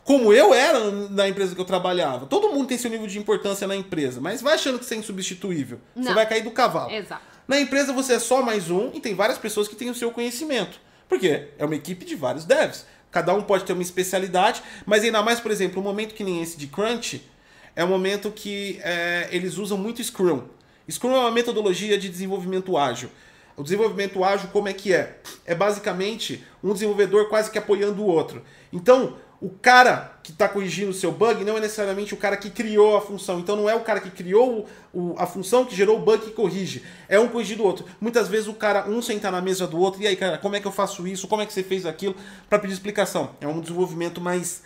Como 0.05 0.31
eu 0.31 0.53
era 0.53 0.91
na 1.09 1.27
empresa 1.27 1.55
que 1.55 1.59
eu 1.59 1.65
trabalhava. 1.65 2.27
Todo 2.27 2.49
mundo 2.49 2.67
tem 2.67 2.77
seu 2.77 2.91
nível 2.91 3.07
de 3.07 3.17
importância 3.17 3.67
na 3.67 3.75
empresa, 3.75 4.21
mas 4.21 4.39
vai 4.39 4.53
achando 4.53 4.77
que 4.77 4.85
você 4.85 4.93
é 4.93 4.97
insubstituível. 4.99 5.79
Não. 5.95 6.03
Você 6.03 6.13
vai 6.13 6.29
cair 6.29 6.43
do 6.43 6.51
cavalo. 6.51 6.91
Exato. 6.91 7.23
Na 7.47 7.59
empresa 7.59 7.91
você 7.91 8.13
é 8.13 8.19
só 8.19 8.43
mais 8.43 8.69
um 8.69 8.91
e 8.93 8.99
tem 9.01 9.15
várias 9.15 9.39
pessoas 9.39 9.67
que 9.67 9.75
têm 9.75 9.89
o 9.89 9.95
seu 9.95 10.11
conhecimento. 10.11 10.79
Porque 11.09 11.47
é 11.57 11.65
uma 11.65 11.73
equipe 11.73 12.05
de 12.05 12.15
vários 12.15 12.45
devs. 12.45 12.85
Cada 13.09 13.33
um 13.33 13.41
pode 13.41 13.63
ter 13.63 13.73
uma 13.73 13.81
especialidade, 13.81 14.61
mas 14.85 15.03
ainda 15.03 15.23
mais, 15.23 15.39
por 15.39 15.49
exemplo, 15.49 15.81
um 15.81 15.83
momento 15.83 16.13
que 16.13 16.23
nem 16.23 16.39
esse 16.39 16.55
de 16.55 16.67
Crunch, 16.67 17.27
é 17.75 17.83
um 17.83 17.87
momento 17.87 18.29
que 18.29 18.79
é, 18.83 19.27
eles 19.31 19.57
usam 19.57 19.75
muito 19.75 20.03
Scrum. 20.03 20.43
Scrum 20.87 21.15
é 21.15 21.19
uma 21.19 21.31
metodologia 21.31 21.97
de 21.97 22.09
desenvolvimento 22.09 22.77
ágil. 22.77 23.09
O 23.57 23.63
desenvolvimento 23.63 24.23
ágil, 24.23 24.49
como 24.49 24.67
é 24.67 24.73
que 24.73 24.93
é? 24.93 25.17
É 25.45 25.55
basicamente 25.55 26.43
um 26.63 26.73
desenvolvedor 26.73 27.27
quase 27.29 27.49
que 27.49 27.57
apoiando 27.57 28.03
o 28.03 28.05
outro. 28.05 28.43
Então, 28.71 29.17
o 29.45 29.49
cara 29.61 30.17
que 30.23 30.31
está 30.31 30.49
corrigindo 30.49 30.89
o 30.89 30.93
seu 30.93 31.11
bug 31.11 31.43
não 31.43 31.55
é 31.55 31.59
necessariamente 31.59 32.15
o 32.15 32.17
cara 32.17 32.35
que 32.35 32.49
criou 32.49 32.97
a 32.97 33.01
função. 33.01 33.39
Então 33.39 33.55
não 33.55 33.69
é 33.69 33.75
o 33.75 33.81
cara 33.81 33.99
que 33.99 34.09
criou 34.09 34.67
o, 34.91 35.13
a 35.19 35.27
função 35.27 35.63
que 35.63 35.75
gerou 35.75 35.97
o 35.97 36.01
bug 36.01 36.25
que 36.25 36.31
corrige. 36.31 36.81
É 37.07 37.19
um 37.19 37.27
corrigir 37.27 37.55
do 37.55 37.63
outro. 37.63 37.85
Muitas 38.01 38.27
vezes 38.27 38.47
o 38.47 38.55
cara, 38.55 38.89
um 38.89 39.03
sentar 39.03 39.31
na 39.31 39.39
mesa 39.39 39.67
do 39.67 39.77
outro, 39.77 40.01
e 40.01 40.07
aí, 40.07 40.15
cara, 40.15 40.39
como 40.39 40.55
é 40.55 40.59
que 40.59 40.65
eu 40.65 40.71
faço 40.71 41.07
isso? 41.07 41.27
Como 41.27 41.43
é 41.43 41.45
que 41.45 41.53
você 41.53 41.61
fez 41.61 41.85
aquilo? 41.85 42.15
Para 42.49 42.57
pedir 42.57 42.73
explicação. 42.73 43.35
É 43.39 43.47
um 43.47 43.61
desenvolvimento 43.61 44.19
mais. 44.19 44.63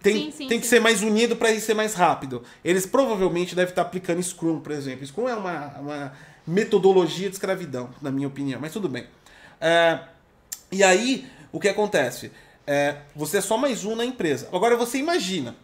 Tem, 0.00 0.14
sim, 0.14 0.30
sim, 0.30 0.46
tem 0.46 0.58
sim. 0.58 0.60
que 0.60 0.66
ser 0.68 0.80
mais 0.80 1.02
unido 1.02 1.34
para 1.34 1.58
ser 1.58 1.74
mais 1.74 1.94
rápido. 1.94 2.44
Eles 2.64 2.86
provavelmente 2.86 3.56
devem 3.56 3.70
estar 3.70 3.82
aplicando 3.82 4.22
Scrum, 4.22 4.60
por 4.60 4.70
exemplo. 4.70 5.04
Scrum 5.04 5.28
é 5.28 5.34
uma, 5.34 5.66
uma 5.80 6.12
metodologia 6.46 7.28
de 7.28 7.34
escravidão, 7.34 7.90
na 8.00 8.12
minha 8.12 8.28
opinião, 8.28 8.60
mas 8.60 8.72
tudo 8.72 8.88
bem. 8.88 9.08
É, 9.60 9.98
e 10.70 10.84
aí, 10.84 11.26
o 11.50 11.58
que 11.58 11.68
acontece? 11.68 12.30
É, 12.72 12.98
você 13.16 13.38
é 13.38 13.40
só 13.40 13.56
mais 13.56 13.84
um 13.84 13.96
na 13.96 14.04
empresa. 14.04 14.48
Agora 14.52 14.76
você 14.76 14.96
imagina, 14.96 15.56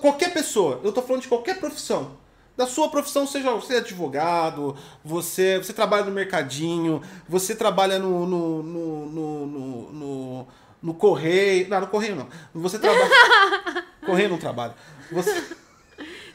qualquer 0.00 0.32
pessoa, 0.32 0.80
eu 0.82 0.88
estou 0.88 1.00
falando 1.00 1.22
de 1.22 1.28
qualquer 1.28 1.60
profissão, 1.60 2.16
da 2.56 2.66
sua 2.66 2.88
profissão, 2.88 3.24
seja 3.24 3.52
você 3.52 3.74
é 3.74 3.78
advogado, 3.78 4.76
você, 5.04 5.58
você 5.58 5.72
trabalha 5.72 6.06
no 6.06 6.10
mercadinho, 6.10 7.00
você 7.28 7.54
trabalha 7.54 8.00
no, 8.00 8.26
no, 8.26 8.62
no, 8.64 9.06
no, 9.06 9.46
no, 9.46 9.92
no, 9.92 10.48
no 10.82 10.94
correio. 10.94 11.68
Não, 11.68 11.82
no 11.82 11.86
correio 11.86 12.16
não. 12.16 12.26
Você 12.52 12.80
trabalha. 12.80 13.08
correio 14.04 14.28
não 14.28 14.36
trabalha. 14.36 14.74
Você. 15.12 15.56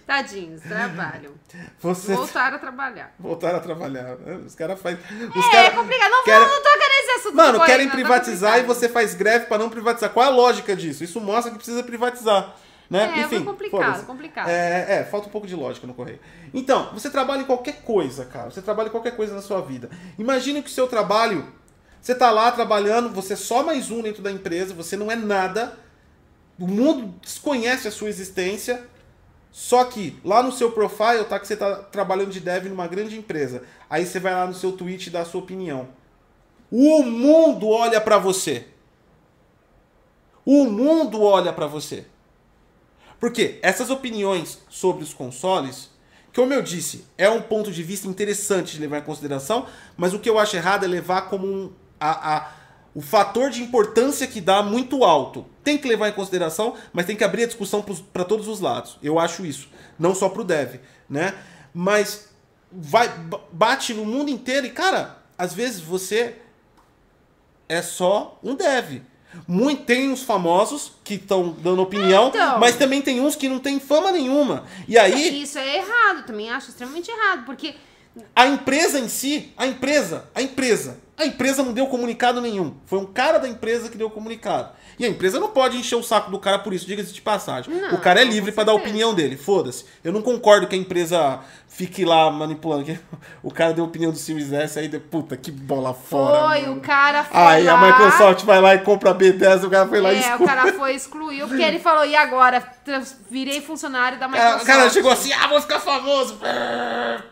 Tadinhos, 0.05 0.61
trabalham. 0.61 1.31
Você... 1.79 2.13
Voltaram 2.13 2.57
a 2.57 2.59
trabalhar. 2.59 3.15
Voltaram 3.19 3.57
a 3.57 3.61
trabalhar. 3.61 4.17
Os 4.45 4.53
caras 4.53 4.79
fazem. 4.79 4.99
É, 4.99 5.51
cara... 5.51 5.67
é 5.67 5.69
complicado. 5.71 6.11
Não, 6.11 6.23
querem... 6.23 6.39
não 6.41 6.63
tô 6.63 6.69
querendo 6.73 7.03
esse 7.03 7.11
assunto. 7.11 7.35
Mano, 7.35 7.65
querem 7.65 7.89
privatizar 7.89 8.59
e 8.59 8.63
você 8.63 8.87
faz 8.87 9.15
greve 9.15 9.47
para 9.47 9.57
não 9.57 9.69
privatizar. 9.69 10.11
Qual 10.11 10.23
é 10.23 10.29
a 10.29 10.31
lógica 10.31 10.75
disso? 10.75 11.03
Isso 11.03 11.19
mostra 11.19 11.51
que 11.51 11.57
precisa 11.57 11.81
privatizar. 11.81 12.55
Né? 12.87 13.13
É, 13.17 13.21
Enfim, 13.21 13.43
complicado, 13.43 14.05
complicado. 14.05 14.47
É, 14.47 14.99
é, 14.99 15.03
falta 15.05 15.27
um 15.27 15.31
pouco 15.31 15.47
de 15.47 15.55
lógica 15.55 15.87
no 15.87 15.93
correio. 15.95 16.19
Então, 16.53 16.93
você 16.93 17.09
trabalha 17.09 17.41
em 17.41 17.45
qualquer 17.45 17.81
coisa, 17.81 18.25
cara. 18.25 18.51
Você 18.51 18.61
trabalha 18.61 18.89
em 18.89 18.91
qualquer 18.91 19.15
coisa 19.15 19.33
na 19.33 19.41
sua 19.41 19.59
vida. 19.61 19.89
Imagine 20.19 20.61
que 20.61 20.69
o 20.69 20.73
seu 20.73 20.87
trabalho. 20.87 21.51
Você 21.99 22.13
tá 22.13 22.29
lá 22.29 22.51
trabalhando, 22.51 23.09
você 23.09 23.33
é 23.33 23.35
só 23.35 23.63
mais 23.63 23.89
um 23.89 24.03
dentro 24.03 24.21
da 24.21 24.31
empresa, 24.31 24.75
você 24.75 24.95
não 24.95 25.11
é 25.11 25.15
nada. 25.15 25.75
O 26.59 26.67
mundo 26.67 27.15
desconhece 27.19 27.87
a 27.87 27.91
sua 27.91 28.07
existência 28.09 28.85
só 29.55 29.85
que 29.85 30.19
lá 30.21 30.43
no 30.43 30.51
seu 30.51 30.73
profile 30.73 31.23
tá 31.23 31.39
que 31.39 31.47
você 31.47 31.53
está 31.53 31.75
trabalhando 31.75 32.29
de 32.29 32.41
dev 32.41 32.65
numa 32.65 32.87
grande 32.87 33.17
empresa. 33.17 33.63
Aí 33.89 34.05
você 34.05 34.19
vai 34.19 34.33
lá 34.33 34.45
no 34.45 34.53
seu 34.53 34.73
tweet 34.73 35.07
e 35.07 35.09
dá 35.09 35.21
a 35.21 35.25
sua 35.25 35.39
opinião. 35.39 35.87
O 36.69 37.01
mundo 37.03 37.69
olha 37.69 38.01
para 38.01 38.17
você. 38.17 38.67
O 40.45 40.65
mundo 40.65 41.21
olha 41.23 41.53
para 41.53 41.67
você. 41.67 42.05
Porque 43.17 43.57
essas 43.61 43.89
opiniões 43.89 44.59
sobre 44.67 45.05
os 45.05 45.13
consoles, 45.13 45.89
como 46.35 46.53
eu 46.53 46.61
disse, 46.61 47.05
é 47.17 47.29
um 47.29 47.41
ponto 47.41 47.71
de 47.71 47.81
vista 47.81 48.09
interessante 48.09 48.73
de 48.73 48.81
levar 48.81 48.97
em 48.97 49.03
consideração, 49.03 49.67
mas 49.95 50.13
o 50.13 50.19
que 50.19 50.29
eu 50.29 50.37
acho 50.37 50.57
errado 50.57 50.83
é 50.83 50.87
levar 50.89 51.29
como 51.29 51.47
um, 51.47 51.71
a, 51.97 52.35
a 52.35 52.51
o 52.95 53.01
fator 53.01 53.49
de 53.49 53.61
importância 53.61 54.25
que 54.25 54.39
dá 54.39 54.63
muito 54.63 55.03
alto. 55.03 55.45
Tem 55.61 55.77
que 55.77 55.87
levar 55.87 56.07
em 56.07 56.13
consideração, 56.13 56.75
mas 56.93 57.05
tem 57.05 57.15
que 57.15 57.25
abrir 57.25 57.43
a 57.43 57.47
discussão 57.47 57.83
para 58.13 58.23
todos 58.23 58.47
os 58.47 58.61
lados. 58.61 58.97
Eu 59.03 59.19
acho 59.19 59.45
isso. 59.45 59.67
Não 59.99 60.15
só 60.15 60.29
para 60.29 60.41
o 60.41 60.45
dev, 60.45 60.75
né? 61.09 61.35
Mas 61.73 62.29
vai 62.71 63.09
bate 63.51 63.93
no 63.93 64.05
mundo 64.05 64.29
inteiro 64.29 64.65
e, 64.65 64.69
cara, 64.69 65.17
às 65.37 65.53
vezes 65.53 65.81
você 65.81 66.37
é 67.67 67.81
só 67.81 68.39
um 68.41 68.55
dev. 68.55 69.01
Muito, 69.45 69.83
tem 69.83 70.09
uns 70.09 70.23
famosos 70.23 70.93
que 71.03 71.15
estão 71.15 71.51
dando 71.51 71.81
opinião, 71.81 72.29
então, 72.29 72.57
mas 72.57 72.77
também 72.77 73.01
tem 73.01 73.19
uns 73.19 73.35
que 73.35 73.49
não 73.49 73.59
tem 73.59 73.77
fama 73.81 74.09
nenhuma. 74.09 74.63
E 74.87 74.97
aí. 74.97 75.41
Isso 75.41 75.59
é 75.59 75.79
errado, 75.79 76.25
também 76.25 76.49
acho 76.49 76.69
extremamente 76.69 77.11
errado, 77.11 77.45
porque. 77.45 77.75
A 78.33 78.47
empresa 78.47 78.97
em 78.97 79.09
si, 79.09 79.51
a 79.57 79.67
empresa, 79.67 80.29
a 80.33 80.41
empresa, 80.41 81.01
a 81.17 81.25
empresa 81.25 81.63
não 81.63 81.71
deu 81.71 81.87
comunicado 81.87 82.41
nenhum. 82.41 82.75
Foi 82.85 82.99
um 82.99 83.05
cara 83.05 83.37
da 83.37 83.47
empresa 83.47 83.89
que 83.89 83.97
deu 83.97 84.09
comunicado. 84.09 84.71
E 84.99 85.05
a 85.05 85.09
empresa 85.09 85.39
não 85.39 85.49
pode 85.49 85.77
encher 85.77 85.95
o 85.95 86.03
saco 86.03 86.31
do 86.31 86.39
cara 86.39 86.59
por 86.59 86.73
isso, 86.73 86.85
diga-se 86.85 87.13
de 87.13 87.21
passagem. 87.21 87.73
Não, 87.73 87.95
o 87.95 87.97
cara 87.99 88.21
é 88.21 88.23
livre 88.23 88.51
para 88.51 88.65
dar 88.65 88.71
a 88.73 88.75
opinião 88.75 89.13
dele, 89.13 89.37
foda-se. 89.37 89.85
Eu 90.03 90.11
não 90.13 90.21
concordo 90.21 90.67
que 90.67 90.75
a 90.75 90.77
empresa 90.77 91.39
fique 91.67 92.05
lá 92.05 92.29
manipulando. 92.31 92.85
O 93.41 93.51
cara 93.51 93.73
deu 93.73 93.83
a 93.83 93.87
opinião 93.87 94.11
do 94.11 94.17
Series 94.17 94.51
S, 94.51 94.79
aí, 94.79 94.87
de, 94.87 94.97
puta, 94.97 95.37
que 95.37 95.51
bola 95.51 95.93
fora. 95.93 96.47
Foi, 96.47 96.61
mano. 96.61 96.77
o 96.77 96.81
cara 96.81 97.23
foi. 97.23 97.39
Aí 97.39 97.63
lá... 97.63 97.73
a 97.73 97.87
Microsoft 97.87 98.43
vai 98.43 98.59
lá 98.59 98.73
e 98.73 98.79
compra 98.79 99.11
a 99.11 99.15
B10, 99.15 99.65
o 99.65 99.69
cara 99.69 99.87
foi 99.87 100.01
lá 100.01 100.09
é, 100.09 100.15
e 100.15 100.19
excluiu. 100.19 100.43
o 100.43 100.47
cara 100.47 100.73
foi 100.73 100.95
excluiu, 100.95 101.47
porque 101.47 101.61
ele 101.61 101.79
falou, 101.79 102.05
e 102.05 102.15
agora? 102.15 102.63
Virei 103.29 103.61
funcionário 103.61 104.19
da 104.19 104.27
Microsoft. 104.27 104.63
O 104.63 104.65
cara 104.65 104.89
chegou 104.89 105.11
assim, 105.11 105.31
ah, 105.33 105.47
vou 105.47 105.61
ficar 105.61 105.79
famoso. 105.79 106.39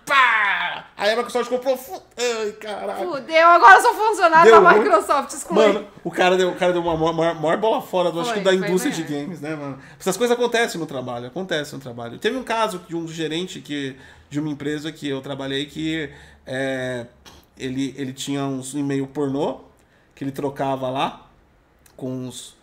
Pá! 0.06 0.86
Aí 0.96 1.12
a 1.12 1.16
Microsoft 1.16 1.50
comprou. 1.50 1.80
Ai, 2.18 2.52
caralho. 2.54 3.12
Fudeu, 3.12 3.48
agora 3.48 3.73
eu 3.74 3.82
sou 3.82 3.94
funcionário 3.94 4.52
deu, 4.52 4.62
da 4.62 4.74
Microsoft, 4.74 5.34
excluiu. 5.34 5.74
Mano, 5.74 5.88
o 6.04 6.12
cara 6.12 6.38
deu, 6.38 6.50
o 6.50 6.56
cara 6.56 6.74
deu 6.74 6.82
uma 6.82 7.14
maior, 7.14 7.36
maior 7.36 7.58
bola 7.58 7.82
fora 7.82 8.12
do, 8.12 8.22
foi, 8.22 8.22
acho 8.24 8.34
que 8.34 8.40
da 8.42 8.54
indústria 8.54 8.94
de 8.94 9.04
games, 9.04 9.42
né, 9.42 9.56
mano? 9.56 9.80
Essas 10.00 10.18
coisas 10.18 10.36
acontecem 10.38 10.80
no 10.80 10.86
trabalho, 10.86 11.28
acontecem 11.28 11.78
no 11.78 11.84
trabalho. 11.84 12.18
Teve 12.18 12.38
um 12.38 12.44
caso 12.44 12.80
de 12.88 12.96
um 12.96 13.08
gerente 13.08 13.60
que, 13.60 13.96
de 14.30 14.40
uma 14.40 14.50
empresa 14.50 14.92
que 14.92 15.08
eu 15.08 15.22
trabalhei 15.22 15.66
que 15.66 16.10
é, 16.46 17.06
ele, 17.58 17.94
ele 17.98 18.14
tinha 18.14 18.44
uns 18.44 18.74
e-mail 18.74 19.08
pornô 19.08 19.62
que 20.16 20.24
ele 20.24 20.32
trocava 20.32 20.90
lá 20.90 21.28
com 21.96 22.28
os. 22.28 22.56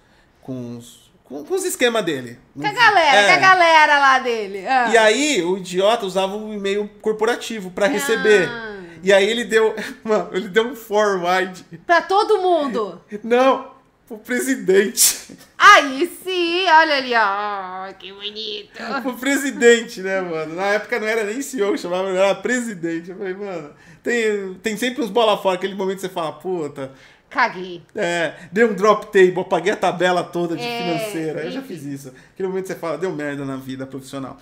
com 0.43 0.77
os 0.77 1.11
com, 1.25 1.45
com 1.45 1.55
os 1.55 1.65
esquemas 1.65 2.05
dele. 2.05 2.39
Com 2.59 2.67
a 2.67 2.73
galera, 2.73 3.17
é. 3.17 3.27
com 3.29 3.33
a 3.33 3.49
galera 3.49 3.99
lá 4.01 4.19
dele. 4.19 4.67
Ah. 4.67 4.91
E 4.93 4.99
aí, 4.99 5.43
o 5.45 5.57
idiota 5.57 6.05
usava 6.05 6.35
um 6.35 6.53
e-mail 6.53 6.91
corporativo 7.01 7.71
para 7.71 7.87
receber. 7.87 8.49
Ah. 8.49 8.80
E 9.03 9.13
aí 9.13 9.29
ele 9.29 9.45
deu. 9.45 9.75
Mano, 10.05 10.31
ele 10.33 10.49
deu 10.49 10.67
um 10.69 10.77
forward. 10.77 11.65
Pra 11.87 12.03
todo 12.03 12.41
mundo. 12.41 13.01
Não, 13.23 13.71
pro 14.07 14.19
presidente. 14.19 15.37
Aí 15.57 16.11
sim, 16.25 16.67
olha 16.69 16.97
ali, 16.97 17.13
ó. 17.15 17.93
Que 17.95 18.13
bonito. 18.13 19.03
Pro 19.03 19.15
presidente, 19.15 20.01
né, 20.01 20.21
mano? 20.21 20.55
Na 20.55 20.67
época 20.67 20.99
não 20.99 21.07
era 21.07 21.23
nem 21.25 21.41
CEO, 21.41 21.77
chamava, 21.79 22.09
era 22.09 22.35
presidente. 22.35 23.11
Eu 23.11 23.17
falei, 23.17 23.35
mano, 23.35 23.71
tem, 24.03 24.55
tem 24.55 24.77
sempre 24.77 25.03
uns 25.03 25.11
bola 25.11 25.37
fora, 25.37 25.57
aquele 25.57 25.75
momento 25.75 25.97
que 25.97 26.03
você 26.03 26.09
fala, 26.09 26.33
puta. 26.33 26.93
Caguei. 27.29 27.83
É, 27.95 28.35
dei 28.51 28.65
um 28.65 28.75
drop 28.75 29.07
table, 29.07 29.41
apaguei 29.41 29.73
a 29.73 29.77
tabela 29.77 30.25
toda 30.25 30.57
de 30.57 30.65
é, 30.65 30.79
financeira. 30.79 31.45
Eu 31.45 31.53
já 31.53 31.63
fiz 31.63 31.85
isso. 31.85 32.13
Aquele 32.35 32.49
momento 32.49 32.65
que 32.65 32.73
você 32.73 32.79
fala, 32.79 32.99
deu 32.99 33.13
merda 33.13 33.45
na 33.45 33.57
vida 33.57 33.87
profissional. 33.87 34.37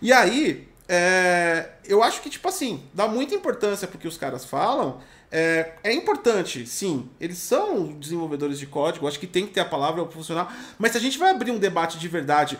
E 0.00 0.12
aí, 0.12 0.67
é, 0.88 1.68
eu 1.84 2.02
acho 2.02 2.22
que, 2.22 2.30
tipo 2.30 2.48
assim, 2.48 2.82
dá 2.94 3.06
muita 3.06 3.34
importância 3.34 3.86
pro 3.86 3.98
que 3.98 4.08
os 4.08 4.16
caras 4.16 4.44
falam. 4.44 5.00
É, 5.30 5.72
é, 5.84 5.92
importante, 5.92 6.66
sim. 6.66 7.10
Eles 7.20 7.36
são 7.38 7.92
desenvolvedores 7.92 8.58
de 8.58 8.66
código, 8.66 9.06
acho 9.06 9.20
que 9.20 9.26
tem 9.26 9.46
que 9.46 9.52
ter 9.52 9.60
a 9.60 9.66
palavra 9.66 10.04
funcional. 10.06 10.50
Mas 10.78 10.92
se 10.92 10.98
a 10.98 11.00
gente 11.00 11.18
vai 11.18 11.30
abrir 11.30 11.50
um 11.50 11.58
debate 11.58 11.98
de 11.98 12.08
verdade 12.08 12.58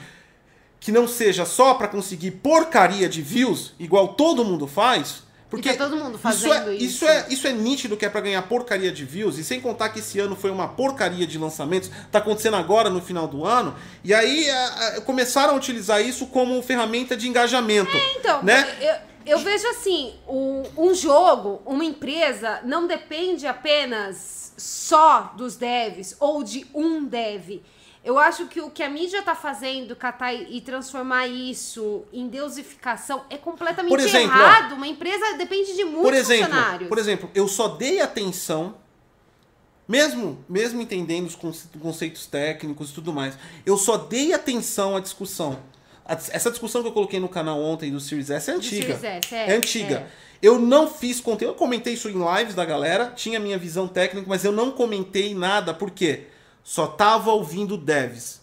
que 0.78 0.92
não 0.92 1.08
seja 1.08 1.46
só 1.46 1.74
para 1.74 1.88
conseguir 1.88 2.32
porcaria 2.32 3.08
de 3.08 3.22
views, 3.22 3.74
igual 3.78 4.08
todo 4.08 4.44
mundo 4.44 4.66
faz, 4.66 5.22
Porque 5.50 5.72
tá 5.72 5.84
todo 5.84 5.96
mundo 5.96 6.12
isso 6.14 6.18
fazendo 6.18 6.70
é, 6.70 6.74
isso. 6.74 6.84
Isso 6.84 7.06
é, 7.06 7.26
isso 7.30 7.46
é 7.46 7.52
nítido 7.52 7.96
que 7.96 8.04
é 8.04 8.08
pra 8.10 8.20
ganhar 8.20 8.42
porcaria 8.42 8.92
de 8.92 9.04
views, 9.04 9.38
e 9.38 9.44
sem 9.44 9.60
contar 9.60 9.88
que 9.88 10.00
esse 10.00 10.18
ano 10.20 10.36
foi 10.36 10.50
uma 10.50 10.68
porcaria 10.68 11.26
de 11.26 11.38
lançamentos, 11.38 11.90
tá 12.12 12.18
acontecendo 12.18 12.56
agora 12.56 12.90
no 12.90 13.00
final 13.00 13.26
do 13.26 13.44
ano, 13.46 13.74
e 14.04 14.12
aí 14.12 14.48
a- 14.50 14.66
a- 14.96 15.00
começaram 15.00 15.54
a 15.54 15.56
utilizar 15.56 16.02
isso 16.04 16.26
como 16.26 16.60
ferramenta 16.62 17.16
de 17.16 17.28
engajamento. 17.28 17.90
Então, 18.16 18.42
né? 18.42 18.76
eu, 19.26 19.36
eu 19.36 19.38
vejo 19.38 19.66
assim, 19.68 20.14
um, 20.28 20.64
um 20.76 20.94
jogo, 20.94 21.62
uma 21.64 21.84
empresa, 21.84 22.60
não 22.64 22.86
depende 22.86 23.46
apenas 23.46 24.52
só 24.56 25.32
dos 25.36 25.56
devs 25.56 26.14
ou 26.20 26.42
de 26.42 26.66
um 26.74 27.04
dev. 27.04 27.62
Eu 28.04 28.18
acho 28.18 28.46
que 28.46 28.60
o 28.60 28.70
que 28.70 28.82
a 28.82 28.88
mídia 28.88 29.22
tá 29.22 29.34
fazendo, 29.34 29.94
catar 29.96 30.32
e 30.32 30.60
transformar 30.60 31.26
isso 31.26 32.04
em 32.12 32.28
deusificação 32.28 33.24
é 33.28 33.36
completamente 33.36 33.94
exemplo, 33.94 34.30
ó, 34.36 34.40
errado. 34.40 34.72
Uma 34.74 34.86
empresa 34.86 35.34
depende 35.36 35.74
de 35.74 35.84
muitos 35.84 36.02
Por 36.02 36.14
exemplo, 36.14 36.46
funcionários. 36.46 36.88
por 36.88 36.98
exemplo, 36.98 37.30
eu 37.34 37.48
só 37.48 37.68
dei 37.68 38.00
atenção, 38.00 38.76
mesmo, 39.86 40.44
mesmo 40.48 40.80
entendendo 40.80 41.26
os 41.26 41.34
conce- 41.34 41.68
conceitos 41.80 42.26
técnicos 42.26 42.90
e 42.90 42.94
tudo 42.94 43.12
mais, 43.12 43.36
eu 43.64 43.76
só 43.76 43.96
dei 43.96 44.32
atenção 44.32 44.96
à 44.96 45.00
discussão. 45.00 45.58
Essa 46.06 46.50
discussão 46.50 46.80
que 46.82 46.88
eu 46.88 46.92
coloquei 46.92 47.20
no 47.20 47.28
canal 47.28 47.60
ontem 47.60 47.90
do 47.90 48.00
Series 48.00 48.30
S 48.30 48.48
é 48.50 48.54
Do 48.54 48.58
antiga. 48.58 48.96
Series 48.96 49.04
S, 49.26 49.34
é, 49.34 49.50
é, 49.50 49.56
antiga. 49.56 49.94
é. 49.96 50.28
Eu 50.40 50.58
não 50.58 50.88
fiz 50.88 51.20
conteúdo, 51.20 51.52
eu 51.52 51.56
comentei 51.58 51.94
isso 51.94 52.08
em 52.08 52.14
lives 52.36 52.54
da 52.54 52.64
galera, 52.64 53.12
tinha 53.14 53.40
minha 53.40 53.58
visão 53.58 53.88
técnica, 53.88 54.26
mas 54.28 54.44
eu 54.44 54.52
não 54.52 54.70
comentei 54.70 55.34
nada, 55.34 55.74
por 55.74 55.90
quê? 55.90 56.28
Só 56.68 56.86
tava 56.86 57.32
ouvindo 57.32 57.78
devs. 57.78 58.42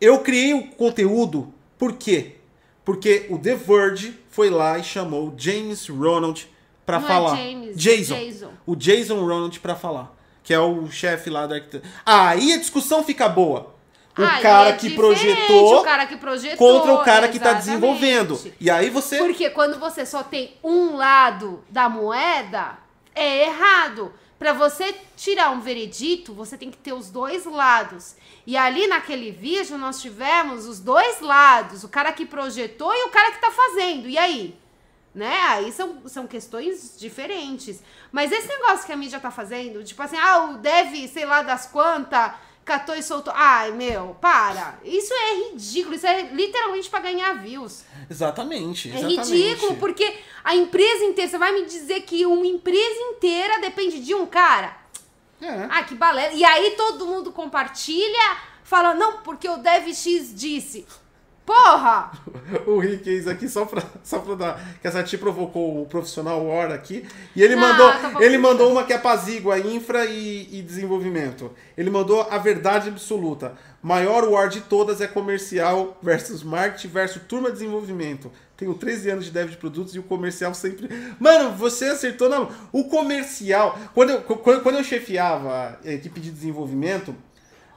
Eu 0.00 0.18
criei 0.18 0.52
o 0.52 0.66
conteúdo, 0.72 1.54
por 1.78 1.92
quê? 1.92 2.38
Porque 2.84 3.26
o 3.30 3.38
The 3.38 3.54
Verge 3.54 4.18
foi 4.28 4.50
lá 4.50 4.80
e 4.80 4.82
chamou 4.82 5.32
James 5.38 5.86
Ronald 5.88 6.48
Não 6.88 6.96
é 6.96 7.00
falar. 7.00 7.36
James, 7.36 7.68
é 7.68 7.72
Jason. 7.74 8.14
Jason. 8.16 8.50
O 8.66 8.74
Jason 8.74 9.20
Ronald 9.20 9.60
pra 9.60 9.76
falar. 9.76 10.12
Que 10.42 10.52
é 10.52 10.58
o 10.58 10.90
chefe 10.90 11.30
lá 11.30 11.46
da 11.46 11.54
arquitetura. 11.54 11.88
Aí 12.04 12.52
a 12.52 12.56
discussão 12.56 13.04
fica 13.04 13.28
boa. 13.28 13.72
O 14.18 14.42
cara 14.42 14.70
é 14.70 14.72
que 14.72 14.90
projetou 14.90 15.82
o 15.82 15.84
cara 15.84 16.06
que 16.06 16.16
projetou, 16.16 16.58
contra 16.58 16.94
o 16.94 17.04
cara 17.04 17.28
que 17.28 17.38
tá 17.38 17.50
exatamente. 17.50 17.64
desenvolvendo. 17.64 18.40
E 18.58 18.68
aí 18.68 18.90
você. 18.90 19.18
Porque 19.18 19.48
quando 19.50 19.78
você 19.78 20.04
só 20.04 20.24
tem 20.24 20.56
um 20.64 20.96
lado 20.96 21.62
da 21.70 21.88
moeda, 21.88 22.76
é 23.14 23.44
errado. 23.46 24.12
Pra 24.42 24.52
você 24.52 24.92
tirar 25.16 25.52
um 25.52 25.60
veredito, 25.60 26.34
você 26.34 26.58
tem 26.58 26.68
que 26.68 26.76
ter 26.76 26.92
os 26.92 27.08
dois 27.08 27.44
lados. 27.44 28.16
E 28.44 28.56
ali 28.56 28.88
naquele 28.88 29.30
vídeo 29.30 29.78
nós 29.78 30.02
tivemos 30.02 30.66
os 30.66 30.80
dois 30.80 31.20
lados, 31.20 31.84
o 31.84 31.88
cara 31.88 32.12
que 32.12 32.26
projetou 32.26 32.92
e 32.92 33.04
o 33.04 33.10
cara 33.10 33.30
que 33.30 33.40
tá 33.40 33.52
fazendo. 33.52 34.08
E 34.08 34.18
aí? 34.18 34.58
Né? 35.14 35.38
Aí 35.42 35.70
são, 35.70 36.02
são 36.08 36.26
questões 36.26 36.98
diferentes. 36.98 37.80
Mas 38.10 38.32
esse 38.32 38.48
negócio 38.48 38.84
que 38.84 38.90
a 38.90 38.96
mídia 38.96 39.20
tá 39.20 39.30
fazendo, 39.30 39.84
tipo 39.84 40.02
assim, 40.02 40.16
ah, 40.16 40.46
o 40.46 40.58
dev, 40.58 41.06
sei 41.06 41.24
lá 41.24 41.42
das 41.42 41.66
quantas, 41.66 42.32
catou 42.64 42.94
e 42.94 43.02
soltou. 43.02 43.32
Ai, 43.36 43.72
meu, 43.72 44.16
para. 44.20 44.78
Isso 44.84 45.12
é 45.12 45.50
ridículo. 45.50 45.94
Isso 45.94 46.06
é 46.06 46.22
literalmente 46.22 46.88
pra 46.88 47.00
ganhar 47.00 47.34
views. 47.34 47.84
Exatamente. 48.10 48.90
É 48.90 48.94
exatamente. 48.94 49.32
ridículo, 49.32 49.76
porque 49.76 50.18
a 50.44 50.54
empresa 50.54 51.04
inteira, 51.04 51.30
você 51.30 51.38
vai 51.38 51.52
me 51.52 51.66
dizer 51.66 52.02
que 52.02 52.24
uma 52.26 52.46
empresa 52.46 53.00
inteira 53.10 53.60
depende 53.60 54.00
de 54.00 54.14
um 54.14 54.26
cara? 54.26 54.76
É. 55.40 55.68
Ah, 55.70 55.82
que 55.82 55.94
balela. 55.94 56.32
E 56.32 56.44
aí 56.44 56.72
todo 56.76 57.06
mundo 57.06 57.32
compartilha, 57.32 58.36
fala, 58.62 58.94
não, 58.94 59.18
porque 59.18 59.48
o 59.48 59.56
DevX 59.56 60.32
disse. 60.34 60.86
Porra! 61.44 62.12
O 62.66 62.78
Rick 62.78 63.08
é 63.08 63.14
isso 63.14 63.30
aqui 63.30 63.48
só 63.48 63.64
pra, 63.64 63.82
só 64.04 64.18
pra 64.18 64.34
dar. 64.34 64.60
Que 64.80 64.86
essa 64.86 65.02
tia 65.02 65.18
provocou 65.18 65.82
o 65.82 65.86
profissional 65.86 66.44
War 66.46 66.70
aqui. 66.70 67.06
E 67.34 67.42
ele 67.42 67.54
Não, 67.56 67.62
mandou. 67.62 67.88
tá. 67.90 68.22
Ele 68.22 68.36
mandou 68.38 68.70
uma 68.70 68.84
que 68.84 68.92
apazigua 68.92 69.58
infra 69.58 70.04
e, 70.04 70.48
e 70.58 70.62
desenvolvimento. 70.62 71.50
Ele 71.76 71.88
mandou 71.90 72.26
a 72.30 72.36
verdade 72.38 72.88
absoluta. 72.88 73.54
Maior 73.82 74.24
War 74.28 74.48
de 74.48 74.60
todas 74.60 75.00
é 75.00 75.06
comercial 75.06 75.96
versus 76.02 76.42
marketing 76.42 76.88
versus 76.88 77.22
turma 77.26 77.48
de 77.48 77.54
desenvolvimento. 77.54 78.30
Tenho 78.56 78.74
13 78.74 79.10
anos 79.10 79.24
de 79.24 79.30
dev 79.30 79.50
de 79.50 79.56
produtos 79.56 79.94
e 79.94 79.98
o 79.98 80.02
comercial 80.02 80.52
sempre. 80.54 80.88
Mano, 81.18 81.52
você 81.56 81.86
acertou 81.86 82.28
na. 82.28 82.48
O 82.72 82.84
comercial. 82.84 83.78
Quando 83.94 84.10
eu, 84.10 84.20
quando, 84.22 84.62
quando 84.62 84.76
eu 84.76 84.84
chefiava 84.84 85.78
a 85.84 85.90
equipe 85.92 86.20
de 86.20 86.30
desenvolvimento, 86.30 87.14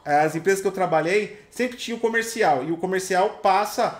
as 0.06 0.36
empresas 0.36 0.61
que 0.61 0.68
eu 0.68 0.72
trabalhei 0.72 1.41
sempre 1.49 1.77
tinha 1.77 1.98
o 1.98 1.99
comercial 1.99 2.64
e 2.64 2.72
o 2.72 2.77
comercial 2.77 3.40
passa 3.41 3.99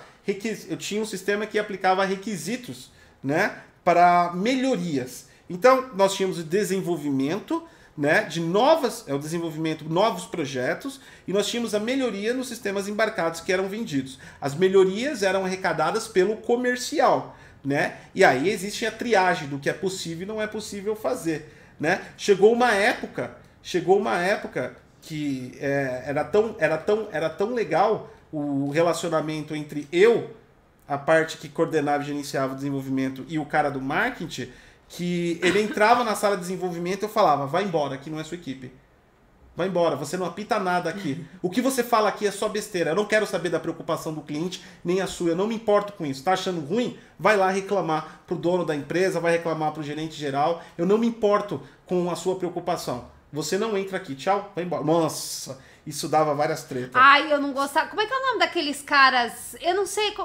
eu 0.70 0.78
tinha 0.78 1.02
um 1.02 1.06
sistema 1.06 1.46
que 1.46 1.60
aplicava 1.60 2.04
requisitos 2.06 2.92
né 3.24 3.58
para 3.84 4.32
melhorias. 4.34 5.28
Então 5.50 5.90
nós 5.96 6.16
tínhamos 6.16 6.40
o 6.40 6.44
desenvolvimento 6.44 7.64
né 7.98 8.24
de 8.24 8.40
novas 8.40 9.04
é 9.08 9.14
o 9.14 9.20
desenvolvimento 9.20 9.86
novos 9.88 10.26
projetos 10.26 11.00
e 11.28 11.34
nós 11.34 11.48
tínhamos 11.48 11.74
a 11.74 11.80
melhoria 11.80 12.34
nos 12.34 12.48
sistemas 12.48 12.88
embarcados 12.88 13.42
que 13.42 13.52
eram 13.52 13.68
vendidos. 13.68 14.20
As 14.40 14.54
melhorias 14.54 15.24
eram 15.24 15.46
arrecadadas 15.46 16.08
pelo 16.08 16.38
comercial 16.38 17.36
né 17.64 17.98
e 18.14 18.24
aí 18.24 18.50
existe 18.50 18.86
a 18.86 18.92
triagem 18.92 19.48
do 19.48 19.60
que 19.60 19.70
é 19.70 19.74
possível 19.74 20.24
e 20.24 20.28
não 20.28 20.42
é 20.42 20.48
possível 20.48 20.96
fazer 20.96 21.52
né. 21.80 22.02
Chegou 22.18 22.52
uma 22.52 22.74
época 22.74 23.38
chegou 23.62 23.98
uma 23.98 24.20
época 24.20 24.76
que 25.06 25.56
é, 25.60 26.04
era, 26.08 26.24
tão, 26.24 26.56
era, 26.58 26.78
tão, 26.78 27.08
era 27.12 27.30
tão 27.30 27.54
legal 27.54 28.10
o 28.34 28.72
relacionamento 28.72 29.56
entre 29.56 29.88
eu, 29.92 30.32
a 30.88 30.98
parte 30.98 31.38
que 31.38 31.48
coordenava 31.48 32.04
e 32.04 32.08
gerenciava 32.08 32.54
o 32.54 32.56
desenvolvimento, 32.56 33.24
e 33.28 33.38
o 33.38 33.46
cara 33.46 33.70
do 33.70 33.80
marketing, 33.80 34.52
que 34.90 35.40
ele 35.44 35.62
entrava 35.62 36.04
na 36.04 36.16
sala 36.16 36.36
de 36.36 36.42
desenvolvimento 36.42 37.04
e 37.04 37.06
eu 37.06 37.10
falava, 37.10 37.46
vai 37.46 37.64
embora, 37.64 37.96
aqui 37.96 38.10
não 38.10 38.20
é 38.20 38.24
sua 38.24 38.36
equipe. 38.36 38.72
Vai 39.56 39.68
embora, 39.68 39.96
você 39.96 40.18
não 40.18 40.26
apita 40.26 40.60
nada 40.60 40.90
aqui. 40.90 41.24
O 41.42 41.50
que 41.50 41.62
você 41.62 41.82
fala 41.82 42.10
aqui 42.10 42.28
é 42.28 42.32
só 42.32 42.50
besteira. 42.50 42.92
Eu 42.92 42.96
não 42.96 43.06
quero 43.06 43.26
saber 43.26 43.48
da 43.48 43.60
preocupação 43.60 44.14
do 44.14 44.20
cliente, 44.20 44.62
nem 44.84 45.00
a 45.00 45.08
sua. 45.08 45.30
Eu 45.30 45.36
não 45.36 45.48
me 45.48 45.56
importo 45.56 45.94
com 45.94 46.06
isso. 46.06 46.22
Tá 46.22 46.34
achando 46.34 46.60
ruim? 46.60 46.98
Vai 47.18 47.38
lá 47.38 47.50
reclamar 47.50 48.24
pro 48.28 48.36
dono 48.36 48.66
da 48.66 48.76
empresa, 48.76 49.18
vai 49.18 49.32
reclamar 49.32 49.72
pro 49.72 49.82
gerente 49.82 50.14
geral. 50.14 50.62
Eu 50.78 50.86
não 50.86 50.98
me 50.98 51.08
importo 51.08 51.62
com 51.86 52.12
a 52.12 52.18
sua 52.18 52.36
preocupação. 52.36 53.15
Você 53.36 53.58
não 53.58 53.78
entra 53.78 53.98
aqui, 53.98 54.16
tchau, 54.16 54.52
vai 54.56 54.64
embora. 54.64 54.84
Nossa, 54.84 55.60
isso 55.86 56.08
dava 56.08 56.34
várias 56.34 56.64
tretas. 56.64 56.92
Ai, 56.96 57.32
eu 57.32 57.40
não 57.40 57.52
gostava. 57.54 57.88
Como 57.90 58.02
é 58.02 58.06
que 58.08 58.14
é 58.14 58.18
o 58.18 58.22
nome 58.28 58.40
daqueles 58.40 58.82
caras? 58.82 59.56
Eu 59.62 59.76
não 59.76 59.86
sei. 59.86 60.16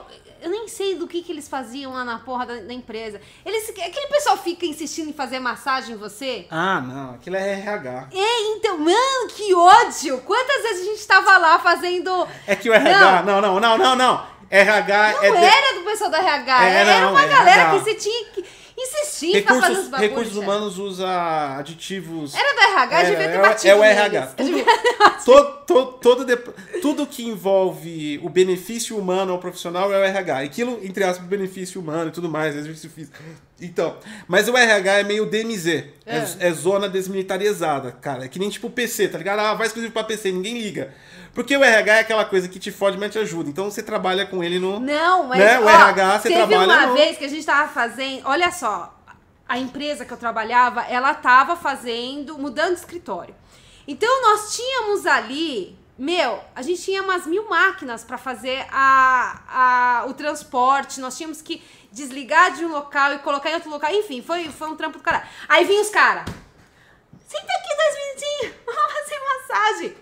Eu 0.42 0.48
nem 0.48 0.66
sei 0.68 0.94
do 0.94 1.06
que, 1.06 1.22
que 1.22 1.30
eles 1.32 1.48
faziam 1.48 1.92
lá 1.92 2.02
na 2.02 2.18
porra 2.20 2.46
da, 2.46 2.54
da 2.54 2.72
empresa. 2.72 3.20
Eles, 3.44 3.68
aquele 3.68 4.06
pessoal 4.06 4.38
fica 4.38 4.64
insistindo 4.64 5.10
em 5.10 5.12
fazer 5.12 5.38
massagem 5.38 5.94
em 5.94 5.98
você? 5.98 6.46
Ah, 6.50 6.80
não, 6.80 7.14
aquilo 7.16 7.36
é 7.36 7.52
RH. 7.58 8.08
É, 8.12 8.40
então, 8.56 8.78
mano, 8.78 9.28
que 9.36 9.52
ódio! 9.54 10.18
Quantas 10.22 10.62
vezes 10.62 10.88
a 10.88 10.90
gente 10.92 11.06
tava 11.06 11.36
lá 11.36 11.58
fazendo. 11.58 12.26
É 12.46 12.56
que 12.56 12.70
o 12.70 12.72
RH. 12.72 13.22
Não, 13.24 13.40
não, 13.42 13.60
não, 13.60 13.76
não, 13.76 13.96
não. 13.96 14.26
RH 14.52 15.12
Não 15.12 15.22
é. 15.24 15.30
de- 15.30 15.44
era 15.44 15.78
do 15.78 15.84
pessoal 15.84 16.10
do 16.10 16.16
RH, 16.16 16.66
É, 16.66 16.74
era 16.80 17.00
não, 17.02 17.10
uma 17.12 17.22
é 17.22 17.28
galera 17.28 17.70
que 17.70 17.78
você 17.84 17.94
tinha 17.94 18.24
que 18.30 18.44
insistir 18.82 19.42
pra 19.42 19.54
fazer 19.60 19.72
os 19.72 19.78
Recursos, 19.78 19.88
bagulhos. 19.90 20.10
recursos 20.10 20.34
cara. 20.34 20.46
humanos 20.46 20.78
usa 20.78 21.56
aditivos. 21.58 22.34
Era 22.34 22.52
do 22.54 22.60
RH, 22.60 23.02
devia 23.02 23.16
ter 23.16 23.34
é, 23.34 23.38
o- 23.38 23.42
batido 23.42 23.68
é 23.68 23.74
o 23.74 23.84
RH. 23.84 24.26
Tudo, 24.26 24.46
Devia- 24.46 24.64
to- 25.24 25.44
to- 25.66 25.86
todo 26.00 26.24
dep- 26.24 26.80
tudo 26.80 27.06
que 27.06 27.24
envolve 27.26 28.20
o 28.22 28.28
benefício 28.28 28.96
humano 28.98 29.32
ao 29.32 29.38
profissional 29.38 29.92
é 29.92 29.98
o 29.98 30.04
RH. 30.04 30.38
Aquilo, 30.40 30.78
entre 30.82 31.04
aspas, 31.04 31.26
benefício 31.26 31.80
humano 31.80 32.08
e 32.08 32.12
tudo 32.12 32.28
mais, 32.28 32.56
exercício 32.56 32.90
físico. 32.90 33.16
Então, 33.60 33.96
mas 34.26 34.48
o 34.48 34.56
RH 34.56 35.00
é 35.00 35.04
meio 35.04 35.26
DMZ. 35.26 35.66
É. 35.68 35.84
É. 36.06 36.26
é 36.48 36.52
zona 36.52 36.88
desmilitarizada, 36.88 37.92
cara. 37.92 38.24
É 38.24 38.28
que 38.28 38.38
nem 38.38 38.48
tipo 38.48 38.70
PC, 38.70 39.08
tá 39.08 39.18
ligado? 39.18 39.40
Ah, 39.40 39.54
vai 39.54 39.66
exclusivo 39.66 39.92
pra 39.92 40.02
PC, 40.04 40.32
ninguém 40.32 40.58
liga. 40.60 40.92
Porque 41.34 41.56
o 41.56 41.62
RH 41.62 41.92
é 41.94 42.00
aquela 42.00 42.24
coisa 42.24 42.48
que 42.48 42.58
te 42.58 42.72
fode, 42.72 42.98
mas 42.98 43.12
te 43.12 43.18
ajuda. 43.18 43.48
Então 43.48 43.70
você 43.70 43.82
trabalha 43.82 44.26
com 44.26 44.42
ele 44.42 44.58
no. 44.58 44.80
Não, 44.80 45.24
mas 45.24 45.38
Né, 45.38 45.58
o 45.60 45.64
ó, 45.64 45.68
RH, 45.70 46.18
você 46.20 46.28
teve 46.28 46.46
trabalha 46.46 46.64
uma 46.72 46.86
no- 46.86 46.94
vez 46.94 47.16
que 47.16 47.24
a 47.24 47.28
gente 47.28 47.46
tava 47.46 47.68
fazendo, 47.72 48.26
olha 48.26 48.50
só, 48.50 48.96
a 49.48 49.58
empresa 49.58 50.04
que 50.04 50.12
eu 50.12 50.16
trabalhava, 50.16 50.82
ela 50.82 51.14
tava 51.14 51.54
fazendo, 51.56 52.36
mudando 52.38 52.74
de 52.74 52.80
escritório. 52.80 53.34
Então 53.86 54.22
nós 54.22 54.54
tínhamos 54.56 55.06
ali, 55.06 55.78
meu, 55.98 56.40
a 56.54 56.62
gente 56.62 56.82
tinha 56.82 57.02
umas 57.02 57.26
mil 57.26 57.48
máquinas 57.48 58.04
para 58.04 58.18
fazer 58.18 58.66
a, 58.70 60.00
a, 60.02 60.06
o 60.06 60.14
transporte, 60.14 61.00
nós 61.00 61.16
tínhamos 61.16 61.40
que 61.40 61.62
desligar 61.92 62.52
de 62.52 62.64
um 62.64 62.70
local 62.72 63.14
e 63.14 63.18
colocar 63.18 63.50
em 63.50 63.54
outro 63.54 63.70
local, 63.70 63.90
enfim, 63.92 64.20
foi, 64.22 64.48
foi 64.48 64.68
um 64.68 64.76
trampo 64.76 64.98
do 64.98 65.02
caralho. 65.02 65.26
Aí 65.48 65.64
vinha 65.64 65.80
os 65.80 65.90
caras, 65.90 66.24
senta 67.26 67.52
aqui 67.52 67.76
dois 67.76 67.96
minutinhos, 68.04 68.54
vamos 68.66 68.92
fazer 68.92 69.20
massagem. 69.20 69.96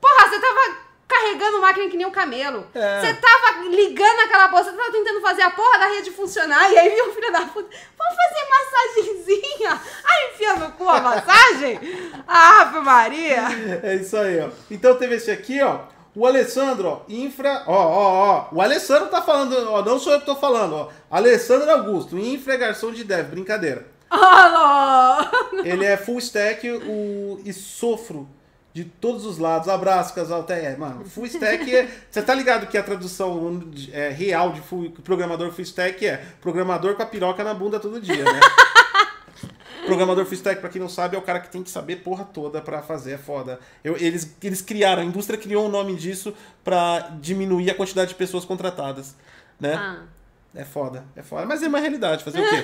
Porra, 0.00 0.28
você 0.28 0.40
tava 0.40 0.88
carregando 1.08 1.60
máquina 1.60 1.88
que 1.88 1.96
nem 1.96 2.06
um 2.06 2.10
camelo. 2.10 2.66
É. 2.74 3.00
Você 3.00 3.14
tava 3.14 3.64
ligando 3.68 4.20
aquela 4.20 4.48
porra, 4.48 4.64
você 4.64 4.72
tava 4.72 4.92
tentando 4.92 5.20
fazer 5.20 5.42
a 5.42 5.50
porra 5.50 5.78
da 5.78 5.86
rede 5.86 6.10
funcionar, 6.10 6.70
e 6.70 6.78
aí 6.78 6.94
viu 6.94 7.08
o 7.08 7.14
filho 7.14 7.32
da 7.32 7.40
puta, 7.40 7.68
vamos 7.96 8.16
fazer 8.16 8.48
massagenzinha. 8.50 9.80
Aí 10.04 10.30
enfia 10.32 10.54
no 10.56 10.72
cu 10.72 10.88
a 10.88 11.00
massagem. 11.00 11.80
Ah, 12.26 12.62
Ave 12.62 12.80
Maria. 12.80 13.44
É 13.82 13.94
isso 13.94 14.16
aí, 14.16 14.40
ó. 14.40 14.48
Então 14.70 14.96
teve 14.96 15.16
esse 15.16 15.30
aqui, 15.30 15.60
ó. 15.62 15.80
O 16.14 16.26
Alessandro, 16.26 16.88
ó, 16.88 17.00
infra, 17.08 17.62
ó, 17.66 17.72
ó, 17.72 18.48
ó. 18.50 18.54
O 18.56 18.60
Alessandro 18.60 19.08
tá 19.08 19.22
falando, 19.22 19.54
ó, 19.70 19.82
não 19.82 19.98
sou 19.98 20.12
eu 20.12 20.20
que 20.20 20.26
tô 20.26 20.34
falando, 20.36 20.74
ó. 20.74 20.88
Alessandro 21.10 21.70
Augusto, 21.70 22.18
infra 22.18 22.56
garçom 22.56 22.90
de 22.90 23.04
dev, 23.04 23.28
brincadeira. 23.28 23.86
Alô! 24.10 25.24
Ele 25.64 25.84
é 25.84 25.96
full 25.96 26.18
stack 26.18 26.68
o, 26.68 27.40
e 27.44 27.52
sofro 27.52 28.28
de 28.78 28.84
todos 28.84 29.26
os 29.26 29.38
lados. 29.38 29.68
Abraço, 29.68 30.14
casal 30.14 30.44
TR. 30.44 30.78
Mano, 30.78 31.04
full 31.04 31.26
stack 31.26 31.74
é. 31.74 31.88
Você 32.08 32.22
tá 32.22 32.32
ligado 32.32 32.68
que 32.68 32.78
a 32.78 32.82
tradução 32.82 33.60
é, 33.92 34.08
real 34.10 34.52
de 34.52 34.60
full, 34.60 34.92
programador 35.02 35.50
full 35.50 35.64
stack 35.64 36.06
é 36.06 36.22
programador 36.40 36.94
com 36.94 37.02
a 37.02 37.06
piroca 37.06 37.42
na 37.42 37.52
bunda 37.52 37.80
todo 37.80 38.00
dia, 38.00 38.22
né? 38.24 38.40
Programador 39.84 40.24
full 40.26 40.34
stack, 40.34 40.60
pra 40.60 40.68
quem 40.70 40.80
não 40.80 40.88
sabe, 40.88 41.16
é 41.16 41.18
o 41.18 41.22
cara 41.22 41.40
que 41.40 41.48
tem 41.48 41.62
que 41.62 41.70
saber 41.70 41.96
porra 41.96 42.24
toda 42.24 42.60
pra 42.60 42.82
fazer, 42.82 43.12
é 43.12 43.18
foda. 43.18 43.58
Eu, 43.82 43.96
eles, 43.96 44.36
eles 44.42 44.60
criaram, 44.60 45.02
a 45.02 45.04
indústria 45.04 45.38
criou 45.38 45.66
um 45.66 45.68
nome 45.68 45.96
disso 45.96 46.34
pra 46.62 47.10
diminuir 47.20 47.70
a 47.70 47.74
quantidade 47.74 48.10
de 48.10 48.14
pessoas 48.14 48.44
contratadas, 48.44 49.16
né? 49.58 49.74
Ah. 49.74 50.02
É 50.54 50.64
foda, 50.64 51.04
é 51.14 51.22
foda. 51.22 51.46
Mas 51.46 51.62
é 51.62 51.68
uma 51.68 51.78
realidade, 51.78 52.24
fazer 52.24 52.40
o 52.40 52.48
quê? 52.48 52.56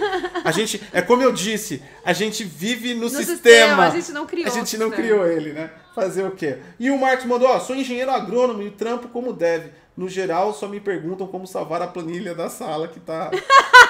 A 0.44 0.50
gente, 0.50 0.82
é 0.92 1.00
como 1.02 1.22
eu 1.22 1.32
disse, 1.32 1.82
a 2.04 2.12
gente 2.12 2.42
vive 2.42 2.94
no, 2.94 3.02
No 3.02 3.08
sistema. 3.08 3.34
sistema, 3.36 3.86
a 3.86 3.90
gente 3.90 4.12
não 4.12 4.26
criou 4.26 4.46
A 4.46 4.50
gente 4.50 4.76
o 4.76 4.78
não 4.80 4.88
sistema. 4.88 4.94
criou 4.94 5.26
ele, 5.26 5.52
né? 5.52 5.70
Fazer 5.94 6.24
o 6.24 6.32
quê? 6.32 6.58
E 6.78 6.90
o 6.90 6.98
Marcos 6.98 7.24
mandou, 7.24 7.48
ó, 7.48 7.60
sou 7.60 7.76
engenheiro 7.76 8.10
agrônomo 8.10 8.62
e 8.62 8.70
trampo 8.70 9.08
como 9.08 9.32
deve. 9.32 9.70
No 9.96 10.08
geral, 10.08 10.52
só 10.52 10.66
me 10.66 10.80
perguntam 10.80 11.24
como 11.28 11.46
salvar 11.46 11.80
a 11.80 11.86
planilha 11.86 12.34
da 12.34 12.50
sala 12.50 12.88
que 12.88 12.98
tá 12.98 13.30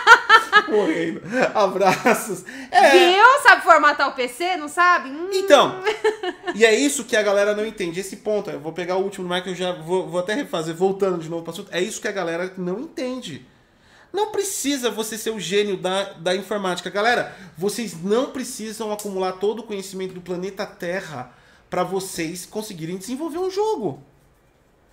morrendo. 0.68 1.22
Abraços. 1.54 2.44
É, 2.70 2.90
Viu? 2.90 3.24
Sabe 3.42 3.62
formatar 3.62 4.08
o 4.08 4.12
PC? 4.12 4.58
Não 4.58 4.68
sabe? 4.68 5.08
Hum. 5.08 5.30
então, 5.32 5.82
e 6.54 6.62
é 6.62 6.74
isso 6.74 7.04
que 7.04 7.16
a 7.16 7.22
galera 7.22 7.54
não 7.54 7.64
entende. 7.64 8.00
Esse 8.00 8.16
ponto, 8.16 8.50
eu 8.50 8.60
vou 8.60 8.74
pegar 8.74 8.96
o 8.96 9.02
último 9.02 9.24
do 9.24 9.30
Marco, 9.30 9.48
eu 9.48 9.54
já 9.54 9.72
vou, 9.72 10.06
vou 10.06 10.20
até 10.20 10.34
refazer, 10.34 10.74
voltando 10.74 11.16
de 11.18 11.30
novo 11.30 11.42
para 11.42 11.52
o 11.52 11.54
assunto. 11.54 11.72
É 11.72 11.80
isso 11.80 12.02
que 12.02 12.08
a 12.08 12.12
galera 12.12 12.52
não 12.58 12.80
entende. 12.80 13.46
Não 14.12 14.30
precisa 14.30 14.90
você 14.90 15.16
ser 15.16 15.30
o 15.30 15.40
gênio 15.40 15.78
da, 15.78 16.12
da 16.12 16.36
informática. 16.36 16.90
Galera, 16.90 17.34
vocês 17.56 18.00
não 18.02 18.26
precisam 18.26 18.92
acumular 18.92 19.32
todo 19.32 19.60
o 19.60 19.62
conhecimento 19.62 20.12
do 20.12 20.20
planeta 20.20 20.66
Terra 20.66 21.32
para 21.74 21.82
vocês 21.82 22.46
conseguirem 22.46 22.96
desenvolver 22.96 23.38
um 23.38 23.50
jogo. 23.50 24.00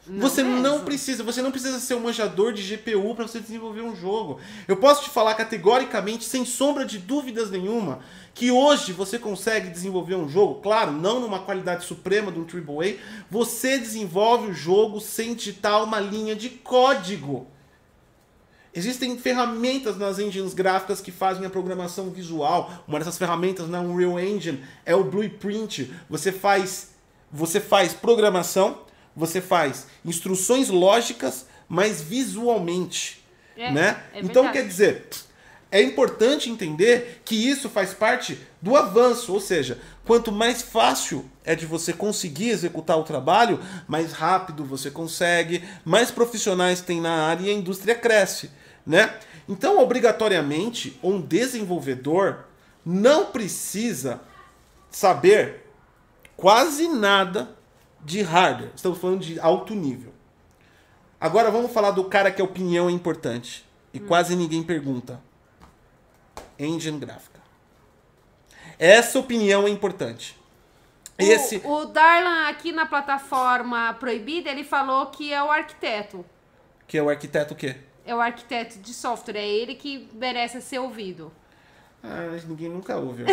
Não 0.07 0.27
você 0.27 0.41
mesmo. 0.41 0.63
não 0.63 0.83
precisa, 0.83 1.23
você 1.23 1.39
não 1.39 1.51
precisa 1.51 1.79
ser 1.79 1.93
um 1.93 1.99
manjador 1.99 2.53
de 2.53 2.63
GPU 2.63 3.13
para 3.13 3.27
você 3.27 3.39
desenvolver 3.39 3.81
um 3.81 3.95
jogo. 3.95 4.39
Eu 4.67 4.75
posso 4.77 5.03
te 5.03 5.11
falar 5.11 5.35
categoricamente, 5.35 6.23
sem 6.23 6.43
sombra 6.43 6.83
de 6.83 6.97
dúvidas 6.97 7.51
nenhuma, 7.51 7.99
que 8.33 8.49
hoje 8.49 8.93
você 8.93 9.19
consegue 9.19 9.69
desenvolver 9.69 10.15
um 10.15 10.27
jogo, 10.27 10.59
claro, 10.59 10.91
não 10.91 11.19
numa 11.19 11.43
qualidade 11.43 11.85
suprema 11.85 12.31
de 12.31 12.39
um 12.39 12.47
AAA, 12.47 12.95
você 13.29 13.77
desenvolve 13.77 14.49
o 14.49 14.53
jogo 14.55 14.99
sem 14.99 15.35
digitar 15.35 15.83
uma 15.83 15.99
linha 15.99 16.35
de 16.35 16.49
código. 16.49 17.45
Existem 18.73 19.17
ferramentas 19.17 19.97
nas 19.97 20.17
engines 20.17 20.53
gráficas 20.53 21.01
que 21.01 21.11
fazem 21.11 21.45
a 21.45 21.49
programação 21.49 22.09
visual. 22.09 22.71
Uma 22.87 22.99
dessas 22.99 23.17
ferramentas 23.17 23.67
na 23.67 23.81
Unreal 23.81 24.19
Engine 24.19 24.63
é 24.85 24.95
o 24.95 25.03
Blueprint. 25.03 25.93
Você 26.09 26.31
faz, 26.31 26.91
você 27.29 27.59
faz 27.59 27.93
programação, 27.93 28.79
você 29.15 29.41
faz 29.41 29.87
instruções 30.05 30.69
lógicas, 30.69 31.45
mas 31.67 32.01
visualmente, 32.01 33.25
É, 33.57 33.71
né? 33.71 34.03
é 34.13 34.19
então 34.21 34.51
quer 34.51 34.65
dizer, 34.65 35.05
é 35.71 35.81
importante 35.81 36.49
entender 36.49 37.21
que 37.23 37.35
isso 37.35 37.69
faz 37.69 37.93
parte 37.93 38.37
do 38.61 38.75
avanço, 38.75 39.33
ou 39.33 39.39
seja, 39.39 39.79
quanto 40.05 40.31
mais 40.31 40.61
fácil 40.61 41.29
é 41.45 41.55
de 41.55 41.65
você 41.65 41.93
conseguir 41.93 42.49
executar 42.49 42.97
o 42.97 43.03
trabalho, 43.03 43.59
mais 43.87 44.11
rápido 44.11 44.65
você 44.65 44.91
consegue, 44.91 45.63
mais 45.85 46.11
profissionais 46.11 46.81
tem 46.81 46.99
na 46.99 47.25
área 47.25 47.45
e 47.45 47.49
a 47.49 47.53
indústria 47.53 47.95
cresce, 47.95 48.49
né? 48.85 49.19
Então, 49.47 49.79
obrigatoriamente, 49.79 50.99
um 51.03 51.19
desenvolvedor 51.19 52.45
não 52.85 53.27
precisa 53.27 54.21
saber 54.89 55.67
quase 56.35 56.87
nada 56.87 57.55
de 58.03 58.21
hardware. 58.21 58.71
Estamos 58.75 58.97
falando 58.99 59.21
de 59.21 59.39
alto 59.39 59.73
nível. 59.73 60.11
Agora 61.19 61.51
vamos 61.51 61.71
falar 61.71 61.91
do 61.91 62.03
cara 62.05 62.31
que 62.31 62.41
a 62.41 62.45
opinião 62.45 62.89
é 62.89 62.91
importante. 62.91 63.65
E 63.93 63.99
quase 63.99 64.35
ninguém 64.35 64.63
pergunta. 64.63 65.21
Engine 66.57 66.97
gráfica. 66.97 67.39
Essa 68.79 69.19
opinião 69.19 69.67
é 69.67 69.69
importante. 69.69 70.35
Esse. 71.17 71.57
O, 71.63 71.81
o 71.81 71.85
Darlan, 71.85 72.47
aqui 72.47 72.71
na 72.71 72.85
plataforma 72.85 73.93
proibida, 73.99 74.49
ele 74.49 74.63
falou 74.63 75.07
que 75.07 75.31
é 75.31 75.43
o 75.43 75.51
arquiteto. 75.51 76.25
Que 76.87 76.97
é 76.97 77.03
o 77.03 77.09
arquiteto 77.09 77.53
o 77.53 77.57
quê? 77.57 77.75
É 78.11 78.15
o 78.15 78.19
arquiteto 78.19 78.77
de 78.79 78.93
software. 78.93 79.37
É 79.37 79.47
ele 79.47 79.73
que 79.75 80.09
merece 80.13 80.61
ser 80.61 80.79
ouvido. 80.79 81.31
Ah, 82.03 82.27
ninguém 82.45 82.67
nunca 82.67 82.97
ouve. 82.97 83.23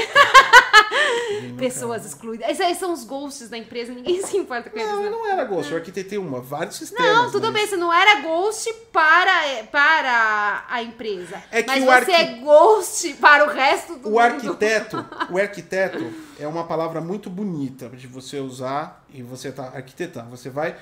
Ninguém 1.30 1.50
nunca 1.50 1.58
Pessoas 1.58 2.06
excluídas. 2.06 2.48
Esses 2.48 2.60
aí 2.60 2.74
são 2.74 2.92
os 2.92 3.02
ghosts 3.04 3.48
da 3.48 3.58
empresa, 3.58 3.92
ninguém 3.92 4.20
se 4.24 4.36
importa 4.36 4.70
com 4.70 4.78
eles. 4.78 4.90
Não, 4.90 5.00
né? 5.00 5.06
eu 5.06 5.10
não 5.10 5.26
era 5.26 5.44
Ghost, 5.44 5.70
eu 5.72 5.78
arquitetei 5.78 6.16
uma, 6.16 6.40
vários 6.40 6.76
sistemas. 6.76 7.04
Não, 7.12 7.30
tudo 7.30 7.44
mas- 7.44 7.54
bem, 7.54 7.66
você 7.66 7.76
não 7.76 7.92
era 7.92 8.20
ghost 8.20 8.72
para, 8.92 9.64
para 9.70 10.64
a 10.68 10.82
empresa. 10.82 11.42
É 11.50 11.62
que 11.62 11.80
mas 11.80 12.06
você 12.06 12.12
é 12.12 12.24
ghost 12.36 13.14
para 13.14 13.44
o 13.44 13.48
resto 13.48 13.96
do 13.96 14.08
O 14.08 14.12
mundo. 14.12 14.20
arquiteto, 14.20 15.04
o 15.30 15.38
arquiteto 15.38 16.12
é 16.38 16.46
uma 16.46 16.64
palavra 16.64 17.00
muito 17.00 17.28
bonita 17.28 17.88
de 17.88 18.06
você 18.06 18.38
usar 18.38 19.04
e 19.12 19.22
você 19.22 19.50
tá 19.50 19.72
arquitetando. 19.74 20.30
Você 20.30 20.48
vai 20.48 20.76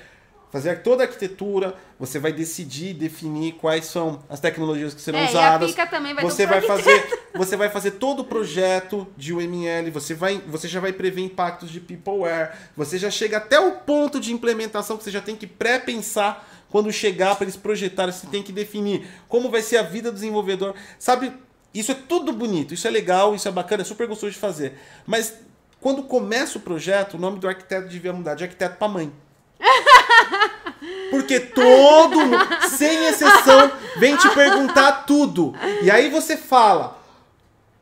fazer 0.51 0.83
toda 0.83 1.03
a 1.03 1.07
arquitetura, 1.07 1.75
você 1.99 2.19
vai 2.19 2.33
decidir, 2.33 2.95
definir 2.95 3.55
quais 3.55 3.87
são 3.87 4.23
as 4.29 4.41
tecnologias 4.41 4.95
que 4.95 5.01
serão 5.01 5.19
É, 5.19 5.23
e 5.23 5.27
a 5.27 5.31
usadas. 5.31 5.75
também 5.91 6.15
vai 6.15 6.25
você 6.25 6.47
vai 6.47 6.61
fazer, 6.61 7.29
você 7.35 7.57
vai 7.57 7.69
fazer 7.69 7.93
todo 7.93 8.21
o 8.21 8.25
projeto 8.25 9.07
de 9.17 9.33
UML, 9.33 9.91
você 9.91 10.15
vai, 10.15 10.39
você 10.47 10.69
já 10.69 10.81
vai 10.81 10.93
prever 10.93 11.23
impactos 11.23 11.71
de 11.71 11.81
peopleware, 11.81 12.53
você 12.77 12.99
já 12.99 13.11
chega 13.11 13.39
até 13.39 13.59
o 13.59 13.73
ponto 13.73 14.21
de 14.21 14.33
implementação 14.33 14.97
que 14.97 15.05
você 15.05 15.11
já 15.11 15.21
tem 15.21 15.37
que 15.37 15.47
pré-pensar 15.47 16.49
quando 16.71 16.93
chegar 16.93 17.37
para 17.37 17.45
eles 17.45 17.57
projetarem, 17.57 18.13
você 18.13 18.27
tem 18.27 18.43
que 18.43 18.53
definir 18.53 19.07
como 19.29 19.51
vai 19.51 19.63
ser 19.63 19.79
a 19.79 19.83
vida 19.83 20.11
do 20.11 20.15
desenvolvedor. 20.15 20.75
Sabe, 20.99 21.33
isso 21.75 21.93
é 21.93 21.95
tudo 21.95 22.33
bonito, 22.33 22.73
isso 22.75 22.87
é 22.87 22.91
legal, 22.91 23.35
isso 23.35 23.49
é 23.49 23.51
bacana, 23.51 23.83
é 23.83 23.85
super 23.85 24.07
gostoso 24.07 24.33
de 24.33 24.39
fazer. 24.39 24.79
Mas 25.07 25.35
quando 25.81 26.03
começa 26.03 26.59
o 26.59 26.61
projeto, 26.61 27.15
o 27.15 27.19
nome 27.19 27.39
do 27.39 27.49
arquiteto 27.49 27.89
devia 27.89 28.13
mudar 28.13 28.35
de 28.35 28.45
arquiteto 28.45 28.77
para 28.77 28.89
mãe. 28.89 29.13
Porque 31.11 31.41
todo 31.41 32.21
mundo, 32.21 32.47
sem 32.69 33.07
exceção, 33.07 33.71
vem 33.97 34.17
te 34.17 34.29
perguntar 34.31 35.05
tudo. 35.07 35.55
E 35.83 35.91
aí 35.91 36.11
você 36.11 36.37
fala: 36.37 36.97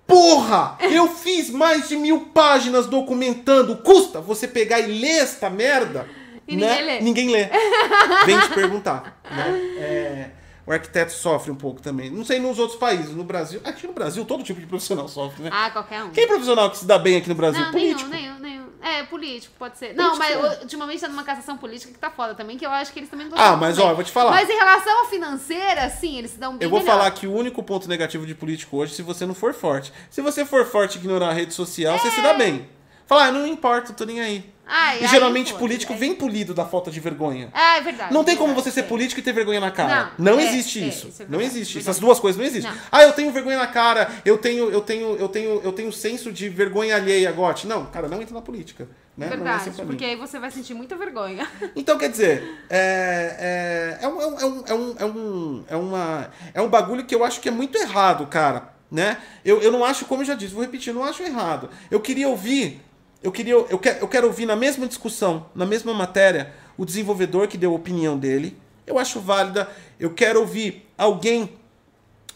Porra, 0.07 0.77
eu 0.81 1.09
fiz 1.09 1.51
mais 1.51 1.89
de 1.89 1.97
mil 1.97 2.27
páginas 2.27 2.87
documentando. 2.87 3.77
Custa 3.79 4.21
você 4.21 4.47
pegar 4.47 4.81
e 4.81 5.01
ler 5.01 5.23
esta 5.23 5.49
merda? 5.49 6.07
E 6.47 6.57
né? 6.57 6.69
ninguém 6.69 6.87
lê. 6.87 7.01
Ninguém 7.01 7.31
lê. 7.31 7.49
Vem 8.27 8.39
te 8.39 8.49
perguntar. 8.51 9.19
Né? 9.31 9.61
É, 9.79 10.31
o 10.67 10.73
arquiteto 10.73 11.13
sofre 11.13 11.51
um 11.51 11.55
pouco 11.55 11.81
também. 11.81 12.11
Não 12.11 12.25
sei 12.25 12.39
nos 12.39 12.59
outros 12.59 12.79
países. 12.79 13.15
No 13.15 13.25
Brasil. 13.25 13.61
Aqui 13.65 13.87
no 13.87 13.95
Brasil, 13.95 14.25
todo 14.27 14.43
tipo 14.43 14.61
de 14.61 14.67
profissional 14.67 15.09
sofre, 15.09 15.45
né? 15.45 15.51
Ah, 15.53 15.71
qualquer 15.71 16.05
um. 16.05 16.11
Quem 16.11 16.25
é 16.25 16.27
profissional 16.27 16.71
que 16.71 16.79
se 16.79 16.87
dá 16.87 16.99
bem 16.99 17.17
aqui 17.17 17.29
no 17.29 17.35
Brasil? 17.35 17.63
Não, 17.63 17.73
Político. 17.73 18.11
nenhum, 18.11 18.39
nenhum, 18.39 18.41
nenhum. 18.41 18.54
É, 18.87 19.03
político, 19.05 19.55
pode 19.59 19.79
ser. 19.79 19.95
Não, 19.95 20.19
mas 20.19 20.37
Político, 20.37 20.63
ultimamente 20.65 21.01
tá 21.01 21.09
numa 21.09 21.25
cassação 21.25 21.57
política 21.57 21.91
que 21.91 21.99
tá 21.99 22.11
foda 22.11 22.35
também, 22.35 22.59
que 22.59 22.67
eu 22.67 22.71
acho 22.71 22.93
que 22.93 22.99
eles 22.99 23.09
também 23.09 23.31
gostam 23.31 23.43
Ah, 23.55 23.57
mas 23.57 23.77
também. 23.77 23.89
ó, 23.89 23.93
eu 23.93 23.97
vou 23.97 24.05
te 24.05 24.13
falar. 24.13 24.31
Mas 24.33 24.51
em 24.51 24.53
relação 24.57 25.05
à 25.05 25.09
financeira, 25.09 25.89
sim, 25.89 26.19
eles 26.19 26.33
se 26.33 26.39
dão 26.39 26.53
bem 26.59 26.67
Eu 26.67 26.69
vou 26.71 26.81
melhor. 26.81 26.99
falar 26.99 27.11
que 27.13 27.27
o 27.27 27.33
único 27.35 27.63
ponto 27.63 27.89
negativo 27.89 28.27
de 28.27 28.35
político 28.35 28.77
hoje 28.77 28.93
é 28.93 28.97
se 28.97 29.03
você 29.03 29.25
não 29.25 29.35
for 29.35 29.55
forte. 29.55 29.91
Se 30.11 30.21
você 30.21 30.45
for 30.45 30.67
forte 30.67 30.97
e 30.97 30.99
ignorar 30.99 31.31
a 31.31 31.33
rede 31.33 31.55
social, 31.55 31.99
você 31.99 32.11
se 32.11 32.21
dá 32.21 32.35
bem. 32.35 32.69
Falar, 33.07 33.27
ah, 33.29 33.33
não 33.33 33.47
importa, 33.47 33.93
tô 33.95 34.05
nem 34.05 34.21
aí. 34.21 34.54
Ai, 34.67 35.05
e 35.05 35.07
geralmente 35.09 35.53
político 35.55 35.93
aí- 35.93 35.99
vem 35.99 36.15
polido 36.15 36.55
da 36.55 36.65
falta 36.65 36.91
de 36.91 36.99
vergonha. 37.01 37.51
Ah, 37.53 37.77
é 37.77 37.81
verdade. 37.81 38.13
Não 38.13 38.25
tem 38.25 38.35
como 38.37 38.49
verdade, 38.49 38.65
você 38.71 38.75
ser 38.75 38.81
é. 38.81 38.89
político 38.89 39.21
e 39.21 39.23
ter 39.23 39.33
vergonha 39.33 39.61
na 39.61 39.71
cara. 39.71 40.13
Não, 40.19 40.35
Não, 40.35 40.41
é, 40.41 40.45
existe 40.49 40.83
é, 40.83 40.87
isso. 40.87 41.09
isso 41.09 41.23
é 41.23 41.27
não 41.29 41.41
existe. 41.41 41.79
Essas 41.79 41.99
duas 41.99 42.19
coisas 42.19 42.39
não 42.39 42.47
existem. 42.47 42.71
Não. 42.71 42.81
Ah, 42.91 43.03
eu 43.03 43.13
tenho 43.13 43.31
vergonha 43.31 43.59
na 43.59 43.67
cara, 43.67 44.11
eu 44.25 44.39
tenho, 44.39 44.71
eu 44.71 44.81
tenho, 44.81 45.17
eu 45.17 45.29
tenho, 45.29 45.61
eu 45.63 45.73
tenho 45.73 45.93
senso 45.93 46.33
de 46.33 46.49
vergonha 46.49 46.97
alheia, 46.97 47.31
gote. 47.33 47.67
Não, 47.67 47.87
cara, 47.87 48.09
não 48.09 48.23
entra 48.23 48.35
na 48.35 48.41
política. 48.41 48.89
Né? 49.17 49.27
É 49.27 49.31
Verdade, 49.31 49.71
porque 49.71 50.05
aí 50.05 50.17
você 50.17 50.41
vai 50.41 50.51
sentir 50.51 50.75
muita 50.75 50.97
vergonha. 50.97 51.47
Então, 51.77 51.97
quer 51.99 52.09
dizer, 52.11 52.43
é, 52.71 53.99
é, 54.01 54.05
é, 54.05 54.09
um, 54.09 54.21
é, 54.21 54.27
um, 54.27 54.39
é, 54.39 54.45
um, 54.45 54.65
é, 54.67 54.75
um, 54.75 54.95
é, 54.99 55.05
um, 55.05 55.65
é, 55.69 55.77
uma, 55.77 56.31
é 56.55 56.61
um 56.61 56.69
bagulho 56.69 57.05
que 57.05 57.15
eu 57.15 57.23
acho 57.25 57.41
que 57.41 57.49
é 57.49 57.53
muito 57.53 57.77
errado, 57.79 58.27
cara. 58.27 58.75
Né? 58.91 59.17
Eu, 59.45 59.61
eu 59.61 59.73
não 59.73 59.85
acho, 59.85 60.05
como 60.05 60.23
eu 60.23 60.27
já 60.27 60.35
disse, 60.35 60.55
vou 60.55 60.63
repetir, 60.63 60.89
eu 60.93 60.95
não 60.95 61.05
acho 61.05 61.23
errado. 61.23 61.69
Eu 61.91 62.01
queria 62.01 62.29
ouvir, 62.29 62.81
eu 63.25 63.33
queria, 63.33 63.55
eu 63.55 63.79
quero, 63.79 63.99
eu 63.99 64.09
quero 64.09 64.27
ouvir 64.29 64.47
na 64.47 64.55
mesma 64.55 64.87
discussão, 64.87 65.47
na 65.55 65.67
mesma 65.67 65.93
matéria, 65.93 66.53
o 66.77 66.85
desenvolvedor 66.85 67.49
que 67.49 67.59
deu 67.59 67.73
a 67.73 67.75
opinião 67.75 68.17
dele. 68.17 68.57
Eu 68.87 68.99
acho 68.99 69.19
válida. 69.19 69.69
Eu 69.99 70.11
quero 70.11 70.41
ouvir 70.41 70.87
alguém 70.97 71.51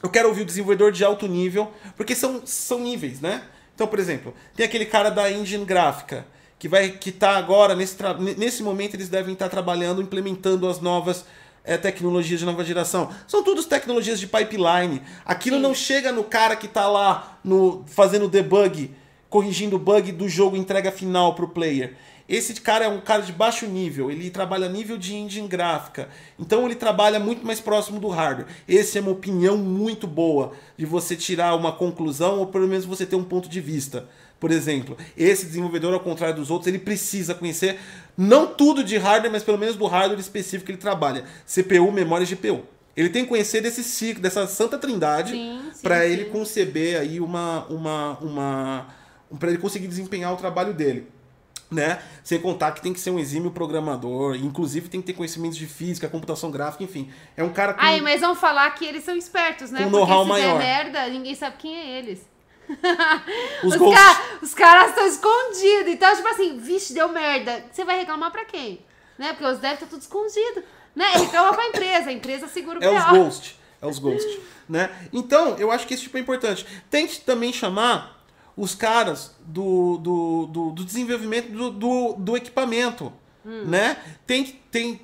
eu 0.02 0.08
quero 0.08 0.28
ouvir 0.28 0.42
o 0.42 0.44
desenvolvedor 0.44 0.92
de 0.92 1.04
alto 1.04 1.26
nível, 1.26 1.72
porque 1.96 2.14
são, 2.14 2.42
são 2.44 2.78
níveis, 2.78 3.20
né? 3.20 3.42
Então, 3.74 3.86
por 3.86 3.98
exemplo, 3.98 4.34
tem 4.54 4.64
aquele 4.64 4.86
cara 4.86 5.10
da 5.10 5.30
engine 5.30 5.64
gráfica, 5.64 6.26
que 6.58 6.68
vai 6.68 6.90
que 6.90 7.12
tá 7.12 7.36
agora 7.36 7.74
nesse 7.74 7.96
nesse 8.36 8.62
momento 8.62 8.94
eles 8.94 9.08
devem 9.08 9.32
estar 9.32 9.48
trabalhando 9.48 10.02
implementando 10.02 10.68
as 10.68 10.80
novas 10.80 11.24
é, 11.64 11.76
tecnologias 11.76 12.40
de 12.40 12.46
nova 12.46 12.64
geração. 12.64 13.10
São 13.26 13.42
todas 13.42 13.66
tecnologias 13.66 14.18
de 14.18 14.26
pipeline. 14.26 15.02
Aquilo 15.24 15.56
Sim. 15.56 15.62
não 15.62 15.74
chega 15.74 16.10
no 16.12 16.24
cara 16.24 16.56
que 16.56 16.66
tá 16.66 16.88
lá 16.88 17.38
no 17.44 17.84
fazendo 17.86 18.28
debug, 18.28 18.94
corrigindo 19.28 19.76
o 19.76 19.78
bug 19.78 20.12
do 20.12 20.28
jogo 20.28 20.56
entrega 20.56 20.90
final 20.90 21.34
pro 21.34 21.48
player. 21.48 21.94
Esse 22.28 22.52
cara 22.60 22.84
é 22.84 22.88
um 22.88 23.00
cara 23.00 23.22
de 23.22 23.32
baixo 23.32 23.66
nível, 23.66 24.10
ele 24.10 24.28
trabalha 24.28 24.68
nível 24.68 24.98
de 24.98 25.14
engine 25.14 25.48
gráfica. 25.48 26.10
Então 26.38 26.66
ele 26.66 26.74
trabalha 26.74 27.18
muito 27.18 27.46
mais 27.46 27.58
próximo 27.58 27.98
do 27.98 28.08
hardware. 28.08 28.48
Essa 28.68 28.98
é 28.98 29.00
uma 29.00 29.12
opinião 29.12 29.56
muito 29.56 30.06
boa 30.06 30.52
de 30.76 30.84
você 30.84 31.16
tirar 31.16 31.54
uma 31.54 31.72
conclusão 31.72 32.38
ou 32.38 32.46
pelo 32.46 32.68
menos 32.68 32.84
você 32.84 33.06
ter 33.06 33.16
um 33.16 33.24
ponto 33.24 33.48
de 33.48 33.62
vista. 33.62 34.06
Por 34.38 34.50
exemplo, 34.50 34.96
esse 35.16 35.46
desenvolvedor, 35.46 35.94
ao 35.94 36.00
contrário 36.00 36.36
dos 36.36 36.50
outros, 36.50 36.68
ele 36.68 36.78
precisa 36.78 37.34
conhecer 37.34 37.78
não 38.16 38.46
tudo 38.46 38.84
de 38.84 38.98
hardware, 38.98 39.32
mas 39.32 39.42
pelo 39.42 39.58
menos 39.58 39.74
do 39.74 39.86
hardware 39.86 40.20
específico 40.20 40.66
que 40.66 40.72
ele 40.72 40.78
trabalha: 40.78 41.24
CPU, 41.46 41.90
memória 41.90 42.24
e 42.24 42.26
GPU. 42.26 42.62
Ele 42.96 43.08
tem 43.08 43.22
que 43.22 43.28
conhecer 43.28 43.60
desse 43.60 43.82
ciclo, 43.82 44.20
dessa 44.20 44.46
santa 44.46 44.76
trindade, 44.76 45.32
para 45.82 46.04
ele 46.04 46.26
conceber 46.26 47.00
aí 47.00 47.20
uma, 47.20 47.64
uma, 47.66 48.18
uma, 48.18 48.86
para 49.38 49.48
ele 49.50 49.58
conseguir 49.58 49.88
desempenhar 49.88 50.32
o 50.32 50.36
trabalho 50.36 50.72
dele 50.72 51.08
né? 51.70 52.00
Sem 52.24 52.40
contar 52.40 52.72
que 52.72 52.80
tem 52.80 52.92
que 52.94 53.00
ser 53.00 53.10
um 53.10 53.18
exímio 53.18 53.50
programador, 53.50 54.34
inclusive 54.36 54.88
tem 54.88 55.00
que 55.02 55.06
ter 55.08 55.12
conhecimentos 55.12 55.58
de 55.58 55.66
física, 55.66 56.08
computação 56.08 56.50
gráfica, 56.50 56.82
enfim. 56.82 57.12
É 57.36 57.44
um 57.44 57.52
cara 57.52 57.74
com 57.74 57.80
Ai, 57.82 58.00
mas 58.00 58.22
vão 58.22 58.34
falar 58.34 58.70
que 58.70 58.86
eles 58.86 59.04
são 59.04 59.14
espertos, 59.14 59.70
né? 59.70 59.84
Com 59.84 59.90
Porque 59.90 60.06
know-how 60.06 60.22
se 60.22 60.28
maior. 60.30 60.58
der 60.58 60.66
merda, 60.66 61.08
ninguém 61.08 61.34
sabe 61.34 61.56
quem 61.58 61.76
é 61.76 61.98
eles. 61.98 62.26
os 63.62 63.74
Os, 63.74 63.94
ca- 63.94 64.22
os 64.42 64.54
caras 64.54 64.88
estão 64.90 65.06
escondidos. 65.06 65.92
Então, 65.92 66.14
tipo 66.16 66.28
assim, 66.28 66.58
vixe, 66.58 66.94
deu 66.94 67.08
merda. 67.10 67.64
Você 67.70 67.84
vai 67.84 67.98
reclamar 67.98 68.30
pra 68.30 68.44
quem? 68.44 68.80
Né? 69.18 69.32
Porque 69.32 69.44
os 69.44 69.58
devs 69.58 69.80
tá 69.80 69.86
tudo 69.86 70.00
escondido. 70.00 70.62
Né? 70.94 71.04
Reclama 71.16 71.52
pra 71.52 71.66
empresa. 71.66 72.10
A 72.10 72.12
empresa 72.12 72.48
segura 72.48 72.78
o 72.78 72.82
É 72.84 72.88
os 72.90 73.04
B.O. 73.04 73.24
ghost, 73.24 73.60
é 73.80 73.86
os 73.86 73.98
ghost, 73.98 74.40
né? 74.68 74.90
Então, 75.12 75.56
eu 75.58 75.70
acho 75.70 75.86
que 75.86 75.94
esse 75.94 76.04
tipo 76.04 76.16
é 76.16 76.20
importante. 76.20 76.66
Tente 76.90 77.20
também 77.20 77.52
chamar 77.52 78.17
os 78.58 78.74
caras 78.74 79.30
do, 79.46 79.96
do, 79.98 80.46
do, 80.46 80.70
do 80.72 80.84
desenvolvimento 80.84 81.50
do, 81.52 81.70
do, 81.70 82.12
do 82.18 82.36
equipamento, 82.36 83.12
né? 83.66 83.96
Tem, 84.26 84.44
que- 84.44 84.60
tem, 84.70 85.00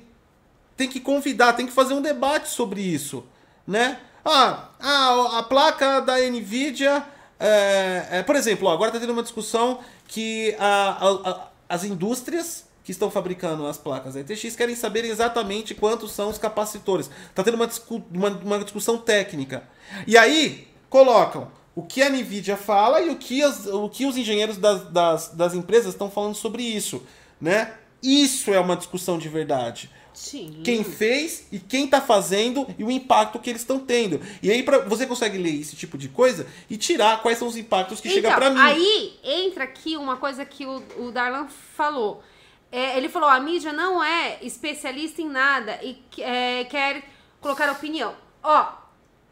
tem 0.77 0.87
que 0.89 0.99
convidar, 0.99 1.53
tem 1.53 1.65
que 1.65 1.71
fazer 1.71 1.93
um 1.93 2.01
debate 2.01 2.49
sobre 2.49 2.81
isso, 2.81 3.23
né? 3.65 3.99
Ah, 4.23 4.69
a, 4.79 5.39
a 5.39 5.43
placa 5.43 5.99
da 6.01 6.19
NVIDIA, 6.19 7.03
é, 7.39 8.07
é, 8.11 8.23
por 8.23 8.35
exemplo, 8.35 8.67
ó, 8.67 8.73
agora 8.73 8.89
está 8.89 8.99
tendo 8.99 9.13
uma 9.13 9.23
discussão 9.23 9.79
que 10.07 10.55
a- 10.59 10.97
a- 10.99 11.29
a- 11.31 11.47
as 11.69 11.83
indústrias 11.83 12.65
que 12.83 12.91
estão 12.91 13.09
fabricando 13.09 13.65
as 13.65 13.77
placas 13.79 14.15
RTX 14.15 14.55
querem 14.55 14.75
saber 14.75 15.05
exatamente 15.05 15.73
quantos 15.73 16.11
são 16.11 16.29
os 16.29 16.37
capacitores. 16.37 17.09
Está 17.29 17.41
tendo 17.43 17.55
uma, 17.55 17.65
discu- 17.65 18.03
uma, 18.13 18.29
uma 18.29 18.59
discussão 18.59 18.97
técnica. 18.97 19.63
E 20.05 20.15
aí, 20.17 20.67
colocam 20.89 21.47
o 21.75 21.83
que 21.83 22.01
a 22.01 22.09
NVIDIA 22.09 22.55
fala 22.57 23.01
e 23.01 23.09
o 23.09 23.15
que, 23.17 23.43
as- 23.43 23.65
o 23.67 23.89
que 23.89 24.05
os 24.05 24.15
engenheiros 24.17 24.57
das, 24.57 24.89
das, 24.91 25.29
das 25.29 25.53
empresas 25.53 25.93
estão 25.93 26.09
falando 26.09 26.35
sobre 26.35 26.63
isso, 26.63 27.03
né? 27.39 27.73
Isso 28.01 28.53
é 28.53 28.59
uma 28.59 28.75
discussão 28.75 29.17
de 29.17 29.27
verdade 29.27 29.89
Sim. 30.13 30.61
quem 30.63 30.83
fez 30.83 31.47
e 31.51 31.59
quem 31.59 31.87
tá 31.87 31.99
fazendo 31.99 32.65
e 32.77 32.83
o 32.83 32.91
impacto 32.91 33.39
que 33.39 33.49
eles 33.49 33.61
estão 33.61 33.79
tendo. 33.79 34.21
E 34.41 34.49
aí 34.51 34.63
pra, 34.63 34.79
você 34.79 35.05
consegue 35.05 35.37
ler 35.37 35.59
esse 35.59 35.75
tipo 35.75 35.97
de 35.97 36.07
coisa 36.07 36.47
e 36.69 36.77
tirar 36.77 37.21
quais 37.21 37.37
são 37.37 37.47
os 37.47 37.57
impactos 37.57 37.99
que 37.99 38.09
chegam 38.09 38.29
então, 38.31 38.39
pra 38.39 38.49
mim. 38.51 38.59
aí 38.59 39.19
entra 39.23 39.63
aqui 39.65 39.97
uma 39.97 40.17
coisa 40.17 40.45
que 40.45 40.65
o, 40.65 40.81
o 40.99 41.11
Darlan 41.11 41.47
falou. 41.75 42.23
É, 42.71 42.97
ele 42.97 43.09
falou, 43.09 43.27
a 43.29 43.39
mídia 43.39 43.73
não 43.73 44.03
é 44.03 44.37
especialista 44.41 45.21
em 45.21 45.29
nada 45.29 45.79
e 45.83 45.97
é, 46.19 46.63
quer 46.65 47.03
colocar 47.41 47.71
opinião. 47.71 48.13
Ó, 48.43 48.67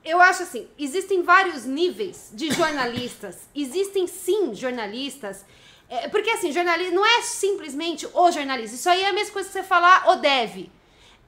eu 0.06 0.22
acho 0.22 0.44
assim, 0.44 0.68
existem 0.78 1.24
vários 1.24 1.66
níveis 1.66 2.30
de 2.34 2.52
jornalistas. 2.52 3.48
existem 3.56 4.08
sim 4.08 4.54
jornalistas. 4.54 5.46
é, 5.90 6.08
porque 6.08 6.30
assim, 6.30 6.52
jornalista 6.52 6.94
não 6.94 7.06
é 7.06 7.22
simplesmente 7.22 8.08
o 8.14 8.32
jornalista. 8.32 8.76
Isso 8.76 8.90
aí 8.90 9.02
é 9.02 9.10
a 9.10 9.14
mesma 9.14 9.34
coisa 9.34 9.48
que 9.48 9.54
você 9.54 9.64
falar 9.64 10.10
o 10.10 10.16
deve. 10.18 10.72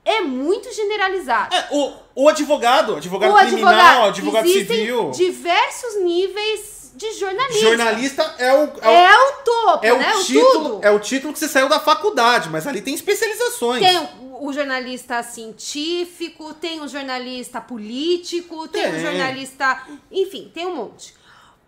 É 0.03 0.22
muito 0.22 0.72
generalizado. 0.72 1.56
É, 1.56 1.68
o, 1.72 1.93
o 2.15 2.30
advogado, 2.30 2.95
advogado 2.95 3.34
O 3.34 3.38
criminal, 3.38 4.06
advogado 4.06 4.45
existem 4.45 4.77
civil. 4.77 5.10
diversos 5.10 6.03
níveis 6.03 6.74
de 6.95 7.13
jornalismo. 7.13 7.61
Jornalista 7.61 8.35
é 8.38 8.53
o, 8.53 8.63
é 8.81 8.88
o, 8.88 8.91
É 8.91 9.17
o 9.17 9.31
topo, 9.43 9.85
é 9.85 9.93
o 9.93 9.97
né? 9.99 10.13
Título, 10.23 10.69
tudo. 10.69 10.80
é 10.81 10.91
o 10.91 10.99
título 10.99 11.34
que 11.34 11.39
você 11.39 11.47
saiu 11.47 11.67
da 11.67 11.80
faculdade, 11.80 12.49
mas 12.49 12.65
ali 12.65 12.81
tem 12.81 12.93
especializações. 12.93 13.84
Tem 13.84 13.97
o, 13.97 14.45
o 14.47 14.53
jornalista 14.53 15.22
científico, 15.22 16.53
tem 16.53 16.81
o 16.81 16.88
jornalista 16.88 17.59
político, 17.59 18.67
tem, 18.67 18.95
o 18.95 18.99
jornalista. 18.99 19.84
Enfim, 20.11 20.51
tem 20.53 20.65
um 20.65 20.76
monte. 20.76 21.13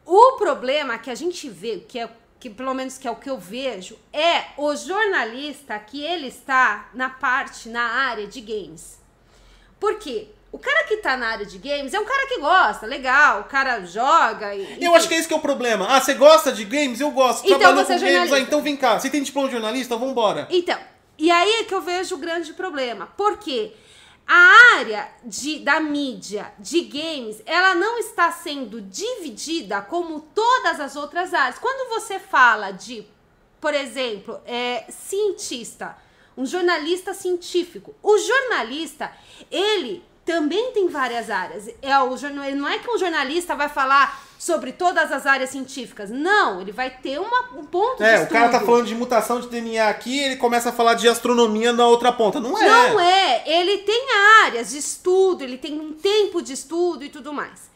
O 0.05 0.33
problema 0.37 0.97
que 0.97 1.09
a 1.09 1.15
gente 1.15 1.49
vê, 1.49 1.83
que 1.85 1.99
é 1.99 2.09
que 2.39 2.49
pelo 2.49 2.73
menos 2.73 2.97
que 2.97 3.07
é 3.07 3.11
o 3.11 3.15
que 3.15 3.29
eu 3.29 3.37
vejo, 3.37 3.97
é 4.13 4.45
o 4.57 4.75
jornalista 4.75 5.77
que 5.79 6.03
ele 6.03 6.27
está 6.27 6.89
na 6.93 7.09
parte, 7.09 7.67
na 7.67 7.81
área 7.81 8.27
de 8.27 8.39
games. 8.39 8.99
Por 9.79 9.95
quê? 9.95 10.29
O 10.51 10.57
cara 10.57 10.85
que 10.87 10.97
tá 10.97 11.17
na 11.17 11.27
área 11.27 11.45
de 11.45 11.57
games 11.57 11.93
é 11.93 11.99
um 11.99 12.05
cara 12.05 12.25
que 12.27 12.39
gosta, 12.39 12.85
legal, 12.85 13.41
o 13.41 13.43
cara 13.45 13.83
joga. 13.85 14.55
E, 14.55 14.61
Eu 14.61 14.71
enfim. 14.77 14.95
acho 14.95 15.07
que 15.07 15.13
é 15.13 15.17
esse 15.17 15.27
que 15.27 15.33
é 15.33 15.37
o 15.37 15.41
problema. 15.41 15.85
Ah, 15.89 15.99
você 15.99 16.13
gosta 16.13 16.51
de 16.51 16.63
games? 16.63 16.99
Eu 17.01 17.11
gosto. 17.11 17.45
Então 17.45 17.59
Trabalhou 17.59 17.85
você 17.85 17.93
é 17.93 17.95
com 17.95 17.99
games? 18.01 18.11
jornalista. 18.13 18.35
Ah, 18.37 18.39
então 18.39 18.61
vem 18.61 18.77
cá. 18.77 18.99
Você 18.99 19.09
tem 19.09 19.21
diploma 19.21 19.47
de 19.49 19.53
jornalista? 19.53 19.97
Vambora. 19.97 20.47
Então, 20.49 20.79
e 21.17 21.29
aí 21.29 21.51
é 21.59 21.63
que 21.65 21.73
eu 21.73 21.81
vejo 21.81 22.15
o 22.15 22.17
grande 22.17 22.53
problema. 22.53 23.07
Porque 23.17 23.73
a 24.25 24.77
área 24.77 25.09
de, 25.23 25.59
da 25.59 25.79
mídia 25.81 26.51
de 26.57 26.81
games, 26.81 27.41
ela 27.45 27.75
não 27.75 27.97
está 27.99 28.31
sendo 28.31 28.81
dividida 28.81 29.81
como 29.81 30.21
todas 30.33 30.79
as 30.79 30.95
outras 30.95 31.33
áreas. 31.33 31.59
Quando 31.59 31.89
você 31.89 32.19
fala 32.19 32.71
de, 32.71 33.05
por 33.59 33.73
exemplo, 33.73 34.39
é, 34.45 34.85
cientista, 34.89 35.97
um 36.37 36.45
jornalista 36.45 37.13
científico, 37.13 37.93
o 38.01 38.17
jornalista, 38.17 39.11
ele 39.51 40.03
também 40.27 40.73
tem 40.73 40.89
várias 40.89 41.29
áreas. 41.29 41.69
É 41.81 41.97
o 41.99 42.17
jornal, 42.17 42.51
não 42.51 42.67
é 42.67 42.77
que 42.77 42.91
um 42.91 42.97
jornalista 42.97 43.55
vai 43.55 43.69
falar 43.69 44.21
sobre 44.37 44.73
todas 44.73 45.09
as 45.09 45.25
áreas 45.25 45.49
científicas. 45.49 46.09
Não, 46.09 46.59
ele 46.59 46.73
vai 46.73 46.89
ter 46.89 47.17
uma, 47.17 47.49
um 47.55 47.63
ponto 47.63 47.97
de 47.97 48.03
É, 48.03 48.23
o 48.23 48.27
cara 48.27 48.49
tá 48.49 48.59
falando 48.59 48.85
de 48.85 48.93
mutação 48.93 49.39
de 49.39 49.47
DNA 49.47 49.87
aqui 49.87 50.19
ele 50.19 50.35
começa 50.35 50.69
a 50.69 50.73
falar 50.73 50.95
de 50.95 51.07
astronomia 51.07 51.71
na 51.71 51.87
outra 51.87 52.11
ponta. 52.11 52.41
Não 52.41 52.61
é. 52.61 52.67
Não 52.67 52.99
é. 52.99 53.43
Ele 53.47 53.77
tem 53.79 54.05
áreas 54.43 54.71
de 54.71 54.77
estudo, 54.79 55.43
ele 55.45 55.57
tem 55.57 55.79
um 55.79 55.93
tempo 55.93 56.41
de 56.41 56.51
estudo 56.51 57.05
e 57.05 57.09
tudo 57.09 57.33
mais. 57.33 57.71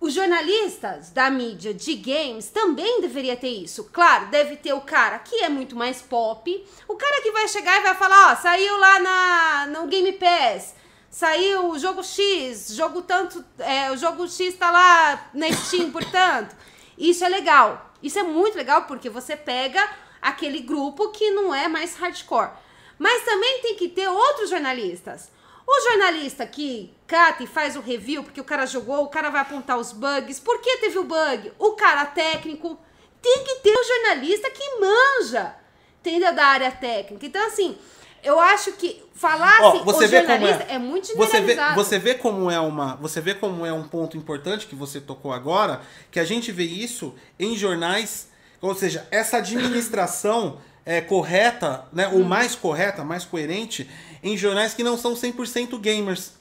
Os 0.00 0.14
jornalistas 0.14 1.10
da 1.10 1.30
mídia 1.30 1.74
de 1.74 1.94
games 1.96 2.48
também 2.48 3.02
deveria 3.02 3.36
ter 3.36 3.48
isso. 3.48 3.84
Claro, 3.92 4.26
deve 4.26 4.56
ter 4.56 4.72
o 4.72 4.80
cara 4.80 5.18
que 5.18 5.36
é 5.44 5.50
muito 5.50 5.76
mais 5.76 6.00
pop, 6.00 6.66
o 6.88 6.96
cara 6.96 7.22
que 7.22 7.30
vai 7.30 7.46
chegar 7.46 7.78
e 7.78 7.82
vai 7.82 7.94
falar, 7.94 8.32
ó, 8.32 8.36
saiu 8.36 8.78
lá 8.78 9.00
na 9.00 9.66
no 9.68 9.86
Game 9.86 10.12
Pass, 10.12 10.74
saiu 11.14 11.70
o 11.70 11.78
jogo 11.78 12.02
X, 12.02 12.74
jogo 12.74 13.00
tanto, 13.00 13.44
é, 13.60 13.88
o 13.92 13.96
jogo 13.96 14.26
X 14.26 14.56
tá 14.56 14.68
lá 14.68 15.30
na 15.32 15.50
Steam, 15.52 15.92
portanto. 15.92 16.56
Isso 16.98 17.24
é 17.24 17.28
legal. 17.28 17.92
Isso 18.02 18.18
é 18.18 18.24
muito 18.24 18.56
legal 18.56 18.82
porque 18.82 19.08
você 19.08 19.36
pega 19.36 19.88
aquele 20.20 20.58
grupo 20.58 21.10
que 21.10 21.30
não 21.30 21.54
é 21.54 21.68
mais 21.68 21.94
hardcore. 21.94 22.50
Mas 22.98 23.24
também 23.24 23.62
tem 23.62 23.76
que 23.76 23.88
ter 23.88 24.08
outros 24.08 24.50
jornalistas. 24.50 25.30
O 25.64 25.80
jornalista 25.88 26.44
que 26.46 26.92
cata 27.06 27.44
e 27.44 27.46
faz 27.46 27.76
o 27.76 27.80
review, 27.80 28.24
porque 28.24 28.40
o 28.40 28.44
cara 28.44 28.66
jogou, 28.66 29.04
o 29.04 29.08
cara 29.08 29.30
vai 29.30 29.42
apontar 29.42 29.78
os 29.78 29.92
bugs. 29.92 30.40
Por 30.40 30.60
que 30.60 30.78
teve 30.78 30.98
o 30.98 31.04
bug? 31.04 31.52
O 31.60 31.72
cara 31.74 32.06
técnico. 32.06 32.76
Tem 33.22 33.44
que 33.44 33.54
ter 33.60 33.72
o 33.72 33.84
jornalista 33.84 34.50
que 34.50 34.80
manja, 34.80 35.54
entendeu? 36.00 36.34
Da 36.34 36.44
área 36.44 36.72
técnica. 36.72 37.24
Então, 37.24 37.46
assim, 37.46 37.78
eu 38.24 38.40
acho 38.40 38.72
que 38.72 39.04
falar 39.14 39.68
assim, 39.68 39.84
você 39.84 40.06
o 40.06 40.08
vê 40.08 40.22
como 40.22 40.32
jornalista 40.32 40.64
é. 40.64 40.74
é. 40.74 40.78
muito 40.78 41.16
Você 41.16 41.40
vê, 41.40 41.56
você 41.74 41.98
vê 41.98 42.14
como 42.14 42.50
é 42.50 42.58
uma, 42.58 42.96
você 42.96 43.20
vê 43.20 43.34
como 43.34 43.64
é 43.64 43.72
um 43.72 43.84
ponto 43.84 44.16
importante 44.16 44.66
que 44.66 44.74
você 44.74 45.00
tocou 45.00 45.32
agora, 45.32 45.82
que 46.10 46.18
a 46.18 46.24
gente 46.24 46.50
vê 46.50 46.64
isso 46.64 47.14
em 47.38 47.56
jornais, 47.56 48.28
ou 48.60 48.74
seja, 48.74 49.06
essa 49.10 49.36
administração 49.36 50.58
é 50.86 51.00
correta, 51.00 51.86
né, 51.92 52.08
ou 52.08 52.24
mais 52.24 52.54
correta, 52.54 53.04
mais 53.04 53.24
coerente 53.24 53.88
em 54.22 54.36
jornais 54.36 54.74
que 54.74 54.82
não 54.82 54.98
são 54.98 55.14
100% 55.14 55.78
gamers. 55.78 56.32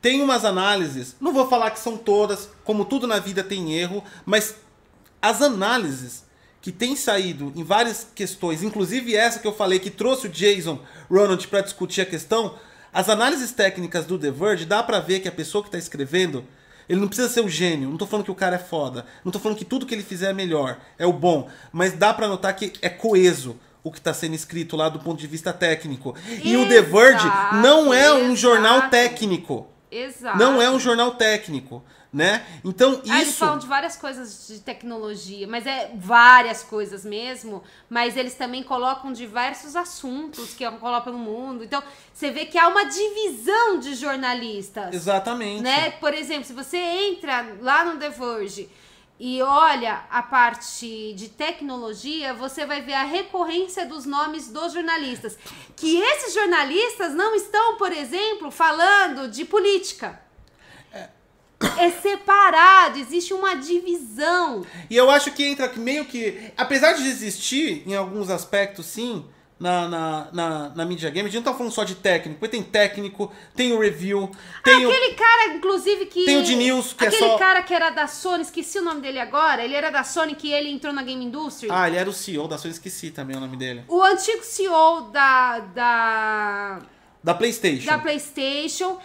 Tem 0.00 0.22
umas 0.22 0.44
análises, 0.44 1.16
não 1.20 1.32
vou 1.32 1.48
falar 1.48 1.70
que 1.70 1.80
são 1.80 1.96
todas, 1.96 2.50
como 2.64 2.84
tudo 2.84 3.06
na 3.06 3.18
vida 3.18 3.42
tem 3.42 3.74
erro, 3.74 4.04
mas 4.24 4.54
as 5.20 5.42
análises 5.42 6.24
que 6.66 6.72
têm 6.72 6.96
saído 6.96 7.52
em 7.54 7.62
várias 7.62 8.08
questões, 8.14 8.62
inclusive 8.62 9.14
essa 9.14 9.38
que 9.38 9.46
eu 9.46 9.54
falei 9.54 9.78
que 9.78 9.88
trouxe 9.88 10.26
o 10.26 10.30
Jason 10.30 10.80
Ronald 11.10 11.46
para 11.48 11.60
discutir 11.60 12.00
a 12.00 12.06
questão, 12.06 12.54
as 12.92 13.08
análises 13.08 13.52
técnicas 13.52 14.06
do 14.06 14.18
The 14.18 14.30
Verge 14.30 14.64
dá 14.64 14.82
pra 14.82 15.00
ver 15.00 15.20
que 15.20 15.28
a 15.28 15.32
pessoa 15.32 15.62
que 15.62 15.70
tá 15.70 15.78
escrevendo, 15.78 16.44
ele 16.88 17.00
não 17.00 17.08
precisa 17.08 17.28
ser 17.28 17.40
o 17.40 17.48
gênio, 17.48 17.88
não 17.90 17.96
tô 17.96 18.06
falando 18.06 18.24
que 18.24 18.30
o 18.30 18.34
cara 18.34 18.56
é 18.56 18.60
foda, 18.60 19.04
não 19.24 19.32
tô 19.32 19.38
falando 19.38 19.58
que 19.58 19.64
tudo 19.64 19.86
que 19.86 19.94
ele 19.94 20.02
fizer 20.02 20.30
é 20.30 20.32
melhor, 20.32 20.78
é 20.98 21.06
o 21.06 21.12
bom, 21.12 21.48
mas 21.72 21.92
dá 21.92 22.14
pra 22.14 22.28
notar 22.28 22.54
que 22.54 22.72
é 22.80 22.88
coeso. 22.88 23.58
o 23.82 23.92
que 23.92 23.98
está 23.98 24.12
sendo 24.12 24.34
escrito 24.34 24.76
lá 24.76 24.88
do 24.88 24.98
ponto 24.98 25.20
de 25.20 25.28
vista 25.28 25.52
técnico. 25.52 26.12
E 26.42 26.56
o 26.56 26.68
The 26.68 26.82
Verge 26.82 27.24
não 27.62 27.94
é 27.94 28.12
um 28.12 28.32
exato. 28.32 28.36
jornal 28.36 28.90
técnico. 28.90 29.68
Exato. 29.88 30.36
Não 30.36 30.60
é 30.60 30.68
um 30.68 30.80
jornal 30.80 31.12
técnico, 31.12 31.84
né? 32.16 32.46
Então 32.64 33.02
Ah, 33.08 33.18
eles 33.18 33.28
isso 33.28 33.38
falam 33.38 33.58
de 33.58 33.66
várias 33.66 33.94
coisas 33.94 34.48
de 34.48 34.60
tecnologia, 34.60 35.46
mas 35.46 35.66
é 35.66 35.90
várias 35.94 36.62
coisas 36.62 37.04
mesmo. 37.04 37.62
Mas 37.90 38.16
eles 38.16 38.34
também 38.34 38.62
colocam 38.62 39.12
diversos 39.12 39.76
assuntos 39.76 40.54
que 40.54 40.64
rolam 40.64 41.02
pelo 41.02 41.18
mundo. 41.18 41.62
Então, 41.62 41.82
você 42.12 42.30
vê 42.30 42.46
que 42.46 42.58
há 42.58 42.68
uma 42.68 42.84
divisão 42.84 43.78
de 43.78 43.94
jornalistas. 43.94 44.94
exatamente. 44.94 45.62
né? 45.62 45.90
Por 45.90 46.14
exemplo, 46.14 46.44
se 46.44 46.54
você 46.54 46.78
entra 46.78 47.54
lá 47.60 47.84
no 47.84 47.98
The 47.98 48.08
Verge 48.08 48.70
e 49.20 49.42
olha 49.42 50.04
a 50.10 50.22
parte 50.22 51.12
de 51.14 51.28
tecnologia, 51.28 52.32
você 52.32 52.64
vai 52.64 52.80
ver 52.80 52.94
a 52.94 53.04
recorrência 53.04 53.84
dos 53.84 54.06
nomes 54.06 54.48
dos 54.48 54.72
jornalistas. 54.72 55.38
Que 55.76 55.98
esses 55.98 56.32
jornalistas 56.32 57.12
não 57.12 57.34
estão, 57.34 57.76
por 57.76 57.92
exemplo, 57.92 58.50
falando 58.50 59.28
de 59.28 59.44
política. 59.44 60.25
É 61.78 61.90
separado, 61.90 62.98
existe 62.98 63.32
uma 63.32 63.54
divisão. 63.54 64.64
E 64.90 64.96
eu 64.96 65.10
acho 65.10 65.30
que 65.32 65.44
entra 65.44 65.72
meio 65.76 66.04
que. 66.04 66.52
Apesar 66.56 66.92
de 66.92 67.08
existir 67.08 67.82
em 67.86 67.94
alguns 67.94 68.28
aspectos, 68.28 68.84
sim, 68.86 69.24
na, 69.58 69.88
na, 69.88 70.28
na, 70.34 70.68
na 70.70 70.84
mídia 70.84 71.08
game, 71.08 71.26
a 71.26 71.32
gente 71.32 71.42
não 71.42 71.50
tá 71.50 71.56
falando 71.56 71.72
só 71.72 71.82
de 71.82 71.94
técnico, 71.94 72.38
porque 72.38 72.54
tem 72.56 72.62
técnico, 72.62 73.32
tem 73.54 73.72
o 73.72 73.78
review, 73.80 74.30
tem 74.62 74.84
o. 74.84 74.90
Aquele 74.90 75.14
cara, 75.14 75.54
inclusive, 75.54 76.04
que. 76.06 76.26
Tem 76.26 76.36
o 76.36 76.42
de 76.42 76.54
News, 76.56 76.92
que 76.92 77.04
é 77.04 77.08
Aquele 77.08 77.22
só- 77.26 77.38
cara 77.38 77.62
que 77.62 77.72
era 77.72 77.88
da 77.88 78.06
Sony, 78.06 78.42
esqueci 78.42 78.78
o 78.78 78.82
nome 78.82 79.00
dele 79.00 79.18
agora. 79.18 79.64
Ele 79.64 79.74
era 79.74 79.88
da 79.88 80.04
Sony 80.04 80.34
que 80.34 80.52
ele 80.52 80.68
entrou 80.70 80.92
na 80.92 81.02
Game 81.02 81.24
Industry. 81.24 81.68
Ah, 81.70 81.88
ele 81.88 81.96
era 81.96 82.08
o 82.10 82.12
CEO 82.12 82.46
da 82.46 82.58
Sony, 82.58 82.72
esqueci 82.74 83.10
também 83.10 83.34
o 83.34 83.40
nome 83.40 83.56
dele. 83.56 83.82
O 83.88 84.02
antigo 84.02 84.44
CEO 84.44 85.08
da, 85.10 85.60
da, 85.60 86.78
Da 87.24 87.32
PlayStation. 87.34 87.86
da 87.86 87.98
PlayStation, 87.98 88.98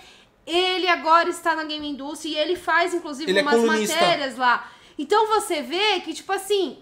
ele 0.46 0.88
agora 0.88 1.30
está 1.30 1.56
na 1.56 1.64
Game 1.64 1.88
Industry 1.88 2.32
e 2.32 2.36
ele 2.38 2.56
faz, 2.56 2.94
inclusive, 2.94 3.30
Ele 3.32 3.40
é 3.40 3.42
umas 3.42 3.56
colunista. 3.56 3.96
matérias 3.96 4.38
lá. 4.38 4.70
Então 4.98 5.28
você 5.28 5.62
vê 5.62 6.00
que, 6.02 6.14
tipo 6.14 6.32
assim, 6.32 6.78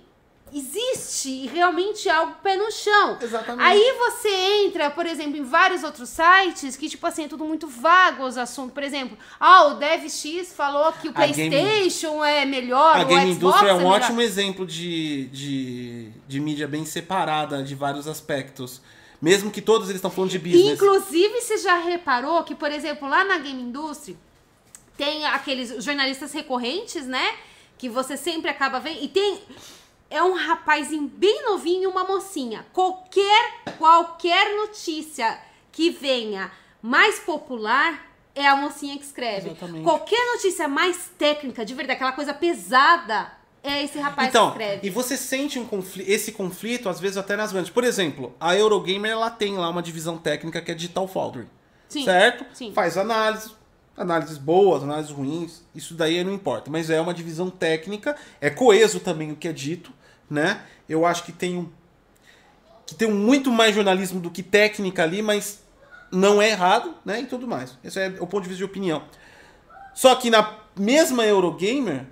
existe 0.52 1.46
realmente 1.48 2.10
algo 2.10 2.36
pé 2.42 2.56
no 2.56 2.72
chão. 2.72 3.18
Exatamente. 3.22 3.64
Aí 3.66 3.94
você 3.98 4.30
entra, 4.66 4.90
por 4.90 5.06
exemplo, 5.06 5.38
em 5.38 5.44
vários 5.44 5.84
outros 5.84 6.10
sites 6.10 6.76
que, 6.76 6.90
tipo 6.90 7.06
assim, 7.06 7.26
é 7.26 7.28
tudo 7.28 7.46
muito 7.46 7.68
vago 7.68 8.24
os 8.26 8.38
assuntos. 8.38 8.74
Por 8.74 8.84
exemplo, 8.84 9.18
ah, 9.40 9.66
o 9.68 9.74
DevX 9.76 10.52
falou 10.56 10.92
que 10.94 11.08
o 11.08 11.12
A 11.16 11.28
Game- 11.28 11.50
PlayStation 11.50 12.24
é 12.26 12.46
melhor, 12.46 12.98
A 12.98 13.02
o 13.04 13.06
Game 13.06 13.34
Xbox 13.34 13.38
Industry 13.38 13.68
é 13.70 13.74
um 13.74 13.78
melhor. 13.78 14.02
ótimo 14.02 14.22
exemplo 14.22 14.66
de, 14.66 15.26
de, 15.28 16.10
de 16.28 16.40
mídia 16.40 16.68
bem 16.68 16.86
separada 16.86 17.62
de 17.64 17.76
vários 17.76 18.08
aspectos. 18.08 18.82
Mesmo 19.22 19.52
que 19.52 19.62
todos 19.62 19.90
eles 19.90 19.98
estão 19.98 20.12
falando 20.12 20.32
de 20.32 20.40
business. 20.40 20.74
Inclusive, 20.74 21.42
você 21.42 21.58
já 21.58 21.76
reparou 21.76 22.44
que, 22.44 22.56
por 22.56 22.72
exemplo, 22.72 23.08
lá 23.08 23.24
na 23.24 23.38
Game 23.38 23.62
Industry, 23.62 24.18
tem 24.98 25.26
aqueles 25.26 25.84
jornalistas 25.84 26.32
recorrentes, 26.32 27.06
né? 27.06 27.36
Que 27.78 27.90
você 27.90 28.16
sempre 28.16 28.50
acaba 28.50 28.80
vendo. 28.80 29.04
E 29.04 29.08
tem. 29.08 29.42
É 30.10 30.24
um 30.24 30.34
rapazinho 30.34 31.08
bem 31.08 31.46
novinho 31.46 31.84
e 31.84 31.88
uma 31.88 32.04
mocinha. 32.04 32.66
Qualquer, 32.74 33.64
qualquer 33.78 34.56
notícia 34.56 35.40
que 35.72 35.92
venha 35.92 36.52
mais 36.82 37.20
popular 37.20 38.10
é 38.34 38.48
a 38.48 38.56
mocinha 38.56 38.98
que 38.98 39.04
escreve. 39.04 39.50
Exatamente. 39.50 39.84
Qualquer 39.84 40.26
notícia 40.34 40.68
mais 40.68 41.12
técnica, 41.18 41.64
de 41.64 41.74
verdade, 41.74 41.98
aquela 41.98 42.12
coisa 42.12 42.34
pesada, 42.34 43.32
é 43.64 43.84
esse 43.84 44.00
rapaz 44.00 44.30
Então, 44.30 44.52
que 44.52 44.58
escreve. 44.62 44.88
e 44.88 44.90
você 44.90 45.18
sente 45.18 45.60
um 45.60 45.66
confli- 45.66 46.06
esse 46.08 46.32
conflito, 46.32 46.88
às 46.90 47.00
vezes, 47.00 47.18
até 47.18 47.36
nas 47.36 47.52
grandes. 47.52 47.70
Por 47.72 47.84
exemplo, 47.84 48.34
a 48.40 48.56
Eurogamer 48.56 49.12
ela 49.12 49.30
tem 49.30 49.58
lá 49.58 49.70
uma 49.70 49.82
divisão 49.82 50.18
técnica 50.18 50.62
que 50.62 50.72
é 50.72 50.74
Digital 50.76 51.08
Foundry. 51.08 51.48
Sim, 51.88 52.06
certo? 52.06 52.46
sim. 52.54 52.72
Faz 52.74 52.98
análise, 52.98 53.52
análises 53.98 54.38
boas, 54.38 54.84
análises 54.84 55.12
ruins, 55.12 55.64
isso 55.74 55.94
daí 55.94 56.24
não 56.24 56.34
importa. 56.34 56.70
Mas 56.70 56.90
é 56.90 57.02
uma 57.02 57.14
divisão 57.14 57.50
técnica, 57.50 58.16
é 58.40 58.50
coeso 58.50 59.00
também 59.00 59.32
o 59.32 59.36
que 59.36 59.48
é 59.48 59.54
dito, 59.54 59.92
né? 60.30 60.62
Eu 60.88 61.06
acho 61.06 61.24
que 61.24 61.32
tem 61.32 61.58
um. 61.58 61.70
que 62.86 62.96
tem 62.96 63.10
muito 63.12 63.52
mais 63.52 63.76
jornalismo 63.76 64.20
do 64.20 64.30
que 64.32 64.42
técnica 64.44 65.04
ali, 65.04 65.22
mas 65.22 65.64
não 66.12 66.42
é 66.42 66.50
errado, 66.50 66.96
né? 67.06 67.22
E 67.22 67.26
tudo 67.26 67.48
mais. 67.48 67.78
Esse 67.84 68.00
é 68.00 68.08
o 68.20 68.26
ponto 68.28 68.44
de 68.44 68.50
vista 68.50 68.58
de 68.60 68.64
opinião. 68.64 69.04
Só 69.94 70.16
que 70.16 70.30
na 70.30 70.58
mesma 70.78 71.26
Eurogamer 71.26 72.06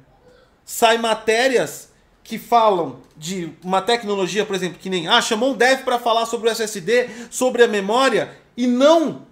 sai 0.67 0.97
matérias 0.97 1.87
que 2.23 2.37
falam 2.37 2.99
de 3.15 3.53
uma 3.63 3.81
tecnologia, 3.81 4.45
por 4.45 4.53
exemplo, 4.55 4.77
que 4.79 4.89
nem 4.89 5.07
ah, 5.07 5.21
chamou 5.21 5.51
um 5.51 5.55
dev 5.55 5.79
para 5.85 5.97
falar 5.97 6.25
sobre 6.25 6.49
o 6.49 6.51
SSD, 6.51 7.09
sobre 7.31 7.63
a 7.63 7.67
memória 7.67 8.29
e 8.55 8.67
não 8.67 9.25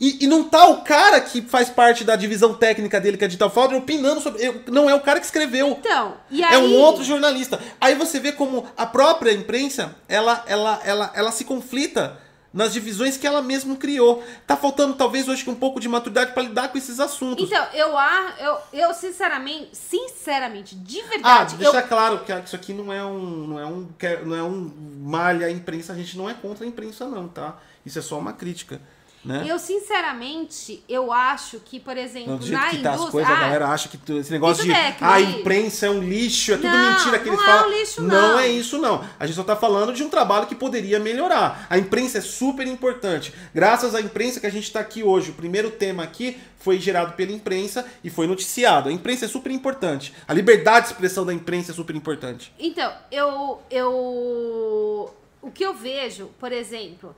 e, 0.00 0.24
e 0.24 0.26
não 0.26 0.44
tá 0.44 0.66
o 0.66 0.80
cara 0.80 1.20
que 1.20 1.42
faz 1.42 1.68
parte 1.68 2.02
da 2.04 2.16
divisão 2.16 2.54
técnica 2.54 2.98
dele, 2.98 3.18
que 3.18 3.24
é 3.24 3.28
Digital 3.28 3.50
Foundry, 3.50 3.76
opinando 3.76 4.18
sobre. 4.22 4.42
eu- 4.42 4.62
Não 4.68 4.88
é 4.88 4.94
o 4.94 5.00
cara 5.00 5.20
que 5.20 5.26
escreveu. 5.26 5.76
Então, 5.78 6.14
e 6.30 6.42
aí... 6.42 6.54
É 6.54 6.56
um 6.58 6.74
outro 6.74 7.04
jornalista. 7.04 7.60
Aí 7.78 7.94
você 7.94 8.18
vê 8.18 8.32
como 8.32 8.64
a 8.78 8.86
própria 8.86 9.30
imprensa, 9.30 9.94
ela, 10.08 10.42
ela, 10.46 10.80
ela, 10.86 11.12
ela 11.14 11.30
se 11.30 11.44
conflita 11.44 12.18
nas 12.52 12.72
divisões 12.72 13.16
que 13.16 13.26
ela 13.26 13.40
mesma 13.40 13.76
criou. 13.76 14.24
Tá 14.46 14.56
faltando 14.56 14.94
talvez 14.94 15.28
hoje 15.28 15.48
um 15.48 15.54
pouco 15.54 15.78
de 15.78 15.88
maturidade 15.88 16.32
para 16.32 16.42
lidar 16.42 16.68
com 16.70 16.78
esses 16.78 16.98
assuntos. 16.98 17.44
Então, 17.44 17.64
eu, 17.72 17.96
a- 17.96 18.34
eu, 18.40 18.58
eu 18.72 18.94
sinceramente, 18.94 19.70
sinceramente, 19.76 20.74
de 20.74 21.00
Ah, 21.00 21.06
verdade, 21.08 21.52
eu, 21.54 21.58
deixar 21.72 21.82
claro 21.88 22.18
que 22.20 22.32
isso 22.32 22.56
aqui 22.56 22.72
não 22.72 22.92
é 22.92 23.04
um, 23.04 23.46
não 23.46 23.58
é 23.60 23.66
um, 23.66 23.86
que- 23.98 24.16
não 24.24 24.36
é 24.36 24.42
um 24.42 24.70
malha 25.00 25.46
à 25.46 25.50
imprensa, 25.50 25.92
a 25.92 25.96
gente 25.96 26.16
não 26.18 26.28
é 26.28 26.34
contra 26.34 26.64
a 26.64 26.68
imprensa 26.68 27.06
não, 27.06 27.28
tá? 27.28 27.56
Isso 27.86 27.98
é 27.98 28.02
só 28.02 28.18
uma 28.18 28.32
crítica, 28.32 28.80
né? 29.24 29.44
eu 29.46 29.58
sinceramente, 29.58 30.82
eu 30.88 31.12
acho 31.12 31.60
que, 31.60 31.78
por 31.78 31.96
exemplo, 31.96 32.30
Não, 32.32 32.38
do 32.38 32.46
jeito 32.46 32.60
na 32.60 32.70
que 32.70 32.78
tá 32.78 32.90
indústria... 32.94 33.04
as 33.06 33.10
coisas, 33.10 33.30
a 33.30 33.34
Ah, 33.36 33.40
galera 33.40 33.66
acha 33.68 33.88
que 33.88 33.96
tu- 33.96 34.18
esse 34.18 34.30
negócio 34.30 34.64
de 34.64 34.72
é, 34.72 34.96
a 35.00 35.06
vai- 35.10 35.22
imprensa 35.22 35.86
é 35.86 35.90
um 35.90 36.00
lixo, 36.02 36.52
é 36.52 36.56
tudo 36.56 36.68
Não, 36.68 36.92
mentira 36.92 37.18
que 37.18 37.28
eles 37.28 37.38
não 37.38 37.44
é 37.46 37.50
falam. 37.50 37.68
um 37.68 37.72
lixo, 37.78 38.02
não. 38.02 38.38
é 38.38 38.48
isso, 38.48 38.78
não. 38.78 39.04
A 39.18 39.26
gente 39.26 39.36
só 39.36 39.44
tá 39.44 39.54
falando 39.56 39.92
de 39.92 40.02
um 40.02 40.08
trabalho 40.08 40.46
que 40.46 40.54
poderia 40.54 40.98
melhorar. 40.98 41.66
A 41.68 41.76
imprensa 41.78 42.18
é 42.18 42.20
super 42.20 42.66
importante. 42.66 43.32
Graças 43.54 43.94
à 43.94 44.00
imprensa 44.00 44.40
que 44.40 44.46
a 44.46 44.50
gente 44.50 44.70
tá 44.72 44.80
aqui 44.80 45.02
hoje, 45.02 45.30
o 45.30 45.34
primeiro 45.34 45.70
tema 45.70 46.02
aqui 46.02 46.38
foi 46.58 46.78
gerado 46.78 47.12
pela 47.14 47.32
imprensa 47.32 47.86
e 48.04 48.10
foi 48.10 48.26
noticiado. 48.26 48.88
A 48.88 48.92
imprensa 48.92 49.24
é 49.24 49.28
super 49.28 49.50
importante. 49.50 50.12
A 50.28 50.34
liberdade 50.34 50.86
de 50.86 50.92
expressão 50.92 51.24
da 51.24 51.32
imprensa 51.32 51.72
é 51.72 51.74
super 51.74 51.94
importante. 51.96 52.52
Então, 52.58 52.92
eu, 53.10 53.60
eu... 53.70 55.14
O 55.42 55.50
que 55.50 55.64
eu 55.64 55.72
vejo, 55.74 56.30
por 56.38 56.52
exemplo, 56.52 57.16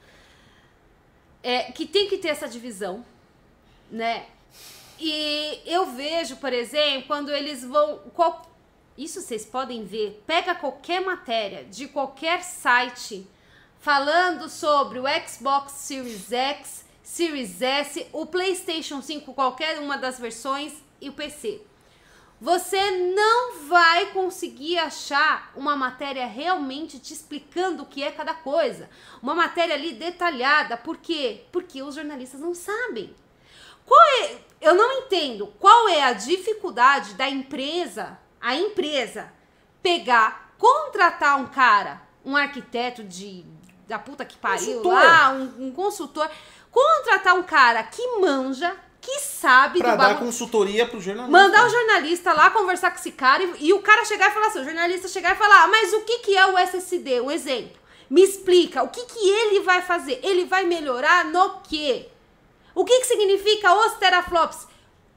é 1.42 1.64
que 1.72 1.86
tem 1.86 2.08
que 2.08 2.18
ter 2.18 2.28
essa 2.28 2.48
divisão, 2.48 3.04
né? 3.90 4.26
E 4.98 5.60
eu 5.66 5.86
vejo, 5.86 6.36
por 6.36 6.52
exemplo, 6.52 7.08
quando 7.08 7.30
eles 7.30 7.64
vão... 7.64 7.98
qual- 8.14 8.48
Isso 8.96 9.20
vocês 9.20 9.44
podem 9.44 9.84
ver. 9.84 10.22
Pega 10.26 10.54
qualquer 10.54 11.00
matéria 11.00 11.64
de 11.64 11.88
qualquer 11.88 12.42
site 12.44 13.26
falando 13.80 14.48
sobre 14.48 15.00
o 15.00 15.04
Xbox 15.26 15.72
Series 15.72 16.30
X, 16.32 16.84
Series 17.02 17.60
S, 17.60 18.06
o 18.12 18.24
PlayStation 18.26 19.02
5, 19.02 19.34
qualquer 19.34 19.80
uma 19.80 19.98
das 19.98 20.20
versões 20.20 20.72
e 21.00 21.08
o 21.08 21.12
PC. 21.12 21.60
Você 22.42 22.90
não 23.14 23.68
vai 23.68 24.06
conseguir 24.06 24.76
achar 24.76 25.52
uma 25.54 25.76
matéria 25.76 26.26
realmente 26.26 26.98
te 26.98 27.12
explicando 27.12 27.84
o 27.84 27.86
que 27.86 28.02
é 28.02 28.10
cada 28.10 28.34
coisa. 28.34 28.90
Uma 29.22 29.32
matéria 29.32 29.76
ali 29.76 29.92
detalhada. 29.92 30.76
Por 30.76 30.96
quê? 30.96 31.44
Porque 31.52 31.84
os 31.84 31.94
jornalistas 31.94 32.40
não 32.40 32.52
sabem. 32.52 33.14
Qual 33.86 34.00
é, 34.18 34.38
eu 34.60 34.74
não 34.74 34.90
entendo 34.90 35.54
qual 35.60 35.88
é 35.88 36.02
a 36.02 36.14
dificuldade 36.14 37.14
da 37.14 37.30
empresa, 37.30 38.18
a 38.40 38.56
empresa, 38.56 39.32
pegar, 39.80 40.52
contratar 40.58 41.38
um 41.38 41.46
cara, 41.46 42.02
um 42.24 42.36
arquiteto 42.36 43.04
de 43.04 43.46
da 43.86 44.00
puta 44.00 44.24
que 44.24 44.36
pariu 44.36 44.78
Consultor. 44.78 44.92
lá, 44.92 45.30
um, 45.30 45.66
um 45.66 45.70
consultor, 45.70 46.28
contratar 46.72 47.36
um 47.36 47.44
cara 47.44 47.84
que 47.84 48.04
manja, 48.18 48.76
que 49.02 49.18
sabe 49.18 49.80
Pra 49.80 49.90
do 49.92 49.98
dar 49.98 50.04
bagulho. 50.10 50.26
consultoria 50.26 50.86
pro 50.86 51.00
jornalista. 51.00 51.30
Mandar 51.38 51.66
o 51.66 51.68
jornalista 51.68 52.32
lá 52.32 52.48
conversar 52.50 52.90
com 52.92 52.98
esse 52.98 53.12
cara 53.12 53.42
e, 53.42 53.66
e 53.66 53.72
o 53.74 53.82
cara 53.82 54.04
chegar 54.06 54.30
e 54.30 54.32
falar 54.32 54.46
assim, 54.46 54.60
o 54.60 54.64
jornalista 54.64 55.08
chegar 55.08 55.34
e 55.34 55.38
falar, 55.38 55.64
"Ah, 55.64 55.66
mas 55.68 55.92
o 55.92 56.00
que, 56.02 56.20
que 56.20 56.36
é 56.36 56.46
o 56.46 56.56
SSD, 56.56 57.20
o 57.20 57.30
exemplo? 57.30 57.76
Me 58.08 58.22
explica, 58.22 58.82
o 58.82 58.88
que, 58.88 59.04
que 59.04 59.28
ele 59.28 59.60
vai 59.60 59.82
fazer? 59.82 60.20
Ele 60.22 60.44
vai 60.46 60.64
melhorar 60.64 61.24
no 61.26 61.60
quê? 61.62 62.08
O 62.74 62.84
que, 62.84 63.00
que 63.00 63.06
significa 63.06 63.74
os 63.74 63.94
teraflops? 63.94 64.66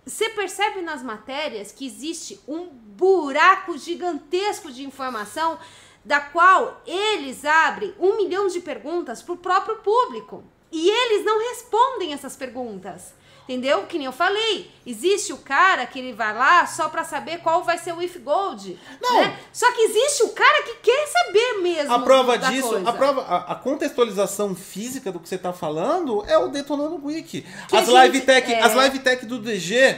Você 0.05 0.29
percebe 0.29 0.81
nas 0.81 1.01
matérias 1.03 1.71
que 1.71 1.85
existe 1.85 2.39
um 2.47 2.65
buraco 2.67 3.77
gigantesco 3.77 4.71
de 4.71 4.83
informação 4.83 5.57
da 6.03 6.19
qual 6.19 6.81
eles 6.85 7.43
abrem 7.45 7.93
um 7.99 8.15
milhão 8.17 8.47
de 8.47 8.59
perguntas 8.59 9.21
para 9.21 9.33
o 9.33 9.37
próprio 9.37 9.77
público. 9.77 10.43
E 10.71 10.89
eles 10.89 11.25
não 11.25 11.39
respondem 11.49 12.13
essas 12.13 12.35
perguntas. 12.35 13.13
Entendeu? 13.47 13.83
Que 13.83 13.97
nem 13.97 14.05
eu 14.05 14.11
falei. 14.11 14.69
Existe 14.85 15.31
o 15.33 15.37
cara 15.37 15.85
que 15.85 15.97
ele 15.99 16.13
vai 16.13 16.33
lá 16.35 16.65
só 16.65 16.89
pra 16.89 17.03
saber 17.03 17.39
qual 17.39 17.63
vai 17.63 17.77
ser 17.77 17.93
o 17.93 18.01
if 18.01 18.17
gold. 18.17 18.77
Não. 19.01 19.21
né? 19.21 19.39
Só 19.53 19.71
que 19.71 19.81
existe 19.81 20.23
o 20.23 20.29
cara 20.29 20.63
que 20.63 20.73
quer 20.75 21.07
saber 21.07 21.61
mesmo. 21.61 21.93
A 21.93 21.99
prova 21.99 22.37
disso, 22.37 22.69
coisa. 22.69 22.89
a 22.89 22.93
prova, 22.93 23.21
a, 23.21 23.51
a 23.53 23.55
contextualização 23.55 24.55
física 24.55 25.11
do 25.11 25.19
que 25.19 25.29
você 25.29 25.37
tá 25.37 25.53
falando 25.53 26.23
é 26.27 26.37
o 26.37 26.47
Detonando 26.49 26.99
Wiki. 27.03 27.45
Que 27.67 27.75
As 27.77 27.87
a 27.89 27.91
live 27.91 28.17
gente- 28.17 28.25
tech, 28.25 28.51
é. 28.53 28.61
as 28.61 28.73
live 28.73 28.99
tech 28.99 29.25
do 29.25 29.39
DG, 29.39 29.97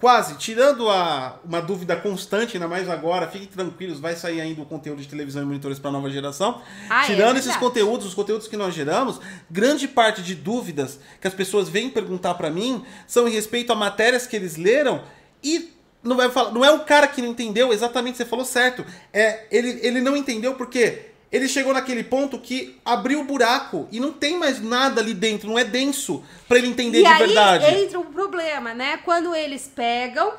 quase, 0.00 0.36
tirando 0.36 0.88
a, 0.88 1.38
uma 1.44 1.60
dúvida 1.60 1.96
constante, 1.96 2.56
ainda 2.56 2.68
mais 2.68 2.88
agora, 2.88 3.26
fiquem 3.26 3.48
tranquilos, 3.48 3.98
vai 3.98 4.14
sair 4.14 4.40
ainda 4.40 4.62
o 4.62 4.66
conteúdo 4.66 5.02
de 5.02 5.08
televisão 5.08 5.42
e 5.42 5.46
monitores 5.46 5.78
para 5.78 5.90
nova 5.90 6.08
geração. 6.08 6.62
Ah, 6.88 7.04
é 7.04 7.06
tirando 7.06 7.36
esses 7.36 7.50
verdade. 7.50 7.64
conteúdos, 7.64 8.06
os 8.06 8.14
conteúdos 8.14 8.46
que 8.46 8.56
nós 8.56 8.74
geramos, 8.74 9.20
grande 9.50 9.88
parte 9.88 10.22
de 10.22 10.34
dúvidas 10.34 11.00
que 11.20 11.26
as 11.26 11.34
pessoas 11.34 11.68
vêm 11.68 11.90
perguntar 11.90 12.34
para 12.34 12.50
mim 12.50 12.84
são 13.06 13.26
em 13.26 13.30
respeito 13.30 13.72
a 13.72 13.76
matérias 13.76 14.26
que 14.26 14.36
eles 14.36 14.56
leram 14.56 15.02
e 15.42 15.72
não, 16.02 16.16
falar, 16.30 16.52
não 16.52 16.64
é 16.64 16.70
o 16.70 16.80
cara 16.80 17.08
que 17.08 17.20
não 17.20 17.30
entendeu, 17.30 17.72
exatamente, 17.72 18.18
você 18.18 18.24
falou 18.24 18.44
certo. 18.44 18.84
É, 19.12 19.46
ele, 19.50 19.80
ele 19.82 20.00
não 20.00 20.16
entendeu 20.16 20.54
porque 20.54 21.06
ele 21.30 21.46
chegou 21.46 21.74
naquele 21.74 22.02
ponto 22.02 22.38
que 22.38 22.78
abriu 22.84 23.20
o 23.20 23.24
buraco 23.24 23.86
e 23.92 24.00
não 24.00 24.12
tem 24.12 24.38
mais 24.38 24.62
nada 24.62 25.00
ali 25.00 25.12
dentro, 25.12 25.48
não 25.48 25.58
é 25.58 25.64
denso 25.64 26.24
para 26.46 26.58
ele 26.58 26.68
entender 26.68 27.00
e 27.00 27.02
de 27.02 27.06
aí 27.06 27.26
verdade. 27.26 27.64
entra 27.66 27.98
um 27.98 28.12
problema, 28.12 28.72
né? 28.72 28.96
Quando 28.98 29.34
eles 29.34 29.70
pegam, 29.74 30.32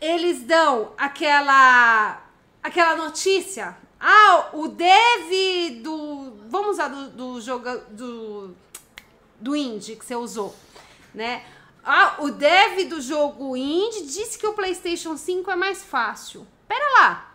eles 0.00 0.42
dão 0.42 0.92
aquela 0.96 2.22
aquela 2.62 2.96
notícia. 2.96 3.76
Ah, 3.98 4.50
o 4.52 4.68
dev 4.68 5.82
do. 5.82 6.32
Vamos 6.48 6.70
usar 6.70 6.88
do, 6.88 7.10
do 7.10 7.40
jogo 7.40 7.68
do, 7.90 8.54
do 9.38 9.56
indie 9.56 9.96
que 9.96 10.04
você 10.04 10.14
usou, 10.14 10.54
né? 11.12 11.44
Ah, 11.84 12.16
o 12.20 12.30
dev 12.30 12.88
do 12.88 13.00
jogo 13.00 13.56
indie 13.56 14.02
disse 14.02 14.38
que 14.38 14.46
o 14.46 14.52
PlayStation 14.52 15.16
5 15.16 15.50
é 15.50 15.56
mais 15.56 15.82
fácil. 15.82 16.46
Pera 16.68 16.84
lá. 17.00 17.34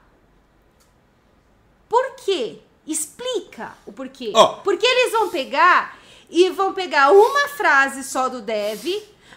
Por 1.89 2.15
quê? 2.15 2.61
Explica 2.87 3.73
o 3.85 3.91
porquê. 3.91 4.31
Ó. 4.35 4.55
Porque 4.63 4.85
eles 4.85 5.11
vão 5.11 5.29
pegar 5.29 5.97
e 6.29 6.49
vão 6.49 6.73
pegar 6.73 7.11
uma 7.11 7.47
frase 7.49 8.03
só 8.03 8.29
do 8.29 8.41
dev, 8.41 8.85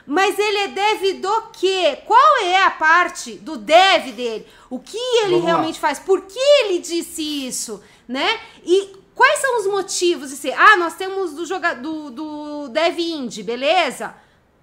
mas 0.06 0.38
ele 0.38 0.58
é 0.58 0.68
dev 0.68 1.20
do 1.20 1.42
quê? 1.52 1.98
Qual 2.06 2.38
é 2.42 2.62
a 2.64 2.70
parte 2.70 3.32
do 3.34 3.56
dev 3.56 4.12
dele? 4.12 4.46
O 4.70 4.78
que 4.78 4.96
ele 4.96 5.32
Vamos 5.32 5.40
lá. 5.44 5.46
realmente 5.50 5.78
faz? 5.78 5.98
Por 5.98 6.22
que 6.22 6.38
ele 6.38 6.78
disse 6.78 7.22
isso, 7.46 7.82
né? 8.06 8.38
E 8.64 8.96
quais 9.14 9.38
são 9.40 9.60
os 9.60 9.66
motivos 9.66 10.30
de 10.30 10.36
ser? 10.36 10.52
Ah, 10.54 10.76
nós 10.76 10.94
temos 10.94 11.32
do 11.34 11.44
joga 11.44 11.74
do, 11.74 12.10
do 12.10 12.68
dev 12.68 12.98
indie, 12.98 13.42
beleza? 13.42 14.14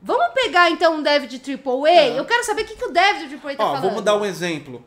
Vamos 0.02 0.34
pegar 0.34 0.70
então 0.70 0.96
um 0.98 1.02
dev 1.04 1.26
de 1.26 1.38
AAA? 1.38 1.90
É. 1.90 2.20
Eu 2.20 2.26
quero 2.26 2.44
saber 2.44 2.62
o 2.64 2.66
que, 2.66 2.76
que 2.76 2.86
o 2.86 2.92
dev 2.92 3.28
de 3.28 3.36
AAA 3.36 3.56
tá 3.56 3.64
Ó, 3.64 3.68
falando. 3.68 3.82
vamos 3.84 4.04
dar 4.04 4.16
um 4.16 4.26
exemplo. 4.26 4.84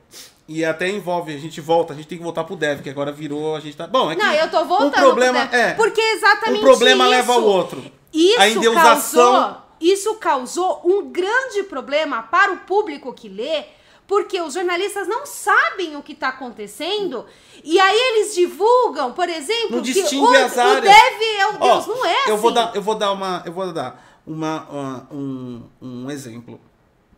E 0.48 0.64
até 0.64 0.88
envolve, 0.88 1.34
a 1.34 1.38
gente 1.38 1.60
volta, 1.60 1.92
a 1.92 1.96
gente 1.96 2.08
tem 2.08 2.16
que 2.16 2.24
voltar 2.24 2.42
pro 2.42 2.56
dev, 2.56 2.80
que 2.80 2.88
agora 2.88 3.12
virou, 3.12 3.54
a 3.54 3.60
gente 3.60 3.76
tá. 3.76 3.86
Bom, 3.86 4.10
é 4.10 4.16
que 4.16 4.22
Não, 4.22 4.32
eu 4.32 4.50
tô 4.50 4.64
voltando 4.64 4.88
um 4.88 4.92
problema 4.92 5.46
pro 5.46 5.58
é 5.58 5.74
porque 5.74 6.00
é 6.00 6.14
exatamente 6.14 6.60
um 6.60 6.62
problema 6.62 7.04
isso. 7.04 7.10
leva 7.10 7.32
ao 7.34 7.44
outro. 7.44 7.84
Isso 8.10 8.70
a 8.70 8.74
causou, 8.74 9.56
isso 9.78 10.14
causou 10.14 10.80
um 10.86 11.10
grande 11.10 11.64
problema 11.64 12.22
para 12.22 12.50
o 12.50 12.60
público 12.60 13.12
que 13.12 13.28
lê, 13.28 13.64
porque 14.06 14.40
os 14.40 14.54
jornalistas 14.54 15.06
não 15.06 15.26
sabem 15.26 15.96
o 15.96 16.02
que 16.02 16.12
está 16.12 16.28
acontecendo 16.28 17.26
e 17.62 17.78
aí 17.78 17.96
eles 17.96 18.34
divulgam, 18.34 19.12
por 19.12 19.28
exemplo, 19.28 19.76
Não 19.76 19.82
que 19.82 20.00
o, 20.16 20.34
as 20.34 20.56
o 20.56 20.60
áreas. 20.60 20.82
dev 20.82 21.22
é 21.40 21.46
o 21.46 21.58
Deus, 21.58 21.86
não 21.86 22.06
é 22.06 22.20
assim. 22.22 22.30
Eu 22.30 22.36
vou 22.38 22.50
dar, 22.50 22.74
eu 22.74 22.80
vou 22.80 22.94
dar 22.94 23.12
uma, 23.12 23.42
eu 23.44 23.52
vou 23.52 23.70
dar 23.70 24.20
uma, 24.26 25.06
um, 25.12 25.62
um 25.82 26.10
exemplo. 26.10 26.58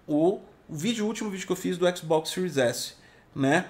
O, 0.04 0.40
o 0.68 0.74
vídeo, 0.74 1.04
o 1.04 1.08
último 1.08 1.30
vídeo 1.30 1.46
que 1.46 1.52
eu 1.52 1.56
fiz 1.56 1.78
do 1.78 1.96
Xbox 1.96 2.30
Series 2.30 2.56
S, 2.56 2.99
né? 3.34 3.66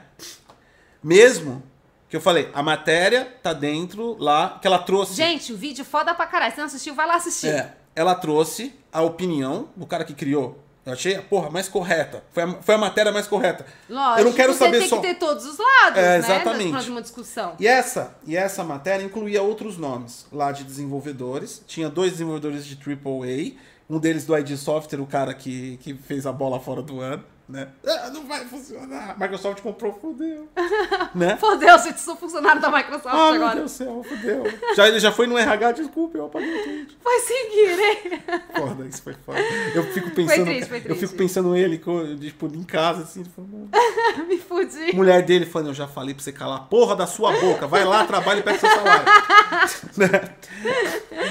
Mesmo 1.03 1.63
que 2.09 2.17
eu 2.17 2.21
falei, 2.21 2.51
a 2.53 2.63
matéria 2.63 3.25
tá 3.43 3.53
dentro 3.53 4.17
lá 4.19 4.59
que 4.61 4.67
ela 4.67 4.79
trouxe. 4.79 5.15
Gente, 5.15 5.53
o 5.53 5.57
vídeo 5.57 5.85
foda 5.85 6.13
pra 6.15 6.27
caralho. 6.27 6.53
Se 6.53 6.59
não 6.59 6.67
assistiu, 6.67 6.95
vai 6.95 7.07
lá 7.07 7.15
assistir. 7.17 7.49
É, 7.49 7.75
ela 7.95 8.15
trouxe 8.15 8.75
a 8.93 9.01
opinião 9.03 9.69
do 9.77 9.87
cara 9.87 10.05
que 10.05 10.15
criou. 10.15 10.59
Eu 10.85 10.95
achei 10.95 11.15
a 11.15 11.23
porra 11.23 11.51
mais 11.51 11.69
correta. 11.69 12.25
Foi 12.33 12.43
a, 12.43 12.55
foi 12.63 12.75
a 12.75 12.79
matéria 12.79 13.13
mais 13.13 13.27
correta. 13.29 13.65
Lógico, 13.89 14.21
eu 14.21 14.25
não 14.25 14.33
quero 14.33 14.53
você 14.53 14.59
saber 14.65 14.79
tem 14.81 14.89
só. 14.89 14.97
que 14.97 15.03
ter 15.07 15.15
todos 15.17 15.45
os 15.45 15.59
lados, 15.59 15.99
É, 15.99 16.03
né? 16.03 16.19
exatamente. 16.19 16.91
Uma 16.91 17.03
discussão. 17.03 17.55
E 17.61 17.67
essa, 17.67 18.17
e 18.27 18.37
essa 18.37 18.65
matéria 18.65 19.05
incluía 19.05 19.43
outros 19.43 19.77
nomes 19.77 20.27
lá 20.33 20.51
de 20.51 20.65
desenvolvedores. 20.65 21.63
Tinha 21.67 21.89
dois 21.89 22.13
desenvolvedores 22.13 22.65
de 22.67 22.77
AAA. 22.77 23.53
Um 23.89 23.99
deles 23.99 24.25
do 24.25 24.37
ID 24.37 24.57
Software, 24.57 25.01
o 25.01 25.07
cara 25.07 25.35
que, 25.35 25.77
que 25.79 25.95
fez 25.95 26.27
a 26.27 26.33
bola 26.33 26.59
fora 26.59 26.81
do 26.83 27.01
ano. 27.01 27.23
Né? 27.51 27.67
Ah, 27.85 28.11
não 28.11 28.25
vai 28.27 28.45
funcionar. 28.45 29.19
Microsoft 29.19 29.61
comprou, 29.61 29.93
fodeu. 30.01 30.49
né? 31.15 31.37
Fodeu, 31.37 31.77
gente, 31.81 32.01
sou 32.01 32.15
funcionário 32.15 32.61
da 32.61 32.71
Microsoft 32.71 33.07
Ah, 33.13 33.33
meu 33.33 33.35
agora. 33.43 33.57
Deus 33.57 33.73
do 33.73 33.75
céu, 33.77 34.05
fodeu. 34.09 34.45
Já, 34.77 34.87
ele 34.87 35.01
já 35.01 35.11
foi 35.11 35.27
no 35.27 35.37
RH, 35.37 35.73
desculpa, 35.73 36.17
eu 36.17 36.27
apaguei 36.27 36.49
o 36.61 36.63
tweet. 36.63 36.99
Foi 37.03 37.19
seguir, 37.21 37.77
né? 37.77 38.41
Foda, 38.55 38.87
isso 38.87 39.03
foi 39.03 39.15
foda. 39.27 39.41
Eu 39.75 39.83
fico 39.93 40.11
pensando. 40.11 40.45
triste, 40.45 40.69
foi 40.69 40.79
Eu 40.79 40.83
triste. 40.85 41.01
fico 41.01 41.15
pensando 41.17 41.57
ele, 41.57 41.77
tipo, 42.21 42.47
em 42.47 42.63
casa, 42.63 43.03
assim, 43.03 43.25
falando, 43.25 43.69
Me 44.29 44.39
fudi. 44.39 44.95
Mulher 44.95 45.23
dele 45.23 45.45
falando, 45.45 45.69
eu 45.69 45.75
já 45.75 45.89
falei 45.89 46.15
pra 46.15 46.23
você 46.23 46.31
calar 46.33 46.59
a 46.59 46.63
porra 46.63 46.95
da 46.95 47.07
sua 47.07 47.33
boca. 47.41 47.67
Vai 47.67 47.85
lá, 47.85 48.05
trabalha 48.05 48.39
e 48.39 48.43
pega 48.43 48.59
seu 48.59 48.71
salário. 48.71 49.05
Né? 49.97 50.09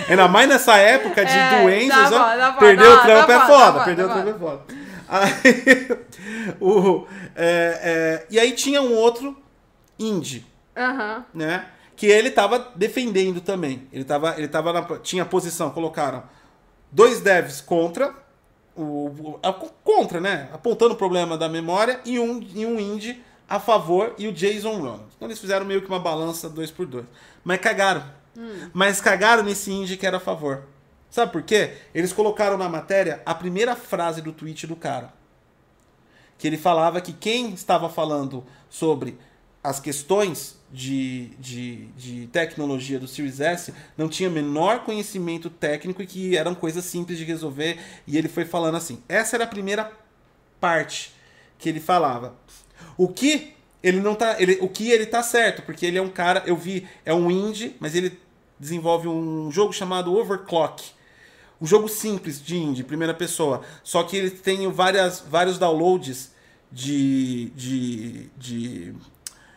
Ainda 0.09 0.27
mais 0.27 0.47
nessa 0.49 0.75
época 0.77 1.23
de 1.23 1.31
É, 1.31 1.61
doenças, 1.61 2.09
tá 2.09 2.47
ó, 2.49 2.51
bom, 2.53 2.59
perder 2.59 2.83
tá 2.85 2.93
o 2.93 3.01
trampo 3.01 3.31
é 3.31 3.39
foda. 3.47 3.79
tá 3.79 3.91
o 3.91 3.95
trampo 3.95 4.29
é 4.29 4.33
foda. 4.33 4.88
Aí, 5.09 5.31
o, 6.61 7.05
é, 7.35 7.79
é, 7.83 8.27
e 8.29 8.39
aí 8.39 8.51
tinha 8.51 8.81
um 8.81 8.93
outro 8.95 9.35
indie, 9.97 10.45
Aham. 10.77 11.25
né? 11.33 11.65
Que 11.95 12.05
ele 12.05 12.29
tava 12.31 12.71
defendendo 12.75 13.41
também. 13.41 13.87
Ele 13.91 14.03
tava, 14.05 14.35
ele 14.37 14.47
tava 14.47 14.71
na, 14.71 14.81
tinha 14.99 15.25
posição, 15.25 15.69
colocaram 15.71 16.23
dois 16.91 17.19
devs 17.19 17.59
contra, 17.59 18.13
o, 18.75 19.37
a- 19.43 19.51
contra, 19.83 20.21
né? 20.21 20.47
Apontando 20.53 20.93
o 20.93 20.97
problema 20.97 21.37
da 21.37 21.49
memória 21.49 21.99
e 22.05 22.19
um, 22.19 22.39
e 22.55 22.65
um 22.65 22.79
indie 22.79 23.21
a 23.49 23.59
favor 23.59 24.13
e 24.17 24.27
o 24.27 24.31
Jason 24.31 24.73
Ronald. 24.77 25.03
Então 25.17 25.27
eles 25.27 25.39
fizeram 25.39 25.65
meio 25.65 25.81
que 25.81 25.87
uma 25.87 25.99
balança 25.99 26.47
dois 26.49 26.71
por 26.71 26.85
dois. 26.85 27.05
Mas 27.43 27.59
cagaram. 27.59 28.03
Mas 28.71 29.01
cagaram 29.01 29.43
nesse 29.43 29.69
indie 29.71 29.97
que 29.97 30.05
era 30.05 30.17
a 30.17 30.19
favor. 30.21 30.63
Sabe 31.09 31.31
por 31.31 31.41
quê? 31.41 31.73
Eles 31.93 32.13
colocaram 32.13 32.57
na 32.57 32.69
matéria 32.69 33.21
a 33.25 33.33
primeira 33.33 33.75
frase 33.75 34.21
do 34.21 34.31
tweet 34.31 34.67
do 34.67 34.75
cara. 34.75 35.13
Que 36.37 36.47
ele 36.47 36.57
falava 36.57 37.01
que 37.01 37.11
quem 37.11 37.53
estava 37.53 37.89
falando 37.89 38.43
sobre 38.69 39.17
as 39.63 39.79
questões 39.79 40.57
de, 40.71 41.31
de, 41.39 41.87
de 41.97 42.27
tecnologia 42.27 42.99
do 42.99 43.07
Series 43.07 43.39
S 43.39 43.73
não 43.97 44.07
tinha 44.07 44.29
menor 44.29 44.83
conhecimento 44.83 45.49
técnico 45.49 46.01
e 46.01 46.07
que 46.07 46.37
eram 46.37 46.55
coisas 46.55 46.85
simples 46.85 47.17
de 47.17 47.23
resolver. 47.23 47.79
E 48.07 48.17
ele 48.17 48.29
foi 48.29 48.45
falando 48.45 48.75
assim. 48.75 49.01
Essa 49.09 49.35
era 49.35 49.43
a 49.43 49.47
primeira 49.47 49.91
parte 50.59 51.13
que 51.57 51.67
ele 51.67 51.79
falava. 51.79 52.35
O 52.97 53.07
que 53.07 53.53
ele 53.81 53.99
não 53.99 54.15
tá. 54.15 54.41
Ele, 54.41 54.57
o 54.61 54.69
que 54.69 54.91
ele 54.91 55.05
tá 55.05 55.23
certo, 55.23 55.61
porque 55.63 55.85
ele 55.85 55.97
é 55.97 56.01
um 56.01 56.09
cara. 56.09 56.43
Eu 56.45 56.55
vi, 56.55 56.87
é 57.05 57.13
um 57.13 57.29
indie, 57.31 57.75
mas 57.79 57.95
ele 57.95 58.17
desenvolve 58.59 59.07
um 59.07 59.51
jogo 59.51 59.73
chamado 59.73 60.13
Overclock. 60.13 60.91
Um 61.61 61.65
jogo 61.65 61.87
simples 61.89 62.41
de 62.41 62.57
indie, 62.57 62.83
primeira 62.83 63.13
pessoa. 63.13 63.61
Só 63.83 64.03
que 64.03 64.15
ele 64.15 64.29
tem 64.31 64.71
várias, 64.71 65.19
vários 65.19 65.57
downloads 65.57 66.31
de, 66.71 67.49
de, 67.55 68.29
de, 68.37 68.95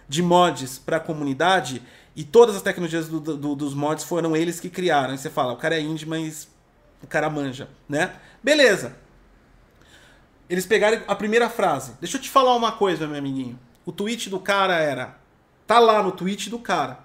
de 0.08 0.22
mods 0.22 0.78
para 0.78 0.96
a 0.96 1.00
comunidade. 1.00 1.80
E 2.16 2.24
todas 2.24 2.56
as 2.56 2.62
tecnologias 2.62 3.08
do- 3.08 3.20
do- 3.20 3.54
dos 3.54 3.72
mods 3.74 4.04
foram 4.04 4.36
eles 4.36 4.58
que 4.58 4.68
criaram. 4.68 5.14
E 5.14 5.18
você 5.18 5.30
fala, 5.30 5.52
o 5.52 5.56
cara 5.56 5.76
é 5.76 5.80
indie, 5.80 6.04
mas 6.06 6.48
o 7.02 7.06
cara 7.06 7.30
manja, 7.30 7.68
né? 7.88 8.14
Beleza. 8.42 8.96
Eles 10.50 10.66
pegaram 10.66 11.00
a 11.06 11.14
primeira 11.14 11.48
frase. 11.48 11.92
Deixa 12.00 12.16
eu 12.16 12.20
te 12.20 12.28
falar 12.28 12.54
uma 12.54 12.72
coisa, 12.72 13.06
meu 13.06 13.16
amiguinho. 13.16 13.58
O 13.86 13.92
tweet 13.92 14.28
do 14.28 14.38
cara 14.40 14.74
era. 14.76 15.18
Tá 15.66 15.78
lá 15.78 16.02
no 16.02 16.12
tweet 16.12 16.50
do 16.50 16.58
cara. 16.58 16.98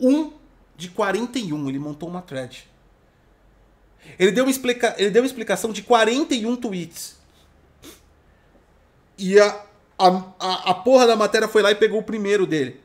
1 0.00 0.32
de 0.76 0.90
41. 0.90 1.68
Ele 1.68 1.78
montou 1.78 2.08
uma 2.08 2.20
thread. 2.20 2.68
Ele 4.18 4.32
deu 4.32 4.44
uma, 4.44 4.50
explica... 4.50 4.94
ele 4.98 5.10
deu 5.10 5.22
uma 5.22 5.26
explicação 5.26 5.72
de 5.72 5.82
41 5.82 6.56
tweets. 6.56 7.16
E 9.18 9.38
a, 9.38 9.64
a, 9.98 10.08
a, 10.38 10.70
a 10.70 10.74
porra 10.74 11.06
da 11.06 11.16
matéria 11.16 11.48
foi 11.48 11.62
lá 11.62 11.70
e 11.70 11.74
pegou 11.74 12.00
o 12.00 12.04
primeiro 12.04 12.46
dele. 12.46 12.80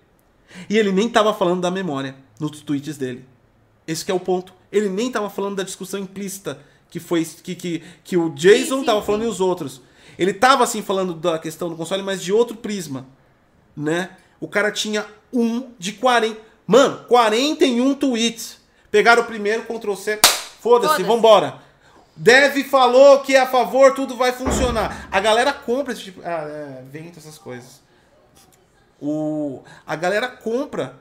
E 0.70 0.78
ele 0.78 0.92
nem 0.92 1.10
tava 1.10 1.34
falando 1.34 1.62
da 1.62 1.72
memória 1.72 2.16
nos 2.40 2.62
tweets 2.62 2.98
dele. 2.98 3.26
Esse 3.88 4.06
que 4.06 4.12
é 4.12 4.14
o 4.14 4.20
ponto. 4.20 4.54
Ele 4.72 4.90
nem 4.90 5.12
tava 5.12 5.30
falando 5.30 5.58
da 5.58 5.64
discussão 5.64 6.00
implícita 6.00 6.60
que 6.90 7.00
foi 7.00 7.24
que, 7.24 7.56
que, 7.56 7.84
que 8.04 8.18
o 8.18 8.30
Jason 8.32 8.76
Sim, 8.76 8.80
sim, 8.80 8.86
tava 8.86 9.00
sim. 9.00 9.06
falando 9.06 9.24
e 9.24 9.28
os 9.28 9.40
outros. 9.40 9.82
Ele 10.18 10.34
tava 10.34 10.64
assim 10.64 10.82
falando 10.82 11.14
da 11.14 11.40
questão 11.40 11.70
do 11.70 11.76
console, 11.76 12.04
mas 12.04 12.22
de 12.22 12.34
outro 12.34 12.58
prisma, 12.58 13.08
né? 13.76 14.18
O 14.40 14.48
cara 14.48 14.72
tinha 14.72 15.06
um 15.32 15.70
de 15.78 15.94
40. 15.94 16.40
Mano, 16.68 17.06
41 17.08 17.96
tweets. 17.96 18.60
Pegaram 18.92 19.24
o 19.24 19.26
primeiro, 19.26 19.64
Ctrl 19.64 19.96
C, 19.96 20.20
foda-se, 20.62 20.94
Foda-se. 20.94 21.04
vambora. 21.04 21.60
Deve 22.16 22.64
falou 22.66 23.22
que 23.22 23.36
é 23.36 23.40
a 23.40 23.48
favor, 23.48 23.94
tudo 23.94 24.18
vai 24.18 24.34
funcionar. 24.34 25.08
A 25.10 25.20
galera 25.20 25.54
compra 25.54 25.94
esse 25.94 26.04
tipo. 26.04 26.22
Ah, 26.24 26.44
é, 26.48 26.84
vento, 26.92 27.18
essas 27.18 27.38
coisas. 27.38 27.82
O, 29.02 29.64
a 29.88 29.96
galera 29.96 30.28
compra 30.28 31.00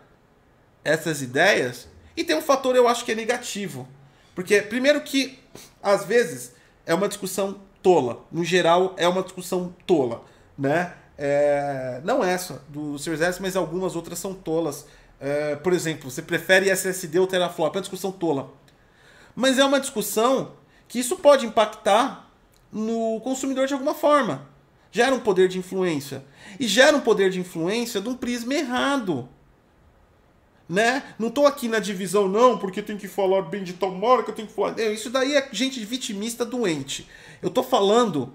essas 0.85 1.21
ideias 1.21 1.89
e 2.17 2.23
tem 2.23 2.37
um 2.37 2.43
fator, 2.43 2.77
eu 2.77 2.87
acho 2.87 3.05
que 3.05 3.13
é 3.13 3.15
negativo. 3.15 3.89
Porque, 4.35 4.63
primeiro, 4.63 5.01
que 5.01 5.41
às 5.83 6.05
vezes 6.05 6.53
é 6.87 6.95
uma 6.95 7.09
discussão 7.09 7.61
tola. 7.83 8.25
No 8.31 8.45
geral, 8.45 8.95
é 8.97 9.09
uma 9.09 9.23
discussão 9.23 9.75
tola. 9.85 10.23
Né? 10.57 10.95
É, 11.17 12.01
não 12.05 12.23
essa 12.23 12.63
do 12.69 12.97
Series 12.99 13.21
S, 13.21 13.43
mas 13.43 13.57
algumas 13.57 13.97
outras 13.97 14.21
são 14.21 14.33
tolas. 14.33 14.87
É, 15.21 15.57
por 15.57 15.73
exemplo, 15.73 16.09
você 16.09 16.23
prefere 16.23 16.71
SSD 16.71 17.19
ou 17.19 17.27
teraflop? 17.27 17.75
É 17.75 17.79
uma 17.79 17.83
discussão 17.83 18.13
tola. 18.13 18.53
Mas 19.39 19.57
é 19.57 19.65
uma 19.65 19.79
discussão 19.79 20.57
que 20.89 20.99
isso 20.99 21.15
pode 21.15 21.47
impactar 21.47 22.29
no 22.73 23.21
consumidor 23.21 23.69
de 23.69 23.73
alguma 23.73 23.95
forma. 23.95 24.49
Gera 24.91 25.15
um 25.15 25.21
poder 25.21 25.47
de 25.47 25.61
influência. 25.61 26.25
E 26.59 26.67
gera 26.67 26.97
um 26.97 27.01
poder 27.01 27.31
de 27.31 27.39
influência 27.39 28.01
de 28.01 28.09
um 28.09 28.17
prisma 28.17 28.55
errado. 28.55 29.29
Né? 30.69 31.05
Não 31.21 31.29
estou 31.29 31.47
aqui 31.47 31.69
na 31.69 31.79
divisão, 31.79 32.27
não, 32.27 32.59
porque 32.59 32.83
tem 32.83 32.97
que 32.97 33.07
falar 33.07 33.43
bem 33.43 33.63
de 33.63 33.75
tal 33.75 33.93
marca, 33.93 34.33
tem 34.33 34.45
que 34.45 34.53
falar. 34.53 34.77
Isso 34.81 35.09
daí 35.09 35.37
é 35.37 35.49
gente 35.53 35.85
vitimista 35.85 36.45
doente. 36.45 37.09
Eu 37.41 37.49
estou 37.49 37.63
falando 37.63 38.35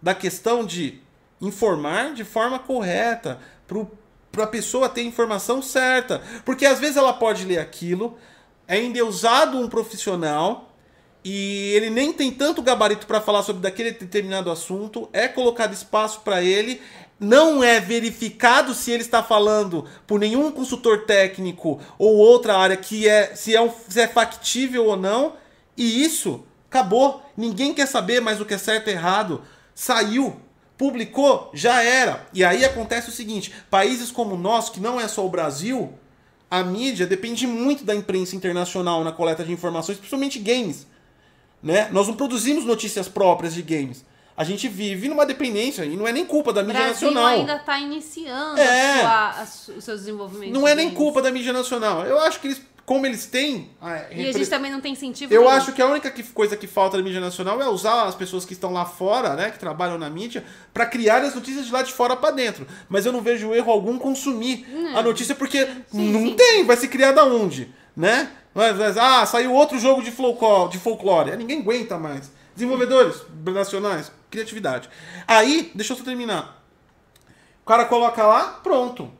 da 0.00 0.14
questão 0.14 0.64
de 0.64 0.98
informar 1.42 2.14
de 2.14 2.24
forma 2.24 2.58
correta, 2.58 3.38
para 4.32 4.44
a 4.44 4.46
pessoa 4.46 4.88
ter 4.88 5.02
a 5.02 5.04
informação 5.04 5.60
certa. 5.60 6.22
Porque 6.42 6.64
às 6.64 6.80
vezes 6.80 6.96
ela 6.96 7.12
pode 7.12 7.44
ler 7.44 7.58
aquilo, 7.58 8.16
é 8.68 8.80
endeusado 8.80 9.58
um 9.58 9.68
profissional 9.68 10.70
e 11.24 11.72
ele 11.74 11.90
nem 11.90 12.12
tem 12.12 12.30
tanto 12.30 12.62
gabarito 12.62 13.06
para 13.06 13.20
falar 13.20 13.42
sobre 13.42 13.62
daquele 13.62 13.90
determinado 13.90 14.50
assunto, 14.50 15.08
é 15.12 15.26
colocado 15.26 15.72
espaço 15.72 16.20
para 16.20 16.42
ele, 16.42 16.80
não 17.18 17.64
é 17.64 17.80
verificado 17.80 18.72
se 18.74 18.92
ele 18.92 19.02
está 19.02 19.22
falando 19.22 19.84
por 20.06 20.20
nenhum 20.20 20.52
consultor 20.52 21.04
técnico 21.04 21.80
ou 21.98 22.16
outra 22.16 22.56
área 22.56 22.76
que 22.76 23.08
é 23.08 23.34
se 23.34 23.56
é, 23.56 23.60
um, 23.60 23.70
se 23.88 24.00
é 24.00 24.06
factível 24.06 24.86
ou 24.86 24.96
não, 24.96 25.34
e 25.76 26.04
isso 26.04 26.44
acabou. 26.70 27.22
Ninguém 27.36 27.74
quer 27.74 27.86
saber 27.86 28.20
mais 28.20 28.40
o 28.40 28.44
que 28.44 28.54
é 28.54 28.58
certo 28.58 28.88
e 28.88 28.92
errado. 28.92 29.42
Saiu, 29.74 30.40
publicou, 30.76 31.50
já 31.52 31.82
era. 31.82 32.26
E 32.32 32.44
aí 32.44 32.64
acontece 32.64 33.08
o 33.08 33.12
seguinte: 33.12 33.52
países 33.70 34.10
como 34.10 34.34
o 34.34 34.38
nosso, 34.38 34.72
que 34.72 34.80
não 34.80 35.00
é 35.00 35.08
só 35.08 35.26
o 35.26 35.30
Brasil, 35.30 35.92
a 36.50 36.62
mídia 36.62 37.06
depende 37.06 37.46
muito 37.46 37.84
da 37.84 37.94
imprensa 37.94 38.34
internacional 38.36 39.04
na 39.04 39.12
coleta 39.12 39.44
de 39.44 39.52
informações, 39.52 39.98
principalmente 39.98 40.38
games. 40.38 40.86
Né? 41.62 41.88
Nós 41.92 42.06
não 42.06 42.14
produzimos 42.14 42.64
notícias 42.64 43.08
próprias 43.08 43.52
de 43.54 43.62
games. 43.62 44.04
A 44.36 44.44
gente 44.44 44.68
vive 44.68 45.08
numa 45.08 45.26
dependência 45.26 45.84
e 45.84 45.96
não 45.96 46.06
é 46.06 46.12
nem 46.12 46.24
culpa 46.24 46.52
da 46.52 46.62
mídia 46.62 46.80
Brasil 46.84 47.10
nacional. 47.10 47.38
ainda 47.40 47.56
está 47.56 47.78
iniciando 47.80 48.60
É. 48.60 49.00
a 49.02 49.02
sua- 49.02 49.40
a 49.72 49.76
os 49.78 49.84
seus 49.84 50.00
desenvolvimentos. 50.00 50.54
Não 50.54 50.66
é 50.66 50.74
nem 50.76 50.90
culpa 50.90 51.20
da 51.20 51.30
mídia 51.30 51.52
nacional. 51.52 52.04
Eu 52.06 52.20
acho 52.20 52.38
que 52.40 52.46
eles, 52.46 52.62
como 52.88 53.04
eles 53.04 53.26
têm. 53.26 53.70
ah, 53.82 54.04
E 54.10 54.26
a 54.26 54.32
gente 54.32 54.48
também 54.48 54.72
não 54.72 54.80
tem 54.80 54.94
incentivo. 54.94 55.30
Eu 55.32 55.42
nenhum. 55.42 55.52
acho 55.52 55.72
que 55.74 55.82
a 55.82 55.86
única 55.86 56.10
que- 56.10 56.22
coisa 56.22 56.56
que 56.56 56.66
falta 56.66 56.96
da 56.96 57.02
mídia 57.02 57.20
nacional 57.20 57.60
é 57.60 57.68
usar 57.68 58.04
as 58.04 58.14
pessoas 58.14 58.46
que 58.46 58.54
estão 58.54 58.72
lá 58.72 58.86
fora, 58.86 59.34
né, 59.34 59.50
que 59.50 59.58
trabalham 59.58 59.98
na 59.98 60.08
mídia, 60.08 60.42
para 60.72 60.86
criar 60.86 61.22
as 61.22 61.34
notícias 61.34 61.66
de 61.66 61.72
lá 61.72 61.82
de 61.82 61.92
fora 61.92 62.16
para 62.16 62.30
dentro. 62.30 62.66
Mas 62.88 63.04
eu 63.04 63.12
não 63.12 63.20
vejo 63.20 63.52
erro 63.54 63.70
algum 63.70 63.98
consumir 63.98 64.66
a 64.96 65.02
notícia 65.02 65.34
porque 65.34 65.66
Sim, 65.92 66.10
não 66.12 66.20
sim. 66.28 66.34
tem, 66.34 66.64
vai 66.64 66.78
ser 66.78 66.88
criada 66.88 67.22
onde, 67.26 67.70
né? 67.94 68.30
Mas, 68.54 68.74
mas, 68.78 68.96
ah, 68.96 69.26
saiu 69.26 69.52
outro 69.52 69.78
jogo 69.78 70.02
de 70.02 70.10
folclore, 70.10 70.72
de 70.72 70.78
folclore. 70.78 71.36
Ninguém 71.36 71.60
aguenta 71.60 71.98
mais. 71.98 72.30
Desenvolvedores 72.54 73.16
nacionais, 73.44 74.10
criatividade. 74.30 74.88
Aí, 75.26 75.70
deixa 75.74 75.92
eu 75.92 75.96
só 75.98 76.02
terminar. 76.04 76.64
O 77.62 77.66
cara 77.68 77.84
coloca 77.84 78.26
lá, 78.26 78.60
pronto. 78.64 79.12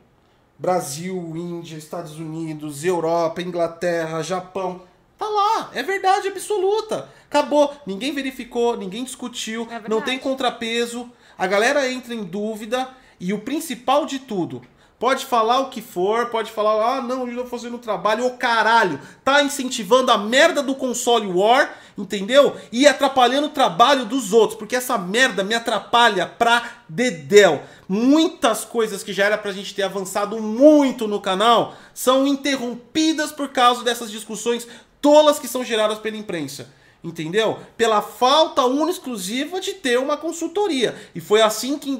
Brasil, 0.59 1.15
Índia, 1.37 1.77
Estados 1.77 2.19
Unidos, 2.19 2.83
Europa, 2.83 3.41
Inglaterra, 3.41 4.21
Japão. 4.21 4.81
Tá 5.17 5.25
lá, 5.25 5.69
é 5.73 5.81
verdade 5.81 6.27
absoluta. 6.27 7.07
Acabou. 7.29 7.73
Ninguém 7.85 8.13
verificou, 8.13 8.75
ninguém 8.75 9.05
discutiu, 9.05 9.65
É 9.71 9.87
não 9.87 10.01
tem 10.01 10.19
contrapeso. 10.19 11.09
A 11.37 11.47
galera 11.47 11.89
entra 11.89 12.13
em 12.13 12.25
dúvida 12.25 12.89
e 13.19 13.31
o 13.31 13.39
principal 13.39 14.05
de 14.05 14.19
tudo, 14.19 14.61
pode 14.99 15.25
falar 15.25 15.59
o 15.59 15.69
que 15.69 15.81
for, 15.81 16.27
pode 16.27 16.51
falar, 16.51 16.97
ah, 16.97 17.01
não, 17.01 17.21
eu 17.21 17.29
estou 17.29 17.47
fazendo 17.47 17.77
trabalho, 17.77 18.25
ô 18.25 18.31
caralho, 18.31 18.99
tá 19.23 19.41
incentivando 19.41 20.11
a 20.11 20.17
merda 20.17 20.61
do 20.61 20.75
console 20.75 21.27
war, 21.27 21.73
entendeu? 22.01 22.55
E 22.71 22.87
atrapalhando 22.87 23.47
o 23.47 23.51
trabalho 23.51 24.05
dos 24.05 24.31
outros, 24.31 24.57
porque 24.57 24.75
essa 24.75 24.97
merda 24.97 25.43
me 25.43 25.53
atrapalha 25.53 26.25
pra 26.25 26.83
dedéu. 26.87 27.61
Muitas 27.87 28.63
coisas 28.63 29.03
que 29.03 29.11
já 29.11 29.25
era 29.25 29.37
pra 29.37 29.51
gente 29.51 29.75
ter 29.75 29.83
avançado 29.83 30.41
muito 30.41 31.07
no 31.07 31.19
canal 31.19 31.75
são 31.93 32.25
interrompidas 32.25 33.31
por 33.31 33.49
causa 33.49 33.83
dessas 33.83 34.09
discussões 34.09 34.67
tolas 35.01 35.39
que 35.39 35.47
são 35.47 35.63
geradas 35.63 35.99
pela 35.99 36.17
imprensa. 36.17 36.73
Entendeu? 37.03 37.59
Pela 37.77 38.01
falta 38.01 38.65
única 38.65 38.91
exclusiva 38.91 39.61
de 39.61 39.73
ter 39.73 39.97
uma 39.97 40.17
consultoria. 40.17 40.95
E 41.15 41.21
foi 41.21 41.41
assim 41.41 41.77
que, 41.77 41.95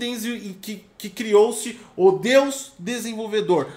que, 0.61 0.85
que 0.97 1.09
criou-se 1.09 1.79
o 1.95 2.11
Deus 2.11 2.73
desenvolvedor. 2.77 3.67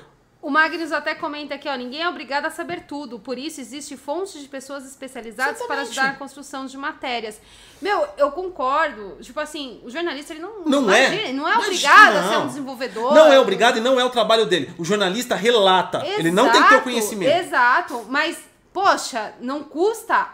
O 0.42 0.50
Magnus 0.50 0.90
até 0.90 1.14
comenta 1.14 1.54
aqui, 1.54 1.68
ó, 1.68 1.76
ninguém 1.76 2.02
é 2.02 2.08
obrigado 2.08 2.46
a 2.46 2.50
saber 2.50 2.80
tudo, 2.80 3.16
por 3.20 3.38
isso 3.38 3.60
existe 3.60 3.96
fontes 3.96 4.40
de 4.40 4.48
pessoas 4.48 4.84
especializadas 4.84 5.58
para 5.58 5.76
Exatamente. 5.76 5.90
ajudar 5.90 6.10
a 6.10 6.14
construção 6.18 6.66
de 6.66 6.76
matérias. 6.76 7.40
Meu, 7.80 8.08
eu 8.18 8.32
concordo, 8.32 9.18
tipo 9.20 9.38
assim, 9.38 9.80
o 9.84 9.88
jornalista 9.90 10.32
ele 10.32 10.42
não 10.42 10.64
Não 10.64 10.90
é. 10.90 11.06
imagina, 11.06 11.32
não 11.32 11.48
é 11.48 11.56
obrigado 11.56 12.16
a 12.16 12.22
ser 12.24 12.30
não. 12.30 12.42
um 12.42 12.46
desenvolvedor. 12.48 13.14
Não 13.14 13.32
é 13.32 13.38
obrigado 13.38 13.76
e 13.78 13.80
não 13.80 14.00
é 14.00 14.04
o 14.04 14.10
trabalho 14.10 14.44
dele. 14.44 14.74
O 14.76 14.84
jornalista 14.84 15.36
relata. 15.36 16.04
Ele 16.04 16.32
não 16.32 16.50
tem 16.50 16.60
que 16.60 16.68
ter 16.70 16.74
o 16.74 16.78
Exato, 16.78 16.82
conhecimento. 16.82 17.32
Exato, 17.36 18.06
mas 18.08 18.36
poxa, 18.72 19.34
não 19.40 19.62
custa 19.62 20.28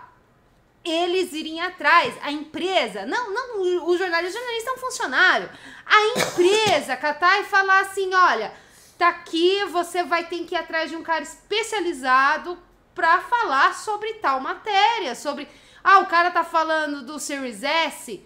eles 0.83 1.35
irem 1.35 1.61
atrás, 1.61 2.15
a 2.23 2.33
empresa, 2.33 3.05
não, 3.05 3.35
não 3.35 3.61
o 3.87 3.99
jornalista, 3.99 4.39
o 4.39 4.41
jornalista 4.41 4.71
é 4.71 4.73
um 4.73 4.79
funcionário. 4.79 5.51
A 5.85 6.19
empresa 6.19 6.97
catar 6.97 7.41
e 7.41 7.45
falar 7.45 7.81
assim, 7.81 8.15
olha, 8.15 8.53
tá 8.99 9.09
aqui, 9.09 9.65
você 9.67 10.03
vai 10.03 10.25
ter 10.27 10.45
que 10.45 10.55
ir 10.55 10.59
atrás 10.59 10.91
de 10.91 10.97
um 10.97 11.03
cara 11.03 11.23
especializado 11.23 12.59
pra 12.95 13.21
falar 13.21 13.75
sobre 13.75 14.15
tal 14.15 14.41
matéria, 14.41 15.15
sobre 15.15 15.49
ah, 15.85 16.01
o 16.01 16.07
cara 16.07 16.33
tá 16.33 16.43
falando 16.43 17.03
do 17.07 17.19
Series 17.21 17.63
S, 17.63 18.21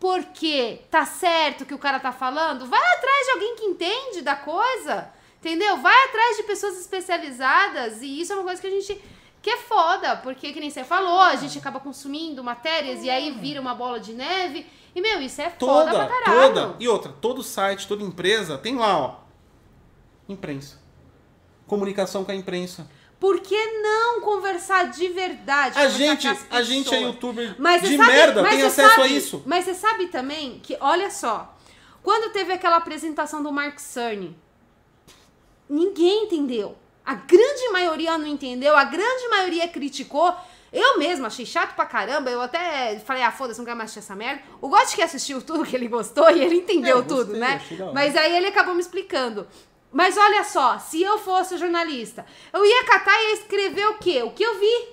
porque 0.00 0.80
tá 0.90 1.04
certo 1.04 1.66
que 1.66 1.74
o 1.74 1.78
cara 1.78 2.00
tá 2.00 2.10
falando, 2.10 2.66
vai 2.66 2.80
atrás 2.94 3.26
de 3.26 3.30
alguém 3.32 3.56
que 3.56 3.64
entende 3.66 4.22
da 4.22 4.34
coisa, 4.34 5.12
entendeu? 5.38 5.76
Vai 5.76 6.04
atrás 6.06 6.38
de 6.38 6.44
pessoas 6.44 6.78
especializadas 6.80 8.00
e 8.00 8.20
isso 8.20 8.32
é 8.32 8.36
uma 8.36 8.44
coisa 8.44 8.60
que 8.60 8.66
a 8.66 8.70
gente 8.70 9.00
que 9.40 9.50
é 9.50 9.56
foda, 9.56 10.16
porque 10.16 10.52
que 10.52 10.58
nem 10.58 10.68
você 10.70 10.82
falou, 10.82 11.20
a 11.20 11.36
gente 11.36 11.58
acaba 11.58 11.78
consumindo 11.78 12.42
matérias 12.42 13.04
e 13.04 13.10
aí 13.10 13.30
vira 13.30 13.60
uma 13.60 13.74
bola 13.74 14.00
de 14.00 14.12
neve 14.12 14.66
e 14.94 15.00
meu, 15.00 15.20
isso 15.20 15.40
é 15.40 15.50
foda 15.50 15.92
Toda, 15.92 16.06
pra 16.06 16.18
caralho. 16.24 16.54
toda. 16.54 16.76
E 16.80 16.88
outra, 16.88 17.12
todo 17.20 17.42
site, 17.42 17.86
toda 17.86 18.02
empresa 18.02 18.58
tem 18.58 18.76
lá, 18.76 18.98
ó. 18.98 19.27
Imprensa. 20.28 20.78
Comunicação 21.66 22.24
com 22.24 22.30
a 22.30 22.34
imprensa. 22.34 22.88
Por 23.18 23.40
que 23.40 23.66
não 23.82 24.20
conversar 24.20 24.90
de 24.90 25.08
verdade? 25.08 25.76
A 25.78 25.88
gente, 25.88 26.28
a 26.50 26.62
gente 26.62 26.94
é 26.94 27.00
youtuber 27.02 27.56
Mas 27.58 27.82
de 27.82 27.96
sabe, 27.96 28.12
merda, 28.12 28.42
mas 28.42 28.54
tem 28.54 28.62
acesso 28.62 28.90
a 28.92 28.94
sabe- 28.96 29.16
isso. 29.16 29.42
Mas 29.44 29.64
você 29.64 29.74
sabe 29.74 30.06
também 30.06 30.60
que, 30.62 30.76
olha 30.80 31.10
só, 31.10 31.56
quando 32.02 32.32
teve 32.32 32.52
aquela 32.52 32.76
apresentação 32.76 33.42
do 33.42 33.50
Mark 33.50 33.78
Cerny, 33.80 34.36
ninguém 35.68 36.24
entendeu. 36.24 36.76
A 37.04 37.14
grande 37.14 37.68
maioria 37.72 38.16
não 38.18 38.26
entendeu, 38.26 38.76
a 38.76 38.84
grande 38.84 39.28
maioria 39.28 39.66
criticou. 39.66 40.34
Eu 40.70 40.98
mesma 40.98 41.28
achei 41.28 41.46
chato 41.46 41.74
pra 41.74 41.86
caramba. 41.86 42.30
Eu 42.30 42.42
até 42.42 42.98
falei, 42.98 43.22
ah, 43.22 43.32
foda-se, 43.32 43.58
não 43.58 43.64
quero 43.64 43.78
mais 43.78 43.90
assistir 43.90 44.04
essa 44.04 44.14
merda. 44.14 44.42
O 44.60 44.68
Gotti 44.68 44.94
que 44.94 45.00
assistiu 45.00 45.40
tudo 45.40 45.64
que 45.64 45.74
ele 45.74 45.88
gostou 45.88 46.30
e 46.30 46.42
ele 46.44 46.56
entendeu 46.56 46.98
É, 46.98 47.02
gostei, 47.02 47.16
tudo, 47.24 47.38
né? 47.38 47.58
Mas 47.94 48.14
aí 48.14 48.36
ele 48.36 48.48
acabou 48.48 48.74
me 48.74 48.80
explicando. 48.80 49.46
Mas 49.90 50.16
olha 50.16 50.44
só, 50.44 50.78
se 50.78 51.02
eu 51.02 51.18
fosse 51.18 51.56
jornalista, 51.56 52.26
eu 52.52 52.64
ia 52.64 52.84
catar 52.84 53.18
e 53.18 53.28
ia 53.28 53.32
escrever 53.34 53.86
o 53.88 53.98
quê? 53.98 54.22
O 54.22 54.32
que 54.32 54.42
eu 54.42 54.58
vi. 54.58 54.88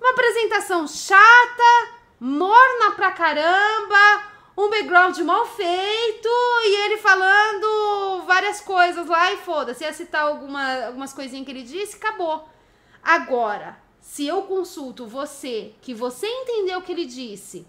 Uma 0.00 0.10
apresentação 0.12 0.88
chata, 0.88 1.88
morna 2.18 2.92
pra 2.96 3.12
caramba, 3.12 4.24
um 4.56 4.70
background 4.70 5.18
mal 5.18 5.46
feito 5.46 6.28
e 6.64 6.84
ele 6.84 6.96
falando 6.96 8.22
várias 8.26 8.60
coisas 8.60 9.06
lá 9.06 9.32
e 9.32 9.36
foda-se. 9.38 9.84
Ia 9.84 9.92
citar 9.92 10.22
alguma, 10.22 10.86
algumas 10.86 11.12
coisinhas 11.12 11.44
que 11.44 11.52
ele 11.52 11.62
disse, 11.62 11.96
acabou. 11.96 12.48
Agora, 13.02 13.78
se 14.00 14.26
eu 14.26 14.42
consulto 14.42 15.06
você, 15.06 15.74
que 15.82 15.92
você 15.92 16.26
entendeu 16.26 16.78
o 16.78 16.82
que 16.82 16.92
ele 16.92 17.04
disse 17.04 17.66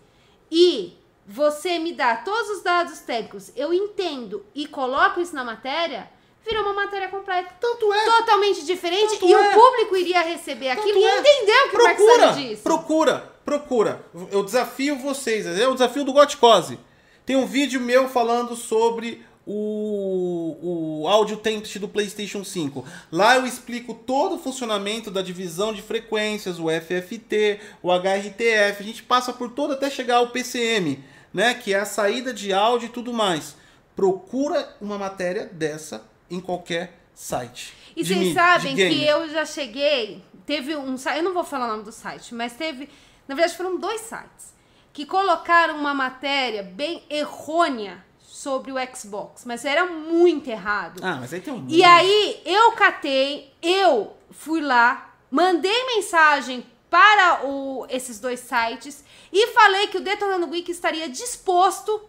e 0.49 0.97
você 1.25 1.77
me 1.77 1.93
dá 1.93 2.15
todos 2.17 2.49
os 2.49 2.63
dados 2.63 2.99
técnicos, 2.99 3.51
eu 3.55 3.73
entendo 3.73 4.45
e 4.55 4.65
coloco 4.67 5.21
isso 5.21 5.35
na 5.35 5.43
matéria, 5.43 6.09
virou 6.45 6.63
uma 6.63 6.73
matéria 6.73 7.07
completa. 7.07 7.53
Tanto 7.59 7.93
é. 7.93 8.05
Totalmente 8.05 8.65
diferente 8.65 9.11
Tanto 9.11 9.27
e 9.27 9.33
é. 9.33 9.37
o 9.37 9.53
público 9.53 9.95
iria 9.95 10.21
receber 10.21 10.69
aquilo 10.69 10.97
e 10.97 11.03
é. 11.03 11.19
entender 11.19 11.65
o 11.65 11.69
que 11.69 11.75
o 11.75 11.79
procura, 11.79 12.17
Mark 12.17 12.33
Sano 12.33 12.47
disse. 12.47 12.61
Procura, 12.61 13.33
procura. 13.45 14.05
Eu 14.31 14.43
desafio 14.43 14.97
vocês, 14.97 15.45
é 15.45 15.67
o 15.67 15.73
desafio 15.73 16.03
do 16.03 16.13
Gotcose. 16.13 16.79
Tem 17.25 17.35
um 17.35 17.45
vídeo 17.45 17.79
meu 17.79 18.09
falando 18.09 18.55
sobre 18.55 19.23
o, 19.45 21.01
o 21.01 21.07
áudio 21.07 21.37
template 21.37 21.79
do 21.79 21.87
PlayStation 21.87 22.43
5. 22.43 22.85
Lá 23.11 23.35
eu 23.35 23.45
explico 23.45 23.93
todo 23.93 24.35
o 24.35 24.39
funcionamento 24.39 25.09
da 25.09 25.21
divisão 25.21 25.73
de 25.73 25.81
frequências, 25.81 26.59
o 26.59 26.67
FFT, 26.69 27.59
o 27.81 27.91
HRTF. 27.91 28.79
A 28.79 28.83
gente 28.83 29.03
passa 29.03 29.33
por 29.33 29.51
todo 29.51 29.73
até 29.73 29.89
chegar 29.89 30.17
ao 30.17 30.29
PCM, 30.29 31.03
né? 31.33 31.53
Que 31.53 31.73
é 31.73 31.79
a 31.79 31.85
saída 31.85 32.33
de 32.33 32.53
áudio 32.53 32.87
e 32.87 32.91
tudo 32.91 33.13
mais. 33.13 33.55
Procura 33.95 34.75
uma 34.79 34.97
matéria 34.97 35.45
dessa 35.45 36.10
em 36.31 36.39
qualquer 36.39 36.97
site. 37.13 37.73
E 37.95 38.03
vocês 38.05 38.33
sabem 38.33 38.75
que 38.75 39.03
eu 39.05 39.29
já 39.29 39.45
cheguei. 39.45 40.23
Teve 40.45 40.75
um 40.75 40.97
site, 40.97 41.17
eu 41.17 41.23
não 41.23 41.33
vou 41.33 41.43
falar 41.43 41.65
o 41.65 41.71
nome 41.71 41.83
do 41.83 41.91
site, 41.91 42.33
mas 42.33 42.53
teve. 42.53 42.89
Na 43.27 43.35
verdade, 43.35 43.55
foram 43.55 43.77
dois 43.77 44.01
sites 44.01 44.53
que 44.93 45.05
colocaram 45.05 45.77
uma 45.77 45.93
matéria 45.93 46.63
bem 46.63 47.03
errônea 47.09 48.03
sobre 48.19 48.71
o 48.71 48.75
Xbox, 48.95 49.43
mas 49.45 49.63
era 49.65 49.85
muito 49.85 50.49
errado. 50.49 50.99
Ah, 51.03 51.17
mas 51.19 51.33
aí 51.33 51.39
tem 51.41 51.53
um. 51.53 51.65
E 51.69 51.83
aí 51.83 52.41
eu 52.45 52.71
catei, 52.73 53.53
eu 53.61 54.15
fui 54.31 54.61
lá, 54.61 55.13
mandei 55.29 55.85
mensagem 55.95 56.65
para 56.89 57.45
o- 57.45 57.85
esses 57.89 58.19
dois 58.19 58.39
sites 58.41 59.03
e 59.31 59.47
falei 59.53 59.87
que 59.87 59.97
o 59.97 60.01
Detonando 60.01 60.47
Geek 60.47 60.71
estaria 60.71 61.07
disposto 61.07 62.01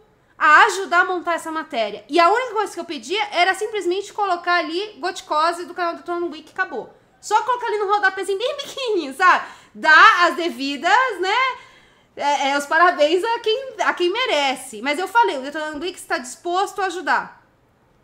a 0.44 0.64
ajudar 0.64 1.02
a 1.02 1.04
montar 1.04 1.34
essa 1.34 1.52
matéria. 1.52 2.04
E 2.08 2.18
a 2.18 2.28
única 2.28 2.54
coisa 2.54 2.74
que 2.74 2.80
eu 2.80 2.84
pedia 2.84 3.22
era 3.30 3.54
simplesmente 3.54 4.12
colocar 4.12 4.54
ali 4.54 4.96
Goticose 4.98 5.66
do 5.66 5.72
canal 5.72 5.94
Detonando 5.94 6.28
Geek 6.30 6.48
e 6.48 6.52
acabou. 6.52 6.92
Só 7.20 7.40
colocar 7.44 7.68
ali 7.68 7.78
no 7.78 7.86
rodapézinho 7.86 8.38
bem 8.40 8.56
pequenininho, 8.56 9.14
sabe? 9.14 9.44
Dar 9.72 10.26
as 10.26 10.34
devidas, 10.34 11.20
né? 11.20 11.36
É, 12.16 12.48
é, 12.48 12.58
os 12.58 12.66
parabéns 12.66 13.22
a 13.22 13.38
quem, 13.38 13.74
a 13.84 13.94
quem 13.94 14.12
merece. 14.12 14.82
Mas 14.82 14.98
eu 14.98 15.06
falei, 15.06 15.38
o 15.38 15.42
Detonando 15.42 15.78
Geek 15.78 15.96
está 15.96 16.18
disposto 16.18 16.82
a 16.82 16.86
ajudar. 16.86 17.40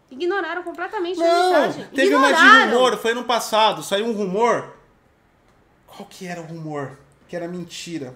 Ignoraram 0.09 0.62
completamente 0.62 1.20
a 1.20 1.27
Não, 1.27 1.52
mensagem. 1.60 1.89
teve 1.89 2.15
uma 2.15 2.28
de 2.32 2.35
Ignoraram. 2.40 2.70
rumor, 2.73 2.97
foi 2.98 3.10
ano 3.10 3.24
passado, 3.24 3.82
saiu 3.82 4.06
um 4.06 4.12
rumor. 4.12 4.77
Qual 5.89 6.06
que 6.09 6.24
era 6.24 6.40
o 6.40 6.44
rumor? 6.44 6.97
Que 7.28 7.35
era 7.35 7.48
mentira. 7.48 8.15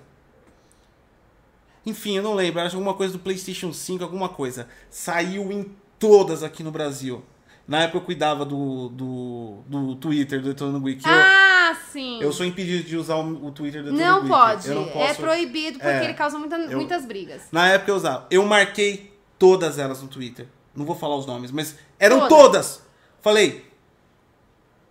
Enfim, 1.84 2.16
eu 2.16 2.22
não 2.22 2.34
lembro, 2.34 2.60
acho 2.60 2.76
alguma 2.76 2.94
coisa 2.94 3.12
do 3.14 3.18
PlayStation 3.18 3.72
5, 3.72 4.04
alguma 4.04 4.28
coisa. 4.28 4.68
Saiu 4.90 5.50
em 5.50 5.74
todas 5.98 6.42
aqui 6.42 6.62
no 6.62 6.70
Brasil. 6.70 7.24
Na 7.66 7.82
época 7.82 7.98
eu 7.98 8.02
cuidava 8.02 8.44
do, 8.44 8.88
do, 8.88 9.58
do 9.66 9.94
Twitter 9.96 10.40
do 10.40 10.48
Detonando. 10.48 10.88
Eu- 10.88 10.96
Ah, 11.04 11.76
sim. 11.90 12.20
eu, 12.20 12.32
sou 12.32 12.44
impedido 12.44 12.84
de 12.88 12.96
usar 12.96 13.16
o, 13.16 13.46
o 13.46 13.50
Twitter 13.52 13.82
do 13.82 13.92
Detonando 13.92 14.20
não 14.22 14.28
pode. 14.28 14.68
Não 14.68 14.82
É 15.00 15.14
proibido 15.14 15.78
porque 15.78 15.90
É. 15.92 16.04
ele 16.04 16.14
causa 16.14 16.38
muita- 16.38 16.56
Eu- 16.56 16.76
muitas 16.78 17.04
brigas. 17.06 17.42
Na 17.52 17.68
época 17.68 17.90
eu 17.90 17.96
usava. 17.96 18.26
Eu 18.30 18.44
marquei 18.44 19.12
todas 19.38 19.78
elas 19.78 20.02
no 20.02 20.08
Twitter. 20.08 20.46
Não 20.74 20.84
vou 20.84 20.96
falar 20.96 21.16
os 21.16 21.26
nomes, 21.26 21.50
mas 21.50 21.76
eram 21.98 22.20
Todas. 22.28 22.38
todas. 22.38 22.82
Falei, 23.20 23.64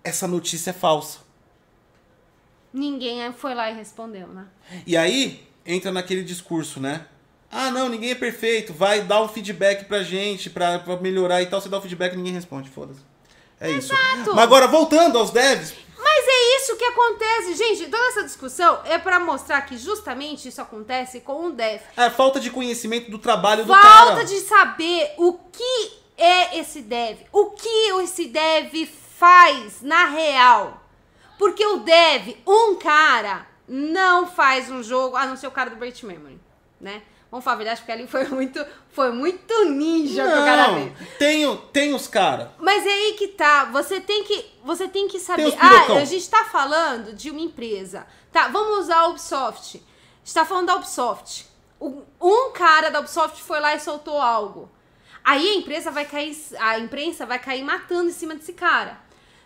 essa 0.04 0.28
notícia 0.28 0.70
é 0.70 0.74
falsa. 0.74 1.20
Ninguém 2.74 3.32
foi 3.34 3.54
lá 3.54 3.70
e 3.70 3.76
respondeu, 3.76 4.28
né? 4.28 4.46
E 4.88 4.96
aí 4.96 5.46
entra 5.66 5.92
naquele 5.92 6.24
discurso, 6.24 6.80
né? 6.80 7.06
Ah, 7.52 7.70
não, 7.70 7.90
ninguém 7.90 8.12
é 8.12 8.16
perfeito. 8.16 8.74
Vai 8.74 9.02
dar 9.02 9.22
um 9.22 9.28
feedback 9.28 9.86
pra 9.86 10.04
gente, 10.04 10.50
pra, 10.50 10.80
pra 10.80 10.96
melhorar 10.98 11.42
e 11.42 11.48
tal. 11.48 11.60
Você 11.60 11.68
dá 11.68 11.78
o 11.78 11.82
feedback 11.82 12.16
ninguém 12.16 12.34
responde, 12.34 12.70
foda-se. 12.70 13.02
É 13.60 13.70
isso. 13.70 13.94
Mas 14.28 14.38
agora, 14.38 14.68
voltando 14.68 15.18
aos 15.18 15.30
devs, 15.30 15.76
Mas 15.98 16.26
é 16.28 16.58
isso 16.58 16.76
que 16.78 16.86
acontece, 16.86 17.56
gente. 17.56 17.90
Toda 17.90 18.08
essa 18.08 18.24
discussão 18.24 18.80
é 18.86 18.98
pra 18.98 19.20
mostrar 19.20 19.62
que 19.62 19.78
justamente 19.78 20.48
isso 20.48 20.62
acontece 20.62 21.20
com 21.20 21.48
o 21.48 21.52
dev. 21.52 21.82
é 21.98 22.10
falta 22.10 22.40
de 22.40 22.50
conhecimento 22.50 23.12
do 23.12 23.20
trabalho 23.20 23.66
do 23.66 23.74
Falta 23.74 24.14
cara. 24.14 24.24
de 24.24 24.40
saber 24.40 25.14
o 25.18 25.34
que 25.52 25.92
é 26.18 26.58
esse 26.58 26.82
dev. 26.82 27.20
O 27.32 27.52
que 27.52 27.90
esse 28.02 28.28
dev 28.28 28.88
faz 29.18 29.82
na 29.82 30.06
real. 30.06 30.82
Porque 31.38 31.66
o 31.66 31.78
dev, 31.78 32.36
um 32.48 32.76
cara, 32.76 33.46
não 33.74 34.28
faz 34.28 34.70
um 34.70 34.84
jogo, 34.84 35.16
a 35.16 35.26
não 35.26 35.38
ser 35.38 35.48
o 35.48 35.52
cara 35.52 35.70
do 35.70 35.78
Breach 35.78 36.06
Memory, 36.06 36.38
né? 36.80 37.02
Vamos 37.32 37.46
falar 37.46 37.54
a 37.54 37.58
verdade, 37.60 37.80
porque 37.80 37.92
ali 37.94 38.06
foi 38.06 38.26
muito, 38.28 38.66
foi 38.92 39.14
muito 39.14 39.66
ninja 39.70 40.24
que 40.24 40.30
o 40.34 40.44
cara 40.44 40.68
Não, 40.68 40.94
fez. 40.94 41.10
tem, 41.18 41.58
tem 41.72 41.94
os 41.94 42.06
caras. 42.06 42.50
Mas 42.60 42.86
é 42.86 42.90
aí 42.90 43.14
que 43.14 43.30
tá, 43.30 43.64
você 43.66 44.02
tem 44.02 44.26
que, 44.26 44.46
você 44.66 44.90
tem 44.90 45.08
que 45.08 45.18
saber. 45.18 45.50
pirocão. 45.50 45.96
Ah, 45.96 46.02
a 46.02 46.06
gente 46.06 46.30
tá 46.30 46.44
falando 46.44 47.14
de 47.14 47.32
uma 47.32 47.40
empresa. 47.40 48.06
Tá, 48.34 48.50
vamos 48.50 48.80
usar 48.80 48.98
a 48.98 49.08
Ubisoft. 49.08 49.78
A 49.78 50.26
gente 50.26 50.34
tá 50.34 50.44
falando 50.44 50.68
da 50.68 50.76
Ubisoft. 50.76 51.48
Um 51.80 52.52
cara 52.52 52.90
da 52.92 53.00
Ubisoft 53.00 53.42
foi 53.42 53.62
lá 53.62 53.74
e 53.74 53.80
soltou 53.80 54.20
algo. 54.20 54.70
Aí 55.24 55.52
a 55.52 55.56
empresa 55.56 55.90
vai 55.90 56.04
cair, 56.04 56.36
a 56.60 56.78
imprensa 56.80 57.26
vai 57.26 57.40
cair 57.40 57.64
matando 57.64 58.10
em 58.10 58.14
cima 58.14 58.36
desse 58.36 58.52
cara. 58.52 59.00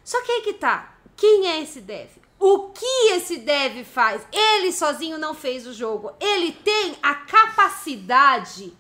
Só 0.04 0.20
que 0.24 0.32
aí 0.32 0.42
que 0.42 0.54
tá. 0.54 0.96
Quem 1.16 1.48
é 1.48 1.62
esse 1.62 1.82
dev? 1.82 2.10
O 2.40 2.70
que 2.70 3.12
esse 3.14 3.38
dev 3.38 3.84
faz? 3.86 4.26
Ele 4.32 4.72
sozinho 4.72 5.18
não 5.18 5.34
fez 5.34 5.66
o 5.66 5.74
jogo. 5.74 6.12
Ele 6.20 6.52
tem 6.52 6.96
a 7.02 7.16
capacidade 7.16 8.74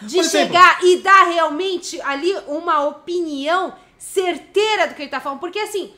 de 0.00 0.16
Por 0.16 0.24
exemplo- 0.24 0.54
chegar 0.54 0.82
e 0.84 0.98
dar 0.98 1.24
realmente 1.24 2.00
ali 2.02 2.34
uma 2.46 2.84
opinião 2.86 3.74
certeira 3.98 4.86
do 4.86 4.94
que 4.94 5.02
ele 5.02 5.10
tá 5.10 5.20
falando. 5.20 5.40
Porque 5.40 5.58
assim, 5.58 5.92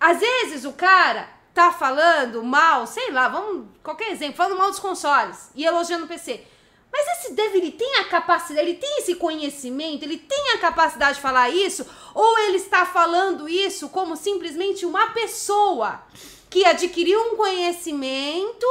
às 0.00 0.18
vezes 0.18 0.64
o 0.64 0.72
cara 0.72 1.28
tá 1.54 1.72
falando 1.72 2.42
mal, 2.42 2.86
sei 2.86 3.10
lá, 3.10 3.28
vamos, 3.28 3.66
qualquer 3.82 4.10
exemplo, 4.12 4.36
falando 4.36 4.58
mal 4.58 4.70
dos 4.70 4.78
consoles 4.78 5.50
e 5.54 5.64
elogiando 5.64 6.04
o 6.04 6.08
PC. 6.08 6.44
Mas 6.92 7.06
esse 7.18 7.32
dev, 7.34 7.54
ele 7.54 7.70
tem 7.70 7.96
a 7.96 8.04
capacidade, 8.04 8.66
ele 8.66 8.78
tem 8.78 8.98
esse 8.98 9.14
conhecimento, 9.14 10.02
ele 10.02 10.18
tem 10.18 10.54
a 10.54 10.58
capacidade 10.58 11.16
de 11.16 11.20
falar 11.20 11.50
isso? 11.50 11.86
Ou 12.14 12.38
ele 12.40 12.56
está 12.56 12.86
falando 12.86 13.48
isso 13.48 13.88
como 13.88 14.16
simplesmente 14.16 14.86
uma 14.86 15.10
pessoa 15.10 16.02
que 16.48 16.64
adquiriu 16.64 17.20
um 17.20 17.36
conhecimento 17.36 18.66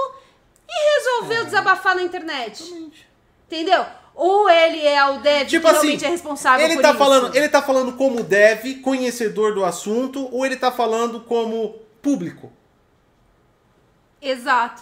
e 0.68 0.96
resolveu 0.96 1.46
desabafar 1.46 1.96
na 1.96 2.04
internet? 2.04 2.92
Entendeu? 3.46 3.86
Ou 4.16 4.50
ele 4.50 4.84
é 4.86 5.06
o 5.06 5.20
dev 5.20 5.48
Tipo 5.48 5.68
que 5.68 5.72
realmente 5.72 5.98
assim, 5.98 6.06
é 6.06 6.10
responsável 6.10 6.66
ele 6.66 6.76
por 6.76 6.82
tá 6.82 6.90
isso? 6.90 6.98
falando, 6.98 7.36
ele 7.36 7.50
tá 7.50 7.62
falando 7.62 7.94
como 7.94 8.24
dev, 8.24 8.82
conhecedor 8.82 9.54
do 9.54 9.64
assunto, 9.64 10.28
ou 10.34 10.44
ele 10.44 10.56
tá 10.58 10.72
falando 10.72 11.22
como 11.22 11.76
público? 12.02 12.52
Exato. 14.20 14.82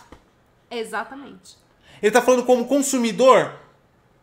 Exatamente. 0.72 1.58
Ele 2.02 2.12
tá 2.12 2.22
falando 2.22 2.44
como 2.46 2.66
consumidor? 2.66 3.54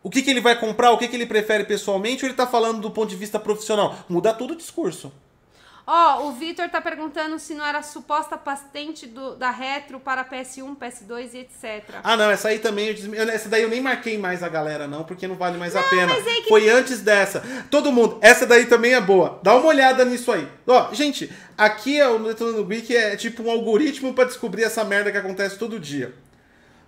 O 0.01 0.09
que, 0.09 0.21
que 0.21 0.29
ele 0.29 0.41
vai 0.41 0.59
comprar, 0.59 0.91
o 0.91 0.97
que, 0.97 1.07
que 1.07 1.15
ele 1.15 1.25
prefere 1.25 1.63
pessoalmente, 1.63 2.23
ou 2.23 2.27
ele 2.29 2.35
tá 2.35 2.45
falando 2.45 2.81
do 2.81 2.91
ponto 2.91 3.09
de 3.09 3.15
vista 3.15 3.39
profissional? 3.39 3.95
Muda 4.09 4.33
todo 4.33 4.51
o 4.51 4.55
discurso. 4.55 5.11
Ó, 5.85 6.27
o 6.27 6.31
Vitor 6.31 6.69
tá 6.69 6.79
perguntando 6.79 7.37
se 7.37 7.53
não 7.53 7.65
era 7.65 7.79
a 7.79 7.83
suposta 7.83 8.37
patente 8.37 9.05
do, 9.05 9.35
da 9.35 9.49
Retro 9.51 9.99
para 9.99 10.23
PS1, 10.23 10.77
PS2 10.77 11.33
e 11.33 11.37
etc. 11.39 11.83
Ah, 12.01 12.15
não, 12.15 12.31
essa 12.31 12.47
aí 12.47 12.59
também, 12.59 12.87
eu 12.87 13.29
essa 13.29 13.49
daí 13.49 13.63
eu 13.63 13.69
nem 13.69 13.81
marquei 13.81 14.17
mais 14.17 14.41
a 14.43 14.47
galera, 14.47 14.87
não, 14.87 15.03
porque 15.03 15.27
não 15.27 15.35
vale 15.35 15.57
mais 15.57 15.75
a 15.75 15.83
pena. 15.83 16.07
mas 16.07 16.25
é 16.25 16.35
que- 16.41 16.47
Foi 16.47 16.69
antes 16.69 17.01
dessa. 17.01 17.43
Todo 17.69 17.91
mundo, 17.91 18.17
essa 18.21 18.45
daí 18.45 18.65
também 18.65 18.93
é 18.93 19.01
boa. 19.01 19.41
Dá 19.43 19.55
uma 19.57 19.65
olhada 19.67 20.05
nisso 20.05 20.31
aí. 20.31 20.47
Ó, 20.65 20.93
gente, 20.93 21.29
aqui 21.57 21.99
é 21.99 22.07
o 22.07 22.17
Detonando 22.19 22.63
Geek 22.63 22.95
é 22.95 23.17
tipo 23.17 23.43
um 23.43 23.51
algoritmo 23.51 24.13
pra 24.13 24.23
descobrir 24.23 24.63
essa 24.63 24.85
merda 24.85 25.11
que 25.11 25.17
acontece 25.17 25.57
todo 25.57 25.77
dia. 25.81 26.13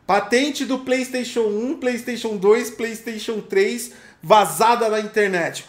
Patente 0.05 0.65
do 0.65 0.79
PlayStation 0.79 1.47
1, 1.47 1.79
PlayStation 1.79 2.37
2, 2.37 2.71
PlayStation 2.71 3.41
3 3.41 3.93
vazada 4.21 4.87
na 4.89 4.99
internet. 4.99 5.65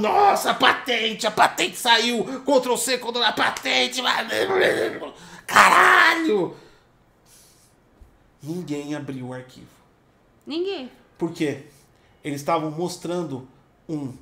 Nossa, 0.00 0.54
patente, 0.54 1.26
a 1.26 1.30
patente 1.30 1.76
saiu. 1.76 2.24
Ctrl 2.24 2.76
C, 2.76 2.98
Ctrl 2.98 3.22
A, 3.22 3.32
patente. 3.32 4.00
Caralho! 5.46 6.56
Ninguém 8.42 8.94
abriu 8.94 9.26
o 9.26 9.34
arquivo. 9.34 9.66
Ninguém. 10.46 10.90
Por 11.18 11.32
quê? 11.32 11.64
Eles 12.24 12.40
estavam 12.40 12.70
mostrando 12.70 13.46
um 13.86 14.14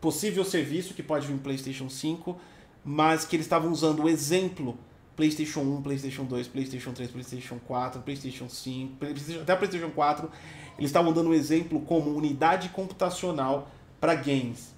possível 0.00 0.44
serviço 0.44 0.94
que 0.94 1.02
pode 1.02 1.26
vir 1.26 1.34
no 1.34 1.40
PlayStation 1.40 1.90
5, 1.90 2.40
mas 2.84 3.26
que 3.26 3.36
eles 3.36 3.46
estavam 3.46 3.70
usando 3.70 4.04
o 4.04 4.08
exemplo 4.08 4.78
PlayStation 5.16 5.60
1, 5.60 5.82
PlayStation 5.82 6.24
2, 6.24 6.48
PlayStation 6.48 6.92
3, 6.92 7.10
PlayStation 7.10 7.58
4, 7.66 8.02
PlayStation 8.02 8.48
5, 8.48 8.96
PlayStation- 8.96 9.42
até 9.42 9.54
o 9.54 9.56
PlayStation 9.56 9.90
4. 9.90 10.30
Eles 10.78 10.90
estavam 10.90 11.12
dando 11.12 11.30
o 11.30 11.34
exemplo 11.34 11.80
como 11.82 12.10
unidade 12.10 12.68
computacional 12.70 13.70
para 14.00 14.14
games. 14.14 14.74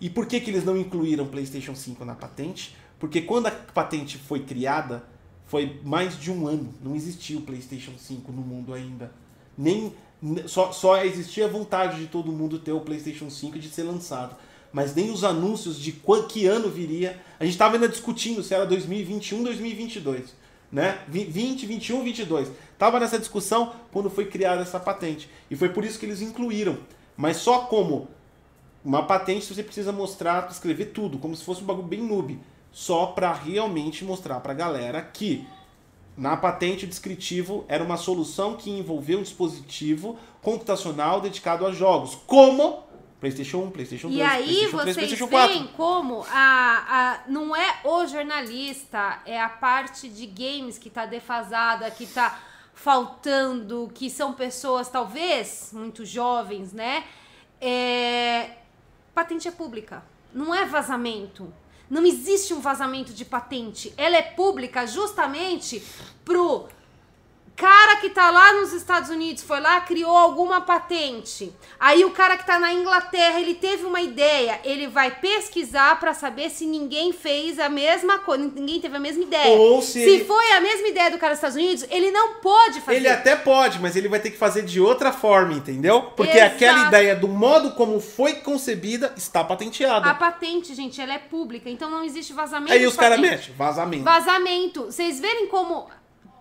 E 0.00 0.08
por 0.08 0.26
que, 0.26 0.40
que 0.40 0.50
eles 0.50 0.64
não 0.64 0.76
incluíram 0.76 1.26
PlayStation 1.26 1.74
5 1.74 2.04
na 2.04 2.14
patente? 2.14 2.76
Porque 2.98 3.22
quando 3.22 3.46
a 3.46 3.50
patente 3.50 4.16
foi 4.18 4.40
criada, 4.40 5.04
foi 5.46 5.80
mais 5.84 6.18
de 6.18 6.30
um 6.30 6.46
ano. 6.46 6.72
Não 6.82 6.94
existia 6.94 7.36
o 7.36 7.42
PlayStation 7.42 7.92
5 7.98 8.30
no 8.32 8.42
mundo 8.42 8.72
ainda. 8.72 9.12
Nem, 9.56 9.92
Só, 10.46 10.72
só 10.72 11.04
existia 11.04 11.46
vontade 11.48 11.98
de 12.00 12.06
todo 12.06 12.32
mundo 12.32 12.58
ter 12.58 12.72
o 12.72 12.80
PlayStation 12.80 13.28
5 13.28 13.56
e 13.56 13.60
de 13.60 13.68
ser 13.68 13.82
lançado. 13.82 14.36
Mas 14.74 14.92
nem 14.92 15.12
os 15.12 15.22
anúncios 15.22 15.78
de 15.78 15.92
que 16.28 16.46
ano 16.48 16.68
viria. 16.68 17.22
A 17.38 17.44
gente 17.44 17.54
estava 17.54 17.74
ainda 17.76 17.88
discutindo 17.88 18.42
se 18.42 18.52
era 18.52 18.66
2021, 18.66 19.44
2022. 19.44 20.34
Né? 20.72 20.98
Vi- 21.06 21.26
20, 21.26 21.64
21, 21.64 22.02
22. 22.02 22.50
Tava 22.76 22.98
nessa 22.98 23.16
discussão 23.16 23.72
quando 23.92 24.10
foi 24.10 24.26
criada 24.26 24.62
essa 24.62 24.80
patente. 24.80 25.30
E 25.48 25.54
foi 25.54 25.68
por 25.68 25.84
isso 25.84 25.96
que 25.96 26.04
eles 26.04 26.20
incluíram. 26.20 26.76
Mas 27.16 27.36
só 27.36 27.60
como 27.60 28.08
uma 28.84 29.04
patente 29.04 29.54
você 29.54 29.62
precisa 29.62 29.92
mostrar, 29.92 30.50
escrever 30.50 30.86
tudo, 30.86 31.18
como 31.18 31.36
se 31.36 31.44
fosse 31.44 31.62
um 31.62 31.66
bagulho 31.66 31.86
bem 31.86 32.02
noob. 32.02 32.40
Só 32.72 33.06
para 33.06 33.32
realmente 33.32 34.04
mostrar 34.04 34.40
pra 34.40 34.52
galera 34.52 35.00
que 35.00 35.46
na 36.16 36.36
patente 36.36 36.84
o 36.84 36.88
descritivo 36.88 37.64
era 37.68 37.84
uma 37.84 37.96
solução 37.96 38.56
que 38.56 38.70
envolveu 38.70 39.20
um 39.20 39.22
dispositivo 39.22 40.18
computacional 40.42 41.20
dedicado 41.20 41.64
a 41.64 41.70
jogos, 41.70 42.18
como 42.26 42.82
PlayStation 43.24 43.58
1, 43.62 43.70
PlayStation 43.70 44.08
2, 44.08 44.18
E 44.18 44.22
aí 44.22 44.44
PlayStation 44.44 44.78
3, 44.78 44.82
vocês 44.84 44.96
PlayStation 44.96 45.28
4. 45.28 45.54
veem 45.54 45.66
como 45.68 46.26
a, 46.28 46.34
a, 46.36 47.20
não 47.26 47.56
é 47.56 47.80
o 47.82 48.06
jornalista, 48.06 49.22
é 49.24 49.40
a 49.40 49.48
parte 49.48 50.10
de 50.10 50.26
games 50.26 50.76
que 50.76 50.90
tá 50.90 51.06
defasada, 51.06 51.90
que 51.90 52.04
tá 52.06 52.38
faltando, 52.74 53.90
que 53.94 54.10
são 54.10 54.34
pessoas 54.34 54.90
talvez 54.90 55.70
muito 55.72 56.04
jovens, 56.04 56.74
né? 56.74 57.04
É, 57.58 58.50
patente 59.14 59.48
é 59.48 59.50
pública, 59.50 60.04
não 60.34 60.54
é 60.54 60.66
vazamento. 60.66 61.50
Não 61.88 62.04
existe 62.04 62.52
um 62.52 62.60
vazamento 62.60 63.12
de 63.14 63.24
patente. 63.24 63.94
Ela 63.96 64.16
é 64.16 64.22
pública 64.22 64.86
justamente 64.86 65.82
pro 66.24 66.68
cara 67.56 67.96
que 67.96 68.10
tá 68.10 68.30
lá 68.30 68.52
nos 68.54 68.72
Estados 68.72 69.10
Unidos 69.10 69.42
foi 69.42 69.60
lá, 69.60 69.80
criou 69.80 70.16
alguma 70.16 70.60
patente. 70.60 71.52
Aí 71.78 72.04
o 72.04 72.10
cara 72.10 72.36
que 72.36 72.46
tá 72.46 72.58
na 72.58 72.72
Inglaterra, 72.72 73.40
ele 73.40 73.54
teve 73.54 73.84
uma 73.84 74.00
ideia, 74.00 74.60
ele 74.64 74.86
vai 74.88 75.10
pesquisar 75.20 75.98
pra 76.00 76.14
saber 76.14 76.50
se 76.50 76.66
ninguém 76.66 77.12
fez 77.12 77.58
a 77.58 77.68
mesma 77.68 78.18
coisa, 78.18 78.50
ninguém 78.54 78.80
teve 78.80 78.96
a 78.96 79.00
mesma 79.00 79.22
ideia. 79.22 79.56
Ou 79.56 79.80
se 79.82 80.00
ele- 80.00 80.24
foi 80.24 80.52
a 80.52 80.60
mesma 80.60 80.88
ideia 80.88 81.10
do 81.10 81.18
cara 81.18 81.32
dos 81.34 81.38
Estados 81.38 81.56
Unidos, 81.56 81.86
ele 81.90 82.10
não 82.10 82.34
pode 82.34 82.80
fazer. 82.80 82.96
Ele 82.96 83.08
até 83.08 83.36
pode, 83.36 83.78
mas 83.80 83.94
ele 83.94 84.08
vai 84.08 84.18
ter 84.20 84.30
que 84.30 84.38
fazer 84.38 84.62
de 84.62 84.80
outra 84.80 85.12
forma, 85.12 85.52
entendeu? 85.54 86.02
Porque 86.16 86.36
Exato. 86.36 86.54
aquela 86.56 86.88
ideia 86.88 87.14
do 87.14 87.28
modo 87.28 87.72
como 87.72 88.00
foi 88.00 88.34
concebida 88.34 89.12
está 89.16 89.44
patenteada. 89.44 90.10
A 90.10 90.14
patente, 90.14 90.74
gente, 90.74 91.00
ela 91.00 91.14
é 91.14 91.18
pública, 91.18 91.70
então 91.70 91.88
não 91.90 92.02
existe 92.04 92.32
vazamento. 92.32 92.72
Aí 92.72 92.86
os 92.86 92.96
caras 92.96 93.20
mexem, 93.20 93.54
vazamento. 93.54 94.04
Vazamento. 94.04 94.84
Vocês 94.86 95.20
verem 95.20 95.46
como 95.48 95.88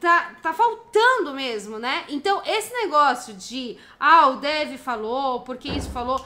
tá, 0.03 0.31
tá 0.41 0.53
faltando 0.53 1.33
mesmo, 1.33 1.79
né? 1.79 2.03
Então, 2.09 2.41
esse 2.45 2.71
negócio 2.73 3.33
de, 3.33 3.77
ah, 3.99 4.27
o 4.27 4.35
Dev 4.35 4.77
falou, 4.77 5.39
porque 5.41 5.69
isso 5.69 5.89
falou. 5.89 6.23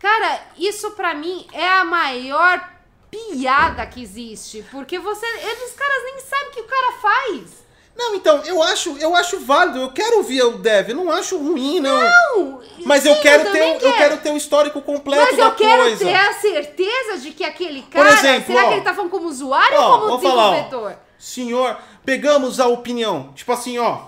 Cara, 0.00 0.40
isso 0.56 0.92
pra 0.92 1.12
mim 1.14 1.44
é 1.52 1.66
a 1.68 1.84
maior 1.84 2.64
piada 3.10 3.84
que 3.86 4.00
existe. 4.02 4.64
Porque 4.70 4.98
você. 4.98 5.26
Eles, 5.26 5.72
caras 5.74 6.04
nem 6.04 6.20
sabem 6.20 6.48
o 6.48 6.50
que 6.52 6.60
o 6.60 6.64
cara 6.64 6.92
faz. 6.92 7.66
Não, 7.96 8.14
então, 8.14 8.40
eu 8.44 8.62
acho, 8.62 8.96
eu 8.98 9.16
acho 9.16 9.40
válido, 9.40 9.80
eu 9.80 9.90
quero 9.90 10.18
ouvir 10.18 10.40
o 10.42 10.52
Dev, 10.58 10.90
eu 10.90 10.94
não 10.94 11.10
acho 11.10 11.36
ruim, 11.36 11.80
não. 11.80 12.00
Não! 12.00 12.62
Mas 12.86 13.02
sim, 13.02 13.08
eu 13.08 13.16
quero 13.20 13.42
ter, 13.42 13.50
também 13.50 13.76
o- 13.76 13.80
eu 13.80 13.92
quero 13.94 14.16
ter 14.18 14.30
o 14.30 14.36
histórico 14.36 14.80
completo 14.80 15.20
Mas 15.24 15.36
da 15.36 15.42
eu 15.46 15.54
quero 15.56 15.82
coisa. 15.82 16.04
ter 16.04 16.14
a 16.14 16.32
certeza 16.34 17.18
de 17.18 17.32
que 17.32 17.42
aquele 17.42 17.82
cara. 17.82 18.10
exemplo, 18.10 18.46
será 18.54 18.66
ó, 18.66 18.68
que 18.68 18.74
ele 18.74 18.82
tá 18.82 18.94
falando 18.94 19.10
como 19.10 19.26
usuário 19.26 19.76
ó, 19.76 19.82
ou 19.94 19.98
como 19.98 20.08
vou 20.10 20.18
falar, 20.20 20.70
ó. 20.72 20.92
Senhor, 21.18 21.76
pegamos 22.04 22.60
a 22.60 22.68
opinião. 22.68 23.32
Tipo 23.34 23.52
assim, 23.52 23.78
ó. 23.78 24.06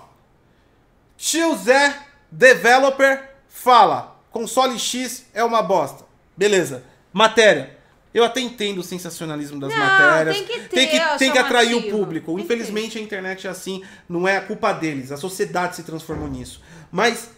Tio 1.17 1.55
Zé, 1.57 1.95
developer, 2.31 3.29
fala. 3.47 4.19
Console 4.31 4.79
X 4.79 5.25
é 5.33 5.43
uma 5.43 5.61
bosta. 5.61 6.05
Beleza. 6.35 6.83
Matéria. 7.11 7.77
Eu 8.13 8.23
até 8.25 8.41
entendo 8.41 8.79
o 8.79 8.83
sensacionalismo 8.83 9.59
das 9.59 9.71
Não, 9.71 9.77
matérias. 9.77 10.37
tem 10.37 10.45
que 10.45 10.59
ter 10.61 10.67
tem 10.69 10.87
que, 10.89 11.17
tem 11.17 11.31
que 11.31 11.37
atrair 11.37 11.75
o 11.75 11.89
público. 11.89 12.33
Tem 12.35 12.43
Infelizmente 12.43 12.97
a 12.97 13.01
internet 13.01 13.47
é 13.47 13.49
assim, 13.49 13.83
não 14.07 14.27
é 14.27 14.37
a 14.37 14.41
culpa 14.41 14.73
deles. 14.73 15.11
A 15.11 15.17
sociedade 15.17 15.77
se 15.77 15.83
transformou 15.83 16.27
nisso. 16.27 16.61
Mas 16.91 17.29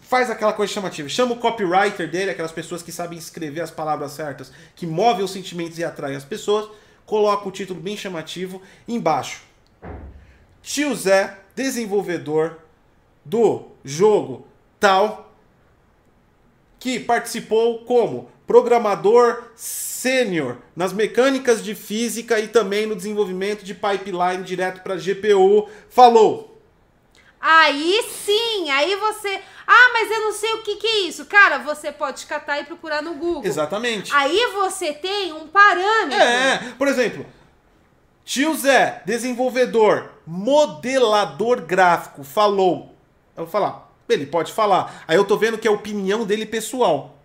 faz 0.00 0.30
aquela 0.30 0.52
coisa 0.52 0.72
chamativa. 0.72 1.08
Chama 1.08 1.34
o 1.34 1.36
copywriter 1.36 2.10
dele, 2.10 2.30
aquelas 2.30 2.52
pessoas 2.52 2.82
que 2.82 2.92
sabem 2.92 3.18
escrever 3.18 3.60
as 3.60 3.70
palavras 3.70 4.12
certas, 4.12 4.50
que 4.74 4.86
movem 4.86 5.24
os 5.24 5.32
sentimentos 5.32 5.78
e 5.78 5.84
atraem 5.84 6.16
as 6.16 6.24
pessoas. 6.24 6.70
Coloca 7.06 7.48
o 7.48 7.52
título 7.52 7.80
bem 7.80 7.96
chamativo 7.96 8.60
embaixo. 8.86 9.42
Tio 10.60 10.94
Zé, 10.94 11.38
desenvolvedor 11.54 12.58
do 13.24 13.68
jogo 13.84 14.46
tal, 14.80 15.32
que 16.80 16.98
participou 16.98 17.84
como 17.84 18.28
programador 18.46 19.44
sênior 19.54 20.58
nas 20.74 20.92
mecânicas 20.92 21.62
de 21.62 21.74
física 21.74 22.38
e 22.38 22.48
também 22.48 22.86
no 22.86 22.96
desenvolvimento 22.96 23.64
de 23.64 23.74
pipeline 23.74 24.44
direto 24.44 24.82
para 24.82 24.96
GPU, 24.96 25.68
falou. 25.88 26.55
Aí 27.48 28.04
sim, 28.10 28.68
aí 28.70 28.96
você. 28.96 29.40
Ah, 29.64 29.90
mas 29.92 30.10
eu 30.10 30.20
não 30.20 30.32
sei 30.32 30.52
o 30.54 30.62
que, 30.62 30.74
que 30.74 30.86
é 30.86 30.98
isso. 31.02 31.26
Cara, 31.26 31.58
você 31.58 31.92
pode 31.92 32.26
catar 32.26 32.58
e 32.58 32.64
procurar 32.64 33.00
no 33.00 33.14
Google. 33.14 33.46
Exatamente. 33.46 34.12
Aí 34.12 34.50
você 34.52 34.92
tem 34.92 35.32
um 35.32 35.46
parâmetro. 35.46 36.20
É, 36.20 36.74
por 36.76 36.88
exemplo, 36.88 37.24
tio 38.24 38.52
Zé, 38.56 39.00
desenvolvedor, 39.06 40.10
modelador 40.26 41.60
gráfico, 41.60 42.24
falou. 42.24 42.96
Eu 43.36 43.44
vou 43.44 43.52
falar, 43.52 43.92
ele 44.08 44.26
pode 44.26 44.52
falar. 44.52 45.04
Aí 45.06 45.16
eu 45.16 45.24
tô 45.24 45.36
vendo 45.36 45.56
que 45.56 45.68
é 45.68 45.70
a 45.70 45.74
opinião 45.74 46.24
dele 46.24 46.46
pessoal. 46.46 47.15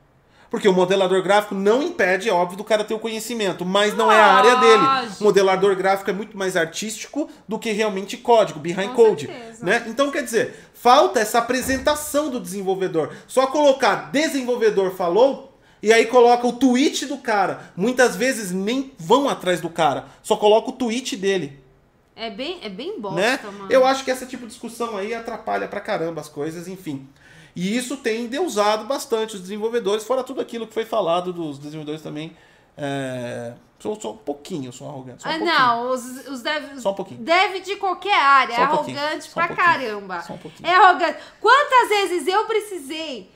Porque 0.51 0.67
o 0.67 0.73
modelador 0.73 1.23
gráfico 1.23 1.55
não 1.55 1.81
impede, 1.81 2.27
é 2.27 2.33
óbvio, 2.33 2.57
do 2.57 2.63
cara 2.65 2.83
ter 2.83 2.93
o 2.93 2.99
conhecimento, 2.99 3.63
mas 3.63 3.95
não 3.95 4.11
é 4.11 4.19
a 4.19 4.33
área 4.33 4.55
dele. 4.57 5.15
O 5.21 5.23
modelador 5.23 5.73
gráfico 5.77 6.09
é 6.09 6.13
muito 6.13 6.37
mais 6.37 6.57
artístico 6.57 7.29
do 7.47 7.57
que 7.57 7.71
realmente 7.71 8.17
código, 8.17 8.59
behind 8.59 8.89
Com 8.89 8.95
code. 8.95 9.27
certeza. 9.27 9.65
Né? 9.65 9.85
Então, 9.87 10.11
quer 10.11 10.23
dizer, 10.23 10.53
falta 10.73 11.21
essa 11.21 11.39
apresentação 11.39 12.29
do 12.29 12.37
desenvolvedor. 12.37 13.13
Só 13.27 13.47
colocar 13.47 14.11
desenvolvedor 14.11 14.91
falou 14.91 15.57
e 15.81 15.93
aí 15.93 16.05
coloca 16.05 16.45
o 16.45 16.51
tweet 16.51 17.05
do 17.05 17.17
cara. 17.17 17.71
Muitas 17.73 18.17
vezes 18.17 18.51
nem 18.51 18.91
vão 18.99 19.29
atrás 19.29 19.61
do 19.61 19.69
cara, 19.69 20.07
só 20.21 20.35
coloca 20.35 20.69
o 20.69 20.73
tweet 20.73 21.15
dele. 21.15 21.61
É 22.13 22.29
bem, 22.29 22.59
é 22.61 22.67
bem 22.69 22.99
bosta, 22.99 23.21
né? 23.21 23.39
mano. 23.43 23.67
Eu 23.69 23.85
acho 23.85 24.03
que 24.03 24.11
esse 24.11 24.25
tipo 24.25 24.43
de 24.43 24.49
discussão 24.49 24.97
aí 24.97 25.13
atrapalha 25.13 25.67
pra 25.69 25.79
caramba 25.79 26.19
as 26.19 26.27
coisas, 26.27 26.67
enfim. 26.67 27.07
E 27.55 27.75
isso 27.75 27.97
tem 27.97 28.27
deusado 28.27 28.85
bastante 28.85 29.35
os 29.35 29.41
desenvolvedores, 29.41 30.03
fora 30.03 30.23
tudo 30.23 30.39
aquilo 30.41 30.65
que 30.67 30.73
foi 30.73 30.85
falado 30.85 31.33
dos 31.33 31.57
desenvolvedores 31.59 32.01
também. 32.01 32.35
É... 32.77 33.53
Sou 33.79 33.99
só 33.99 34.11
um 34.11 34.17
pouquinho, 34.17 34.71
sou 34.71 34.87
arrogante. 34.87 35.23
Só 35.23 35.29
um 35.29 35.31
Ah, 35.31 35.37
pouquinho. 35.39 35.59
não, 35.59 35.89
os, 35.89 36.27
os 36.27 36.41
dev, 36.43 36.79
Só 36.79 36.91
um 36.91 36.93
pouquinho. 36.93 37.19
deve 37.21 37.61
de 37.61 37.75
qualquer 37.77 38.15
área, 38.21 38.53
é 38.53 38.59
um 38.59 38.63
arrogante 38.63 39.27
um 39.29 39.33
pra 39.33 39.47
caramba. 39.47 40.21
só 40.21 40.33
um 40.33 40.37
pouquinho. 40.37 40.69
É 40.69 40.75
arrogante. 40.75 41.17
Quantas 41.41 41.89
vezes 41.89 42.27
eu 42.27 42.45
precisei 42.45 43.29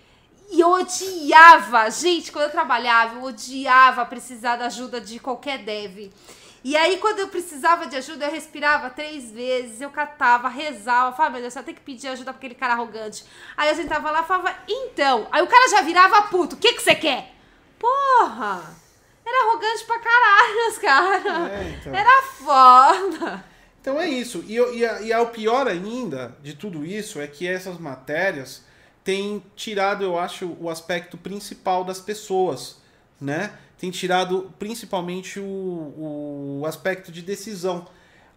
e 0.52 0.60
eu 0.60 0.70
odiava, 0.72 1.90
gente, 1.90 2.32
quando 2.32 2.46
eu 2.46 2.52
trabalhava, 2.52 3.16
eu 3.16 3.24
odiava 3.24 4.06
precisar 4.06 4.56
da 4.58 4.68
ajuda 4.68 5.02
de 5.02 5.18
qualquer 5.20 5.58
dev. 5.64 6.12
E 6.68 6.76
aí, 6.76 6.98
quando 6.98 7.20
eu 7.20 7.28
precisava 7.28 7.86
de 7.86 7.96
ajuda, 7.96 8.26
eu 8.26 8.32
respirava 8.32 8.90
três 8.90 9.32
vezes, 9.32 9.82
eu 9.82 9.92
catava, 9.92 10.48
rezava, 10.50 11.16
falava, 11.16 11.34
meu 11.34 11.42
Deus, 11.44 11.56
eu 11.56 11.62
tenho 11.62 11.78
que 11.78 11.84
pedir 11.84 12.08
ajuda 12.08 12.34
pra 12.34 12.40
aquele 12.40 12.56
cara 12.56 12.74
arrogante. 12.74 13.24
Aí 13.56 13.70
eu 13.70 13.76
sentava 13.76 14.10
lá 14.10 14.24
e 14.24 14.26
falava, 14.26 14.52
então. 14.68 15.28
Aí 15.32 15.44
o 15.44 15.48
cara 15.48 15.70
já 15.70 15.84
virava 15.84 16.24
puto, 16.24 16.56
o 16.56 16.60
que 16.60 16.74
que 16.74 16.82
você 16.82 16.96
quer? 16.96 17.36
Porra! 17.78 18.64
Era 19.24 19.48
arrogante 19.48 19.84
pra 19.86 20.00
caralho, 20.00 20.70
os 20.72 20.78
caras. 20.80 21.52
É, 21.52 21.78
então. 21.80 21.94
Era 21.96 22.22
foda. 22.24 23.46
Então 23.80 24.00
é 24.02 24.10
isso. 24.10 24.44
E, 24.48 24.58
e, 24.58 24.80
e 25.06 25.14
a- 25.14 25.22
o 25.22 25.28
pior 25.28 25.68
ainda 25.68 26.36
de 26.42 26.56
tudo 26.56 26.84
isso 26.84 27.22
é 27.22 27.28
que 27.28 27.48
essas 27.48 27.78
matérias 27.78 28.64
têm 29.04 29.44
tirado, 29.56 30.04
eu 30.04 30.18
acho, 30.18 30.58
o 30.60 30.68
aspecto 30.68 31.16
principal 31.16 31.84
das 31.84 32.00
pessoas, 32.00 32.82
né? 33.22 33.54
Tem 33.78 33.92
tirado 33.92 34.54
principalmente 34.58 35.40
o, 35.40 36.60
o 36.62 36.66
aspecto 36.66 37.12
de 37.12 37.22
decisão. 37.22 37.88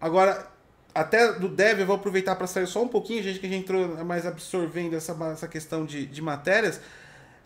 Agora, 0.01 0.51
até 0.94 1.32
do 1.35 1.48
dev, 1.48 1.81
eu 1.81 1.86
vou 1.86 1.97
aproveitar 1.97 2.35
para 2.36 2.47
sair 2.47 2.66
só 2.66 2.82
um 2.82 2.89
pouquinho, 2.89 3.23
gente, 3.23 3.39
que 3.39 3.47
a 3.47 3.48
gente 3.48 3.62
entrou 3.62 4.05
mais 4.05 4.27
absorvendo 4.27 4.97
essa, 4.97 5.16
essa 5.32 5.47
questão 5.47 5.85
de, 5.85 6.06
de 6.06 6.20
matérias. 6.20 6.81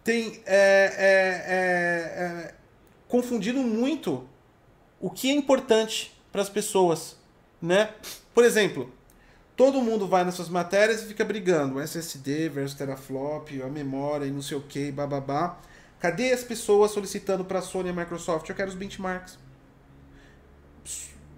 Tem 0.03 0.43
é, 0.47 0.95
é, 0.97 1.45
é, 1.47 2.49
é, 2.49 2.55
confundido 3.09 3.61
muito 3.61 4.27
o 5.01 5.11
que 5.11 5.31
é 5.31 5.35
importante 5.35 6.19
para 6.31 6.41
as 6.41 6.49
pessoas, 6.49 7.17
né? 7.61 7.91
Por 8.35 8.45
exemplo, 8.45 8.91
todo 9.57 9.81
mundo 9.83 10.09
vai 10.09 10.25
nessas 10.25 10.49
matérias 10.49 11.03
e 11.03 11.07
fica 11.07 11.25
brigando, 11.25 11.81
SSD 11.81 12.49
versus 12.49 12.77
teraflop, 12.77 13.51
a 13.63 13.69
memória 13.69 14.25
e 14.25 14.31
não 14.31 14.43
sei 14.43 14.57
o 14.57 14.63
que, 14.63 14.91
bababá. 14.91 15.59
Cadê 16.03 16.33
as 16.33 16.43
pessoas 16.43 16.91
solicitando 16.91 17.45
para 17.45 17.61
a 17.61 17.63
Sony 17.63 17.89
e 17.89 17.91
a 17.91 17.95
Microsoft? 17.95 18.49
Eu 18.49 18.57
quero 18.57 18.69
os 18.69 18.75
benchmarks. 18.75 19.39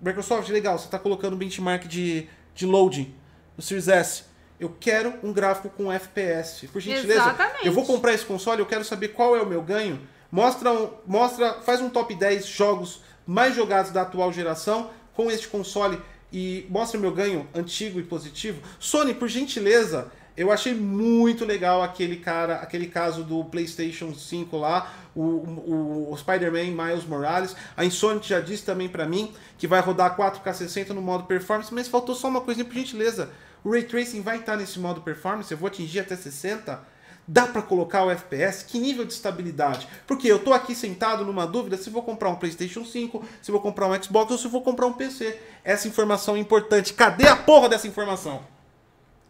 Microsoft, 0.00 0.48
legal, 0.48 0.78
você 0.78 0.86
está 0.86 0.98
colocando 0.98 1.36
benchmark 1.36 1.86
de, 1.86 2.26
de 2.54 2.64
loading 2.64 3.14
no 3.58 3.62
Series 3.62 3.88
S. 3.88 4.24
Eu 4.58 4.74
quero 4.80 5.12
um 5.22 5.34
gráfico 5.34 5.68
com 5.68 5.92
FPS. 5.92 6.66
Por 6.68 6.80
gentileza, 6.80 7.20
Exatamente. 7.20 7.66
eu 7.66 7.72
vou 7.74 7.84
comprar 7.84 8.14
esse 8.14 8.24
console, 8.24 8.60
eu 8.60 8.64
quero 8.64 8.86
saber 8.86 9.08
qual 9.08 9.36
é 9.36 9.42
o 9.42 9.46
meu 9.46 9.60
ganho. 9.60 10.00
Mostra, 10.32 10.72
um, 10.72 10.90
mostra, 11.06 11.60
faz 11.60 11.82
um 11.82 11.90
top 11.90 12.14
10 12.14 12.46
jogos 12.46 13.02
mais 13.26 13.54
jogados 13.54 13.90
da 13.90 14.00
atual 14.00 14.32
geração 14.32 14.90
com 15.12 15.30
este 15.30 15.46
console 15.46 16.00
e 16.32 16.66
mostra 16.70 16.96
o 16.96 17.02
meu 17.02 17.12
ganho 17.12 17.46
antigo 17.54 18.00
e 18.00 18.02
positivo. 18.02 18.62
Sony, 18.80 19.12
por 19.12 19.28
gentileza, 19.28 20.10
eu 20.36 20.51
achei 20.51 20.74
muito 20.74 21.44
legal 21.44 21.82
aquele 21.82 22.16
cara, 22.16 22.56
aquele 22.56 22.86
caso 22.86 23.23
do 23.23 23.44
PlayStation 23.44 24.12
5 24.12 24.56
lá, 24.56 24.93
o, 25.15 25.20
o, 25.23 26.12
o 26.12 26.16
Spider-Man 26.16 26.73
Miles 26.73 27.05
Morales. 27.05 27.55
A 27.77 27.85
Insomniac 27.85 28.28
já 28.28 28.40
disse 28.40 28.65
também 28.65 28.89
pra 28.89 29.06
mim 29.06 29.32
que 29.56 29.66
vai 29.66 29.81
rodar 29.81 30.16
4K 30.16 30.52
60 30.52 30.93
no 30.93 31.01
modo 31.01 31.24
performance, 31.24 31.73
mas 31.73 31.86
faltou 31.86 32.15
só 32.15 32.28
uma 32.28 32.40
coisinha 32.40 32.65
por 32.65 32.74
gentileza. 32.74 33.31
O 33.62 33.70
Ray 33.70 33.85
Tracing 33.85 34.23
vai 34.23 34.39
estar 34.39 34.56
nesse 34.56 34.78
modo 34.78 35.01
performance, 35.01 35.51
eu 35.51 35.59
vou 35.59 35.69
atingir 35.69 36.01
até 36.01 36.16
60. 36.16 36.94
Dá 37.27 37.47
pra 37.47 37.62
colocar 37.62 38.05
o 38.05 38.11
FPS? 38.11 38.65
Que 38.65 38.78
nível 38.78 39.05
de 39.06 39.15
estabilidade? 39.15 39.89
Porque 40.06 40.31
eu 40.31 40.39
tô 40.39 40.52
aqui 40.52 40.74
sentado 40.74 41.24
numa 41.24 41.47
dúvida 41.47 41.78
se 41.78 41.89
vou 41.89 42.02
comprar 42.02 42.28
um 42.28 42.36
PlayStation 42.36 42.85
5, 42.85 43.24
se 43.40 43.51
vou 43.51 43.62
comprar 43.62 43.86
um 43.86 44.02
Xbox 44.02 44.32
ou 44.32 44.36
se 44.36 44.48
vou 44.48 44.61
comprar 44.61 44.86
um 44.86 44.93
PC. 44.93 45.39
Essa 45.65 45.89
informação 45.89 46.36
é 46.36 46.39
importante. 46.39 46.93
Cadê 46.93 47.27
a 47.27 47.35
porra 47.35 47.70
dessa 47.70 47.89
informação? 47.89 48.53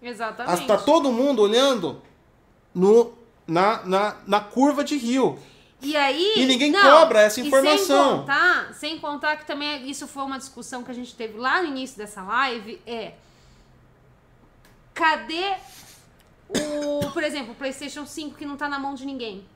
Exatamente. 0.08 0.66
Tá 0.66 0.76
todo 0.76 1.10
mundo 1.10 1.42
olhando 1.42 2.00
no, 2.74 3.12
na, 3.46 3.82
na, 3.84 4.16
na 4.26 4.40
curva 4.40 4.84
de 4.84 4.96
rio. 4.96 5.38
E 5.80 5.96
aí. 5.96 6.34
E 6.36 6.46
ninguém 6.46 6.70
não, 6.70 6.82
cobra 6.82 7.20
essa 7.20 7.40
informação. 7.40 8.10
sem 8.10 8.18
contar, 8.18 8.74
sem 8.74 8.98
contar 8.98 9.36
que 9.36 9.46
também 9.46 9.88
isso 9.90 10.06
foi 10.06 10.22
uma 10.22 10.38
discussão 10.38 10.82
que 10.82 10.90
a 10.90 10.94
gente 10.94 11.14
teve 11.14 11.38
lá 11.38 11.62
no 11.62 11.68
início 11.68 11.96
dessa 11.96 12.22
live. 12.22 12.80
É. 12.86 13.12
Cadê 14.92 15.54
o, 16.48 17.10
por 17.10 17.22
exemplo, 17.22 17.52
o 17.52 17.54
PlayStation 17.54 18.06
5 18.06 18.36
que 18.36 18.46
não 18.46 18.56
tá 18.56 18.68
na 18.68 18.78
mão 18.78 18.94
de 18.94 19.04
ninguém? 19.04 19.46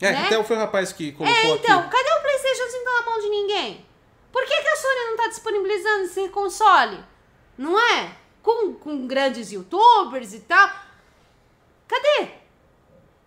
É, 0.00 0.12
Né? 0.12 0.26
até 0.26 0.42
foi 0.44 0.56
o 0.56 0.58
rapaz 0.58 0.92
que 0.92 1.12
colocou 1.12 1.36
É, 1.36 1.46
então, 1.50 1.80
aqui. 1.80 1.90
cadê 1.90 2.10
o 2.18 2.20
PlayStation 2.22 2.70
5 2.70 2.84
na 2.84 3.10
mão 3.10 3.20
de 3.20 3.28
ninguém? 3.28 3.86
Por 4.30 4.44
que, 4.44 4.62
que 4.62 4.68
a 4.68 4.76
Sony 4.76 5.00
não 5.10 5.16
tá 5.16 5.28
disponibilizando 5.28 6.04
esse 6.04 6.28
console? 6.28 6.98
Não 7.56 7.78
é? 7.78 8.16
Com, 8.44 8.74
com 8.74 9.06
grandes 9.08 9.50
youtubers 9.50 10.32
e 10.34 10.40
tal. 10.40 10.70
Cadê? 11.88 12.28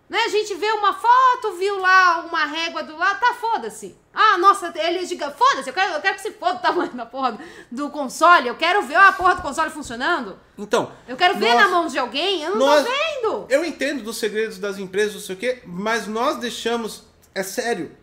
Né? 0.08 0.18
A 0.24 0.28
gente 0.28 0.54
vê 0.54 0.70
uma 0.72 0.94
foto, 0.94 1.52
viu 1.58 1.78
lá 1.80 2.20
uma 2.20 2.46
régua 2.46 2.82
do 2.82 2.96
lado, 2.96 3.20
tá, 3.20 3.34
foda-se. 3.34 3.94
Ah, 4.14 4.38
nossa, 4.38 4.72
ele 4.76 4.98
é 5.00 5.04
gigante. 5.04 5.36
Foda-se, 5.36 5.68
eu 5.68 5.74
quero, 5.74 5.92
eu 5.92 6.00
quero 6.00 6.14
que 6.14 6.22
se 6.22 6.30
foda 6.30 6.54
o 6.54 6.62
tamanho 6.62 6.94
da 6.94 7.04
porra 7.04 7.38
do 7.70 7.90
console. 7.90 8.48
Eu 8.48 8.56
quero 8.56 8.80
ver 8.82 8.94
a 8.94 9.12
porra 9.12 9.34
do 9.34 9.42
console 9.42 9.70
funcionando. 9.70 10.38
Então, 10.56 10.90
Eu 11.06 11.16
quero 11.16 11.36
ver 11.36 11.52
nós- 11.52 11.62
na 11.62 11.68
mão 11.68 11.86
de 11.88 11.98
alguém. 11.98 12.42
Eu 12.42 12.52
não 12.52 12.58
nós- 12.66 12.84
tô 12.86 12.90
vendo. 12.90 13.46
Eu 13.50 13.64
entendo 13.64 14.02
dos 14.02 14.16
segredos 14.16 14.58
das 14.58 14.78
empresas, 14.78 15.14
não 15.14 15.20
sei 15.20 15.34
o 15.34 15.38
quê, 15.38 15.62
mas 15.66 16.06
nós 16.06 16.36
deixamos. 16.38 17.04
É 17.34 17.42
sério. 17.42 17.94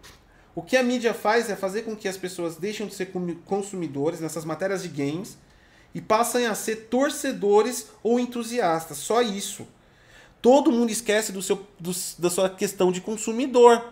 O 0.54 0.62
que 0.62 0.78
a 0.78 0.84
mídia 0.84 1.14
faz 1.14 1.50
é 1.50 1.56
fazer 1.56 1.82
com 1.82 1.96
que 1.96 2.08
as 2.08 2.16
pessoas 2.18 2.56
deixem 2.56 2.86
de 2.88 2.94
ser 2.94 3.12
consumidores 3.46 4.20
nessas 4.22 4.46
matérias 4.46 4.84
de 4.84 4.90
games 4.90 5.38
e 5.96 6.02
passem 6.02 6.46
a 6.46 6.54
ser 6.54 6.88
torcedores 6.92 7.88
ou 8.04 8.20
entusiastas. 8.20 8.98
Só 8.98 9.22
isso. 9.24 9.66
Todo 10.42 10.72
mundo 10.72 10.92
esquece 10.92 11.32
do 11.32 11.42
seu, 11.42 11.66
do- 11.80 11.92
da 12.20 12.30
sua 12.30 12.50
questão 12.50 12.92
de 12.92 13.02
consumidor, 13.02 13.84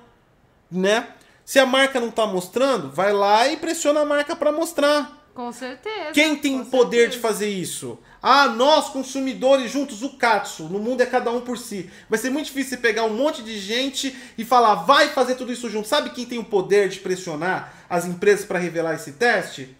né? 0.69 1.07
Se 1.45 1.57
a 1.59 1.65
marca 1.65 1.99
não 1.99 2.11
tá 2.11 2.27
mostrando, 2.27 2.91
vai 2.91 3.11
lá 3.11 3.47
e 3.47 3.57
pressiona 3.57 4.01
a 4.01 4.05
marca 4.05 4.35
para 4.35 4.51
mostrar. 4.51 5.21
Com 5.33 5.51
certeza. 5.51 6.11
Quem 6.13 6.35
tem 6.35 6.61
o 6.61 6.65
poder 6.65 7.07
de 7.07 7.13
certeza. 7.15 7.21
fazer 7.21 7.49
isso? 7.49 7.97
Ah, 8.21 8.47
nós, 8.49 8.89
consumidores, 8.89 9.71
juntos, 9.71 10.03
o 10.03 10.11
Katsu. 10.11 10.65
No 10.65 10.77
mundo 10.77 11.01
é 11.01 11.05
cada 11.07 11.31
um 11.31 11.41
por 11.41 11.57
si. 11.57 11.89
Vai 12.07 12.19
ser 12.19 12.29
muito 12.29 12.45
difícil 12.45 12.69
você 12.71 12.77
pegar 12.77 13.03
um 13.05 13.15
monte 13.15 13.41
de 13.41 13.57
gente 13.57 14.15
e 14.37 14.45
falar, 14.45 14.75
vai 14.75 15.09
fazer 15.09 15.33
tudo 15.35 15.51
isso 15.51 15.69
junto. 15.69 15.87
Sabe 15.87 16.11
quem 16.11 16.25
tem 16.25 16.37
o 16.37 16.43
poder 16.45 16.87
de 16.87 16.99
pressionar 16.99 17.73
as 17.89 18.05
empresas 18.05 18.45
para 18.45 18.59
revelar 18.59 18.93
esse 18.93 19.13
teste? 19.13 19.75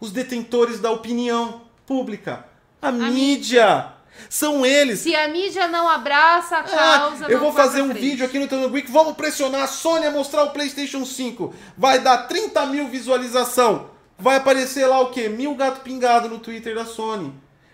Os 0.00 0.10
detentores 0.12 0.80
da 0.80 0.90
opinião 0.90 1.62
pública. 1.86 2.44
A, 2.82 2.92
mídia. 2.92 3.92
São 4.30 4.64
eles. 4.64 5.00
Se 5.00 5.14
a 5.14 5.28
mídia 5.28 5.68
não 5.68 5.88
abraça 5.88 6.56
a 6.56 6.60
Ah, 6.60 6.98
causa, 7.00 7.26
eu 7.26 7.32
não 7.38 7.40
vou 7.44 7.52
fazer 7.52 7.82
um 7.82 7.90
frente. 7.90 8.00
vídeo 8.00 8.24
aqui 8.26 8.38
no 8.38 8.48
Tano 8.48 8.70
Geek, 8.70 8.90
vamos 8.90 9.14
pressionar 9.14 9.62
a 9.62 9.66
Sony 9.66 10.06
a 10.06 10.10
mostrar 10.10 10.44
o 10.44 10.50
PlayStation 10.50 11.04
5. 11.04 11.54
Vai 11.76 11.98
dar 12.00 12.26
30 12.26 12.64
mil 12.66 12.88
visualização. 12.88 13.90
Vai 14.18 14.36
aparecer 14.36 14.86
lá 14.86 15.00
o 15.00 15.10
quê? 15.10 15.28
Mil 15.28 15.54
gato 15.54 15.80
pingado 15.82 16.28
no 16.28 16.38
Twitter 16.38 16.74
da 16.74 16.86
Sony. 16.86 17.32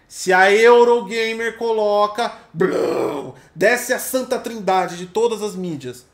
Se 0.09 0.33
a 0.33 0.53
Eurogamer 0.53 1.57
coloca, 1.57 2.33
blum, 2.53 3.33
desce 3.55 3.93
a 3.93 3.99
santa 3.99 4.39
trindade 4.39 4.97
de 4.97 5.07
todas 5.07 5.43
as 5.43 5.55
mídias. 5.55 6.05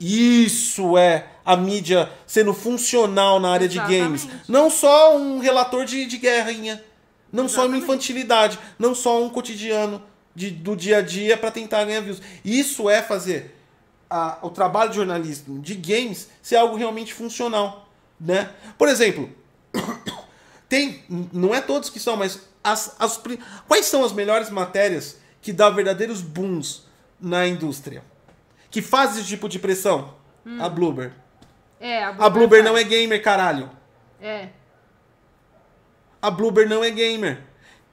Isso 0.00 0.96
é 0.96 1.26
a 1.50 1.56
mídia 1.56 2.10
sendo 2.26 2.52
funcional 2.52 3.40
na 3.40 3.50
área 3.50 3.66
de 3.68 3.78
games. 3.78 4.22
Exatamente. 4.24 4.50
Não 4.50 4.68
só 4.68 5.16
um 5.16 5.38
relator 5.38 5.84
de, 5.86 6.04
de 6.04 6.18
guerrinha. 6.18 6.84
Não 7.32 7.48
só 7.48 7.60
uma 7.62 7.76
Exatamente. 7.76 7.84
infantilidade. 7.84 8.58
Não 8.78 8.94
só 8.94 9.22
um 9.22 9.30
cotidiano 9.30 10.02
de- 10.34 10.50
do 10.50 10.76
dia 10.76 10.98
a 10.98 11.00
dia 11.00 11.36
para 11.38 11.50
tentar 11.50 11.84
ganhar 11.84 12.00
views. 12.02 12.20
Isso 12.44 12.90
é 12.90 13.02
fazer 13.02 13.54
a- 14.10 14.38
o 14.42 14.50
trabalho 14.50 14.90
de 14.90 14.96
jornalismo 14.96 15.58
de 15.60 15.74
games 15.74 16.28
ser 16.42 16.56
algo 16.56 16.76
realmente 16.76 17.14
funcional. 17.14 17.88
Né? 18.20 18.50
Por 18.76 18.88
exemplo, 18.88 19.30
tem. 20.68 21.02
Não 21.32 21.54
é 21.54 21.60
todos 21.60 21.88
que 21.90 22.00
são, 22.00 22.16
mas 22.16 22.40
as, 22.62 22.94
as 22.98 23.20
quais 23.66 23.86
são 23.86 24.04
as 24.04 24.12
melhores 24.12 24.50
matérias 24.50 25.16
que 25.40 25.52
dão 25.52 25.74
verdadeiros 25.74 26.20
booms 26.20 26.82
na 27.20 27.46
indústria? 27.46 28.02
Que 28.70 28.82
faz 28.82 29.16
esse 29.16 29.26
tipo 29.26 29.48
de 29.48 29.58
pressão? 29.58 30.14
A 30.60 30.68
Bloober. 30.68 31.12
É, 31.80 32.02
a 32.04 32.08
A 32.08 32.28
Bloober 32.30 32.62
não 32.64 32.76
é 32.76 32.82
gamer, 32.82 33.22
caralho. 33.22 33.70
É. 34.20 34.48
A 36.20 36.30
Bloober 36.30 36.68
não 36.68 36.82
é 36.82 36.90
gamer. 36.90 37.42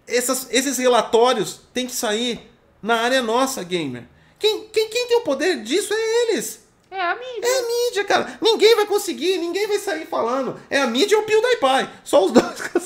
Essas- 0.08 0.48
esses 0.52 0.78
relatórios 0.78 1.62
têm 1.74 1.86
que 1.88 1.94
sair 1.96 2.52
na 2.82 2.96
área 3.02 3.22
nossa, 3.22 3.64
gamer. 3.64 4.04
Quem, 4.40 4.68
quem, 4.68 4.90
quem 4.90 5.08
tem 5.08 5.18
o 5.18 5.22
poder 5.22 5.62
disso 5.64 5.94
é 5.94 6.24
eles. 6.32 6.64
É 6.92 7.02
a 7.02 7.16
mídia. 7.16 7.42
É 7.44 7.60
a 7.60 7.62
mídia, 7.68 8.04
cara. 8.06 8.38
Ninguém 8.42 8.76
vai 8.76 8.86
conseguir, 8.86 9.38
ninguém 9.38 9.68
vai 9.68 9.80
sair 9.80 10.06
falando. 10.06 10.60
É 10.70 10.80
a 10.82 10.88
mídia 10.88 11.16
e 11.16 11.20
o 11.20 11.24
PewDiePie. 11.24 11.90
Só 12.04 12.26
os 12.26 12.32
dois. 12.32 12.46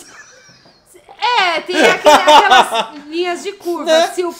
É, 1.22 1.60
tem 1.62 1.76
aquele- 1.76 2.14
aquelas 2.14 3.06
linhas 3.08 3.44
de 3.44 3.52
curva. 3.54 3.92
É. 3.92 4.08
Se 4.08 4.24
o 4.24 4.32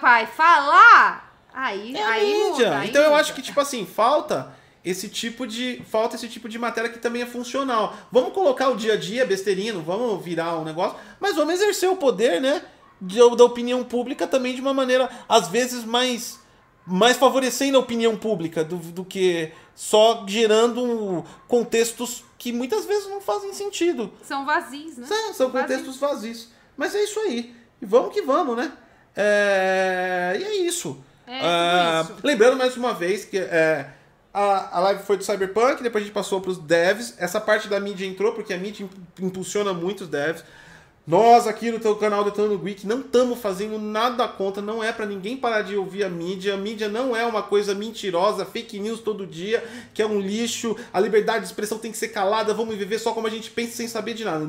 pai 0.00 0.26
falar, 0.26 1.34
aí, 1.52 1.94
É 1.96 2.02
a 2.02 2.08
aí 2.10 2.26
mídia. 2.34 2.48
muda. 2.66 2.78
aí 2.80 2.88
então 2.90 3.02
eu 3.02 3.08
muda. 3.10 3.20
acho 3.20 3.32
que, 3.34 3.40
tipo 3.42 3.58
assim, 3.60 3.86
falta 3.86 4.54
esse 4.84 5.08
tipo 5.08 5.46
de. 5.46 5.82
Falta 5.90 6.16
esse 6.16 6.28
tipo 6.28 6.48
de 6.48 6.58
matéria 6.58 6.90
que 6.90 6.98
também 6.98 7.22
é 7.22 7.26
funcional. 7.26 7.96
Vamos 8.10 8.32
colocar 8.32 8.68
o 8.70 8.76
dia 8.76 8.94
a 8.94 8.96
dia, 8.96 9.24
besteirinha, 9.26 9.72
não 9.72 9.82
vamos 9.82 10.24
virar 10.24 10.58
um 10.58 10.64
negócio, 10.64 10.96
mas 11.20 11.36
vamos 11.36 11.54
exercer 11.54 11.88
o 11.88 11.96
poder, 11.96 12.40
né? 12.40 12.62
de- 13.00 13.18
da 13.36 13.44
opinião 13.44 13.82
pública 13.82 14.28
também 14.28 14.54
de 14.54 14.60
uma 14.60 14.72
maneira, 14.72 15.08
às 15.28 15.48
vezes, 15.48 15.84
mais. 15.84 16.40
Mais 16.84 17.16
favorecendo 17.16 17.76
a 17.76 17.80
opinião 17.80 18.16
pública 18.16 18.64
do, 18.64 18.76
do 18.76 19.04
que 19.04 19.52
só 19.74 20.24
gerando 20.26 21.24
contextos 21.46 22.24
que 22.36 22.52
muitas 22.52 22.84
vezes 22.84 23.08
não 23.08 23.20
fazem 23.20 23.52
sentido. 23.52 24.12
São 24.24 24.44
vazios, 24.44 24.96
né? 24.98 25.06
São, 25.06 25.32
são 25.34 25.50
Vazios. 25.50 25.52
contextos 25.70 25.96
vazios. 25.98 26.48
Mas 26.76 26.92
é 26.96 27.04
isso 27.04 27.20
aí. 27.20 27.54
E 27.80 27.86
vamos 27.86 28.12
que 28.12 28.20
vamos, 28.22 28.56
né? 28.56 28.72
É, 29.14 30.36
E 30.40 30.42
é 30.44 30.56
isso. 30.66 31.02
É, 31.26 32.02
tudo 32.02 32.14
isso. 32.14 32.26
Lembrando 32.26 32.56
mais 32.56 32.76
uma 32.76 32.92
vez 32.92 33.24
que 33.24 33.38
é, 33.38 33.88
a, 34.32 34.78
a 34.78 34.80
live 34.80 35.02
foi 35.02 35.16
do 35.16 35.24
Cyberpunk, 35.24 35.82
depois 35.82 36.02
a 36.02 36.06
gente 36.06 36.14
passou 36.14 36.40
para 36.40 36.50
os 36.50 36.58
devs. 36.58 37.14
Essa 37.18 37.40
parte 37.40 37.68
da 37.68 37.78
mídia 37.78 38.06
entrou, 38.06 38.32
porque 38.32 38.52
a 38.52 38.58
mídia 38.58 38.84
imp- 38.84 38.92
impulsiona 39.20 39.72
muito 39.72 40.02
os 40.02 40.08
devs. 40.08 40.44
Nós 41.04 41.48
aqui 41.48 41.72
no 41.72 41.80
teu 41.80 41.96
canal 41.96 42.22
Detonando 42.22 42.56
Geek 42.58 42.86
não 42.86 43.00
estamos 43.00 43.40
fazendo 43.40 43.76
nada 43.76 44.28
contra, 44.28 44.62
não 44.62 44.84
é 44.84 44.92
para 44.92 45.04
ninguém 45.04 45.36
parar 45.36 45.62
de 45.62 45.74
ouvir 45.74 46.04
a 46.04 46.08
mídia. 46.08 46.54
A 46.54 46.56
mídia 46.56 46.88
não 46.88 47.16
é 47.16 47.26
uma 47.26 47.42
coisa 47.42 47.74
mentirosa, 47.74 48.44
fake 48.44 48.78
news 48.78 49.00
todo 49.00 49.26
dia, 49.26 49.64
que 49.92 50.00
é 50.00 50.06
um 50.06 50.20
lixo. 50.20 50.76
A 50.92 51.00
liberdade 51.00 51.40
de 51.40 51.46
expressão 51.46 51.76
tem 51.76 51.90
que 51.90 51.98
ser 51.98 52.08
calada, 52.08 52.54
vamos 52.54 52.76
viver 52.76 53.00
só 53.00 53.12
como 53.12 53.26
a 53.26 53.30
gente 53.30 53.50
pensa 53.50 53.78
sem 53.78 53.88
saber 53.88 54.14
de 54.14 54.24
nada. 54.24 54.46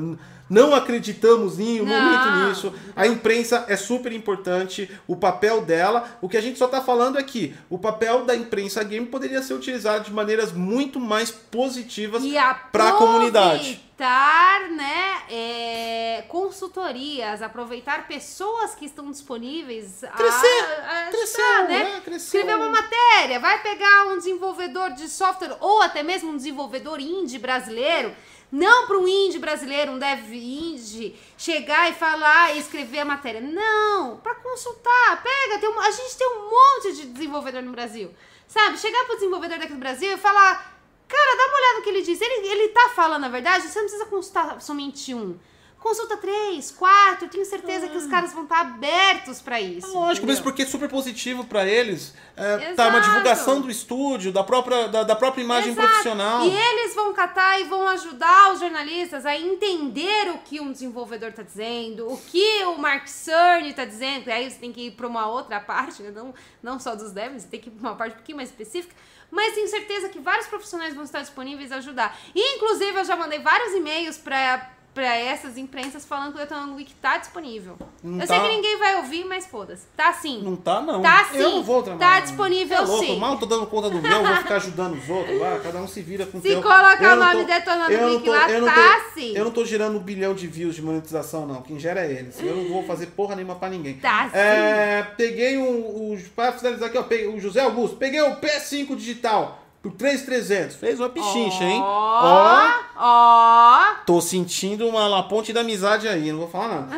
Não 0.48 0.72
acreditamos 0.72 1.58
em 1.58 1.80
um 1.80 1.86
momento 1.86 2.48
nisso. 2.48 2.72
A 2.94 3.04
imprensa 3.04 3.64
é 3.66 3.76
super 3.76 4.12
importante, 4.12 4.88
o 5.08 5.16
papel 5.16 5.62
dela. 5.62 6.18
O 6.22 6.28
que 6.28 6.36
a 6.36 6.40
gente 6.40 6.56
só 6.56 6.68
tá 6.68 6.80
falando 6.80 7.18
é 7.18 7.22
que 7.24 7.52
o 7.68 7.78
papel 7.78 8.24
da 8.24 8.36
imprensa 8.36 8.84
game 8.84 9.06
poderia 9.06 9.42
ser 9.42 9.54
utilizado 9.54 10.04
de 10.04 10.12
maneiras 10.12 10.52
muito 10.52 11.00
mais 11.00 11.32
positivas 11.32 12.22
para 12.70 12.90
a 12.90 12.92
comunidade. 12.92 13.83
Aproveitar, 14.04 14.70
né, 14.70 15.22
é, 15.30 16.24
consultorias, 16.28 17.42
aproveitar 17.42 18.06
pessoas 18.06 18.74
que 18.74 18.84
estão 18.84 19.10
disponíveis 19.10 20.04
Crescer, 20.16 20.64
a, 20.86 21.06
a 21.06 21.10
crescer, 21.10 21.42
ajudar, 21.42 21.68
né? 21.68 21.84
né? 21.84 22.00
Crescer. 22.04 22.38
Escrever 22.38 22.56
uma 22.56 22.70
matéria, 22.70 23.40
vai 23.40 23.62
pegar 23.62 24.04
um 24.08 24.18
desenvolvedor 24.18 24.92
de 24.92 25.08
software 25.08 25.56
ou 25.60 25.82
até 25.82 26.02
mesmo 26.02 26.30
um 26.30 26.36
desenvolvedor 26.36 27.00
indie 27.00 27.38
brasileiro, 27.38 28.14
Não 28.52 28.86
para 28.86 28.98
um 28.98 29.08
indie 29.08 29.38
brasileiro, 29.38 29.92
um 29.92 29.98
dev 29.98 30.32
indie, 30.32 31.18
chegar 31.36 31.90
e 31.90 31.94
falar 31.94 32.54
e 32.54 32.58
escrever 32.58 33.00
a 33.00 33.04
matéria. 33.04 33.40
Não, 33.40 34.18
para 34.18 34.34
consultar. 34.36 35.22
Pega, 35.22 35.58
tem 35.58 35.68
um, 35.68 35.80
a 35.80 35.90
gente 35.90 36.16
tem 36.16 36.28
um 36.28 36.50
monte 36.50 36.92
de 36.94 37.06
desenvolvedor 37.06 37.62
no 37.62 37.72
Brasil. 37.72 38.14
Sabe? 38.46 38.78
Chegar 38.78 39.04
pro 39.06 39.16
desenvolvedor 39.16 39.58
daqui 39.58 39.72
do 39.72 39.78
Brasil 39.80 40.12
e 40.12 40.16
falar: 40.16 40.73
Cara, 41.14 41.36
dá 41.36 41.46
uma 41.46 41.58
olhada 41.58 41.74
no 41.78 41.82
que 41.82 41.88
ele 41.90 42.02
diz. 42.02 42.20
Ele, 42.20 42.48
ele 42.48 42.68
tá 42.68 42.90
falando 42.94 43.24
a 43.24 43.28
verdade, 43.28 43.68
você 43.68 43.78
não 43.78 43.86
precisa 43.86 44.06
consultar 44.06 44.60
somente 44.60 45.14
um. 45.14 45.38
Consulta 45.78 46.16
três, 46.16 46.70
quatro, 46.70 47.28
tenho 47.28 47.44
certeza 47.44 47.88
que 47.88 47.96
os 47.98 48.06
caras 48.06 48.32
vão 48.32 48.44
estar 48.44 48.60
abertos 48.62 49.42
para 49.42 49.60
isso. 49.60 49.86
Lógico, 49.88 50.12
entendeu? 50.12 50.26
mesmo 50.28 50.42
porque 50.42 50.62
é 50.62 50.66
super 50.66 50.88
positivo 50.88 51.44
para 51.44 51.66
eles. 51.66 52.14
É, 52.34 52.72
tá 52.72 52.88
uma 52.88 53.00
divulgação 53.00 53.60
do 53.60 53.70
estúdio, 53.70 54.32
da 54.32 54.42
própria, 54.42 54.88
da, 54.88 55.02
da 55.02 55.14
própria 55.14 55.42
imagem 55.42 55.72
Exato. 55.72 55.86
profissional. 55.86 56.46
E 56.46 56.56
eles 56.56 56.94
vão 56.94 57.12
catar 57.12 57.60
e 57.60 57.64
vão 57.64 57.86
ajudar 57.88 58.54
os 58.54 58.60
jornalistas 58.60 59.26
a 59.26 59.36
entender 59.36 60.30
o 60.30 60.38
que 60.38 60.58
um 60.58 60.72
desenvolvedor 60.72 61.28
está 61.28 61.42
dizendo, 61.42 62.10
o 62.10 62.16
que 62.16 62.64
o 62.64 62.78
Mark 62.78 63.06
Cerny 63.06 63.68
está 63.68 63.84
dizendo. 63.84 64.28
E 64.28 64.32
aí 64.32 64.50
você 64.50 64.56
tem 64.56 64.72
que 64.72 64.86
ir 64.86 64.92
para 64.92 65.06
uma 65.06 65.26
outra 65.26 65.60
parte, 65.60 66.02
né? 66.02 66.10
não, 66.10 66.32
não 66.62 66.80
só 66.80 66.96
dos 66.96 67.12
devs, 67.12 67.42
você 67.42 67.48
tem 67.48 67.60
que 67.60 67.68
ir 67.68 67.72
para 67.72 67.90
uma 67.90 67.94
parte 67.94 68.14
um 68.14 68.16
pouquinho 68.16 68.36
mais 68.38 68.48
específica. 68.48 68.96
Mas 69.30 69.54
tenho 69.54 69.68
certeza 69.68 70.08
que 70.08 70.18
vários 70.18 70.46
profissionais 70.46 70.94
vão 70.94 71.04
estar 71.04 71.20
disponíveis 71.20 71.72
a 71.72 71.76
ajudar. 71.76 72.16
E, 72.34 72.56
inclusive, 72.56 72.98
eu 72.98 73.04
já 73.04 73.16
mandei 73.16 73.38
vários 73.40 73.72
e-mails 73.74 74.18
para 74.18 74.73
para 74.94 75.16
essas 75.16 75.58
imprensas 75.58 76.04
falando 76.04 76.30
que 76.32 76.36
o 76.38 76.40
Detonando 76.40 76.76
Wiki 76.76 76.94
tá 76.94 77.18
disponível. 77.18 77.76
Não 78.02 78.20
eu 78.20 78.26
tá. 78.28 78.34
sei 78.34 78.40
que 78.42 78.54
ninguém 78.54 78.78
vai 78.78 78.96
ouvir, 78.96 79.24
mas 79.24 79.44
foda-se. 79.46 79.82
Tá 79.96 80.12
sim. 80.12 80.40
Não 80.42 80.54
tá, 80.54 80.80
não. 80.80 81.02
Tá 81.02 81.24
sim. 81.32 81.38
Eu 81.38 81.50
não 81.50 81.62
vou 81.64 81.82
trabalhar. 81.82 82.14
Tá 82.14 82.20
disponível 82.20 82.76
é 82.76 82.80
louco, 82.80 83.04
sim. 83.04 83.12
Eu 83.14 83.18
mal 83.18 83.36
tô 83.36 83.46
dando 83.46 83.66
conta 83.66 83.90
do 83.90 84.00
meu, 84.00 84.24
vou 84.24 84.36
ficar 84.36 84.56
ajudando 84.56 84.96
os 84.96 85.08
outros 85.10 85.40
lá, 85.40 85.58
cada 85.58 85.78
um 85.82 85.88
se 85.88 86.00
vira 86.00 86.24
com 86.26 86.38
o 86.38 86.40
Se 86.40 86.48
teu. 86.48 86.62
colocar 86.62 87.12
o 87.14 87.16
nome 87.16 87.44
Detonando 87.44 87.92
eu 87.92 88.20
tô- 88.20 88.30
lá, 88.30 88.50
eu 88.50 88.64
tá 88.64 89.00
tô- 89.12 89.20
sim. 89.20 89.36
Eu 89.36 89.44
não 89.44 89.50
tô 89.50 89.64
gerando 89.64 89.96
um 89.98 90.02
bilhão 90.02 90.32
de 90.32 90.46
views 90.46 90.76
de 90.76 90.82
monetização, 90.82 91.44
não. 91.46 91.60
Quem 91.62 91.78
gera 91.78 92.06
é 92.06 92.12
eles. 92.12 92.38
Eu 92.40 92.54
não 92.56 92.68
vou 92.68 92.84
fazer 92.84 93.06
porra 93.08 93.34
nenhuma 93.34 93.56
pra 93.56 93.68
ninguém. 93.68 93.94
Tá 93.94 94.30
sim. 94.30 94.36
É, 94.38 95.06
peguei 95.16 95.58
um, 95.58 95.64
o. 96.12 96.18
Pra 96.36 96.52
finalizar 96.52 96.88
aqui, 96.88 96.98
ó, 96.98 97.02
peguei 97.02 97.26
o 97.26 97.40
José 97.40 97.60
Augusto. 97.60 97.96
Peguei 97.96 98.20
o 98.20 98.36
P5 98.36 98.94
digital 98.94 99.63
por 99.84 99.92
3,300. 99.92 100.76
Fez 100.76 100.98
uma 100.98 101.10
pichincha, 101.10 101.62
hein? 101.62 101.78
Ó. 101.78 102.22
Ó, 102.24 102.70
ó. 102.96 103.94
Tô 104.06 104.18
sentindo 104.18 104.88
uma, 104.88 105.06
uma 105.06 105.28
ponte 105.28 105.52
da 105.52 105.60
amizade 105.60 106.08
aí, 106.08 106.32
não 106.32 106.38
vou 106.38 106.48
falar 106.48 106.68
nada. 106.68 106.96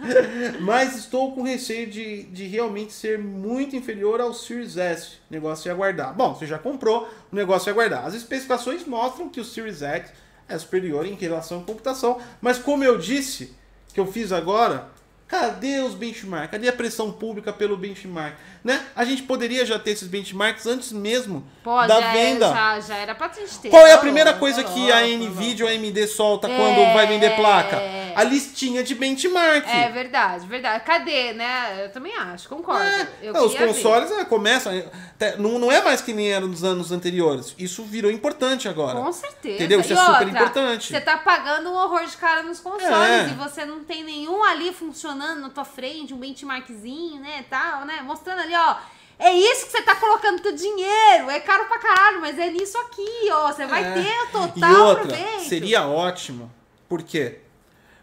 Mas 0.60 0.96
estou 0.96 1.34
com 1.34 1.42
receio 1.42 1.90
de, 1.90 2.22
de 2.22 2.46
realmente 2.46 2.94
ser 2.94 3.18
muito 3.18 3.76
inferior 3.76 4.22
ao 4.22 4.32
Series 4.32 4.78
S. 4.78 5.18
Negócio 5.30 5.64
de 5.64 5.70
aguardar. 5.70 6.14
Bom, 6.14 6.34
você 6.34 6.46
já 6.46 6.58
comprou, 6.58 7.06
o 7.30 7.36
negócio 7.36 7.68
é 7.68 7.72
aguardar. 7.72 8.06
As 8.06 8.14
especificações 8.14 8.86
mostram 8.86 9.28
que 9.28 9.38
o 9.38 9.44
Series 9.44 9.82
X 9.82 10.10
é 10.48 10.58
superior 10.58 11.04
em 11.04 11.14
relação 11.14 11.60
à 11.60 11.62
computação. 11.62 12.18
Mas 12.40 12.58
como 12.58 12.82
eu 12.82 12.96
disse, 12.96 13.54
que 13.92 14.00
eu 14.00 14.06
fiz 14.06 14.32
agora, 14.32 14.88
cadê 15.32 15.80
os 15.80 15.94
benchmarks? 15.94 16.50
Cadê 16.50 16.68
a 16.68 16.72
pressão 16.74 17.10
pública 17.10 17.52
pelo 17.52 17.74
benchmark? 17.76 18.34
Né? 18.62 18.80
A 18.94 19.04
gente 19.04 19.22
poderia 19.24 19.66
já 19.66 19.76
ter 19.76 19.90
esses 19.90 20.06
benchmarks 20.06 20.66
antes 20.66 20.92
mesmo 20.92 21.44
Pô, 21.64 21.84
da 21.84 22.00
já, 22.00 22.12
venda. 22.12 22.48
já, 22.48 22.80
já 22.80 22.96
era 22.96 23.12
pra 23.14 23.28
ter. 23.28 23.70
Qual 23.70 23.84
é 23.84 23.92
a 23.92 23.98
primeira 23.98 24.34
coisa 24.34 24.62
que 24.62 24.92
a 24.92 25.00
NVIDIA 25.00 25.64
ou 25.66 25.70
a 25.70 25.74
AMD 25.74 26.06
solta 26.06 26.46
É. 26.48 26.56
quando 26.56 26.92
vai 26.94 27.06
vender 27.08 27.34
placa? 27.34 27.80
A 28.14 28.22
listinha 28.22 28.84
de 28.84 28.94
benchmark. 28.94 29.66
É 29.66 29.88
verdade, 29.88 30.46
verdade. 30.46 30.84
Cadê, 30.84 31.32
né? 31.32 31.86
Eu 31.86 31.90
também 31.90 32.14
acho, 32.14 32.48
concordo. 32.48 32.84
É, 32.84 33.08
Eu 33.22 33.32
não, 33.32 33.46
os 33.46 33.52
ver. 33.54 33.66
consoles 33.66 34.10
é, 34.12 34.24
começam. 34.26 34.70
é, 35.18 35.36
não, 35.38 35.58
não 35.58 35.72
é 35.72 35.82
mais 35.82 36.00
que 36.02 36.12
nem 36.12 36.30
era 36.30 36.46
nos 36.46 36.62
anos 36.62 36.92
anteriores. 36.92 37.54
Isso 37.58 37.82
virou 37.82 38.10
importante 38.12 38.68
agora. 38.68 39.00
Com 39.00 39.12
certeza. 39.12 39.54
Entendeu? 39.56 39.80
Isso 39.80 39.92
E 39.92 39.96
é 39.96 39.96
super 39.96 40.10
outra, 40.10 40.28
importante. 40.28 40.92
Você 40.92 41.00
tá 41.00 41.16
pagando 41.16 41.70
um 41.70 41.74
horror 41.74 42.04
de 42.04 42.16
cara 42.16 42.42
nos 42.44 42.60
consoles 42.60 42.92
É. 42.92 43.28
e 43.30 43.34
você 43.34 43.64
não 43.64 43.82
tem 43.82 44.04
nenhum 44.04 44.44
ali 44.44 44.72
funcionando 44.72 45.21
na 45.36 45.50
tua 45.50 45.64
frente, 45.64 46.12
um 46.14 46.18
benchmarkzinho, 46.18 47.20
né, 47.20 47.44
tal, 47.48 47.84
né? 47.84 48.02
Mostrando 48.02 48.40
ali, 48.40 48.54
ó. 48.54 48.76
É 49.18 49.32
isso 49.32 49.66
que 49.66 49.72
você 49.72 49.82
tá 49.82 49.94
colocando 49.96 50.40
teu 50.42 50.54
dinheiro. 50.54 51.30
É 51.30 51.38
caro 51.40 51.66
pra 51.66 51.78
caralho, 51.78 52.20
mas 52.20 52.38
é 52.38 52.50
nisso 52.50 52.76
aqui, 52.78 53.28
ó. 53.30 53.52
Você 53.52 53.66
vai 53.66 53.84
É. 53.84 53.94
ter 53.94 54.08
o 54.20 54.24
E 54.24 54.32
total 54.32 54.84
outra, 54.86 55.06
proveito. 55.06 55.48
seria 55.48 55.86
ótimo. 55.86 56.52
Por 56.88 57.02
quê? 57.02 57.40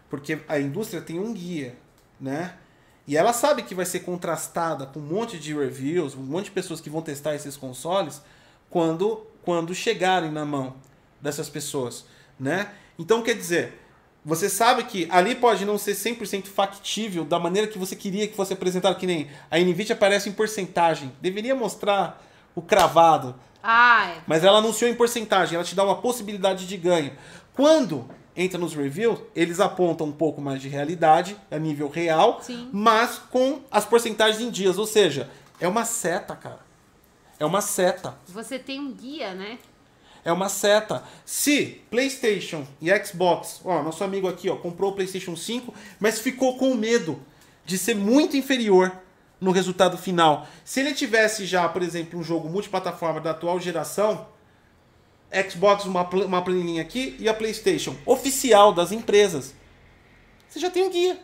Porque 0.08 0.38
a 0.48 0.58
indústria 0.58 1.00
tem 1.02 1.18
um 1.18 1.32
guia, 1.34 1.76
né? 2.20 2.56
E 3.06 3.16
ela 3.16 3.32
sabe 3.32 3.62
que 3.62 3.74
vai 3.74 3.84
ser 3.84 4.00
contrastada 4.00 4.86
com 4.86 5.00
um 5.00 5.02
monte 5.02 5.38
de 5.38 5.52
reviews, 5.54 6.14
um 6.14 6.20
monte 6.22 6.44
de 6.46 6.50
pessoas 6.52 6.80
que 6.80 6.88
vão 6.90 7.02
testar 7.02 7.34
esses 7.34 7.56
consoles 7.56 8.22
quando, 8.68 9.26
quando 9.42 9.74
chegarem 9.74 10.30
na 10.30 10.44
mão 10.44 10.76
dessas 11.20 11.48
pessoas, 11.48 12.04
né? 12.38 12.72
Então, 12.98 13.22
quer 13.22 13.34
dizer, 13.34 13.79
você 14.24 14.48
sabe 14.50 14.84
que 14.84 15.08
ali 15.10 15.34
pode 15.34 15.64
não 15.64 15.78
ser 15.78 15.92
100% 15.92 16.46
factível 16.46 17.24
da 17.24 17.38
maneira 17.38 17.66
que 17.68 17.78
você 17.78 17.96
queria 17.96 18.26
que 18.28 18.36
fosse 18.36 18.52
apresentado, 18.52 18.96
que 18.96 19.06
nem 19.06 19.28
a 19.50 19.58
NVIDIA 19.58 19.94
aparece 19.94 20.28
em 20.28 20.32
porcentagem. 20.32 21.12
Deveria 21.20 21.54
mostrar 21.54 22.22
o 22.54 22.60
cravado, 22.60 23.34
Ah, 23.62 24.10
é. 24.10 24.22
mas 24.26 24.44
ela 24.44 24.58
anunciou 24.58 24.90
em 24.90 24.94
porcentagem, 24.94 25.54
ela 25.54 25.64
te 25.64 25.74
dá 25.74 25.84
uma 25.84 25.96
possibilidade 25.96 26.66
de 26.66 26.76
ganho. 26.76 27.12
Quando 27.54 28.08
entra 28.36 28.58
nos 28.58 28.74
reviews, 28.74 29.18
eles 29.34 29.58
apontam 29.60 30.06
um 30.06 30.12
pouco 30.12 30.40
mais 30.40 30.60
de 30.60 30.68
realidade, 30.68 31.36
a 31.50 31.58
nível 31.58 31.88
real, 31.88 32.40
Sim. 32.42 32.68
mas 32.72 33.18
com 33.30 33.60
as 33.70 33.84
porcentagens 33.84 34.40
em 34.40 34.50
dias. 34.50 34.78
Ou 34.78 34.86
seja, 34.86 35.28
é 35.60 35.66
uma 35.68 35.84
seta, 35.84 36.34
cara. 36.36 36.60
É 37.38 37.44
uma 37.44 37.60
seta. 37.60 38.14
Você 38.28 38.58
tem 38.58 38.78
um 38.80 38.92
guia, 38.92 39.32
né? 39.34 39.58
É 40.24 40.32
uma 40.32 40.48
seta. 40.48 41.02
Se 41.24 41.80
PlayStation 41.90 42.66
e 42.80 42.90
Xbox, 43.04 43.60
ó, 43.64 43.82
nosso 43.82 44.04
amigo 44.04 44.28
aqui, 44.28 44.48
ó, 44.48 44.56
comprou 44.56 44.90
o 44.90 44.94
PlayStation 44.94 45.34
5, 45.36 45.72
mas 45.98 46.18
ficou 46.18 46.58
com 46.58 46.74
medo 46.74 47.20
de 47.64 47.78
ser 47.78 47.94
muito 47.94 48.36
inferior 48.36 48.92
no 49.40 49.50
resultado 49.50 49.96
final. 49.96 50.46
Se 50.64 50.80
ele 50.80 50.92
tivesse 50.92 51.46
já, 51.46 51.68
por 51.68 51.82
exemplo, 51.82 52.18
um 52.18 52.22
jogo 52.22 52.48
multiplataforma 52.48 53.20
da 53.20 53.30
atual 53.30 53.58
geração, 53.58 54.26
Xbox 55.48 55.84
uma, 55.84 56.02
uma 56.02 56.42
planinha 56.42 56.82
aqui 56.82 57.16
e 57.18 57.28
a 57.28 57.34
PlayStation 57.34 57.96
oficial 58.04 58.72
das 58.72 58.92
empresas. 58.92 59.54
Você 60.48 60.58
já 60.58 60.68
tem 60.70 60.82
um 60.82 60.90
guia. 60.90 61.18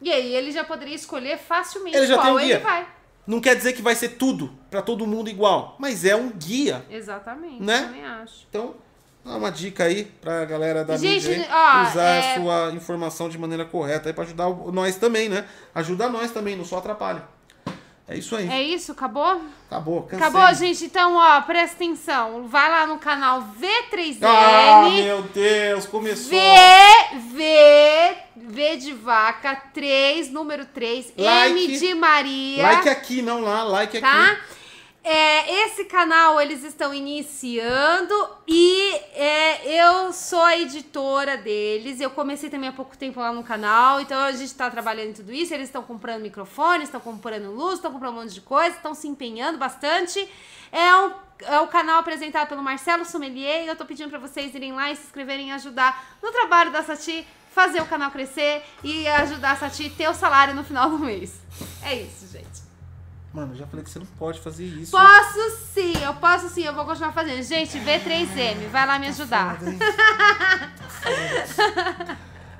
E 0.00 0.10
aí 0.10 0.34
ele 0.34 0.52
já 0.52 0.64
poderia 0.64 0.94
escolher 0.94 1.36
facilmente 1.36 1.96
Ele 1.96 2.06
já 2.06 2.14
qual 2.14 2.26
tem 2.26 2.34
um 2.34 2.40
ele 2.40 2.46
guia. 2.46 2.60
vai. 2.60 2.86
Não 3.26 3.40
quer 3.40 3.54
dizer 3.56 3.72
que 3.74 3.82
vai 3.82 3.94
ser 3.94 4.10
tudo 4.10 4.50
para 4.70 4.82
todo 4.82 5.06
mundo 5.06 5.28
igual, 5.30 5.76
mas 5.78 6.04
é 6.04 6.16
um 6.16 6.30
guia. 6.30 6.84
Exatamente, 6.90 7.62
Né? 7.62 7.82
também 7.82 8.04
acho. 8.04 8.46
Então, 8.48 8.74
dá 9.24 9.36
uma 9.36 9.50
dica 9.50 9.84
aí 9.84 10.04
pra 10.20 10.44
galera 10.44 10.84
da 10.84 10.96
Gente, 10.96 11.28
mídia 11.28 11.46
ó, 11.50 11.82
usar 11.90 12.02
é- 12.02 12.32
a 12.32 12.34
sua 12.40 12.72
informação 12.72 13.28
de 13.28 13.38
maneira 13.38 13.64
correta 13.64 14.08
aí 14.08 14.12
pra 14.12 14.24
ajudar 14.24 14.48
nós 14.72 14.96
também, 14.96 15.28
né? 15.28 15.46
Ajuda 15.74 16.08
nós 16.08 16.30
também, 16.32 16.56
não 16.56 16.64
só 16.64 16.78
atrapalha. 16.78 17.22
É 18.10 18.16
isso 18.16 18.34
aí. 18.34 18.48
É 18.48 18.60
isso? 18.60 18.90
Acabou? 18.90 19.40
Acabou, 19.70 20.02
cansei. 20.02 20.18
Acabou, 20.26 20.52
gente? 20.54 20.84
Então, 20.84 21.14
ó, 21.14 21.40
presta 21.42 21.76
atenção. 21.76 22.48
Vai 22.48 22.68
lá 22.68 22.84
no 22.84 22.98
canal 22.98 23.40
V3N. 23.40 24.18
Ah, 24.24 24.88
meu 24.90 25.22
Deus, 25.22 25.86
começou. 25.86 26.30
V, 26.30 26.40
V, 27.32 28.16
V 28.34 28.76
de 28.78 28.92
vaca, 28.94 29.54
3, 29.72 30.28
número 30.28 30.66
3, 30.66 31.12
Like. 31.16 31.66
M 31.66 31.78
de 31.78 31.94
Maria. 31.94 32.62
Like 32.64 32.88
aqui, 32.88 33.22
não 33.22 33.40
lá, 33.42 33.62
like 33.62 33.96
aqui. 33.96 34.04
tá? 34.04 34.40
É, 35.12 35.64
esse 35.64 35.86
canal 35.86 36.40
eles 36.40 36.62
estão 36.62 36.94
iniciando 36.94 38.14
e 38.46 38.94
é, 39.12 39.82
eu 39.82 40.12
sou 40.12 40.40
a 40.40 40.56
editora 40.56 41.36
deles. 41.36 42.00
Eu 42.00 42.10
comecei 42.10 42.48
também 42.48 42.68
há 42.68 42.72
pouco 42.72 42.96
tempo 42.96 43.18
lá 43.18 43.32
no 43.32 43.42
canal, 43.42 44.00
então 44.00 44.16
a 44.16 44.30
gente 44.30 44.44
está 44.44 44.70
trabalhando 44.70 45.08
em 45.08 45.12
tudo 45.12 45.32
isso. 45.32 45.52
Eles 45.52 45.66
estão 45.66 45.82
comprando 45.82 46.22
microfones, 46.22 46.84
estão 46.84 47.00
comprando 47.00 47.50
luz, 47.50 47.74
estão 47.74 47.90
comprando 47.90 48.12
um 48.18 48.20
monte 48.20 48.34
de 48.34 48.40
coisa, 48.40 48.76
estão 48.76 48.94
se 48.94 49.08
empenhando 49.08 49.58
bastante. 49.58 50.28
É 50.70 50.94
um 50.94 51.12
é 51.42 51.58
o 51.58 51.66
canal 51.66 51.98
apresentado 51.98 52.46
pelo 52.48 52.62
Marcelo 52.62 53.04
Sommelier 53.04 53.64
e 53.64 53.66
eu 53.66 53.74
tô 53.74 53.84
pedindo 53.84 54.10
para 54.10 54.18
vocês 54.20 54.54
irem 54.54 54.74
lá 54.74 54.92
e 54.92 54.96
se 54.96 55.06
inscreverem 55.06 55.48
e 55.48 55.52
ajudar 55.52 56.18
no 56.22 56.30
trabalho 56.30 56.70
da 56.70 56.84
Sati, 56.84 57.26
fazer 57.52 57.82
o 57.82 57.86
canal 57.86 58.12
crescer 58.12 58.62
e 58.84 59.08
ajudar 59.08 59.52
a 59.52 59.56
Sati 59.56 59.90
ter 59.90 60.08
o 60.08 60.14
salário 60.14 60.54
no 60.54 60.62
final 60.62 60.88
do 60.88 61.00
mês. 61.00 61.40
É 61.82 61.96
isso, 61.96 62.28
gente. 62.30 62.69
Mano, 63.32 63.52
eu 63.52 63.58
já 63.58 63.66
falei 63.66 63.84
que 63.84 63.90
você 63.90 63.98
não 64.00 64.06
pode 64.06 64.40
fazer 64.40 64.64
isso. 64.64 64.90
Posso 64.90 65.56
sim, 65.72 65.92
eu 66.02 66.14
posso 66.14 66.48
sim, 66.48 66.64
eu 66.64 66.74
vou 66.74 66.84
continuar 66.84 67.12
fazendo. 67.12 67.40
Gente, 67.42 67.78
V3M, 67.78 68.68
vai 68.70 68.86
lá 68.86 68.98
me 68.98 69.06
ajudar. 69.06 69.56
Foda, 69.58 69.70
hein? 69.70 69.78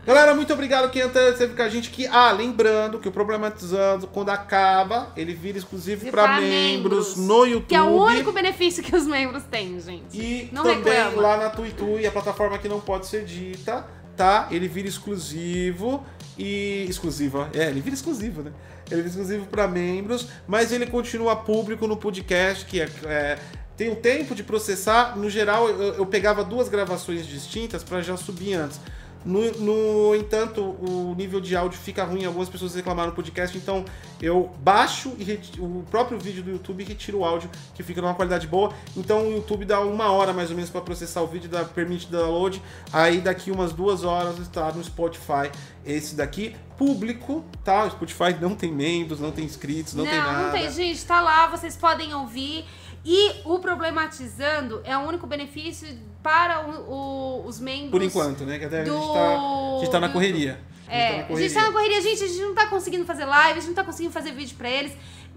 Galera, 0.07 0.35
muito 0.35 0.53
obrigado 0.53 0.91
quem 0.91 1.03
entrou 1.03 1.29
esteve 1.29 1.55
com 1.55 1.63
a 1.63 1.69
gente 1.69 1.91
aqui. 1.91 2.07
Ah, 2.07 2.33
lembrando 2.33 2.99
que 2.99 3.09
o 3.09 3.13
Problematizando, 3.13 4.07
quando 4.07 4.31
acaba, 4.31 5.13
ele 5.15 5.35
vira 5.35 5.59
exclusivo 5.59 6.11
para 6.11 6.23
pra 6.23 6.41
membros 6.41 7.17
membros, 7.17 7.17
no 7.17 7.45
YouTube. 7.45 7.67
Que 7.69 7.75
é 7.75 7.83
o 7.83 8.03
único 8.03 8.33
benefício 8.33 8.83
que 8.83 8.97
os 8.97 9.07
membros 9.07 9.43
têm, 9.45 9.79
gente. 9.79 10.17
E 10.19 10.49
Não 10.53 10.63
também 10.63 10.93
reclama. 10.95 11.21
lá 11.21 11.37
na 11.37 11.51
Tuitui, 11.51 12.07
a 12.07 12.11
plataforma 12.11 12.57
que 12.59 12.69
não 12.69 12.81
pode 12.81 13.07
ser 13.07 13.25
dita, 13.25 13.87
tá? 14.17 14.49
Ele 14.51 14.67
vira 14.69 14.89
exclusivo 14.89 16.05
e. 16.39 16.87
Exclusivo, 16.89 17.41
ó. 17.41 17.47
é, 17.53 17.69
ele 17.69 17.81
vira 17.83 17.95
exclusivo, 17.95 18.43
né? 18.43 18.53
Ele 18.91 19.03
vira 19.03 19.09
exclusivo 19.09 19.47
para 19.47 19.69
membros, 19.69 20.29
mas 20.47 20.73
ele 20.73 20.87
continua 20.87 21.37
público 21.37 21.87
no 21.87 21.97
podcast, 21.97 22.65
que 22.67 22.81
é. 22.81 22.89
é, 23.05 23.39
tem 23.77 23.91
o 23.91 23.97
tempo 23.97 24.35
de 24.35 24.43
processar. 24.43 25.17
No 25.17 25.31
geral, 25.31 25.69
eu, 25.69 25.95
eu 25.95 26.07
pegava 26.07 26.45
duas 26.45 26.69
gravações 26.69 27.27
distintas 27.27 27.83
para 27.83 28.03
já 28.03 28.17
subir 28.17 28.55
antes. 28.55 28.79
No, 29.25 29.51
no 29.53 30.15
entanto, 30.15 30.63
o 30.63 31.15
nível 31.15 31.41
de 31.41 31.55
áudio 31.55 31.79
fica 31.79 32.05
ruim, 32.05 32.25
algumas 32.25 32.49
pessoas 32.49 32.75
reclamaram 32.75 33.11
no 33.11 33.15
podcast, 33.15 33.57
então 33.57 33.85
eu 34.21 34.51
baixo 34.61 35.15
e 35.19 35.41
o 35.59 35.85
próprio 35.91 36.19
vídeo 36.19 36.43
do 36.43 36.51
YouTube 36.51 36.83
e 36.83 36.87
retiro 36.87 37.19
o 37.19 37.25
áudio, 37.25 37.51
que 37.75 37.83
fica 37.83 38.01
numa 38.01 38.15
qualidade 38.15 38.47
boa. 38.47 38.73
Então 38.97 39.29
o 39.29 39.33
YouTube 39.33 39.65
dá 39.65 39.81
uma 39.81 40.11
hora 40.11 40.33
mais 40.33 40.51
ou 40.51 40.57
menos 40.57 40.71
para 40.71 40.81
processar 40.81 41.21
o 41.21 41.27
vídeo, 41.27 41.51
dá, 41.51 41.65
permite 41.65 42.07
download. 42.11 42.63
Aí 42.93 43.21
daqui 43.21 43.51
umas 43.51 43.73
duas 43.73 44.05
horas 44.05 44.39
está 44.39 44.73
no 44.73 44.83
Spotify 44.83 45.51
esse 45.85 46.15
daqui, 46.15 46.55
público, 46.77 47.45
tá? 47.65 47.85
O 47.85 47.91
Spotify 47.91 48.37
não 48.41 48.55
tem 48.55 48.73
membros, 48.73 49.21
não 49.21 49.31
tem 49.31 49.45
inscritos, 49.45 49.95
não, 49.95 50.05
tem 50.05 50.19
nada. 50.19 50.45
não 50.45 50.51
tem, 50.53 50.71
gente, 50.71 51.05
tá 51.05 51.21
lá, 51.21 51.47
vocês 51.47 51.77
podem 51.77 52.15
ouvir. 52.15 52.65
E 53.05 53.32
o 53.44 53.59
problematizando 53.59 54.81
é 54.85 54.97
o 54.97 55.01
único 55.01 55.27
benefício 55.27 55.89
para 56.22 56.66
o- 56.66 56.90
o- 56.93 57.47
os 57.47 57.59
membros. 57.59 57.90
Por 57.90 58.02
enquanto, 58.02 58.44
né? 58.44 58.59
Que 58.59 58.64
até 58.66 58.82
a 58.82 58.85
gente 58.85 58.94
do- 58.94 59.12
tá, 59.12 59.36
a 59.36 59.78
gente 59.81 59.90
tá 59.90 60.01
na 60.01 60.06
do 60.09 60.12
correria. 60.12 60.60
É, 60.86 61.20
a 61.22 61.35
gente 61.36 61.55
tá 61.55 61.62
na 61.62 61.72
correria, 61.72 62.01
gente, 62.02 62.24
a 62.24 62.27
gente 62.27 62.40
não 62.40 62.55
tá 62.55 62.66
conseguindo 62.66 63.05
fazer 63.06 63.24
live, 63.24 63.52
a 63.59 63.60
gente 63.62 63.68
não 63.68 63.74
tá 63.74 63.85
conseguindo 63.85 64.12
fazer 64.12 64.32
vídeo 64.32 64.56
pra 64.59 64.68
eles. 64.68 64.93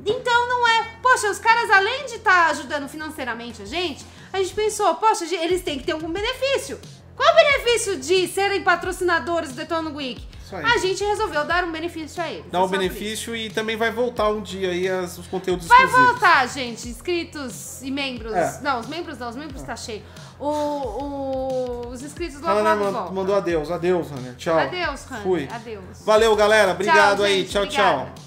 Então 0.06 0.50
não 0.50 0.68
é. 0.68 0.88
Poxa, 1.02 1.30
os 1.30 1.38
caras, 1.38 1.70
além 1.70 2.06
de 2.08 2.16
estar 2.16 2.50
ajudando 2.50 2.90
financeiramente 2.90 3.62
a 3.62 3.66
gente, 3.66 4.04
a 4.34 4.40
gente 4.40 4.54
pensou, 4.56 4.96
poxa, 4.96 5.24
eles 5.26 5.62
têm 5.62 5.78
que 5.78 5.86
ter 5.86 5.92
algum 5.92 6.12
benefício. 6.12 6.80
Qual 7.16 7.32
o 7.32 7.36
benefício 7.36 7.98
de 8.00 8.28
serem 8.28 8.64
patrocinadores 8.64 9.50
do 9.52 9.56
Detona 9.56 9.92
Week? 9.92 10.28
Aí. 10.58 10.66
A 10.66 10.78
gente 10.78 11.04
resolveu 11.04 11.46
dar 11.46 11.64
um 11.64 11.72
benefício 11.72 12.22
a 12.24 12.32
eles. 12.32 12.46
Dá 12.52 12.60
é 12.60 12.62
um 12.62 12.68
benefício 12.68 13.36
e 13.36 13.50
também 13.50 13.76
vai 13.76 13.92
voltar 13.92 14.30
um 14.30 14.42
dia 14.42 14.70
aí 14.70 14.88
as- 14.88 15.18
os 15.18 15.28
conteúdos 15.28 15.68
Vai 15.68 15.84
exclusivos. 15.86 16.12
voltar, 16.12 16.48
gente, 16.48 16.88
inscritos 16.90 17.82
e 17.82 17.90
membros. 17.92 18.34
É. 18.34 18.60
Não, 18.62 18.80
os 18.80 18.88
membros 18.88 19.18
não, 19.18 19.30
os 19.30 19.36
membros 19.36 19.62
tá 19.64 19.76
cheio. 19.76 20.02
O, 20.40 20.48
o- 20.48 21.88
os 21.90 22.02
inscritos 22.02 22.42
logo 22.42 22.54
Hanna 22.60 22.74
logo 22.74 22.84
man- 22.86 22.92
voltam. 22.92 23.14
mandou 23.16 23.36
adeus, 23.36 23.72
adeus, 23.72 24.10
Hanna. 24.12 24.36
Tchau. 24.38 24.58
Adeus, 24.60 25.04
Hanna. 25.06 25.22
Fui. 25.22 25.48
Adeus. 25.52 25.84
Valeu, 26.06 26.36
galera. 26.36 26.72
Obrigado 26.72 27.24
aí. 27.24 27.40
gente, 27.42 27.52
Tchau, 27.52 27.64
obrigada. 27.64 28.06
tchau. 28.16 28.23